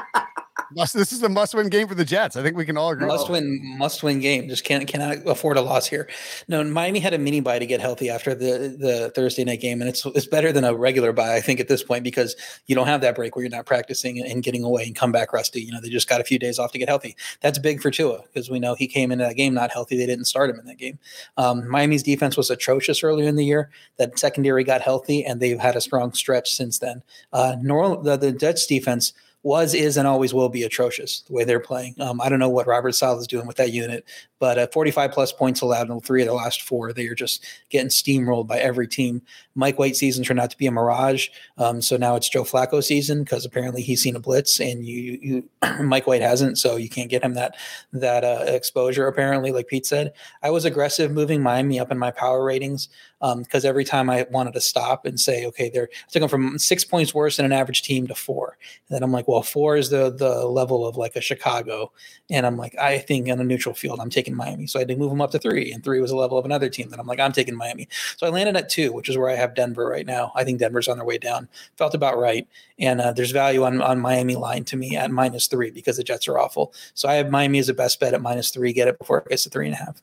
Must, 0.73 0.95
this 0.95 1.13
is 1.13 1.23
a 1.23 1.29
must-win 1.29 1.69
game 1.69 1.89
for 1.89 1.95
the 1.95 2.05
Jets. 2.05 2.37
I 2.37 2.43
think 2.43 2.57
we 2.57 2.65
can 2.65 2.77
all 2.77 2.91
agree. 2.91 3.07
Must-win, 3.07 3.61
must-win 3.79 4.21
game. 4.21 4.49
Just 4.49 4.65
can't 4.65 4.87
cannot 4.87 5.19
afford 5.27 5.57
a 5.57 5.63
loss 5.63 5.87
here. 5.87 6.09
No, 6.47 6.63
Miami 6.63 6.99
had 6.99 7.15
a 7.15 7.19
mini 7.19 7.41
bye 7.41 7.59
to 7.59 7.67
get 7.67 7.81
healthy 7.81 8.11
after 8.11 8.35
the 8.35 8.77
the 8.79 9.11
Thursday 9.15 9.45
night 9.45 9.61
game, 9.61 9.81
and 9.81 9.89
it's 9.89 10.05
it's 10.07 10.27
better 10.27 10.53
than 10.53 10.65
a 10.65 10.75
regular 10.75 11.13
bye, 11.13 11.35
I 11.35 11.41
think, 11.41 11.61
at 11.61 11.69
this 11.69 11.83
point 11.83 12.05
because 12.05 12.37
you 12.67 12.75
don't 12.75 12.87
have 12.87 13.01
that 13.01 13.15
break 13.15 13.35
where 13.35 13.43
you're 13.43 13.51
not 13.51 13.67
practicing 13.67 14.23
and 14.23 14.43
getting 14.43 14.63
away 14.63 14.85
and 14.85 14.95
come 14.95 15.13
back 15.13 15.33
rusty. 15.33 15.63
You 15.63 15.73
know, 15.73 15.81
they 15.81 15.89
just 15.89 16.09
got 16.09 16.21
a 16.21 16.25
few 16.25 16.39
days 16.39 16.59
off 16.59 16.73
to 16.73 16.79
get 16.79 16.89
healthy. 16.89 17.17
That's 17.41 17.59
big 17.59 17.81
for 17.81 17.91
Tua 17.91 18.23
because 18.23 18.51
we 18.51 18.59
know 18.59 18.75
he 18.75 18.87
came 18.87 19.11
into 19.11 19.25
that 19.25 19.37
game 19.37 19.55
not 19.55 19.71
healthy. 19.71 19.97
They 19.97 20.07
didn't 20.07 20.27
start 20.27 20.51
him 20.51 20.59
in 20.59 20.67
that 20.67 20.79
game. 20.79 20.99
Um, 21.37 21.69
Miami's 21.69 22.03
defense 22.03 22.37
was 22.37 22.51
atrocious 22.51 23.03
earlier 23.03 23.29
in 23.29 23.37
the 23.37 23.45
year. 23.45 23.71
That 23.97 24.19
secondary 24.19 24.65
got 24.65 24.81
healthy, 24.81 25.25
and 25.25 25.41
they've 25.41 25.59
had 25.59 25.77
a 25.77 25.81
strong 25.81 26.13
stretch 26.13 26.51
since 26.51 26.79
then. 26.79 27.03
Uh, 27.33 27.57
the, 27.57 28.19
the 28.21 28.33
Jets 28.33 28.67
defense 28.67 29.13
was, 29.43 29.73
is, 29.73 29.97
and 29.97 30.07
always 30.07 30.35
will 30.35 30.49
be 30.49 30.65
atrocious 30.65 31.21
the 31.23 31.33
way 31.33 31.45
they're 31.45 31.61
playing. 31.61 31.95
Um, 32.01 32.21
I 32.21 32.29
don't 32.29 32.41
know 32.41 32.49
what 32.49 32.67
Robert 32.67 32.93
Saleh 32.93 33.21
is 33.21 33.27
doing 33.27 33.47
with 33.47 33.57
that 33.57 33.73
unit, 33.73 34.05
but 34.41 34.59
at 34.59 34.73
45 34.73 35.13
plus 35.13 35.33
points 35.33 35.61
allowed 35.61 35.91
in 35.91 36.01
three 36.01 36.23
of 36.23 36.29
the 36.29 36.35
last 36.35 36.63
four, 36.63 36.93
they 36.93 37.07
are 37.07 37.15
just 37.15 37.47
getting 37.71 37.89
steamrolled 37.89 38.49
by 38.49 38.59
every 38.59 38.89
team. 38.89 39.23
Mike 39.55 39.79
White 39.79 39.97
season 39.97 40.25
turned 40.25 40.41
out 40.41 40.51
to 40.51 40.59
be 40.59 40.67
a 40.67 40.71
mirage. 40.71 41.29
Um, 41.57 41.81
so 41.81 41.97
now 41.97 42.17
it's 42.17 42.29
Joe 42.29 42.45
Flacco 42.45 42.83
season 42.83 43.23
because 43.23 43.45
apparently 43.45 43.83
he's 43.83 44.03
seen 44.03 44.17
a 44.17 44.21
blitz 44.21 44.61
and 44.61 44.85
you, 44.85 45.19
you 45.21 45.49
Mike 45.83 46.07
White 46.07 46.23
hasn't, 46.23 46.59
so 46.59 46.77
you 46.77 46.89
can't 46.89 47.11
get 47.11 47.23
him 47.23 47.35
that 47.35 47.57
that 47.93 48.25
uh, 48.25 48.45
exposure. 48.47 49.07
Apparently, 49.07 49.53
like 49.53 49.69
Pete 49.69 49.87
said, 49.87 50.13
I 50.43 50.51
was 50.51 50.65
aggressive 50.65 51.11
moving 51.11 51.43
Miami 51.43 51.79
up 51.79 51.93
in 51.93 51.99
my 51.99 52.11
power 52.11 52.45
ratings 52.45 52.89
because 53.21 53.65
um, 53.65 53.69
every 53.69 53.85
time 53.85 54.09
I 54.09 54.27
wanted 54.31 54.55
to 54.55 54.61
stop 54.61 55.05
and 55.05 55.19
say, 55.19 55.45
okay, 55.47 55.69
they're 55.69 55.89
I 55.93 56.11
took 56.11 56.21
them 56.21 56.29
from 56.29 56.59
six 56.59 56.85
points 56.85 57.13
worse 57.13 57.37
than 57.37 57.47
an 57.47 57.53
average 57.53 57.83
team 57.83 58.07
to 58.07 58.15
four, 58.15 58.57
and 58.89 58.95
then 58.95 59.03
I'm 59.03 59.13
like, 59.13 59.27
well, 59.27 59.43
four 59.43 59.77
is 59.77 59.91
the 59.91 60.11
the 60.11 60.47
level 60.47 60.87
of 60.87 60.97
like 60.97 61.17
a 61.17 61.21
Chicago, 61.21 61.93
and 62.31 62.47
I'm 62.47 62.57
like, 62.57 62.77
I 62.79 62.99
think 62.99 63.29
on 63.29 63.41
a 63.41 63.45
neutral 63.45 63.75
field, 63.75 63.99
I'm 64.01 64.11
taking 64.11 64.37
Miami, 64.37 64.67
so 64.67 64.79
I 64.79 64.83
had 64.83 64.89
to 64.89 64.97
move 64.97 65.11
them 65.11 65.21
up 65.21 65.33
to 65.33 65.39
three, 65.39 65.73
and 65.73 65.83
three 65.83 66.01
was 66.01 66.11
a 66.11 66.17
level 66.17 66.39
of 66.39 66.45
another 66.45 66.69
team. 66.69 66.91
That 66.91 67.01
I'm 67.01 67.07
like, 67.07 67.21
I'm 67.21 67.33
taking 67.33 67.57
Miami, 67.57 67.89
so 68.17 68.27
I 68.27 68.31
landed 68.31 68.57
at 68.57 68.69
two, 68.69 68.93
which 68.93 69.09
is 69.09 69.19
where 69.19 69.31
I 69.31 69.35
have 69.35 69.55
Denver 69.55 69.87
right 69.87 70.07
now. 70.07 70.33
I 70.37 70.45
think 70.45 70.61
Denver's 70.61 70.89
on 70.89 70.99
their 70.99 71.07
way 71.07 71.19
down. 71.19 71.49
Felt 71.77 71.95
about 71.95 72.19
right, 72.19 72.47
and 72.79 73.01
uh, 73.01 73.13
there's 73.13 73.33
value 73.33 73.65
on 73.65 73.83
on 73.83 73.99
Miami 73.99 74.37
line 74.37 74.65
to 74.65 74.77
me 74.77 74.97
at 74.97 75.11
minus 75.11 75.49
three 75.49 75.71
because 75.71 75.97
the 75.97 76.05
Jets 76.05 76.29
are 76.29 76.39
awful. 76.39 76.73
So 76.95 77.09
I 77.09 77.15
have 77.15 77.31
Miami 77.31 77.59
as 77.59 77.69
a 77.69 77.75
best 77.75 77.99
bet 77.99 78.15
at 78.15 78.23
minus 78.23 78.51
three. 78.51 78.73
Get 78.73 78.89
it 78.89 78.99
before 78.99 79.19
it 79.19 79.29
gets 79.29 79.43
to 79.43 79.51
three 79.51 79.67
and 79.67 79.75
a 79.75 79.79
half. 79.79 80.01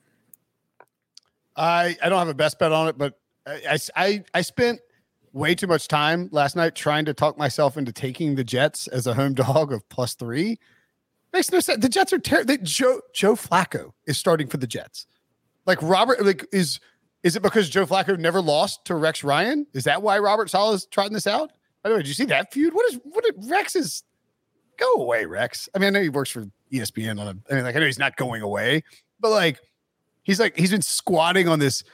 I 1.56 1.96
I 2.02 2.10
don't 2.10 2.20
have 2.20 2.28
a 2.28 2.34
best 2.34 2.60
bet 2.60 2.72
on 2.72 2.88
it, 2.88 2.98
but 2.98 3.20
I 3.48 3.78
I, 3.96 4.24
I 4.34 4.42
spent 4.42 4.80
way 5.34 5.54
too 5.54 5.68
much 5.68 5.88
time 5.88 6.30
last 6.32 6.56
night 6.56 6.76
trying 6.76 7.06
to 7.06 7.14
talk 7.14 7.38
myself 7.38 7.78
into 7.78 7.92
taking 7.92 8.36
the 8.36 8.44
Jets 8.44 8.88
as 8.88 9.06
a 9.06 9.14
home 9.14 9.34
dog 9.36 9.72
of 9.72 9.88
plus 9.90 10.16
three. 10.16 10.58
Makes 11.34 11.52
no 11.52 11.60
sense. 11.60 11.82
The 11.82 11.90
Jets 11.90 12.14
are 12.14 12.20
terrible. 12.20 12.56
Joe 12.64 13.02
Joe 13.14 13.36
Flacco 13.36 13.92
is 14.08 14.18
starting 14.18 14.48
for 14.48 14.58
the 14.58 14.68
Jets. 14.68 15.06
Like 15.66 15.82
Robert, 15.82 16.26
like 16.26 16.46
is 16.52 16.80
is 17.24 17.36
it 17.36 17.42
because 17.42 17.70
Joe 17.70 17.86
Flacco 17.86 18.18
never 18.18 18.42
lost 18.42 18.86
to 18.86 18.96
Rex 18.96 19.24
Ryan? 19.24 19.68
Is 19.74 19.84
that 19.84 20.02
why 20.02 20.20
Robert 20.20 20.50
Saleh 20.50 20.76
is 20.76 20.86
trotting 20.86 21.14
this 21.14 21.28
out? 21.28 21.52
By 21.84 21.90
the 21.90 21.96
way, 21.96 22.02
did 22.02 22.08
you 22.08 22.14
see 22.14 22.26
that 22.26 22.54
feud? 22.54 22.74
What 22.74 22.92
is 22.92 23.00
what 23.04 23.26
Rex 23.50 23.76
is 23.76 24.04
go 24.78 24.94
away, 24.94 25.26
Rex? 25.26 25.68
I 25.76 25.80
mean, 25.80 25.88
I 25.88 25.90
know 25.92 26.02
he 26.02 26.10
works 26.10 26.30
for 26.30 26.46
ESPN 26.72 27.20
on 27.20 27.28
a 27.28 27.52
I 27.52 27.56
mean, 27.56 27.64
like 27.64 27.76
I 27.76 27.80
know 27.80 27.86
he's 27.86 28.00
not 28.00 28.16
going 28.16 28.42
away, 28.42 28.84
but 29.20 29.32
like 29.32 29.60
he's 30.26 30.40
like 30.40 30.58
he's 30.58 30.72
been 30.72 30.82
squatting 30.82 31.48
on 31.48 31.60
this 31.60 31.86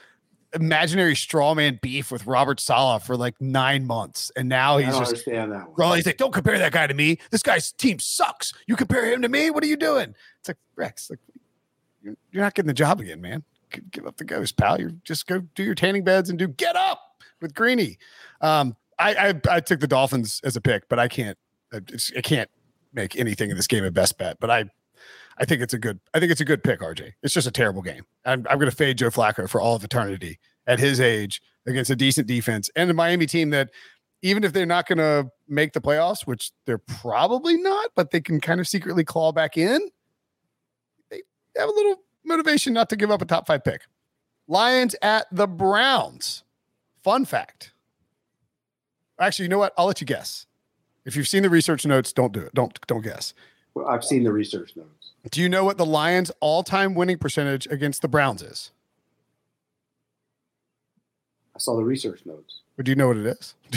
imaginary 0.54 1.14
strawman 1.14 1.80
beef 1.80 2.10
with 2.10 2.26
Robert 2.26 2.58
Saleh 2.60 3.02
for 3.02 3.16
like 3.16 3.40
nine 3.40 3.86
months, 3.86 4.32
and 4.34 4.48
now 4.48 4.78
he's 4.78 4.88
just 4.88 5.10
understand 5.10 5.52
that. 5.52 5.66
Well, 5.78 5.92
he's 5.94 6.06
like, 6.06 6.16
"Don't 6.16 6.32
compare 6.32 6.58
that 6.58 6.72
guy 6.72 6.86
to 6.88 6.94
me. 6.94 7.18
This 7.30 7.42
guy's 7.42 7.70
team 7.72 8.00
sucks. 8.00 8.52
You 8.66 8.74
compare 8.74 9.10
him 9.12 9.22
to 9.22 9.28
me. 9.28 9.50
What 9.50 9.62
are 9.62 9.68
you 9.68 9.76
doing?" 9.76 10.14
It's 10.40 10.48
like 10.48 10.58
Rex, 10.74 11.10
like 11.10 11.20
you're, 12.02 12.16
you're 12.32 12.42
not 12.42 12.54
getting 12.54 12.68
the 12.68 12.74
job 12.74 13.00
again, 13.00 13.20
man. 13.20 13.44
Give 13.90 14.06
up 14.06 14.16
the 14.16 14.24
ghost, 14.24 14.56
pal. 14.56 14.80
You 14.80 14.98
just 15.04 15.26
go 15.26 15.40
do 15.54 15.62
your 15.62 15.74
tanning 15.74 16.04
beds 16.04 16.28
and 16.28 16.38
do 16.38 16.48
get 16.48 16.76
up 16.76 17.00
with 17.40 17.54
Greeny. 17.54 17.98
Um, 18.40 18.76
I, 18.98 19.14
I 19.14 19.56
I 19.56 19.60
took 19.60 19.80
the 19.80 19.86
Dolphins 19.86 20.40
as 20.44 20.56
a 20.56 20.60
pick, 20.60 20.88
but 20.88 20.98
I 20.98 21.08
can't 21.08 21.38
I, 21.72 21.80
I 22.16 22.20
can't 22.20 22.50
make 22.92 23.16
anything 23.16 23.50
in 23.50 23.56
this 23.56 23.66
game 23.66 23.84
a 23.84 23.90
best 23.90 24.18
bet. 24.18 24.38
But 24.40 24.50
I 24.50 24.64
I 25.38 25.44
think 25.44 25.62
it's 25.62 25.74
a 25.74 25.78
good. 25.78 26.00
I 26.14 26.20
think 26.20 26.32
it's 26.32 26.40
a 26.40 26.44
good 26.44 26.62
pick, 26.62 26.80
RJ. 26.80 27.12
It's 27.22 27.34
just 27.34 27.46
a 27.46 27.52
terrible 27.52 27.82
game. 27.82 28.04
I'm, 28.24 28.46
I'm 28.50 28.58
going 28.58 28.70
to 28.70 28.76
fade 28.76 28.98
Joe 28.98 29.10
Flacco 29.10 29.48
for 29.48 29.60
all 29.60 29.76
of 29.76 29.84
eternity 29.84 30.38
at 30.66 30.78
his 30.78 31.00
age 31.00 31.42
against 31.66 31.90
a 31.90 31.96
decent 31.96 32.26
defense 32.26 32.70
and 32.76 32.90
a 32.90 32.94
Miami 32.94 33.26
team 33.26 33.50
that, 33.50 33.70
even 34.22 34.44
if 34.44 34.52
they're 34.52 34.66
not 34.66 34.86
going 34.86 34.98
to 34.98 35.30
make 35.48 35.72
the 35.72 35.80
playoffs, 35.80 36.26
which 36.26 36.52
they're 36.66 36.78
probably 36.78 37.56
not, 37.56 37.90
but 37.94 38.10
they 38.10 38.20
can 38.20 38.40
kind 38.40 38.60
of 38.60 38.68
secretly 38.68 39.04
claw 39.04 39.32
back 39.32 39.56
in. 39.56 39.80
They 41.10 41.22
have 41.56 41.68
a 41.68 41.72
little 41.72 41.96
motivation 42.24 42.72
not 42.72 42.88
to 42.90 42.96
give 42.96 43.10
up 43.10 43.22
a 43.22 43.24
top 43.24 43.46
five 43.46 43.64
pick. 43.64 43.82
Lions 44.48 44.94
at 45.02 45.26
the 45.32 45.46
Browns. 45.46 46.44
Fun 47.02 47.24
fact. 47.24 47.72
Actually, 49.18 49.44
you 49.44 49.48
know 49.48 49.58
what? 49.58 49.72
I'll 49.76 49.86
let 49.86 50.00
you 50.00 50.06
guess. 50.06 50.46
If 51.04 51.16
you've 51.16 51.28
seen 51.28 51.42
the 51.42 51.50
research 51.50 51.84
notes, 51.84 52.12
don't 52.12 52.32
do 52.32 52.40
it. 52.40 52.54
Don't 52.54 52.78
don't 52.86 53.02
guess. 53.02 53.34
Well, 53.74 53.86
I've 53.86 54.04
seen 54.04 54.24
the 54.24 54.32
research 54.32 54.76
notes. 54.76 55.01
Do 55.30 55.40
you 55.40 55.48
know 55.48 55.64
what 55.64 55.78
the 55.78 55.86
Lions' 55.86 56.32
all-time 56.40 56.94
winning 56.94 57.18
percentage 57.18 57.66
against 57.66 58.02
the 58.02 58.08
Browns 58.08 58.42
is? 58.42 58.72
I 61.54 61.58
saw 61.58 61.76
the 61.76 61.84
research 61.84 62.22
notes. 62.24 62.62
But 62.76 62.86
do 62.86 62.90
you 62.90 62.96
know 62.96 63.08
what 63.08 63.18
it 63.18 63.26
is? 63.26 63.54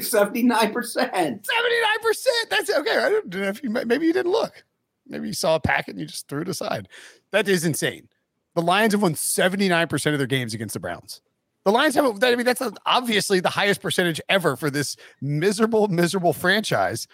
Seventy-nine 0.00 0.72
percent. 0.72 1.12
Seventy-nine 1.12 2.00
percent. 2.02 2.50
That's 2.50 2.70
okay. 2.70 2.96
I 2.96 3.10
don't 3.10 3.34
know 3.34 3.48
if 3.48 3.62
you 3.62 3.70
maybe 3.70 4.06
you 4.06 4.12
didn't 4.12 4.30
look. 4.30 4.64
Maybe 5.08 5.28
you 5.28 5.34
saw 5.34 5.56
a 5.56 5.60
packet 5.60 5.92
and 5.92 6.00
you 6.00 6.06
just 6.06 6.28
threw 6.28 6.42
it 6.42 6.48
aside. 6.48 6.88
That 7.32 7.48
is 7.48 7.64
insane. 7.64 8.08
The 8.54 8.62
Lions 8.62 8.92
have 8.92 9.02
won 9.02 9.14
seventy-nine 9.14 9.88
percent 9.88 10.14
of 10.14 10.18
their 10.18 10.26
games 10.26 10.54
against 10.54 10.74
the 10.74 10.80
Browns. 10.80 11.20
The 11.64 11.72
Lions 11.72 11.94
have. 11.96 12.22
I 12.22 12.36
mean, 12.36 12.46
that's 12.46 12.62
obviously 12.86 13.40
the 13.40 13.50
highest 13.50 13.82
percentage 13.82 14.20
ever 14.28 14.56
for 14.56 14.70
this 14.70 14.96
miserable, 15.20 15.88
miserable 15.88 16.32
franchise. 16.32 17.08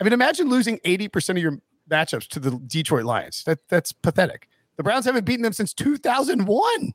I 0.00 0.04
mean, 0.04 0.12
imagine 0.12 0.48
losing 0.48 0.78
80% 0.78 1.30
of 1.30 1.38
your 1.38 1.58
matchups 1.90 2.26
to 2.28 2.40
the 2.40 2.52
Detroit 2.66 3.04
Lions. 3.04 3.42
That 3.44 3.60
that's 3.68 3.92
pathetic. 3.92 4.48
The 4.76 4.82
Browns 4.82 5.04
haven't 5.04 5.24
beaten 5.24 5.42
them 5.42 5.52
since 5.52 5.72
2001. 5.74 6.92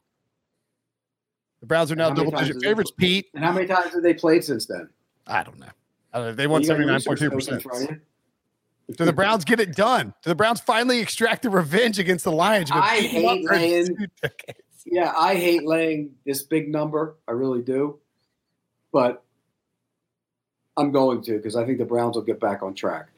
The 1.62 1.66
Browns 1.66 1.92
are 1.92 1.96
now 1.96 2.10
double 2.12 2.32
digit 2.32 2.62
favorites, 2.62 2.92
Pete. 2.96 3.28
And 3.34 3.44
how 3.44 3.52
many 3.52 3.68
times 3.68 3.94
have 3.94 4.04
they 4.04 4.14
played 4.14 4.44
since 4.44 4.66
then? 4.66 4.90
I 5.28 5.44
don't 5.44 5.60
know. 5.60 5.68
I 6.14 6.18
don't 6.18 6.28
know. 6.28 6.34
They 6.34 6.48
won 6.48 6.64
79.2%. 6.64 8.02
Do 8.98 9.06
the 9.06 9.14
Browns 9.14 9.46
get 9.46 9.60
it 9.60 9.76
done? 9.76 10.14
Do 10.24 10.30
the 10.30 10.36
Browns 10.36 10.60
finally 10.62 11.00
extract 11.00 11.44
the 11.44 11.50
revenge 11.50 12.00
against 12.00 12.24
the 12.24 12.32
Lions? 12.32 12.72
I 12.74 13.02
hate 13.02 13.46
laying. 13.46 14.08
Yeah, 14.86 15.14
I 15.16 15.36
hate 15.36 15.66
laying 15.66 16.12
this 16.26 16.44
big 16.44 16.70
number. 16.70 17.18
I 17.28 17.34
really 17.34 17.62
do. 17.62 18.00
But 18.92 19.24
I'm 20.78 20.92
going 20.92 21.22
to 21.24 21.34
because 21.34 21.56
I 21.56 21.66
think 21.66 21.78
the 21.78 21.86
Browns 21.86 22.16
will 22.16 22.24
get 22.24 22.40
back 22.40 22.64
on 22.64 22.74
track. 22.74 23.10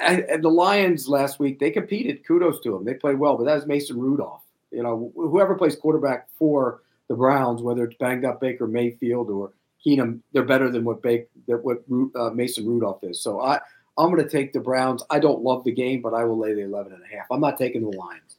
And 0.00 0.42
the 0.42 0.48
Lions 0.48 1.08
last 1.08 1.38
week 1.38 1.58
they 1.58 1.70
competed. 1.70 2.26
Kudos 2.26 2.60
to 2.60 2.72
them. 2.72 2.84
They 2.84 2.94
played 2.94 3.18
well, 3.18 3.36
but 3.36 3.44
that 3.44 3.54
was 3.54 3.66
Mason 3.66 3.98
Rudolph. 3.98 4.42
You 4.70 4.82
know, 4.82 5.12
whoever 5.14 5.54
plays 5.54 5.76
quarterback 5.76 6.28
for 6.38 6.82
the 7.08 7.14
Browns, 7.14 7.62
whether 7.62 7.84
it's 7.84 7.96
banged 7.96 8.24
up 8.24 8.40
Baker 8.40 8.66
Mayfield 8.66 9.30
or 9.30 9.52
Keenum, 9.84 10.20
they're 10.32 10.42
better 10.42 10.70
than 10.70 10.84
what 10.84 11.02
Baker, 11.02 11.26
what 11.46 11.82
uh, 12.14 12.30
Mason 12.30 12.66
Rudolph 12.66 13.02
is. 13.02 13.20
So 13.20 13.40
I, 13.40 13.60
I'm 13.96 14.10
going 14.12 14.22
to 14.22 14.28
take 14.28 14.52
the 14.52 14.60
Browns. 14.60 15.02
I 15.10 15.18
don't 15.18 15.42
love 15.42 15.64
the 15.64 15.72
game, 15.72 16.02
but 16.02 16.14
I 16.14 16.24
will 16.24 16.38
lay 16.38 16.54
the 16.54 16.62
11 16.62 16.92
and 16.92 17.02
a 17.02 17.16
half. 17.16 17.26
I'm 17.30 17.40
not 17.40 17.58
taking 17.58 17.82
the 17.82 17.96
Lions. 17.96 18.36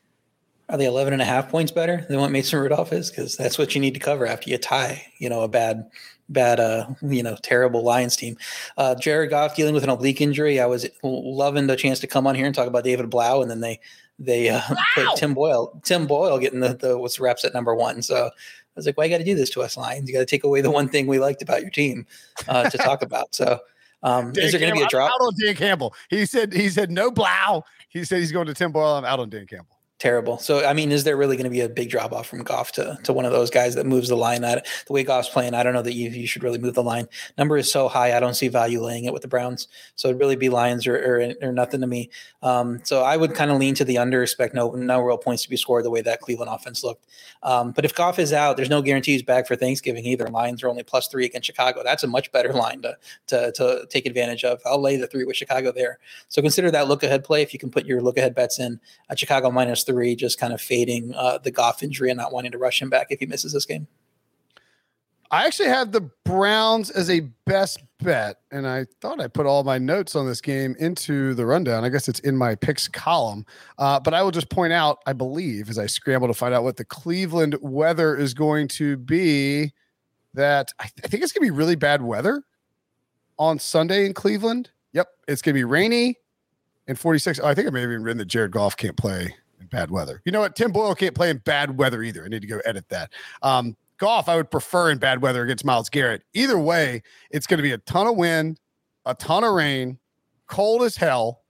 Are 0.69 0.77
they 0.77 0.85
11 0.85 1.13
and 1.13 1.21
a 1.21 1.25
half 1.25 1.49
points 1.49 1.71
better 1.71 2.05
than 2.07 2.19
what 2.19 2.31
Mason 2.31 2.59
Rudolph 2.59 2.93
is? 2.93 3.09
Because 3.09 3.35
that's 3.35 3.57
what 3.57 3.73
you 3.73 3.81
need 3.81 3.95
to 3.95 3.99
cover 3.99 4.27
after 4.27 4.49
you 4.49 4.57
tie, 4.59 5.05
you 5.17 5.27
know, 5.27 5.41
a 5.41 5.47
bad, 5.47 5.89
bad, 6.29 6.59
uh, 6.59 6.87
you 7.01 7.23
know, 7.23 7.35
terrible 7.41 7.83
Lions 7.83 8.15
team. 8.15 8.37
Uh, 8.77 8.95
Jared 8.95 9.31
Goff 9.31 9.55
dealing 9.55 9.73
with 9.73 9.83
an 9.83 9.89
oblique 9.89 10.21
injury. 10.21 10.59
I 10.59 10.65
was 10.65 10.87
loving 11.03 11.67
the 11.67 11.75
chance 11.75 11.99
to 11.99 12.07
come 12.07 12.27
on 12.27 12.35
here 12.35 12.45
and 12.45 12.55
talk 12.55 12.67
about 12.67 12.83
David 12.83 13.09
Blough, 13.09 13.41
and 13.41 13.51
then 13.51 13.59
they 13.59 13.79
they 14.17 14.49
uh, 14.49 14.61
put 14.95 15.15
Tim 15.15 15.33
Boyle, 15.33 15.79
Tim 15.83 16.07
Boyle 16.07 16.37
getting 16.39 16.59
the, 16.59 16.75
the 16.75 16.97
what's 16.97 17.19
reps 17.19 17.43
at 17.45 17.53
number 17.53 17.75
one. 17.75 18.01
So 18.01 18.27
I 18.27 18.31
was 18.75 18.85
like, 18.85 18.97
why 18.97 19.05
you 19.05 19.09
got 19.09 19.17
to 19.17 19.23
do 19.23 19.35
this 19.35 19.49
to 19.51 19.61
us, 19.61 19.75
Lions? 19.75 20.07
You 20.07 20.13
got 20.13 20.19
to 20.19 20.25
take 20.25 20.43
away 20.43 20.61
the 20.61 20.71
one 20.71 20.87
thing 20.87 21.07
we 21.07 21.19
liked 21.19 21.41
about 21.41 21.61
your 21.61 21.71
team 21.71 22.05
uh, 22.47 22.69
to 22.69 22.77
talk 22.77 23.01
about. 23.01 23.33
So 23.33 23.59
um, 24.03 24.29
is 24.35 24.51
there 24.51 24.59
going 24.59 24.73
to 24.73 24.79
be 24.79 24.83
a 24.83 24.87
drop? 24.87 25.09
I'm 25.09 25.21
out 25.21 25.27
on 25.27 25.33
Dan 25.43 25.55
Campbell. 25.55 25.93
He 26.09 26.25
said 26.25 26.53
he 26.53 26.69
said 26.69 26.91
no 26.91 27.11
Blough. 27.11 27.63
He 27.89 28.03
said 28.03 28.19
he's 28.19 28.31
going 28.31 28.47
to 28.47 28.53
Tim 28.53 28.71
Boyle. 28.71 28.95
I'm 28.95 29.05
out 29.05 29.19
on 29.19 29.29
Dan 29.29 29.47
Campbell 29.47 29.78
terrible. 29.99 30.37
So 30.39 30.65
I 30.65 30.73
mean, 30.73 30.91
is 30.91 31.03
there 31.03 31.17
really 31.17 31.35
going 31.35 31.43
to 31.43 31.49
be 31.49 31.61
a 31.61 31.69
big 31.69 31.89
drop 31.89 32.11
off 32.13 32.27
from 32.27 32.43
Goff 32.43 32.71
to 32.73 32.97
to 33.03 33.13
one 33.13 33.25
of 33.25 33.31
those 33.31 33.49
guys 33.49 33.75
that 33.75 33.85
moves 33.85 34.09
the 34.09 34.15
line? 34.15 34.43
At 34.43 34.65
the 34.87 34.93
way 34.93 35.03
Goff's 35.03 35.29
playing, 35.29 35.53
I 35.53 35.63
don't 35.63 35.73
know 35.73 35.81
that 35.81 35.93
you 35.93 36.09
you 36.09 36.25
should 36.25 36.43
really 36.43 36.57
move 36.57 36.73
the 36.73 36.83
line. 36.83 37.07
Number 37.37 37.57
is 37.57 37.71
so 37.71 37.87
high, 37.87 38.15
I 38.15 38.19
don't 38.19 38.33
see 38.33 38.47
value 38.47 38.81
laying 38.81 39.05
it 39.05 39.13
with 39.13 39.21
the 39.21 39.27
Browns. 39.27 39.67
So 39.95 40.07
it'd 40.07 40.19
really 40.19 40.35
be 40.35 40.49
Lions 40.49 40.87
or 40.87 40.95
or, 40.97 41.33
or 41.41 41.51
nothing 41.51 41.81
to 41.81 41.87
me. 41.87 42.09
Um, 42.41 42.79
so 42.83 43.03
I 43.03 43.17
would 43.17 43.35
kind 43.35 43.51
of 43.51 43.57
lean 43.57 43.75
to 43.75 43.85
the 43.85 43.97
under, 43.97 44.23
expect 44.23 44.55
no 44.55 44.71
no 44.71 45.01
real 45.01 45.17
points 45.17 45.43
to 45.43 45.49
be 45.49 45.57
scored 45.57 45.85
the 45.85 45.91
way 45.91 46.01
that 46.01 46.21
Cleveland 46.21 46.49
offense 46.51 46.83
looked. 46.83 47.05
Um, 47.43 47.71
but 47.71 47.85
if 47.85 47.93
Goff 47.93 48.19
is 48.19 48.33
out, 48.33 48.57
there's 48.57 48.69
no 48.69 48.81
guarantee 48.81 49.13
he's 49.13 49.23
back 49.23 49.47
for 49.47 49.55
Thanksgiving 49.55 50.05
either. 50.05 50.27
Lions 50.27 50.63
are 50.63 50.69
only 50.69 50.83
plus 50.83 51.07
three 51.07 51.25
against 51.25 51.45
Chicago. 51.45 51.83
That's 51.83 52.03
a 52.03 52.07
much 52.07 52.31
better 52.31 52.53
line 52.53 52.81
to 52.83 52.97
to 53.27 53.51
to 53.51 53.85
take 53.89 54.05
advantage 54.05 54.43
of. 54.45 54.61
I'll 54.65 54.81
lay 54.81 54.95
the 54.95 55.07
three 55.07 55.25
with 55.25 55.35
Chicago 55.35 55.71
there. 55.71 55.99
So 56.29 56.41
consider 56.41 56.71
that 56.71 56.87
look 56.87 57.03
ahead 57.03 57.23
play 57.23 57.41
if 57.41 57.53
you 57.53 57.59
can 57.59 57.69
put 57.69 57.85
your 57.85 58.01
look 58.01 58.17
ahead 58.17 58.33
bets 58.33 58.59
in. 58.59 58.79
at 59.09 59.19
Chicago 59.19 59.51
minus 59.51 59.83
three, 59.89 60.15
just 60.15 60.39
kind 60.39 60.53
of 60.53 60.61
fading 60.61 61.15
uh, 61.15 61.39
the 61.39 61.49
Goff 61.49 61.81
injury 61.81 62.11
and 62.11 62.17
not 62.17 62.31
wanting 62.31 62.51
to 62.51 62.59
rush 62.59 62.79
him 62.79 62.91
back 62.91 63.07
if 63.09 63.19
he 63.19 63.25
misses 63.25 63.53
this 63.53 63.65
game. 63.65 63.87
I 65.31 65.45
actually 65.45 65.69
have 65.69 65.91
the 65.91 66.09
Browns 66.25 66.91
as 66.91 67.09
a 67.09 67.21
best 67.45 67.81
bet, 68.01 68.37
and 68.51 68.67
I 68.67 68.85
thought 69.01 69.19
I 69.19 69.27
put 69.27 69.47
all 69.47 69.63
my 69.63 69.79
notes 69.79 70.15
on 70.15 70.27
this 70.27 70.41
game 70.41 70.75
into 70.79 71.33
the 71.33 71.45
rundown. 71.45 71.83
I 71.83 71.89
guess 71.89 72.07
it's 72.07 72.19
in 72.19 72.37
my 72.37 72.53
picks 72.53 72.87
column, 72.87 73.45
uh, 73.79 73.99
but 73.99 74.13
I 74.13 74.21
will 74.21 74.31
just 74.31 74.49
point 74.49 74.73
out, 74.73 74.99
I 75.07 75.13
believe, 75.13 75.69
as 75.69 75.79
I 75.79 75.87
scramble 75.87 76.27
to 76.27 76.33
find 76.35 76.53
out 76.53 76.63
what 76.63 76.77
the 76.77 76.85
Cleveland 76.85 77.57
weather 77.61 78.15
is 78.15 78.35
going 78.35 78.67
to 78.69 78.95
be, 78.97 79.73
that 80.35 80.71
I, 80.79 80.83
th- 80.83 81.01
I 81.03 81.07
think 81.07 81.23
it's 81.23 81.31
going 81.31 81.47
to 81.47 81.51
be 81.51 81.57
really 81.57 81.75
bad 81.75 82.03
weather 82.03 82.43
on 83.37 83.57
Sunday 83.57 84.05
in 84.05 84.13
Cleveland. 84.13 84.69
Yep, 84.93 85.07
it's 85.27 85.41
going 85.41 85.53
to 85.53 85.59
be 85.59 85.63
rainy 85.63 86.15
and 86.87 86.97
46. 86.97 87.39
Oh, 87.43 87.47
I 87.47 87.55
think 87.55 87.67
I 87.67 87.71
may 87.71 87.81
have 87.81 87.91
even 87.91 88.03
written 88.03 88.17
that 88.19 88.25
Jared 88.25 88.51
Goff 88.51 88.75
can't 88.77 88.97
play 88.97 89.35
in 89.59 89.67
bad 89.67 89.91
weather. 89.91 90.21
You 90.25 90.31
know 90.31 90.41
what? 90.41 90.55
Tim 90.55 90.71
Boyle 90.71 90.95
can't 90.95 91.15
play 91.15 91.29
in 91.29 91.37
bad 91.37 91.77
weather 91.77 92.03
either. 92.03 92.25
I 92.25 92.27
need 92.27 92.41
to 92.41 92.47
go 92.47 92.59
edit 92.65 92.87
that. 92.89 93.11
Um, 93.41 93.75
Goff, 93.97 94.29
I 94.29 94.37
would 94.37 94.49
prefer 94.49 94.89
in 94.91 94.97
bad 94.97 95.21
weather 95.21 95.43
against 95.43 95.65
Myles 95.65 95.89
Garrett. 95.89 96.23
Either 96.33 96.57
way, 96.57 97.03
it's 97.31 97.45
going 97.45 97.57
to 97.57 97.63
be 97.63 97.73
a 97.73 97.77
ton 97.79 98.07
of 98.07 98.15
wind, 98.15 98.59
a 99.05 99.13
ton 99.13 99.43
of 99.43 99.53
rain, 99.53 99.99
cold 100.47 100.83
as 100.83 100.95
hell. 100.95 101.41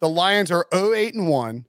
The 0.00 0.08
Lions 0.08 0.50
are 0.50 0.66
08 0.72 1.14
and 1.14 1.28
1, 1.28 1.66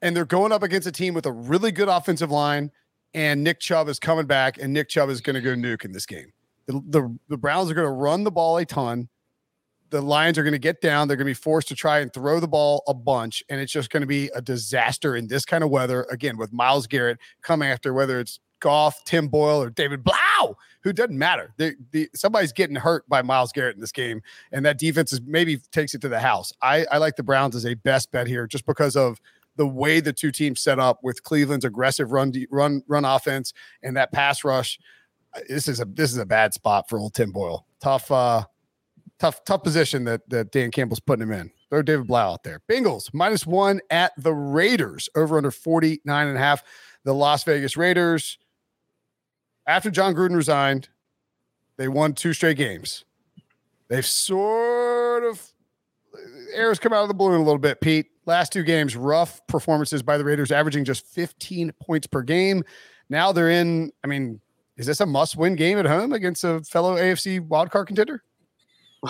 and 0.00 0.16
they're 0.16 0.24
going 0.24 0.52
up 0.52 0.62
against 0.62 0.88
a 0.88 0.92
team 0.92 1.12
with 1.12 1.26
a 1.26 1.32
really 1.32 1.72
good 1.72 1.88
offensive 1.88 2.30
line. 2.30 2.70
And 3.12 3.44
Nick 3.44 3.60
Chubb 3.60 3.88
is 3.88 3.98
coming 3.98 4.26
back, 4.26 4.58
and 4.58 4.72
Nick 4.72 4.88
Chubb 4.88 5.10
is 5.10 5.20
going 5.20 5.34
to 5.34 5.40
go 5.40 5.54
nuke 5.54 5.84
in 5.84 5.92
this 5.92 6.06
game. 6.06 6.32
The, 6.66 6.82
the, 6.88 7.18
the 7.28 7.36
Browns 7.36 7.70
are 7.70 7.74
going 7.74 7.86
to 7.86 7.92
run 7.92 8.24
the 8.24 8.30
ball 8.30 8.56
a 8.56 8.64
ton 8.64 9.08
the 9.96 10.02
Lions 10.02 10.36
are 10.36 10.42
going 10.42 10.52
to 10.52 10.58
get 10.58 10.82
down. 10.82 11.08
They're 11.08 11.16
going 11.16 11.26
to 11.26 11.30
be 11.30 11.34
forced 11.34 11.68
to 11.68 11.74
try 11.74 12.00
and 12.00 12.12
throw 12.12 12.38
the 12.38 12.48
ball 12.48 12.82
a 12.86 12.92
bunch, 12.92 13.42
and 13.48 13.60
it's 13.60 13.72
just 13.72 13.88
going 13.88 14.02
to 14.02 14.06
be 14.06 14.30
a 14.34 14.42
disaster 14.42 15.16
in 15.16 15.26
this 15.26 15.46
kind 15.46 15.64
of 15.64 15.70
weather. 15.70 16.06
Again, 16.10 16.36
with 16.36 16.52
Myles 16.52 16.86
Garrett 16.86 17.18
coming 17.40 17.70
after 17.70 17.94
whether 17.94 18.20
it's 18.20 18.38
Goff, 18.60 19.02
Tim 19.04 19.28
Boyle, 19.28 19.62
or 19.62 19.70
David 19.70 20.04
Blough, 20.04 20.56
who 20.82 20.92
doesn't 20.92 21.18
matter. 21.18 21.54
Somebody's 22.14 22.52
getting 22.52 22.76
hurt 22.76 23.08
by 23.08 23.22
Myles 23.22 23.52
Garrett 23.52 23.74
in 23.74 23.80
this 23.80 23.92
game, 23.92 24.20
and 24.52 24.66
that 24.66 24.78
defense 24.78 25.14
is 25.14 25.22
maybe 25.22 25.56
takes 25.72 25.94
it 25.94 26.02
to 26.02 26.08
the 26.08 26.20
house. 26.20 26.52
I, 26.60 26.84
I 26.90 26.98
like 26.98 27.16
the 27.16 27.22
Browns 27.22 27.56
as 27.56 27.64
a 27.64 27.74
best 27.74 28.12
bet 28.12 28.26
here 28.26 28.46
just 28.46 28.66
because 28.66 28.96
of 28.96 29.18
the 29.56 29.66
way 29.66 30.00
the 30.00 30.12
two 30.12 30.30
teams 30.30 30.60
set 30.60 30.78
up 30.78 30.98
with 31.02 31.22
Cleveland's 31.22 31.64
aggressive 31.64 32.12
run 32.12 32.34
run 32.50 32.82
run 32.86 33.06
offense 33.06 33.54
and 33.82 33.96
that 33.96 34.12
pass 34.12 34.44
rush. 34.44 34.78
This 35.48 35.68
is 35.68 35.80
a 35.80 35.86
this 35.86 36.12
is 36.12 36.18
a 36.18 36.26
bad 36.26 36.52
spot 36.52 36.88
for 36.88 36.98
old 36.98 37.14
Tim 37.14 37.30
Boyle. 37.32 37.66
Tough 37.80 38.10
uh 38.10 38.44
tough, 39.18 39.44
tough 39.44 39.62
position 39.62 40.04
that 40.04 40.28
that 40.30 40.52
Dan 40.52 40.70
Campbell's 40.70 41.00
putting 41.00 41.22
him 41.22 41.32
in. 41.32 41.50
Throw 41.70 41.82
David 41.82 42.06
Blough 42.06 42.32
out 42.32 42.44
there. 42.44 42.60
Bengals 42.70 43.12
minus 43.12 43.46
one 43.46 43.80
at 43.90 44.12
the 44.16 44.32
Raiders 44.32 45.08
over 45.16 45.36
under 45.36 45.50
49 45.50 46.28
and 46.28 46.36
a 46.36 46.40
half. 46.40 46.62
The 47.04 47.14
Las 47.14 47.44
Vegas 47.44 47.76
Raiders, 47.76 48.38
after 49.66 49.90
Jon 49.90 50.14
Gruden 50.14 50.36
resigned, 50.36 50.88
they 51.76 51.88
won 51.88 52.14
two 52.14 52.32
straight 52.32 52.56
games. 52.56 53.04
They've 53.88 54.06
sort 54.06 55.24
of 55.24 55.52
airs 56.54 56.78
come 56.78 56.92
out 56.92 57.02
of 57.02 57.08
the 57.08 57.14
balloon 57.14 57.40
a 57.40 57.44
little 57.44 57.58
bit, 57.58 57.80
Pete. 57.80 58.06
Last 58.26 58.52
two 58.52 58.64
games, 58.64 58.96
rough 58.96 59.40
performances 59.46 60.02
by 60.02 60.18
the 60.18 60.24
Raiders, 60.24 60.50
averaging 60.50 60.84
just 60.84 61.06
15 61.06 61.72
points 61.80 62.06
per 62.06 62.22
game. 62.22 62.64
Now 63.08 63.30
they're 63.30 63.50
in, 63.50 63.92
I 64.02 64.08
mean, 64.08 64.40
is 64.76 64.86
this 64.86 65.00
a 65.00 65.06
must 65.06 65.36
win 65.36 65.54
game 65.54 65.78
at 65.78 65.86
home 65.86 66.12
against 66.12 66.42
a 66.42 66.60
fellow 66.60 66.96
AFC 66.96 67.40
wildcard 67.40 67.86
contender? 67.86 68.22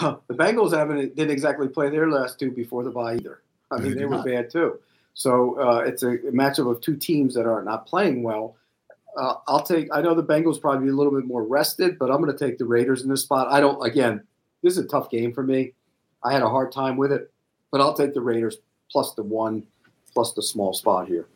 Well, 0.00 0.22
the 0.28 0.34
Bengals 0.34 0.76
haven't 0.76 1.16
didn't 1.16 1.30
exactly 1.30 1.68
play 1.68 1.88
their 1.90 2.10
last 2.10 2.38
two 2.38 2.50
before 2.50 2.84
the 2.84 2.90
bye 2.90 3.14
either. 3.14 3.42
I 3.70 3.78
mean, 3.78 3.92
they, 3.92 4.00
they 4.00 4.04
were 4.04 4.22
bad 4.22 4.50
too. 4.50 4.78
So 5.14 5.58
uh, 5.58 5.78
it's 5.86 6.02
a 6.02 6.18
matchup 6.18 6.70
of 6.70 6.80
two 6.80 6.96
teams 6.96 7.34
that 7.34 7.46
are 7.46 7.62
not 7.62 7.86
playing 7.86 8.22
well. 8.22 8.56
Uh, 9.16 9.34
I'll 9.48 9.62
take. 9.62 9.88
I 9.92 10.02
know 10.02 10.14
the 10.14 10.22
Bengals 10.22 10.60
probably 10.60 10.88
a 10.88 10.92
little 10.92 11.12
bit 11.12 11.24
more 11.24 11.42
rested, 11.42 11.98
but 11.98 12.10
I'm 12.10 12.20
going 12.22 12.36
to 12.36 12.38
take 12.38 12.58
the 12.58 12.66
Raiders 12.66 13.02
in 13.02 13.08
this 13.08 13.22
spot. 13.22 13.48
I 13.50 13.60
don't. 13.60 13.82
Again, 13.84 14.22
this 14.62 14.76
is 14.76 14.84
a 14.84 14.88
tough 14.88 15.10
game 15.10 15.32
for 15.32 15.42
me. 15.42 15.72
I 16.22 16.32
had 16.32 16.42
a 16.42 16.48
hard 16.48 16.72
time 16.72 16.96
with 16.96 17.12
it, 17.12 17.32
but 17.70 17.80
I'll 17.80 17.94
take 17.94 18.12
the 18.12 18.20
Raiders 18.20 18.58
plus 18.90 19.14
the 19.14 19.22
one, 19.22 19.66
plus 20.12 20.32
the 20.32 20.42
small 20.42 20.74
spot 20.74 21.08
here 21.08 21.26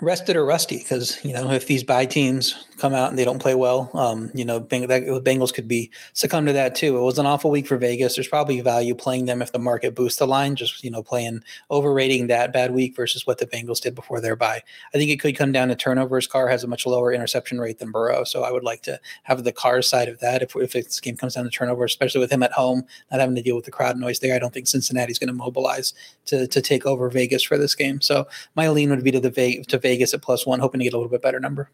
rested 0.00 0.36
or 0.36 0.44
rusty 0.44 0.78
because 0.78 1.24
you 1.24 1.32
know 1.32 1.50
if 1.50 1.66
these 1.66 1.84
bye 1.84 2.06
teams 2.06 2.66
come 2.78 2.92
out 2.92 3.08
and 3.10 3.18
they 3.18 3.24
don't 3.24 3.38
play 3.38 3.54
well, 3.54 3.90
um, 3.94 4.30
you 4.34 4.44
know 4.44 4.60
Beng- 4.60 4.88
that, 4.88 5.02
Bengals 5.24 5.54
could 5.54 5.68
be 5.68 5.90
succumb 6.12 6.46
to 6.46 6.52
that 6.52 6.74
too. 6.74 6.96
It 6.96 7.00
was 7.00 7.18
an 7.18 7.26
awful 7.26 7.50
week 7.50 7.66
for 7.66 7.76
Vegas. 7.76 8.16
There's 8.16 8.28
probably 8.28 8.60
value 8.60 8.94
playing 8.94 9.26
them 9.26 9.40
if 9.40 9.52
the 9.52 9.58
market 9.58 9.94
boosts 9.94 10.18
the 10.18 10.26
line. 10.26 10.56
Just 10.56 10.82
you 10.82 10.90
know 10.90 11.02
playing 11.02 11.42
overrating 11.70 12.26
that 12.28 12.52
bad 12.52 12.72
week 12.72 12.96
versus 12.96 13.26
what 13.26 13.38
the 13.38 13.46
Bengals 13.46 13.80
did 13.80 13.94
before 13.94 14.20
their 14.20 14.36
bye. 14.36 14.62
I 14.92 14.98
think 14.98 15.10
it 15.10 15.20
could 15.20 15.36
come 15.36 15.52
down 15.52 15.68
to 15.68 15.76
turnovers. 15.76 16.26
Carr 16.26 16.48
has 16.48 16.64
a 16.64 16.68
much 16.68 16.86
lower 16.86 17.12
interception 17.12 17.60
rate 17.60 17.78
than 17.78 17.92
Burrow, 17.92 18.24
so 18.24 18.42
I 18.42 18.50
would 18.50 18.64
like 18.64 18.82
to 18.82 19.00
have 19.22 19.44
the 19.44 19.52
Carr 19.52 19.82
side 19.82 20.08
of 20.08 20.20
that. 20.20 20.42
If 20.42 20.56
if 20.56 20.72
this 20.72 21.00
game 21.00 21.16
comes 21.16 21.34
down 21.34 21.44
to 21.44 21.50
turnovers, 21.50 21.92
especially 21.92 22.20
with 22.20 22.32
him 22.32 22.42
at 22.42 22.52
home, 22.52 22.84
not 23.10 23.20
having 23.20 23.36
to 23.36 23.42
deal 23.42 23.56
with 23.56 23.64
the 23.64 23.70
crowd 23.70 23.96
noise 23.96 24.18
there, 24.18 24.34
I 24.34 24.38
don't 24.38 24.52
think 24.52 24.66
Cincinnati's 24.66 25.18
going 25.18 25.28
to 25.28 25.34
mobilize 25.34 25.94
to 26.26 26.46
to 26.48 26.60
take 26.60 26.84
over 26.84 27.08
Vegas 27.08 27.42
for 27.42 27.56
this 27.56 27.74
game. 27.74 28.00
So 28.00 28.26
my 28.56 28.68
lean 28.68 28.90
would 28.90 29.04
be 29.04 29.12
to 29.12 29.20
the 29.20 29.30
to 29.74 29.78
Vegas 29.78 30.14
at 30.14 30.22
plus 30.22 30.46
one, 30.46 30.60
hoping 30.60 30.78
to 30.78 30.84
get 30.84 30.94
a 30.94 30.96
little 30.96 31.10
bit 31.10 31.22
better 31.22 31.40
number. 31.40 31.70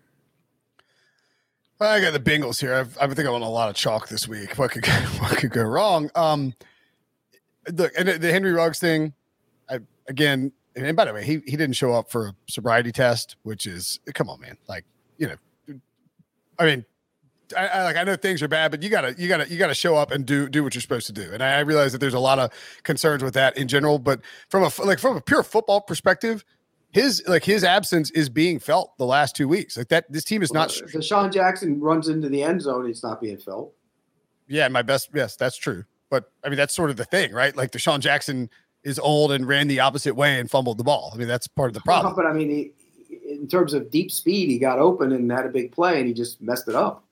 I 1.81 2.01
got 2.01 2.13
the 2.13 2.21
Bengals 2.21 2.61
here. 2.61 2.75
I've, 2.75 2.99
I 3.01 3.07
think 3.07 3.27
I'm 3.27 3.35
on 3.35 3.43
a 3.43 3.49
lot 3.49 3.71
of 3.71 3.75
chalk 3.75 4.09
this 4.09 4.29
week. 4.29 4.59
What 4.59 4.71
could 4.71 4.87
what 5.19 5.37
could 5.39 5.51
go 5.51 5.63
wrong? 5.63 6.11
Um, 6.15 6.55
look, 7.73 7.93
and 7.97 8.09
the 8.09 8.33
Henry 8.33 8.53
Ruggs 8.53 8.79
thing. 8.79 9.15
I 9.69 9.79
again, 10.07 10.53
and 10.77 10.97
by 10.97 11.07
the 11.07 11.15
way, 11.15 11.25
he 11.25 11.41
he 11.47 11.57
didn't 11.57 11.73
show 11.73 11.93
up 11.93 12.11
for 12.11 12.29
a 12.29 12.35
sobriety 12.49 12.93
test, 12.93 13.37
which 13.45 13.67
is 13.67 13.99
come 14.15 14.29
on, 14.29 14.41
man. 14.41 14.59
Like 14.69 14.85
you 15.17 15.29
know, 15.29 15.81
I 16.59 16.67
mean, 16.67 16.85
I, 17.57 17.67
I, 17.67 17.85
like 17.85 17.97
I 17.97 18.05
know 18.05 18.17
things 18.17 18.43
are 18.43 18.49
bad, 18.49 18.71
but 18.71 18.83
you 18.83 18.91
gotta 18.91 19.15
you 19.17 19.29
gotta 19.29 19.49
you 19.49 19.57
gotta 19.57 19.75
show 19.75 19.97
up 19.97 20.11
and 20.11 20.27
do 20.27 20.51
do 20.51 20.63
what 20.63 20.75
you're 20.75 20.83
supposed 20.83 21.07
to 21.07 21.13
do. 21.13 21.31
And 21.33 21.43
I, 21.43 21.57
I 21.57 21.61
realize 21.61 21.93
that 21.93 21.99
there's 21.99 22.15
a 22.15 22.21
lot 22.21 22.39
of 22.39 22.53
concerns 22.83 23.25
with 23.25 23.35
that 23.35 23.57
in 23.57 23.69
general, 23.69 23.99
but 23.99 24.21
from 24.49 24.65
a 24.65 24.71
like 24.85 24.99
from 24.99 25.17
a 25.17 25.21
pure 25.23 25.43
football 25.43 25.81
perspective, 25.81 26.45
his 26.91 27.23
like 27.27 27.45
his 27.45 27.65
absence 27.65 28.11
is 28.11 28.29
being 28.29 28.59
felt 28.59 28.97
the 28.99 29.07
last 29.07 29.37
two 29.37 29.49
weeks. 29.49 29.77
Like 29.77 29.89
that, 29.89 30.11
this 30.11 30.25
team 30.25 30.43
is 30.43 30.51
well, 30.51 30.63
not. 30.63 30.77
If 30.77 30.93
DeSean 30.93 31.33
Jackson 31.33 31.81
runs 31.81 32.09
into 32.09 32.29
the 32.29 32.43
end 32.43 32.63
zone, 32.63 32.89
it's 32.89 33.03
not 33.03 33.21
being 33.21 33.39
felt. 33.39 33.73
Yeah, 34.49 34.69
my 34.69 34.83
best. 34.83 35.11
Yes, 35.15 35.37
that's 35.37 35.57
true. 35.57 35.85
But 36.11 36.31
I 36.45 36.49
mean, 36.49 36.57
that's 36.57 36.75
sort 36.75 36.91
of 36.91 36.97
the 36.97 37.05
thing, 37.05 37.33
right? 37.33 37.57
Like 37.57 37.71
DeSean 37.71 38.01
Jackson 38.01 38.51
is 38.83 38.99
old 38.99 39.31
and 39.31 39.47
ran 39.47 39.69
the 39.69 39.81
opposite 39.81 40.15
way 40.15 40.41
and 40.41 40.51
fumbled 40.51 40.79
the 40.79 40.85
ball. 40.85 41.13
I 41.15 41.19
mean, 41.19 41.29
that's 41.29 41.47
part 41.47 41.69
of 41.69 41.75
the 41.75 41.81
problem. 41.81 42.15
but 42.17 42.27
I 42.27 42.33
mean, 42.33 42.49
he, 42.49 42.73
in 43.31 43.47
terms 43.47 43.75
of 43.75 43.91
deep 43.91 44.11
speed, 44.11 44.49
he 44.49 44.59
got 44.59 44.79
open 44.79 45.13
and 45.13 45.31
had 45.31 45.47
a 45.47 45.51
big 45.51 45.71
play, 45.71 45.99
and 45.99 46.09
he 46.09 46.15
just 46.15 46.41
messed 46.41 46.67
it 46.67 46.75
up. 46.75 47.05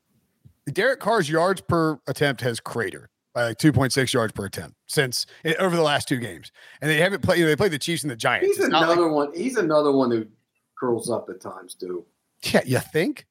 Derek 0.72 1.00
Carr's 1.00 1.30
yards 1.30 1.60
per 1.60 1.98
attempt 2.06 2.40
has 2.42 2.60
cratered 2.60 3.08
by 3.38 3.44
like 3.48 3.58
2.6 3.58 4.12
yards 4.12 4.32
per 4.32 4.46
attempt 4.46 4.76
since 4.86 5.26
it, 5.44 5.56
over 5.58 5.76
the 5.76 5.82
last 5.82 6.08
two 6.08 6.18
games. 6.18 6.50
And 6.80 6.90
they 6.90 6.98
haven't 6.98 7.22
played, 7.22 7.38
you 7.38 7.44
know, 7.44 7.50
they 7.50 7.56
played 7.56 7.70
the 7.72 7.78
Chiefs 7.78 8.02
and 8.02 8.10
the 8.10 8.16
Giants. 8.16 8.46
He's 8.46 8.58
it's 8.58 8.66
another 8.66 9.02
like, 9.02 9.12
one. 9.12 9.32
He's 9.34 9.56
another 9.56 9.92
one 9.92 10.10
who 10.10 10.26
curls 10.78 11.08
up 11.10 11.28
at 11.30 11.40
times 11.40 11.74
too. 11.74 12.04
Yeah, 12.42 12.62
you 12.64 12.78
think? 12.78 13.26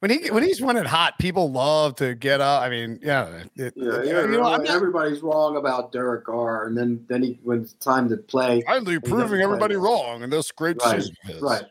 When 0.00 0.12
he 0.12 0.30
when 0.30 0.44
he's 0.44 0.60
running 0.60 0.84
hot, 0.84 1.18
people 1.18 1.50
love 1.50 1.96
to 1.96 2.14
get 2.14 2.40
up. 2.40 2.62
I 2.62 2.68
mean, 2.68 3.00
yeah, 3.02 3.26
it, 3.26 3.50
Yeah, 3.56 3.66
it- 3.66 3.74
yeah, 4.06 4.20
you 4.22 4.28
know, 4.28 4.42
not 4.42 4.66
everybody's 4.66 5.22
wrong 5.22 5.56
about 5.56 5.90
Derek 5.90 6.24
Carr, 6.24 6.66
and 6.66 6.78
then 6.78 7.04
then 7.08 7.22
he 7.24 7.40
when 7.42 7.62
it's 7.62 7.72
time 7.72 8.08
to 8.10 8.16
play, 8.16 8.62
finally 8.64 9.00
proving 9.00 9.40
everybody 9.40 9.76
well. 9.76 10.04
wrong 10.04 10.22
and 10.22 10.32
this 10.32 10.52
great 10.52 10.76
Right, 10.84 11.02
his. 11.24 11.40
right? 11.40 11.64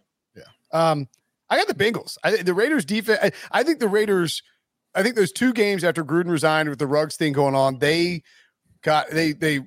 Um, 0.74 1.08
I 1.50 1.56
got 1.58 1.70
the 1.70 1.74
Bengals. 1.74 2.18
I, 2.22 2.44
the 2.44 2.54
Raiders 2.54 2.84
defense. 2.84 3.20
I, 3.24 3.32
I 3.52 3.64
think 3.64 3.80
the 3.80 3.88
Raiders. 3.88 4.44
I 4.98 5.04
think 5.04 5.16
those 5.16 5.32
two 5.32 5.54
games 5.54 5.84
after 5.84 6.04
Gruden 6.04 6.32
resigned 6.32 6.70
with 6.70 6.80
the 6.80 6.88
Ruggs 6.88 7.16
thing 7.16 7.32
going 7.32 7.54
on, 7.54 7.78
they 7.78 8.24
got 8.82 9.12
they 9.12 9.32
they 9.32 9.62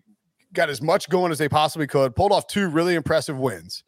got 0.52 0.68
as 0.68 0.82
much 0.82 1.08
going 1.08 1.30
as 1.30 1.38
they 1.38 1.48
possibly 1.48 1.86
could. 1.86 2.16
Pulled 2.16 2.32
off 2.32 2.48
two 2.48 2.68
really 2.68 2.96
impressive 2.96 3.38
wins, 3.38 3.84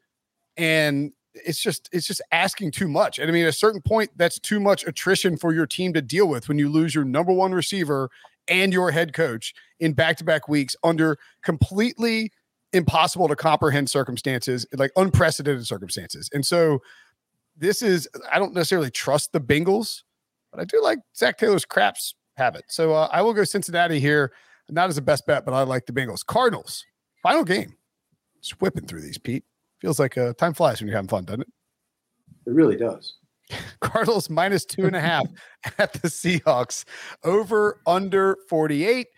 and 0.57 1.13
it's 1.35 1.61
just 1.61 1.89
it's 1.93 2.07
just 2.07 2.23
asking 2.31 2.71
too 2.71 2.87
much. 2.87 3.19
And 3.19 3.29
I 3.29 3.33
mean, 3.33 3.43
at 3.43 3.49
a 3.49 3.53
certain 3.53 3.83
point, 3.83 4.11
that's 4.17 4.39
too 4.39 4.61
much 4.61 4.85
attrition 4.87 5.37
for 5.37 5.53
your 5.53 5.67
team 5.67 5.93
to 5.95 6.01
deal 6.01 6.29
with 6.29 6.47
when 6.47 6.61
you 6.61 6.69
lose 6.69 6.95
your 6.95 7.05
number 7.05 7.33
one 7.33 7.53
receiver 7.53 8.09
and 8.47 8.73
your 8.73 8.93
head 8.93 9.13
coach 9.13 9.53
in 9.81 9.95
back 9.95 10.17
to 10.19 10.25
back 10.25 10.49
weeks 10.49 10.77
under 10.85 11.19
completely 11.43 12.31
impossible 12.73 13.27
to 13.27 13.35
comprehend 13.35 13.91
circumstances, 13.91 14.65
like 14.75 14.93
unprecedented 14.95 15.67
circumstances. 15.67 16.31
And 16.33 16.47
so 16.47 16.83
this 17.57 17.83
is 17.83 18.09
I 18.31 18.39
don't 18.39 18.55
necessarily 18.55 18.91
trust 18.91 19.33
the 19.33 19.41
Bengals, 19.41 20.03
but 20.53 20.61
I 20.61 20.65
do 20.65 20.83
like 20.83 20.99
Zac 21.17 21.39
Taylor's 21.39 21.65
craps 21.65 22.15
habit. 22.37 22.65
So 22.69 22.93
uh, 22.93 23.09
I 23.11 23.23
will 23.23 23.33
go 23.33 23.45
Cincinnati 23.45 23.99
here, 23.99 24.33
not 24.69 24.89
as 24.89 24.99
a 24.99 25.03
best 25.03 25.27
bet, 25.27 25.45
but 25.45 25.55
I 25.55 25.63
like 25.63 25.87
the 25.87 25.93
Bengals. 25.93 26.25
Cardinals, 26.25 26.85
final 27.23 27.45
game. 27.45 27.75
Just 28.41 28.61
whipping 28.61 28.87
through 28.87 29.01
these, 29.01 29.19
Pete. 29.19 29.45
Feels 29.81 29.99
like 29.99 30.17
uh, 30.17 30.35
time 30.35 30.55
flies 30.55 30.81
when 30.81 30.89
you're 30.89 30.97
having 30.97 31.09
fun, 31.09 31.25
doesn't 31.25 31.43
it? 31.43 31.49
It 32.47 32.53
really 32.53 32.77
does. 32.77 33.15
Cardinals 33.81 34.31
minus 34.31 34.65
two 34.65 34.87
and 34.87 34.97
a 34.97 35.01
half 35.01 35.27
at 35.79 35.93
the 35.95 36.09
Seahawks. 36.09 36.85
Over 37.25 37.81
under 37.87 38.37
48. 38.49 39.09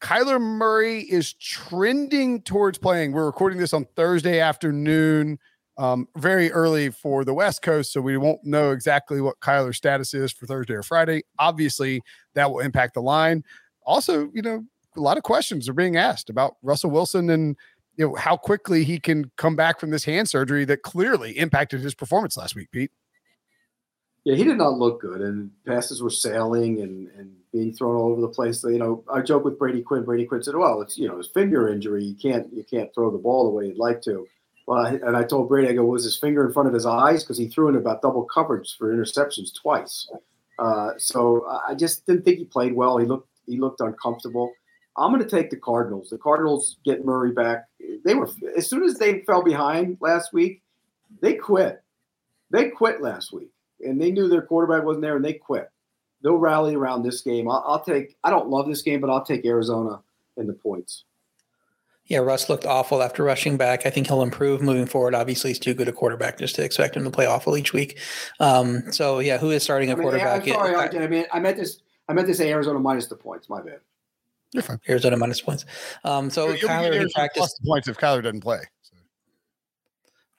Kyler 0.00 0.40
Murray 0.40 1.00
is 1.02 1.34
trending 1.34 2.40
towards 2.42 2.78
playing. 2.78 3.12
We're 3.12 3.26
recording 3.26 3.58
this 3.58 3.74
on 3.74 3.86
Thursday 3.96 4.40
afternoon, 4.40 5.38
um, 5.80 6.06
very 6.16 6.52
early 6.52 6.90
for 6.90 7.24
the 7.24 7.32
West 7.32 7.62
Coast. 7.62 7.92
So 7.92 8.02
we 8.02 8.18
won't 8.18 8.44
know 8.44 8.70
exactly 8.70 9.22
what 9.22 9.40
Kyler's 9.40 9.78
status 9.78 10.12
is 10.12 10.30
for 10.30 10.46
Thursday 10.46 10.74
or 10.74 10.82
Friday. 10.82 11.22
Obviously, 11.38 12.02
that 12.34 12.50
will 12.50 12.60
impact 12.60 12.94
the 12.94 13.00
line. 13.00 13.42
Also, 13.86 14.30
you 14.34 14.42
know, 14.42 14.62
a 14.96 15.00
lot 15.00 15.16
of 15.16 15.22
questions 15.22 15.68
are 15.70 15.72
being 15.72 15.96
asked 15.96 16.28
about 16.28 16.56
Russell 16.62 16.90
Wilson 16.90 17.30
and 17.30 17.56
you 17.96 18.06
know 18.06 18.14
how 18.14 18.36
quickly 18.36 18.84
he 18.84 19.00
can 19.00 19.30
come 19.36 19.56
back 19.56 19.80
from 19.80 19.90
this 19.90 20.04
hand 20.04 20.28
surgery 20.28 20.66
that 20.66 20.82
clearly 20.82 21.32
impacted 21.32 21.80
his 21.80 21.94
performance 21.94 22.36
last 22.36 22.54
week, 22.54 22.70
Pete. 22.70 22.90
Yeah, 24.24 24.36
he 24.36 24.44
did 24.44 24.58
not 24.58 24.78
look 24.78 25.00
good, 25.00 25.22
and 25.22 25.50
passes 25.66 26.02
were 26.02 26.10
sailing 26.10 26.82
and, 26.82 27.08
and 27.16 27.34
being 27.52 27.72
thrown 27.72 27.96
all 27.96 28.12
over 28.12 28.20
the 28.20 28.28
place. 28.28 28.62
You 28.62 28.78
know, 28.78 29.02
I 29.12 29.22
joke 29.22 29.44
with 29.44 29.58
Brady 29.58 29.80
Quinn. 29.80 30.04
Brady 30.04 30.26
Quinn 30.26 30.42
said, 30.42 30.56
"Well, 30.56 30.82
it's 30.82 30.98
you 30.98 31.08
know 31.08 31.16
his 31.16 31.28
finger 31.28 31.68
injury. 31.68 32.04
You 32.04 32.14
can't 32.14 32.52
you 32.52 32.64
can't 32.64 32.94
throw 32.94 33.10
the 33.10 33.18
ball 33.18 33.44
the 33.44 33.50
way 33.50 33.66
you'd 33.66 33.78
like 33.78 34.02
to." 34.02 34.26
Well, 34.70 34.86
and 34.86 35.16
I 35.16 35.24
told 35.24 35.48
Brady, 35.48 35.68
I 35.68 35.72
go, 35.72 35.84
"Was 35.84 36.04
his 36.04 36.16
finger 36.16 36.46
in 36.46 36.52
front 36.52 36.68
of 36.68 36.74
his 36.74 36.86
eyes? 36.86 37.24
Because 37.24 37.36
he 37.36 37.48
threw 37.48 37.66
in 37.66 37.74
about 37.74 38.02
double 38.02 38.22
coverage 38.22 38.76
for 38.78 38.94
interceptions 38.94 39.52
twice." 39.52 40.08
Uh, 40.60 40.92
so 40.96 41.44
I 41.66 41.74
just 41.74 42.06
didn't 42.06 42.24
think 42.24 42.38
he 42.38 42.44
played 42.44 42.76
well. 42.76 42.96
He 42.96 43.04
looked 43.04 43.28
he 43.46 43.58
looked 43.58 43.80
uncomfortable. 43.80 44.52
I'm 44.96 45.10
going 45.10 45.24
to 45.24 45.28
take 45.28 45.50
the 45.50 45.56
Cardinals. 45.56 46.10
The 46.10 46.18
Cardinals 46.18 46.76
get 46.84 47.04
Murray 47.04 47.32
back. 47.32 47.64
They 48.04 48.14
were 48.14 48.30
as 48.56 48.70
soon 48.70 48.84
as 48.84 48.94
they 48.94 49.22
fell 49.22 49.42
behind 49.42 49.98
last 50.00 50.32
week, 50.32 50.62
they 51.20 51.34
quit. 51.34 51.82
They 52.52 52.68
quit 52.68 53.02
last 53.02 53.32
week, 53.32 53.50
and 53.80 54.00
they 54.00 54.12
knew 54.12 54.28
their 54.28 54.42
quarterback 54.42 54.84
wasn't 54.84 55.02
there, 55.02 55.16
and 55.16 55.24
they 55.24 55.32
quit. 55.32 55.68
They'll 56.22 56.36
rally 56.36 56.76
around 56.76 57.02
this 57.02 57.22
game. 57.22 57.50
I'll, 57.50 57.64
I'll 57.66 57.82
take. 57.82 58.16
I 58.22 58.30
don't 58.30 58.50
love 58.50 58.68
this 58.68 58.82
game, 58.82 59.00
but 59.00 59.10
I'll 59.10 59.24
take 59.24 59.44
Arizona 59.44 60.00
in 60.36 60.46
the 60.46 60.52
points. 60.52 61.06
Yeah, 62.10 62.18
Russ 62.18 62.48
looked 62.48 62.66
awful 62.66 63.04
after 63.04 63.22
rushing 63.22 63.56
back. 63.56 63.86
I 63.86 63.90
think 63.90 64.08
he'll 64.08 64.22
improve 64.22 64.60
moving 64.60 64.84
forward. 64.84 65.14
Obviously, 65.14 65.50
he's 65.50 65.60
too 65.60 65.74
good 65.74 65.86
a 65.86 65.92
quarterback 65.92 66.38
just 66.38 66.56
to 66.56 66.64
expect 66.64 66.96
him 66.96 67.04
to 67.04 67.10
play 67.10 67.24
awful 67.24 67.56
each 67.56 67.72
week. 67.72 68.00
Um, 68.40 68.92
so 68.92 69.20
yeah, 69.20 69.38
who 69.38 69.52
is 69.52 69.62
starting 69.62 69.90
a 69.90 69.92
I 69.92 69.94
mean, 69.94 70.02
quarterback? 70.02 70.42
I'm 70.42 70.48
sorry, 70.48 70.74
RJ, 70.74 71.02
I 71.02 71.06
mean, 71.06 71.24
I 71.32 71.38
meant 71.38 71.56
this. 71.56 71.78
I 72.08 72.12
meant 72.12 72.26
to 72.26 72.34
say 72.34 72.50
Arizona 72.50 72.80
minus 72.80 73.06
the 73.06 73.14
points. 73.14 73.48
My 73.48 73.62
bad. 73.62 73.78
You're 74.52 74.64
fine. 74.64 74.80
Arizona 74.88 75.16
minus 75.16 75.40
points. 75.40 75.64
Um, 76.02 76.28
so 76.28 76.48
You'll 76.48 76.68
Kyler 76.68 76.80
he 76.80 76.98
Arizona 76.98 77.04
plus 77.04 77.14
practiced 77.14 77.60
the 77.62 77.68
points 77.68 77.88
if 77.88 77.96
Kyler 77.96 78.24
doesn't 78.24 78.40
play. 78.40 78.62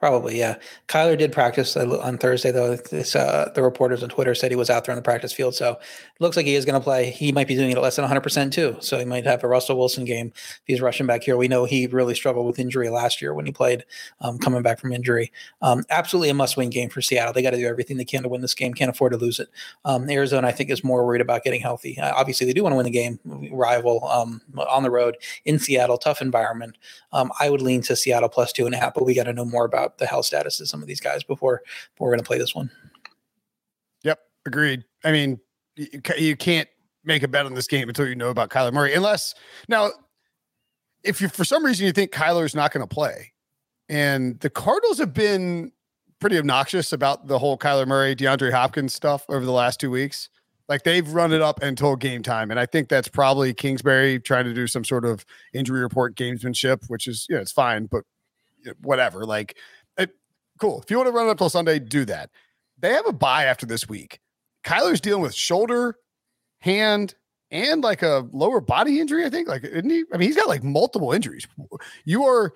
Probably, 0.02 0.40
yeah. 0.40 0.56
Kyler 0.88 1.16
did 1.16 1.32
practice 1.32 1.78
on 1.78 2.18
Thursday, 2.18 2.50
though. 2.50 2.76
This, 2.76 3.16
uh, 3.16 3.52
the 3.54 3.62
reporters 3.62 4.02
on 4.02 4.10
Twitter 4.10 4.34
said 4.34 4.50
he 4.50 4.58
was 4.58 4.72
out 4.72 4.84
there 4.84 4.94
on 4.94 4.96
the 4.96 5.04
practice 5.04 5.32
field, 5.32 5.54
so 5.54 5.74
it 5.74 5.80
looks 6.20 6.36
like 6.36 6.48
he 6.48 6.56
is 6.56 6.66
going 6.66 6.74
to 6.74 6.84
play. 6.84 7.12
He 7.12 7.32
might 7.32 7.48
be 7.48 7.54
doing 7.54 7.70
it 7.70 7.78
at 7.78 7.84
less 7.84 7.98
than 7.98 8.04
100 8.04 8.22
percent 8.22 8.52
too, 8.52 8.76
so 8.80 8.98
he 8.98 9.06
might 9.06 9.28
have 9.28 9.44
a 9.44 9.48
Russell 9.48 9.78
Wilson 9.78 10.04
game. 10.04 10.34
If 10.36 10.62
he's 10.66 10.82
rushing 10.82 11.06
back 11.06 11.22
here, 11.22 11.38
we 11.38 11.48
know 11.48 11.66
he 11.66 11.86
really 11.86 12.16
struggled 12.16 12.48
with 12.48 12.58
injury 12.58 12.90
last 12.90 13.22
year 13.22 13.36
when 13.36 13.46
he 13.46 13.52
played, 13.52 13.86
um, 14.22 14.40
coming 14.40 14.64
back 14.64 14.80
from 14.80 14.92
injury. 14.92 15.32
Um, 15.62 15.84
absolutely 15.92 16.30
a 16.30 16.34
must-win 16.34 16.72
game 16.72 16.90
for 16.90 17.04
Seattle. 17.04 17.32
They 17.32 17.44
got 17.44 17.52
to 17.52 17.58
do 17.58 17.68
everything 17.68 17.98
they 17.98 18.04
can 18.04 18.24
to 18.24 18.30
win 18.30 18.42
this 18.42 18.56
game. 18.56 18.74
Can't 18.74 18.90
afford 18.90 19.12
to 19.12 19.20
lose 19.20 19.40
it. 19.40 19.50
Um, 19.86 20.10
Arizona, 20.10 20.48
I 20.48 20.52
think, 20.52 20.72
is 20.72 20.84
more 20.84 21.06
worried 21.06 21.22
about 21.22 21.44
getting 21.44 21.62
healthy. 21.62 22.00
Uh, 22.00 22.12
obviously, 22.16 22.48
they 22.48 22.54
do 22.54 22.64
want 22.64 22.74
to 22.74 22.78
win 22.78 22.86
the 22.86 22.90
game. 22.90 23.20
Rival 23.52 24.04
um, 24.08 24.42
on 24.58 24.82
the 24.82 24.90
road 24.90 25.18
in 25.46 25.60
Seattle, 25.60 26.00
tough 26.00 26.24
environment. 26.24 26.80
Um, 27.14 27.32
I 27.40 27.52
would 27.52 27.62
lean 27.62 27.84
to 27.84 27.96
Seattle 27.96 28.30
plus 28.30 28.52
two 28.52 28.66
and 28.66 28.74
a 28.74 28.80
half, 28.80 28.96
but 28.96 29.06
we 29.06 29.14
got 29.14 29.26
to 29.26 29.34
know 29.34 29.46
more 29.46 29.66
about 29.66 29.91
the 29.98 30.06
health 30.06 30.26
status 30.26 30.60
of 30.60 30.68
some 30.68 30.82
of 30.82 30.88
these 30.88 31.00
guys 31.00 31.24
before, 31.24 31.62
before 31.94 32.08
we're 32.08 32.12
going 32.12 32.24
to 32.24 32.28
play 32.28 32.38
this 32.38 32.56
one. 32.56 32.70
Yep, 34.04 34.20
agreed. 34.46 34.84
I 35.04 35.12
mean, 35.12 35.40
you, 35.76 35.88
you 36.18 36.36
can't 36.36 36.68
make 37.04 37.24
a 37.24 37.28
bet 37.28 37.46
on 37.46 37.54
this 37.54 37.68
game 37.68 37.88
until 37.88 38.08
you 38.08 38.16
know 38.16 38.30
about 38.30 38.50
Kyler 38.50 38.74
Murray, 38.74 38.94
unless 38.94 39.34
now, 39.68 39.90
if 41.04 41.22
you 41.22 41.30
for 41.30 41.44
some 41.44 41.66
reason 41.66 41.86
you 41.86 41.92
think 41.92 42.12
Kyler's 42.12 42.54
not 42.56 42.72
going 42.72 42.88
to 42.88 42.94
play, 42.94 43.34
and 43.90 44.40
the 44.40 44.50
Cardinals 44.50 45.00
have 45.00 45.14
been 45.14 45.72
pretty 46.20 46.38
obnoxious 46.38 46.94
about 46.94 47.28
the 47.28 47.40
whole 47.40 47.58
Kyler 47.58 47.88
Murray, 47.88 48.16
DeAndre 48.16 48.52
Hopkins 48.52 48.94
stuff 48.94 49.26
over 49.28 49.44
the 49.44 49.52
last 49.52 49.80
two 49.80 49.90
weeks. 49.90 50.30
Like 50.70 50.84
they've 50.84 51.12
run 51.12 51.34
it 51.34 51.42
up 51.42 51.62
until 51.64 51.96
game 51.96 52.24
time, 52.24 52.52
and 52.52 52.60
I 52.60 52.66
think 52.66 52.88
that's 52.88 53.08
probably 53.08 53.54
Kingsbury 53.54 54.20
trying 54.20 54.46
to 54.46 54.54
do 54.54 54.68
some 54.68 54.86
sort 54.86 55.04
of 55.04 55.26
injury 55.54 55.82
report 55.82 56.16
gamesmanship, 56.16 56.86
which 56.88 57.08
is 57.08 57.26
you 57.30 57.36
know 57.36 57.42
it's 57.42 57.52
fine, 57.52 57.88
but 57.88 58.04
whatever. 58.82 59.26
Like, 59.26 59.58
cool. 60.62 60.82
If 60.82 60.90
you 60.90 60.98
want 60.98 61.08
to 61.08 61.12
run 61.12 61.28
it 61.28 61.32
up 61.32 61.38
till 61.38 61.50
Sunday, 61.50 61.80
do 61.80 62.06
that. 62.06 62.30
They 62.80 62.94
have 62.94 63.08
a 63.08 63.14
bye 63.14 63.46
after 63.46 63.66
this 63.66 63.90
week. 63.90 64.20
Kyler's 64.64 65.02
dealing 65.02 65.22
with 65.22 65.34
shoulder, 65.36 65.96
hand, 66.60 67.16
and 67.50 67.84
like 67.84 68.02
a 68.04 68.28
lower 68.32 68.62
body 68.62 69.00
injury. 69.00 69.26
I 69.26 69.30
think. 69.30 69.48
Like, 69.48 69.64
isn't 69.64 69.90
he? 69.90 70.04
I 70.14 70.18
mean, 70.18 70.30
he's 70.30 70.36
got 70.38 70.48
like 70.48 70.64
multiple 70.64 71.12
injuries. 71.12 71.48
You 72.06 72.26
are. 72.26 72.54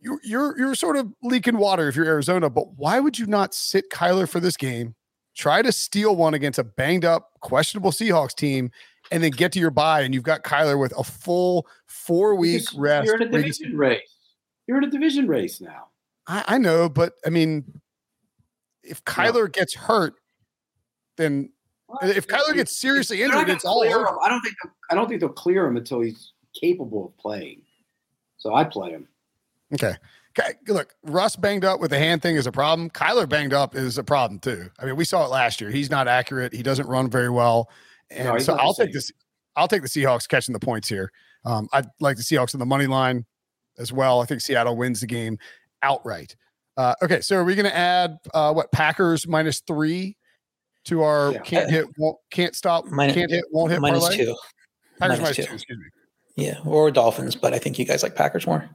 You're, 0.00 0.20
you're 0.22 0.58
you're 0.58 0.74
sort 0.74 0.96
of 0.96 1.10
leaking 1.22 1.56
water 1.56 1.88
if 1.88 1.96
you're 1.96 2.04
Arizona, 2.04 2.50
but 2.50 2.76
why 2.76 3.00
would 3.00 3.18
you 3.18 3.24
not 3.24 3.54
sit 3.54 3.90
Kyler 3.90 4.28
for 4.28 4.38
this 4.38 4.54
game? 4.56 4.94
Try 5.34 5.62
to 5.62 5.72
steal 5.72 6.14
one 6.14 6.34
against 6.34 6.58
a 6.58 6.64
banged 6.64 7.06
up, 7.06 7.30
questionable 7.40 7.90
Seahawks 7.90 8.34
team, 8.34 8.70
and 9.10 9.22
then 9.24 9.30
get 9.30 9.50
to 9.52 9.58
your 9.58 9.70
bye, 9.70 10.02
and 10.02 10.12
you've 10.12 10.22
got 10.22 10.44
Kyler 10.44 10.78
with 10.78 10.92
a 10.98 11.04
full 11.04 11.66
four 11.86 12.34
week 12.34 12.64
rest. 12.76 13.06
You're 13.06 13.16
in 13.16 13.28
a 13.28 13.30
where 13.30 13.40
you 13.40 13.46
just- 13.46 13.60
division 13.60 13.78
race. 13.78 14.14
You're 14.66 14.78
in 14.78 14.84
a 14.84 14.90
division 14.90 15.26
race 15.26 15.60
now. 15.62 15.88
I, 16.26 16.44
I 16.48 16.58
know, 16.58 16.88
but 16.88 17.14
I 17.26 17.30
mean, 17.30 17.80
if 18.82 19.04
Kyler 19.04 19.52
gets 19.52 19.74
hurt, 19.74 20.14
then 21.16 21.50
if 22.02 22.26
Kyler 22.26 22.54
gets 22.54 22.76
seriously 22.76 23.22
injured, 23.22 23.48
it's 23.48 23.64
all 23.64 23.82
over. 23.82 24.06
him. 24.06 24.14
I 24.22 24.28
don't 24.28 24.40
think. 24.40 24.54
I 24.90 24.94
don't 24.94 25.08
think 25.08 25.20
they'll 25.20 25.28
clear 25.28 25.66
him 25.66 25.76
until 25.76 26.00
he's 26.00 26.32
capable 26.60 27.06
of 27.06 27.16
playing. 27.18 27.62
So 28.36 28.54
I 28.54 28.64
play 28.64 28.90
him. 28.90 29.08
Okay. 29.72 29.94
Okay, 30.36 30.54
Look, 30.66 30.94
Russ 31.04 31.36
banged 31.36 31.64
up 31.64 31.78
with 31.78 31.92
the 31.92 31.98
hand 31.98 32.20
thing 32.20 32.34
is 32.34 32.48
a 32.48 32.52
problem. 32.52 32.90
Kyler 32.90 33.28
banged 33.28 33.52
up 33.52 33.76
is 33.76 33.98
a 33.98 34.02
problem 34.02 34.40
too. 34.40 34.68
I 34.80 34.84
mean, 34.84 34.96
we 34.96 35.04
saw 35.04 35.24
it 35.24 35.30
last 35.30 35.60
year. 35.60 35.70
He's 35.70 35.90
not 35.90 36.08
accurate. 36.08 36.52
He 36.52 36.62
doesn't 36.64 36.88
run 36.88 37.08
very 37.08 37.30
well. 37.30 37.70
And 38.10 38.26
No, 38.28 38.38
so 38.38 38.54
I'll 38.54 38.74
take 38.74 38.92
this. 38.92 39.12
I'll 39.54 39.68
take 39.68 39.82
the 39.82 39.88
Seahawks 39.88 40.28
catching 40.28 40.52
the 40.52 40.58
points 40.58 40.88
here. 40.88 41.12
Um, 41.44 41.68
I'd 41.72 41.86
like 42.00 42.16
the 42.16 42.24
Seahawks 42.24 42.52
on 42.52 42.58
the 42.58 42.66
money 42.66 42.88
line 42.88 43.26
as 43.78 43.92
well. 43.92 44.20
I 44.20 44.24
think 44.24 44.40
Seattle 44.40 44.76
wins 44.76 45.00
the 45.00 45.06
game 45.06 45.38
outright. 45.84 46.34
Uh, 46.76 46.94
okay, 47.02 47.20
so 47.20 47.36
are 47.36 47.44
we 47.44 47.54
going 47.54 47.66
to 47.66 47.76
add 47.76 48.16
uh, 48.32 48.52
what 48.52 48.72
Packers 48.72 49.28
minus 49.28 49.60
three 49.60 50.16
to 50.86 51.02
our 51.02 51.32
Yeah. 51.32 51.38
can't 51.40 51.70
hit, 51.70 51.86
won't, 51.98 52.18
can't 52.30 52.54
stop, 52.56 52.86
Minus- 52.86 53.14
can't 53.14 53.30
hit, 53.30 53.44
won't 53.52 53.70
hit 53.70 53.80
Minus 53.80 54.00
parlay? 54.00 54.16
two. 54.16 54.36
Packers 54.98 55.18
minus 55.18 55.20
minus 55.20 55.36
two. 55.36 55.42
two. 55.44 55.54
Excuse 55.54 55.78
me. 55.78 55.84
Yeah, 56.36 56.58
or 56.64 56.90
Dolphins, 56.90 57.36
but 57.36 57.54
I 57.54 57.58
think 57.58 57.78
you 57.78 57.84
guys 57.84 58.02
like 58.02 58.16
Packers 58.16 58.44
more. 58.46 58.68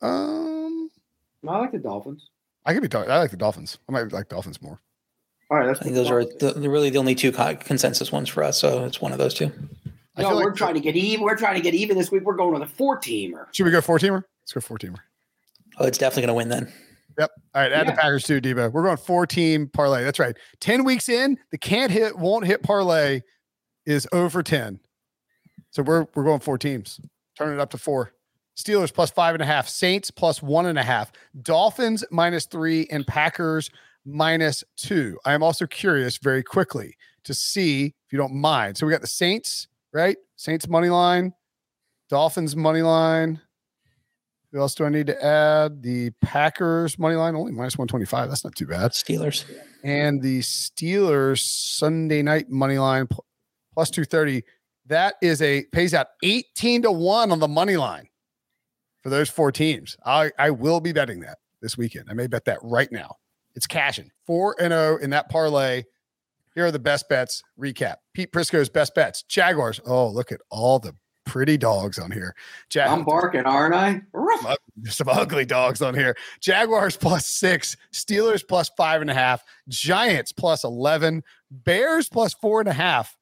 Um, 0.00 0.90
I 1.48 1.58
like 1.58 1.72
the 1.72 1.78
Dolphins. 1.78 2.28
I 2.64 2.74
could 2.74 2.82
be. 2.82 2.88
Dol- 2.88 3.10
I 3.10 3.18
like 3.18 3.30
the 3.32 3.36
Dolphins. 3.36 3.78
I 3.88 3.92
might 3.92 4.12
like 4.12 4.28
Dolphins 4.28 4.62
more. 4.62 4.80
All 5.50 5.58
right, 5.58 5.66
that's 5.66 5.80
I 5.80 5.82
think 5.82 5.94
those 5.96 6.10
are 6.10 6.24
the, 6.24 6.52
they're 6.56 6.70
really 6.70 6.90
the 6.90 6.98
only 6.98 7.14
two 7.14 7.32
consensus 7.32 8.10
ones 8.12 8.28
for 8.28 8.42
us. 8.44 8.60
So 8.60 8.84
it's 8.84 9.00
one 9.00 9.12
of 9.12 9.18
those 9.18 9.34
two. 9.34 9.50
No, 10.16 10.36
we're 10.36 10.46
like- 10.46 10.54
trying 10.54 10.74
to 10.74 10.80
get 10.80 10.94
even. 10.96 11.24
We're 11.24 11.36
trying 11.36 11.56
to 11.56 11.60
get 11.60 11.74
even 11.74 11.96
this 11.98 12.10
week. 12.10 12.22
We're 12.22 12.36
going 12.36 12.52
with 12.54 12.62
a 12.62 12.72
four 12.72 12.98
teamer. 13.00 13.46
Should 13.52 13.64
we 13.66 13.72
go 13.72 13.80
four 13.80 13.98
teamer? 13.98 14.22
Let's 14.54 14.66
go 14.66 14.68
four 14.68 14.78
teamer. 14.78 14.98
Oh, 15.78 15.86
it's 15.86 15.98
definitely 15.98 16.22
going 16.26 16.28
to 16.28 16.34
win 16.34 16.48
then. 16.48 16.72
Yep. 17.18 17.30
All 17.54 17.62
right. 17.62 17.72
Add 17.72 17.86
Yeah. 17.86 17.92
the 17.94 18.00
Packers 18.00 18.24
too, 18.24 18.40
Debo. 18.40 18.70
We're 18.72 18.82
going 18.82 18.96
four 18.96 19.26
team 19.26 19.68
parlay. 19.68 20.04
That's 20.04 20.18
right. 20.18 20.36
10 20.60 20.84
weeks 20.84 21.08
in, 21.08 21.38
the 21.50 21.58
can't 21.58 21.90
hit, 21.90 22.16
won't 22.18 22.46
hit 22.46 22.62
parlay 22.62 23.20
is 23.86 24.06
over 24.12 24.42
10. 24.42 24.80
So 25.70 25.82
we're 25.82 26.06
we're 26.14 26.24
going 26.24 26.40
four 26.40 26.58
teams. 26.58 27.00
Turn 27.38 27.52
it 27.54 27.60
up 27.60 27.70
to 27.70 27.78
four. 27.78 28.12
Steelers 28.56 28.92
plus 28.92 29.10
five 29.10 29.34
and 29.34 29.42
a 29.42 29.46
half, 29.46 29.66
Saints 29.66 30.10
plus 30.10 30.42
one 30.42 30.66
and 30.66 30.78
a 30.78 30.82
half, 30.82 31.10
Dolphins 31.40 32.04
minus 32.10 32.44
three, 32.44 32.86
and 32.90 33.06
Packers 33.06 33.70
minus 34.04 34.62
two. 34.76 35.18
I 35.24 35.32
am 35.32 35.42
also 35.42 35.66
curious 35.66 36.18
very 36.18 36.42
quickly 36.42 36.94
to 37.24 37.32
see 37.32 37.86
if 37.86 38.12
you 38.12 38.18
don't 38.18 38.34
mind. 38.34 38.76
So 38.76 38.84
we 38.86 38.92
got 38.92 39.00
the 39.00 39.06
Saints, 39.06 39.68
right? 39.94 40.18
Saints 40.36 40.68
money 40.68 40.90
line, 40.90 41.32
Dolphins 42.10 42.54
money 42.54 42.82
line. 42.82 43.40
Who 44.52 44.60
else 44.60 44.74
do 44.74 44.84
I 44.84 44.90
need 44.90 45.06
to 45.06 45.24
add? 45.24 45.82
The 45.82 46.10
Packers 46.20 46.98
money 46.98 47.16
line 47.16 47.34
only 47.34 47.52
minus 47.52 47.78
125. 47.78 48.28
That's 48.28 48.44
not 48.44 48.54
too 48.54 48.66
bad. 48.66 48.90
Steelers. 48.90 49.44
And 49.82 50.20
the 50.20 50.40
Steelers 50.40 51.38
Sunday 51.40 52.22
night 52.22 52.50
money 52.50 52.78
line 52.78 53.08
plus 53.72 53.88
230. 53.90 54.42
That 54.86 55.14
is 55.22 55.40
a 55.40 55.64
pays 55.72 55.94
out 55.94 56.08
18 56.22 56.82
to 56.82 56.92
1 56.92 57.32
on 57.32 57.38
the 57.38 57.48
money 57.48 57.78
line 57.78 58.08
for 59.02 59.08
those 59.08 59.30
four 59.30 59.52
teams. 59.52 59.96
I, 60.04 60.30
I 60.38 60.50
will 60.50 60.80
be 60.80 60.92
betting 60.92 61.20
that 61.20 61.38
this 61.62 61.78
weekend. 61.78 62.08
I 62.10 62.14
may 62.14 62.26
bet 62.26 62.44
that 62.44 62.58
right 62.62 62.92
now. 62.92 63.16
It's 63.54 63.66
cashing 63.66 64.10
4 64.26 64.56
and 64.60 64.72
0 64.72 64.98
in 64.98 65.10
that 65.10 65.30
parlay. 65.30 65.84
Here 66.54 66.66
are 66.66 66.70
the 66.70 66.78
best 66.78 67.08
bets. 67.08 67.42
Recap. 67.58 67.96
Pete 68.12 68.32
Prisco's 68.32 68.68
best 68.68 68.94
bets. 68.94 69.22
Jaguars. 69.22 69.80
Oh, 69.86 70.08
look 70.08 70.30
at 70.30 70.40
all 70.50 70.78
the 70.78 70.94
pretty 71.24 71.56
dogs 71.56 71.98
on 71.98 72.10
here. 72.10 72.34
Jag- 72.68 72.88
I'm 72.88 73.04
barking, 73.04 73.44
aren't 73.44 73.74
I? 73.74 74.02
There's 74.76 74.96
some 74.96 75.08
ugly 75.08 75.44
dogs 75.44 75.82
on 75.82 75.94
here. 75.94 76.16
Jaguars 76.40 76.96
plus 76.96 77.26
six, 77.26 77.76
Steelers 77.92 78.46
plus 78.46 78.70
five 78.76 79.00
and 79.00 79.10
a 79.10 79.14
half, 79.14 79.42
Giants 79.68 80.32
plus 80.32 80.64
11, 80.64 81.22
Bears 81.50 82.08
plus 82.08 82.34
four 82.34 82.60
and 82.60 82.68
a 82.68 82.72
half. 82.72 83.16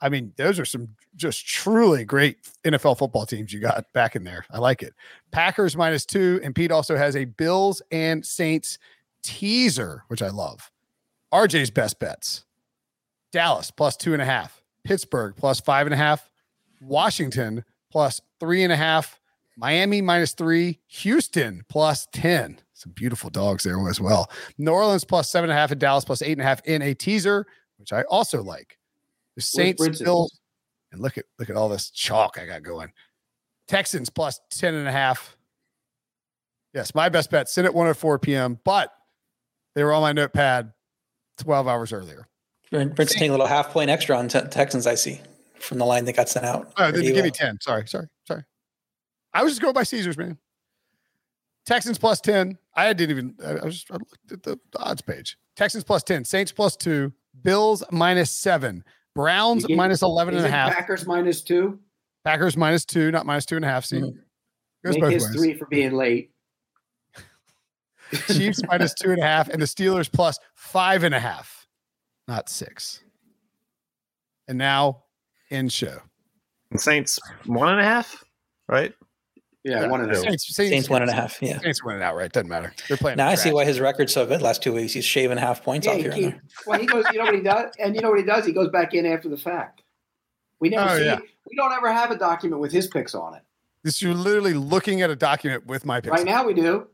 I 0.00 0.08
mean, 0.08 0.32
those 0.36 0.58
are 0.58 0.64
some 0.64 0.88
just 1.14 1.46
truly 1.46 2.04
great 2.04 2.38
NFL 2.64 2.98
football 2.98 3.24
teams 3.24 3.52
you 3.52 3.60
got 3.60 3.92
back 3.92 4.16
in 4.16 4.24
there. 4.24 4.44
I 4.50 4.58
like 4.58 4.82
it. 4.82 4.94
Packers 5.30 5.76
minus 5.76 6.04
two, 6.04 6.40
and 6.42 6.54
Pete 6.54 6.72
also 6.72 6.96
has 6.96 7.14
a 7.14 7.24
Bills 7.24 7.80
and 7.92 8.26
Saints 8.26 8.78
teaser, 9.22 10.02
which 10.08 10.20
I 10.22 10.28
love. 10.28 10.70
RJ's 11.32 11.70
best 11.70 11.98
bets 12.00 12.44
Dallas 13.30 13.70
plus 13.70 13.96
two 13.96 14.12
and 14.12 14.20
a 14.20 14.24
half, 14.26 14.60
Pittsburgh 14.84 15.34
plus 15.36 15.60
five 15.60 15.86
and 15.86 15.94
a 15.94 15.96
half, 15.96 16.28
Washington 16.82 17.64
plus 17.90 18.20
three 18.40 18.62
and 18.62 18.72
a 18.72 18.76
half, 18.76 19.20
Miami 19.56 20.00
minus 20.02 20.32
three, 20.34 20.80
Houston 20.88 21.62
plus 21.68 22.06
10. 22.12 22.58
Some 22.74 22.92
beautiful 22.92 23.30
dogs 23.30 23.64
there 23.64 23.78
as 23.88 24.00
well. 24.00 24.30
New 24.58 24.70
Orleans 24.72 25.04
plus 25.04 25.30
seven 25.30 25.50
and 25.50 25.56
a 25.56 25.60
half, 25.60 25.70
and 25.70 25.80
Dallas 25.80 26.04
plus 26.04 26.22
eight 26.22 26.32
and 26.32 26.40
a 26.40 26.44
half 26.44 26.60
in 26.64 26.82
a 26.82 26.94
teaser, 26.94 27.46
which 27.78 27.92
I 27.92 28.02
also 28.02 28.42
like. 28.42 28.78
The 29.36 29.42
Saints, 29.42 29.80
Brinson? 29.86 30.04
Bills, 30.04 30.40
and 30.90 31.00
look 31.00 31.16
at 31.16 31.24
look 31.38 31.48
at 31.48 31.56
all 31.56 31.68
this 31.68 31.90
chalk 31.90 32.38
I 32.40 32.46
got 32.46 32.62
going. 32.62 32.92
Texans 33.68 34.10
plus 34.10 34.40
10 34.50 34.74
and 34.74 34.88
a 34.88 34.92
half. 34.92 35.36
Yes, 36.74 36.94
my 36.94 37.08
best 37.08 37.30
bet. 37.30 37.48
Sit 37.48 37.64
at 37.64 37.74
104 37.74 38.18
p.m., 38.18 38.58
but 38.64 38.92
they 39.74 39.84
were 39.84 39.92
on 39.92 40.02
my 40.02 40.12
notepad 40.12 40.72
12 41.38 41.68
hours 41.68 41.92
earlier. 41.92 42.26
Brent- 42.70 42.96
Brent's 42.96 43.12
taking 43.12 43.28
a 43.28 43.32
little 43.32 43.46
half 43.46 43.70
point 43.70 43.90
extra 43.90 44.16
on 44.18 44.28
te- 44.28 44.40
Texans, 44.50 44.86
I 44.86 44.94
see, 44.94 45.20
from 45.62 45.78
the 45.78 45.84
line 45.86 46.04
that 46.04 46.16
got 46.16 46.28
sent 46.28 46.44
out. 46.46 46.72
Oh, 46.76 46.90
for 46.90 46.98
they 46.98 47.12
give 47.12 47.24
me 47.24 47.30
10. 47.30 47.58
Sorry, 47.60 47.86
sorry, 47.86 48.08
sorry. 48.26 48.44
I 49.32 49.42
was 49.42 49.52
just 49.52 49.62
going 49.62 49.74
by 49.74 49.84
Caesars, 49.84 50.18
man. 50.18 50.38
Texans 51.64 51.98
plus 51.98 52.20
10. 52.20 52.58
I 52.74 52.92
didn't 52.92 53.10
even, 53.16 53.34
I 53.44 53.50
I 53.60 53.64
was 53.64 53.74
just, 53.80 53.90
I 53.90 53.94
looked 53.94 54.32
at 54.32 54.42
the, 54.42 54.58
the 54.72 54.78
odds 54.78 55.02
page. 55.02 55.36
Texans 55.56 55.84
plus 55.84 56.02
10, 56.02 56.24
Saints 56.24 56.50
plus 56.52 56.76
two, 56.76 57.12
Bills 57.42 57.82
minus 57.90 58.30
seven, 58.30 58.84
Browns 59.14 59.62
You 59.62 59.68
gave- 59.68 59.76
minus 59.76 60.02
11 60.02 60.34
and 60.36 60.44
a 60.46 60.50
half, 60.50 60.72
Packers 60.74 61.06
minus 61.06 61.42
two. 61.42 61.78
Packers 62.24 62.56
minus 62.56 62.84
two, 62.84 63.10
not 63.10 63.26
minus 63.26 63.46
two 63.46 63.56
and 63.56 63.64
a 63.64 63.68
half. 63.68 63.84
See, 63.84 63.96
Mhm. 63.98 64.14
goes 64.84 64.94
Make 64.94 65.00
both 65.00 65.12
his 65.12 65.24
ways. 65.26 65.34
three 65.34 65.54
for 65.54 65.66
being 65.66 65.92
late. 65.92 66.30
Chiefs 68.28 68.60
minus 68.66 68.94
two 68.94 69.10
and 69.10 69.20
a 69.20 69.24
half, 69.26 69.48
and 69.48 69.60
the 69.60 69.66
Steelers 69.66 70.10
plus 70.10 70.38
five 70.54 71.02
and 71.04 71.14
a 71.14 71.20
half, 71.20 71.66
not 72.28 72.48
six. 72.48 73.02
And 74.48 74.58
now 74.58 75.01
in 75.52 75.68
show. 75.68 75.98
Saints 76.76 77.18
one 77.46 77.68
and 77.68 77.80
a 77.80 77.84
half, 77.84 78.24
right? 78.68 78.92
Yeah, 79.64 79.86
one 79.86 80.00
and 80.00 80.10
a 80.10 80.14
half. 80.14 80.24
Saints, 80.24 80.54
Saints, 80.56 80.70
Saints 80.72 80.90
one 80.90 81.02
and 81.02 81.10
a 81.10 81.14
half. 81.14 81.40
Yeah. 81.40 81.58
Saints 81.60 81.84
winning 81.84 82.02
outright. 82.02 82.32
Doesn't 82.32 82.48
matter. 82.48 82.72
They're 82.88 82.96
playing. 82.96 83.18
Now 83.18 83.28
I 83.28 83.34
see 83.36 83.52
why 83.52 83.64
his 83.64 83.78
record's 83.78 84.12
so 84.12 84.26
good 84.26 84.42
last 84.42 84.62
two 84.62 84.72
weeks. 84.72 84.92
He's 84.94 85.04
shaving 85.04 85.36
half 85.38 85.62
points 85.62 85.86
Yeah, 85.86 85.92
off 85.92 85.96
he 85.98 86.02
here. 86.04 86.12
and 86.12 86.22
there. 86.24 86.42
well, 86.66 86.80
he 86.80 86.86
goes. 86.86 87.04
You 87.12 87.18
know 87.18 87.24
what 87.26 87.34
he 87.34 87.42
does, 87.42 87.72
and 87.78 87.94
you 87.94 88.00
know 88.00 88.10
what 88.10 88.18
he 88.18 88.24
does. 88.24 88.44
He 88.46 88.52
goes 88.52 88.70
back 88.70 88.94
in 88.94 89.06
after 89.06 89.28
the 89.28 89.36
fact. 89.36 89.82
We 90.58 90.70
never 90.70 90.90
Oh, 90.90 90.98
see. 90.98 91.04
yeah. 91.04 91.18
We 91.48 91.56
don't 91.56 91.72
ever 91.72 91.92
have 91.92 92.10
a 92.10 92.16
document 92.16 92.60
with 92.60 92.72
his 92.72 92.86
picks 92.88 93.14
on 93.14 93.34
it. 93.34 93.42
This 93.84 94.00
you're 94.00 94.14
literally 94.14 94.54
looking 94.54 95.02
at 95.02 95.10
a 95.10 95.16
document 95.16 95.66
with 95.66 95.84
my 95.84 96.00
picks. 96.00 96.12
Right 96.12 96.24
now, 96.24 96.44
we 96.46 96.54
do. 96.54 96.86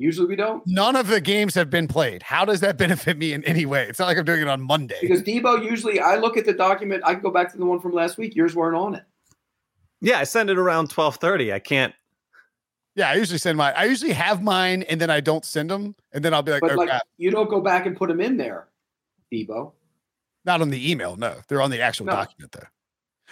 Usually, 0.00 0.26
we 0.28 0.34
don't 0.34 0.66
None 0.66 0.96
of 0.96 1.08
the 1.08 1.20
games 1.20 1.54
have 1.56 1.68
been 1.68 1.86
played. 1.86 2.22
How 2.22 2.46
does 2.46 2.60
that 2.60 2.78
benefit 2.78 3.18
me 3.18 3.34
in 3.34 3.44
any 3.44 3.66
way? 3.66 3.86
It's 3.86 3.98
not 3.98 4.06
like 4.06 4.16
I'm 4.16 4.24
doing 4.24 4.40
it 4.40 4.48
on 4.48 4.62
Monday. 4.62 4.96
because 5.02 5.22
Debo. 5.22 5.62
Usually, 5.62 6.00
I 6.00 6.16
look 6.16 6.38
at 6.38 6.46
the 6.46 6.54
document. 6.54 7.02
I 7.04 7.12
can 7.12 7.22
go 7.22 7.30
back 7.30 7.52
to 7.52 7.58
the 7.58 7.66
one 7.66 7.80
from 7.80 7.92
last 7.92 8.16
week. 8.16 8.34
Yours 8.34 8.56
weren't 8.56 8.76
on 8.76 8.94
it. 8.94 9.02
Yeah, 10.00 10.18
I 10.18 10.24
send 10.24 10.48
it 10.48 10.56
around 10.56 10.88
twelve 10.88 11.16
thirty. 11.16 11.52
I 11.52 11.58
can't. 11.58 11.92
yeah, 12.94 13.10
I 13.10 13.14
usually 13.16 13.36
send 13.38 13.58
my. 13.58 13.72
I 13.74 13.84
usually 13.84 14.12
have 14.12 14.42
mine, 14.42 14.84
and 14.84 14.98
then 14.98 15.10
I 15.10 15.20
don't 15.20 15.44
send 15.44 15.68
them, 15.68 15.94
and 16.12 16.24
then 16.24 16.32
I'll 16.32 16.40
be 16.42 16.52
like, 16.52 16.62
But 16.62 16.72
oh, 16.72 16.76
like, 16.76 16.88
crap. 16.88 17.02
you 17.18 17.30
don't 17.30 17.50
go 17.50 17.60
back 17.60 17.84
and 17.84 17.94
put 17.94 18.08
them 18.08 18.22
in 18.22 18.38
there, 18.38 18.68
Debo. 19.30 19.72
not 20.46 20.62
on 20.62 20.70
the 20.70 20.90
email. 20.90 21.16
No, 21.16 21.34
they're 21.48 21.60
on 21.60 21.70
the 21.70 21.82
actual 21.82 22.06
No. 22.06 22.12
document 22.12 22.52
though. 22.52 22.66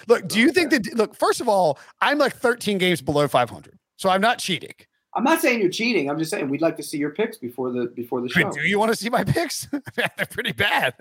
Look, 0.06 0.28
do 0.28 0.38
you 0.38 0.52
think 0.52 0.68
that? 0.72 0.94
Look, 0.94 1.16
first 1.16 1.40
of 1.40 1.48
all, 1.48 1.78
I'm 2.02 2.18
like 2.18 2.36
13 2.36 2.76
games 2.76 3.00
below 3.00 3.26
500, 3.26 3.78
so 3.96 4.10
I'm 4.10 4.20
not 4.20 4.38
cheating. 4.38 4.74
I'm 5.18 5.24
not 5.24 5.40
saying 5.40 5.60
you're 5.60 5.68
cheating. 5.68 6.08
I'm 6.08 6.16
just 6.16 6.30
saying 6.30 6.48
we'd 6.48 6.60
like 6.60 6.76
to 6.76 6.82
see 6.84 6.96
your 6.96 7.10
picks 7.10 7.36
before 7.36 7.72
the 7.72 7.86
before 7.86 8.20
the 8.20 8.28
show. 8.28 8.38
mean, 8.44 8.50
do 8.50 8.60
you 8.60 8.78
want 8.78 8.92
to 8.92 8.96
see 8.96 9.10
my 9.10 9.24
picks? 9.24 9.66
They're 9.96 10.08
pretty 10.30 10.52
bad. 10.52 10.94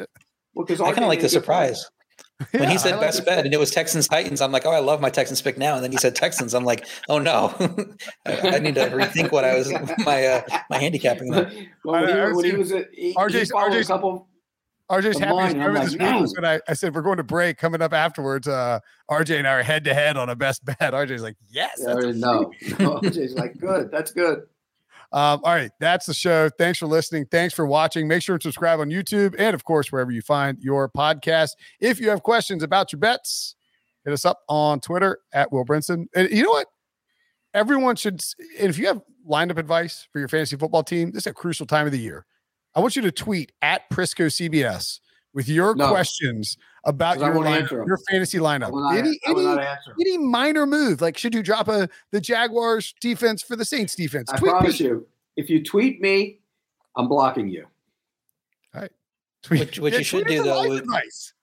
Well, 0.56 0.66
because 0.66 0.82
I 0.82 0.86
kind 0.92 1.04
of 1.04 1.08
like 1.08 1.22
the 1.22 1.30
surprise. 1.30 1.88
When 2.50 2.64
Yeah, 2.64 2.70
he 2.72 2.78
said 2.80 2.94
like 2.94 3.02
best 3.02 3.26
bet 3.26 3.46
and 3.46 3.54
it 3.54 3.60
was 3.60 3.70
Texans 3.70 4.08
Titans, 4.08 4.42
I'm 4.42 4.52
like, 4.52 4.66
oh, 4.66 4.72
I 4.72 4.80
love 4.80 5.02
my 5.02 5.12
Texans 5.12 5.40
pick 5.40 5.60
now. 5.60 5.76
And 5.76 5.84
then 5.84 5.92
he 5.92 6.00
said 6.00 6.16
Texans. 6.16 6.56
I'm 6.56 6.66
like, 6.66 6.88
oh 7.10 7.20
no, 7.20 7.54
I, 8.26 8.56
I 8.56 8.60
need 8.60 8.74
to 8.74 8.90
rethink 8.90 9.32
what 9.32 9.44
I 9.46 9.56
was 9.56 9.72
my 10.00 10.26
uh, 10.26 10.42
my 10.72 10.80
handicapping. 10.80 11.32
Well, 11.84 12.02
when, 12.02 12.10
I- 12.10 12.24
I 12.24 12.28
he, 12.30 12.34
when 12.34 12.46
he 12.46 12.52
was 12.54 12.72
was 12.72 12.72
a, 12.72 12.86
he, 12.92 13.10
he 13.10 13.14
RJ's 13.14 13.52
a 13.52 13.54
RJ's 13.54 13.88
couple. 13.88 14.28
RJ's 14.90 15.20
happy 15.20 15.38
I'm 15.38 15.58
remember 15.58 15.80
like, 15.80 15.90
this 15.90 16.22
was 16.22 16.36
when 16.36 16.46
I, 16.46 16.62
I 16.68 16.74
said 16.74 16.96
we're 16.96 17.02
going 17.02 17.18
to 17.18 17.24
break 17.24 17.58
coming 17.58 17.82
up 17.82 17.94
afterwards. 17.94 18.48
Uh, 18.48 18.80
RJ 19.12 19.38
and 19.38 19.48
I 19.48 19.54
are 19.56 19.64
head 19.64 19.84
to 19.84 19.94
head 19.94 20.16
on 20.16 20.30
a 20.30 20.36
best 20.36 20.64
bet. 20.66 20.80
RJ's 20.80 21.22
like, 21.22 21.36
yes. 21.50 21.78
Yeah, 21.80 21.96
that's 21.96 22.18
no, 22.18 22.52
no, 22.80 23.00
RJ's 23.02 23.34
like, 23.34 23.58
good. 23.58 23.92
That's 23.92 24.12
good. 24.12 24.44
Um, 25.14 25.40
all 25.44 25.56
right, 25.56 25.72
that's 25.80 26.06
the 26.06 26.14
show. 26.14 26.50
Thanks 26.58 26.80
for 26.80 26.86
listening. 26.86 27.26
Thanks 27.32 27.54
for 27.54 27.66
watching. 27.66 28.08
Make 28.08 28.22
sure 28.22 28.38
to 28.38 28.44
subscribe 28.44 28.80
on 28.80 28.90
YouTube 28.90 29.36
and, 29.38 29.54
of 29.54 29.64
course, 29.64 29.92
wherever 29.92 30.12
you 30.12 30.22
find 30.22 30.58
your 30.60 30.90
podcast. 30.90 31.52
If 31.80 32.00
you 32.00 32.10
have 32.10 32.24
questions 32.24 32.62
about 32.62 32.92
your 32.92 33.00
bets, 33.00 33.56
hit 34.04 34.14
us 34.14 34.26
up 34.26 34.40
on 34.50 34.82
Twitter 34.82 35.20
at 35.34 35.52
Will 35.52 35.66
Brinson. 35.66 36.08
And 36.14 36.30
you 36.30 36.44
know 36.44 36.52
what? 36.52 36.68
Everyone 37.54 37.96
should, 37.96 38.22
and 38.60 38.70
if 38.70 38.78
you 38.78 38.88
have 38.88 39.02
lineup 39.30 39.58
advice 39.58 40.08
for 40.12 40.20
your 40.20 40.28
fantasy 40.28 40.58
football 40.58 40.84
team, 40.84 41.12
this 41.12 41.24
is 41.24 41.28
a 41.28 41.34
crucial 41.34 41.66
time 41.66 41.86
of 41.86 41.92
the 41.94 42.00
year. 42.00 42.26
I 42.78 42.80
want 42.80 42.96
you 42.96 43.02
to 43.02 43.12
tweet 43.12 43.52
at 43.64 43.90
Prisco 43.90 44.28
CBS 44.28 45.00
with 45.34 45.50
your 45.50 45.74
No. 45.76 45.90
questions 45.90 46.58
about 46.86 47.18
your 47.20 47.34
won't 47.34 47.48
lineup, 47.48 47.72
your 47.88 47.98
fantasy 48.10 48.38
lineup. 48.38 48.72
not, 48.72 48.96
Any, 48.96 49.20
any, 49.26 49.68
any 50.00 50.18
minor 50.20 50.68
move, 50.68 51.02
like 51.02 51.18
should 51.18 51.34
you 51.34 51.42
drop 51.42 51.68
a 51.70 51.90
the 52.12 52.22
Jaguars 52.22 52.94
defense 53.02 53.42
for 53.42 53.56
the 53.56 53.66
Saints 53.66 53.96
defense? 53.96 54.30
I 54.32 54.38
Tweet 54.38 54.54
me. 54.54 54.60
promise 54.60 54.80
you, 54.80 55.08
if 55.36 55.50
you 55.50 55.64
tweet 55.64 56.00
me, 56.02 56.40
I'm 56.96 57.08
blocking 57.08 57.48
you. 57.50 57.66
Tweet- 59.44 59.60
Which- 59.60 59.80
which 59.80 59.94
you 59.96 60.04
should 60.04 60.24
tweet 60.26 60.38
do, 60.40 60.44
though, 60.44 60.60
life 60.62 60.70
with- 60.70 60.80
advice. 60.82 61.34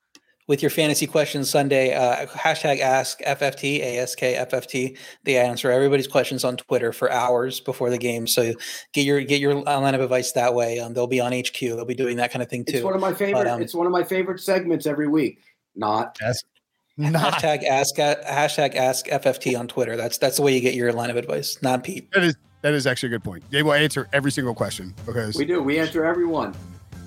With 0.47 0.61
your 0.61 0.71
fantasy 0.71 1.07
questions 1.07 1.49
Sunday, 1.49 1.95
uh, 1.95 2.27
hashtag 2.27 2.81
ask 2.81 3.19
FFT, 3.21 3.81
ASK 3.83 4.19
FFT. 4.19 4.99
They 5.25 5.39
answer 5.39 5.71
everybody's 5.71 6.07
questions 6.07 6.45
on 6.45 6.59
Twitter 6.59 6.93
for 6.93 7.11
hours 7.11 7.61
before 7.61 7.89
the 7.89 7.97
game. 7.97 8.27
So 8.27 8.53
get 8.93 9.07
your 9.07 9.23
get 9.23 9.41
your 9.41 9.55
line 9.55 9.95
of 9.95 10.03
advice 10.03 10.33
that 10.33 10.55
way. 10.55 10.81
Um, 10.81 10.93
they'll 10.93 11.07
be 11.07 11.21
on 11.21 11.33
HQ. 11.33 11.59
They'll 11.61 11.87
be 11.87 11.95
doing 11.95 12.19
that 12.19 12.31
kind 12.31 12.43
of 12.43 12.51
thing 12.51 12.67
too. 12.67 12.75
It's 12.77 12.85
one 12.85 12.95
of 12.95 13.01
my 13.01 13.15
favorite. 13.15 13.47
um, 13.47 13.63
it's 13.63 13.75
one 13.75 13.87
of 13.87 13.93
my 13.93 14.05
favorite 14.05 14.39
segments 14.39 14.87
every 14.87 15.09
week. 15.09 15.41
Not 15.75 16.19
Not 16.99 17.33
hashtag 17.43 17.65
ask 17.65 17.97
hashtag 17.97 18.75
ask 18.75 19.07
FFT 19.07 19.59
on 19.59 19.67
Twitter. 19.67 19.97
That's 19.97 20.19
that's 20.19 20.37
the 20.37 20.43
way 20.43 20.55
you 20.55 20.61
get 20.61 20.75
your 20.75 20.93
line 20.93 21.09
of 21.09 21.17
advice, 21.17 21.57
not 21.63 21.85
Pete. 21.85 22.11
that 22.13 22.23
is 22.23 22.37
that 22.61 22.75
is 22.75 22.87
actually 22.87 23.09
a 23.09 23.11
good 23.19 23.25
point. 23.25 23.45
They 23.51 23.63
will 23.63 23.73
answer 23.73 24.09
every 24.13 24.31
single 24.31 24.55
question 24.55 24.95
because 25.07 25.37
we 25.37 25.47
do. 25.47 25.63
We 25.63 25.79
answer 25.79 26.05
everyone. 26.05 26.55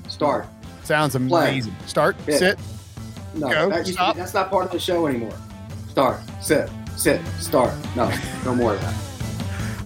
Start. 0.09 0.47
sounds 0.83 1.13
amazing. 1.13 1.75
Start, 1.85 2.15
Yeah. 2.27 2.37
sit. 2.37 2.59
No, 3.37 3.49
Go, 3.49 3.69
that 3.69 3.77
used 3.79 3.87
to 3.89 3.93
stop. 3.93 4.15
that's 4.15 4.33
not 4.33 4.49
part 4.49 4.65
of 4.65 4.71
the 4.71 4.79
show 4.79 5.07
anymore. 5.07 5.33
Start. 5.89 6.19
Sit. 6.41 6.69
Sit. 6.95 7.21
Start. 7.39 7.73
No, 7.95 8.11
no 8.45 8.55
more 8.55 8.73
of 8.73 8.81
that. 8.81 8.95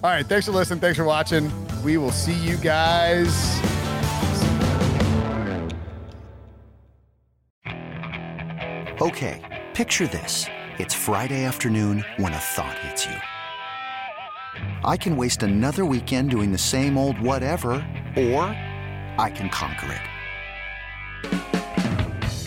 All 0.02 0.10
right. 0.10 0.26
Thanks 0.26 0.46
for 0.46 0.52
listening. 0.52 0.80
Thanks 0.80 0.96
for 0.96 1.04
watching. 1.04 1.50
we 1.84 1.96
will 1.96 2.12
see 2.12 2.34
you 2.34 2.56
guys. 2.58 3.60
Okay, 9.00 9.40
picture 9.74 10.06
this. 10.06 10.46
It's 10.78 10.94
Friday 10.94 11.44
afternoon 11.44 12.04
when 12.16 12.32
a 12.32 12.38
thought 12.38 12.78
hits 12.78 13.06
you. 13.06 13.16
I 14.84 14.96
can 14.96 15.16
waste 15.16 15.42
another 15.42 15.84
weekend 15.84 16.30
doing 16.30 16.52
the 16.52 16.58
same 16.58 16.96
old 16.98 17.20
whatever, 17.20 17.72
or 18.16 18.42
I 19.18 19.30
can 19.34 19.48
conquer 19.48 19.92
it. 19.92 20.11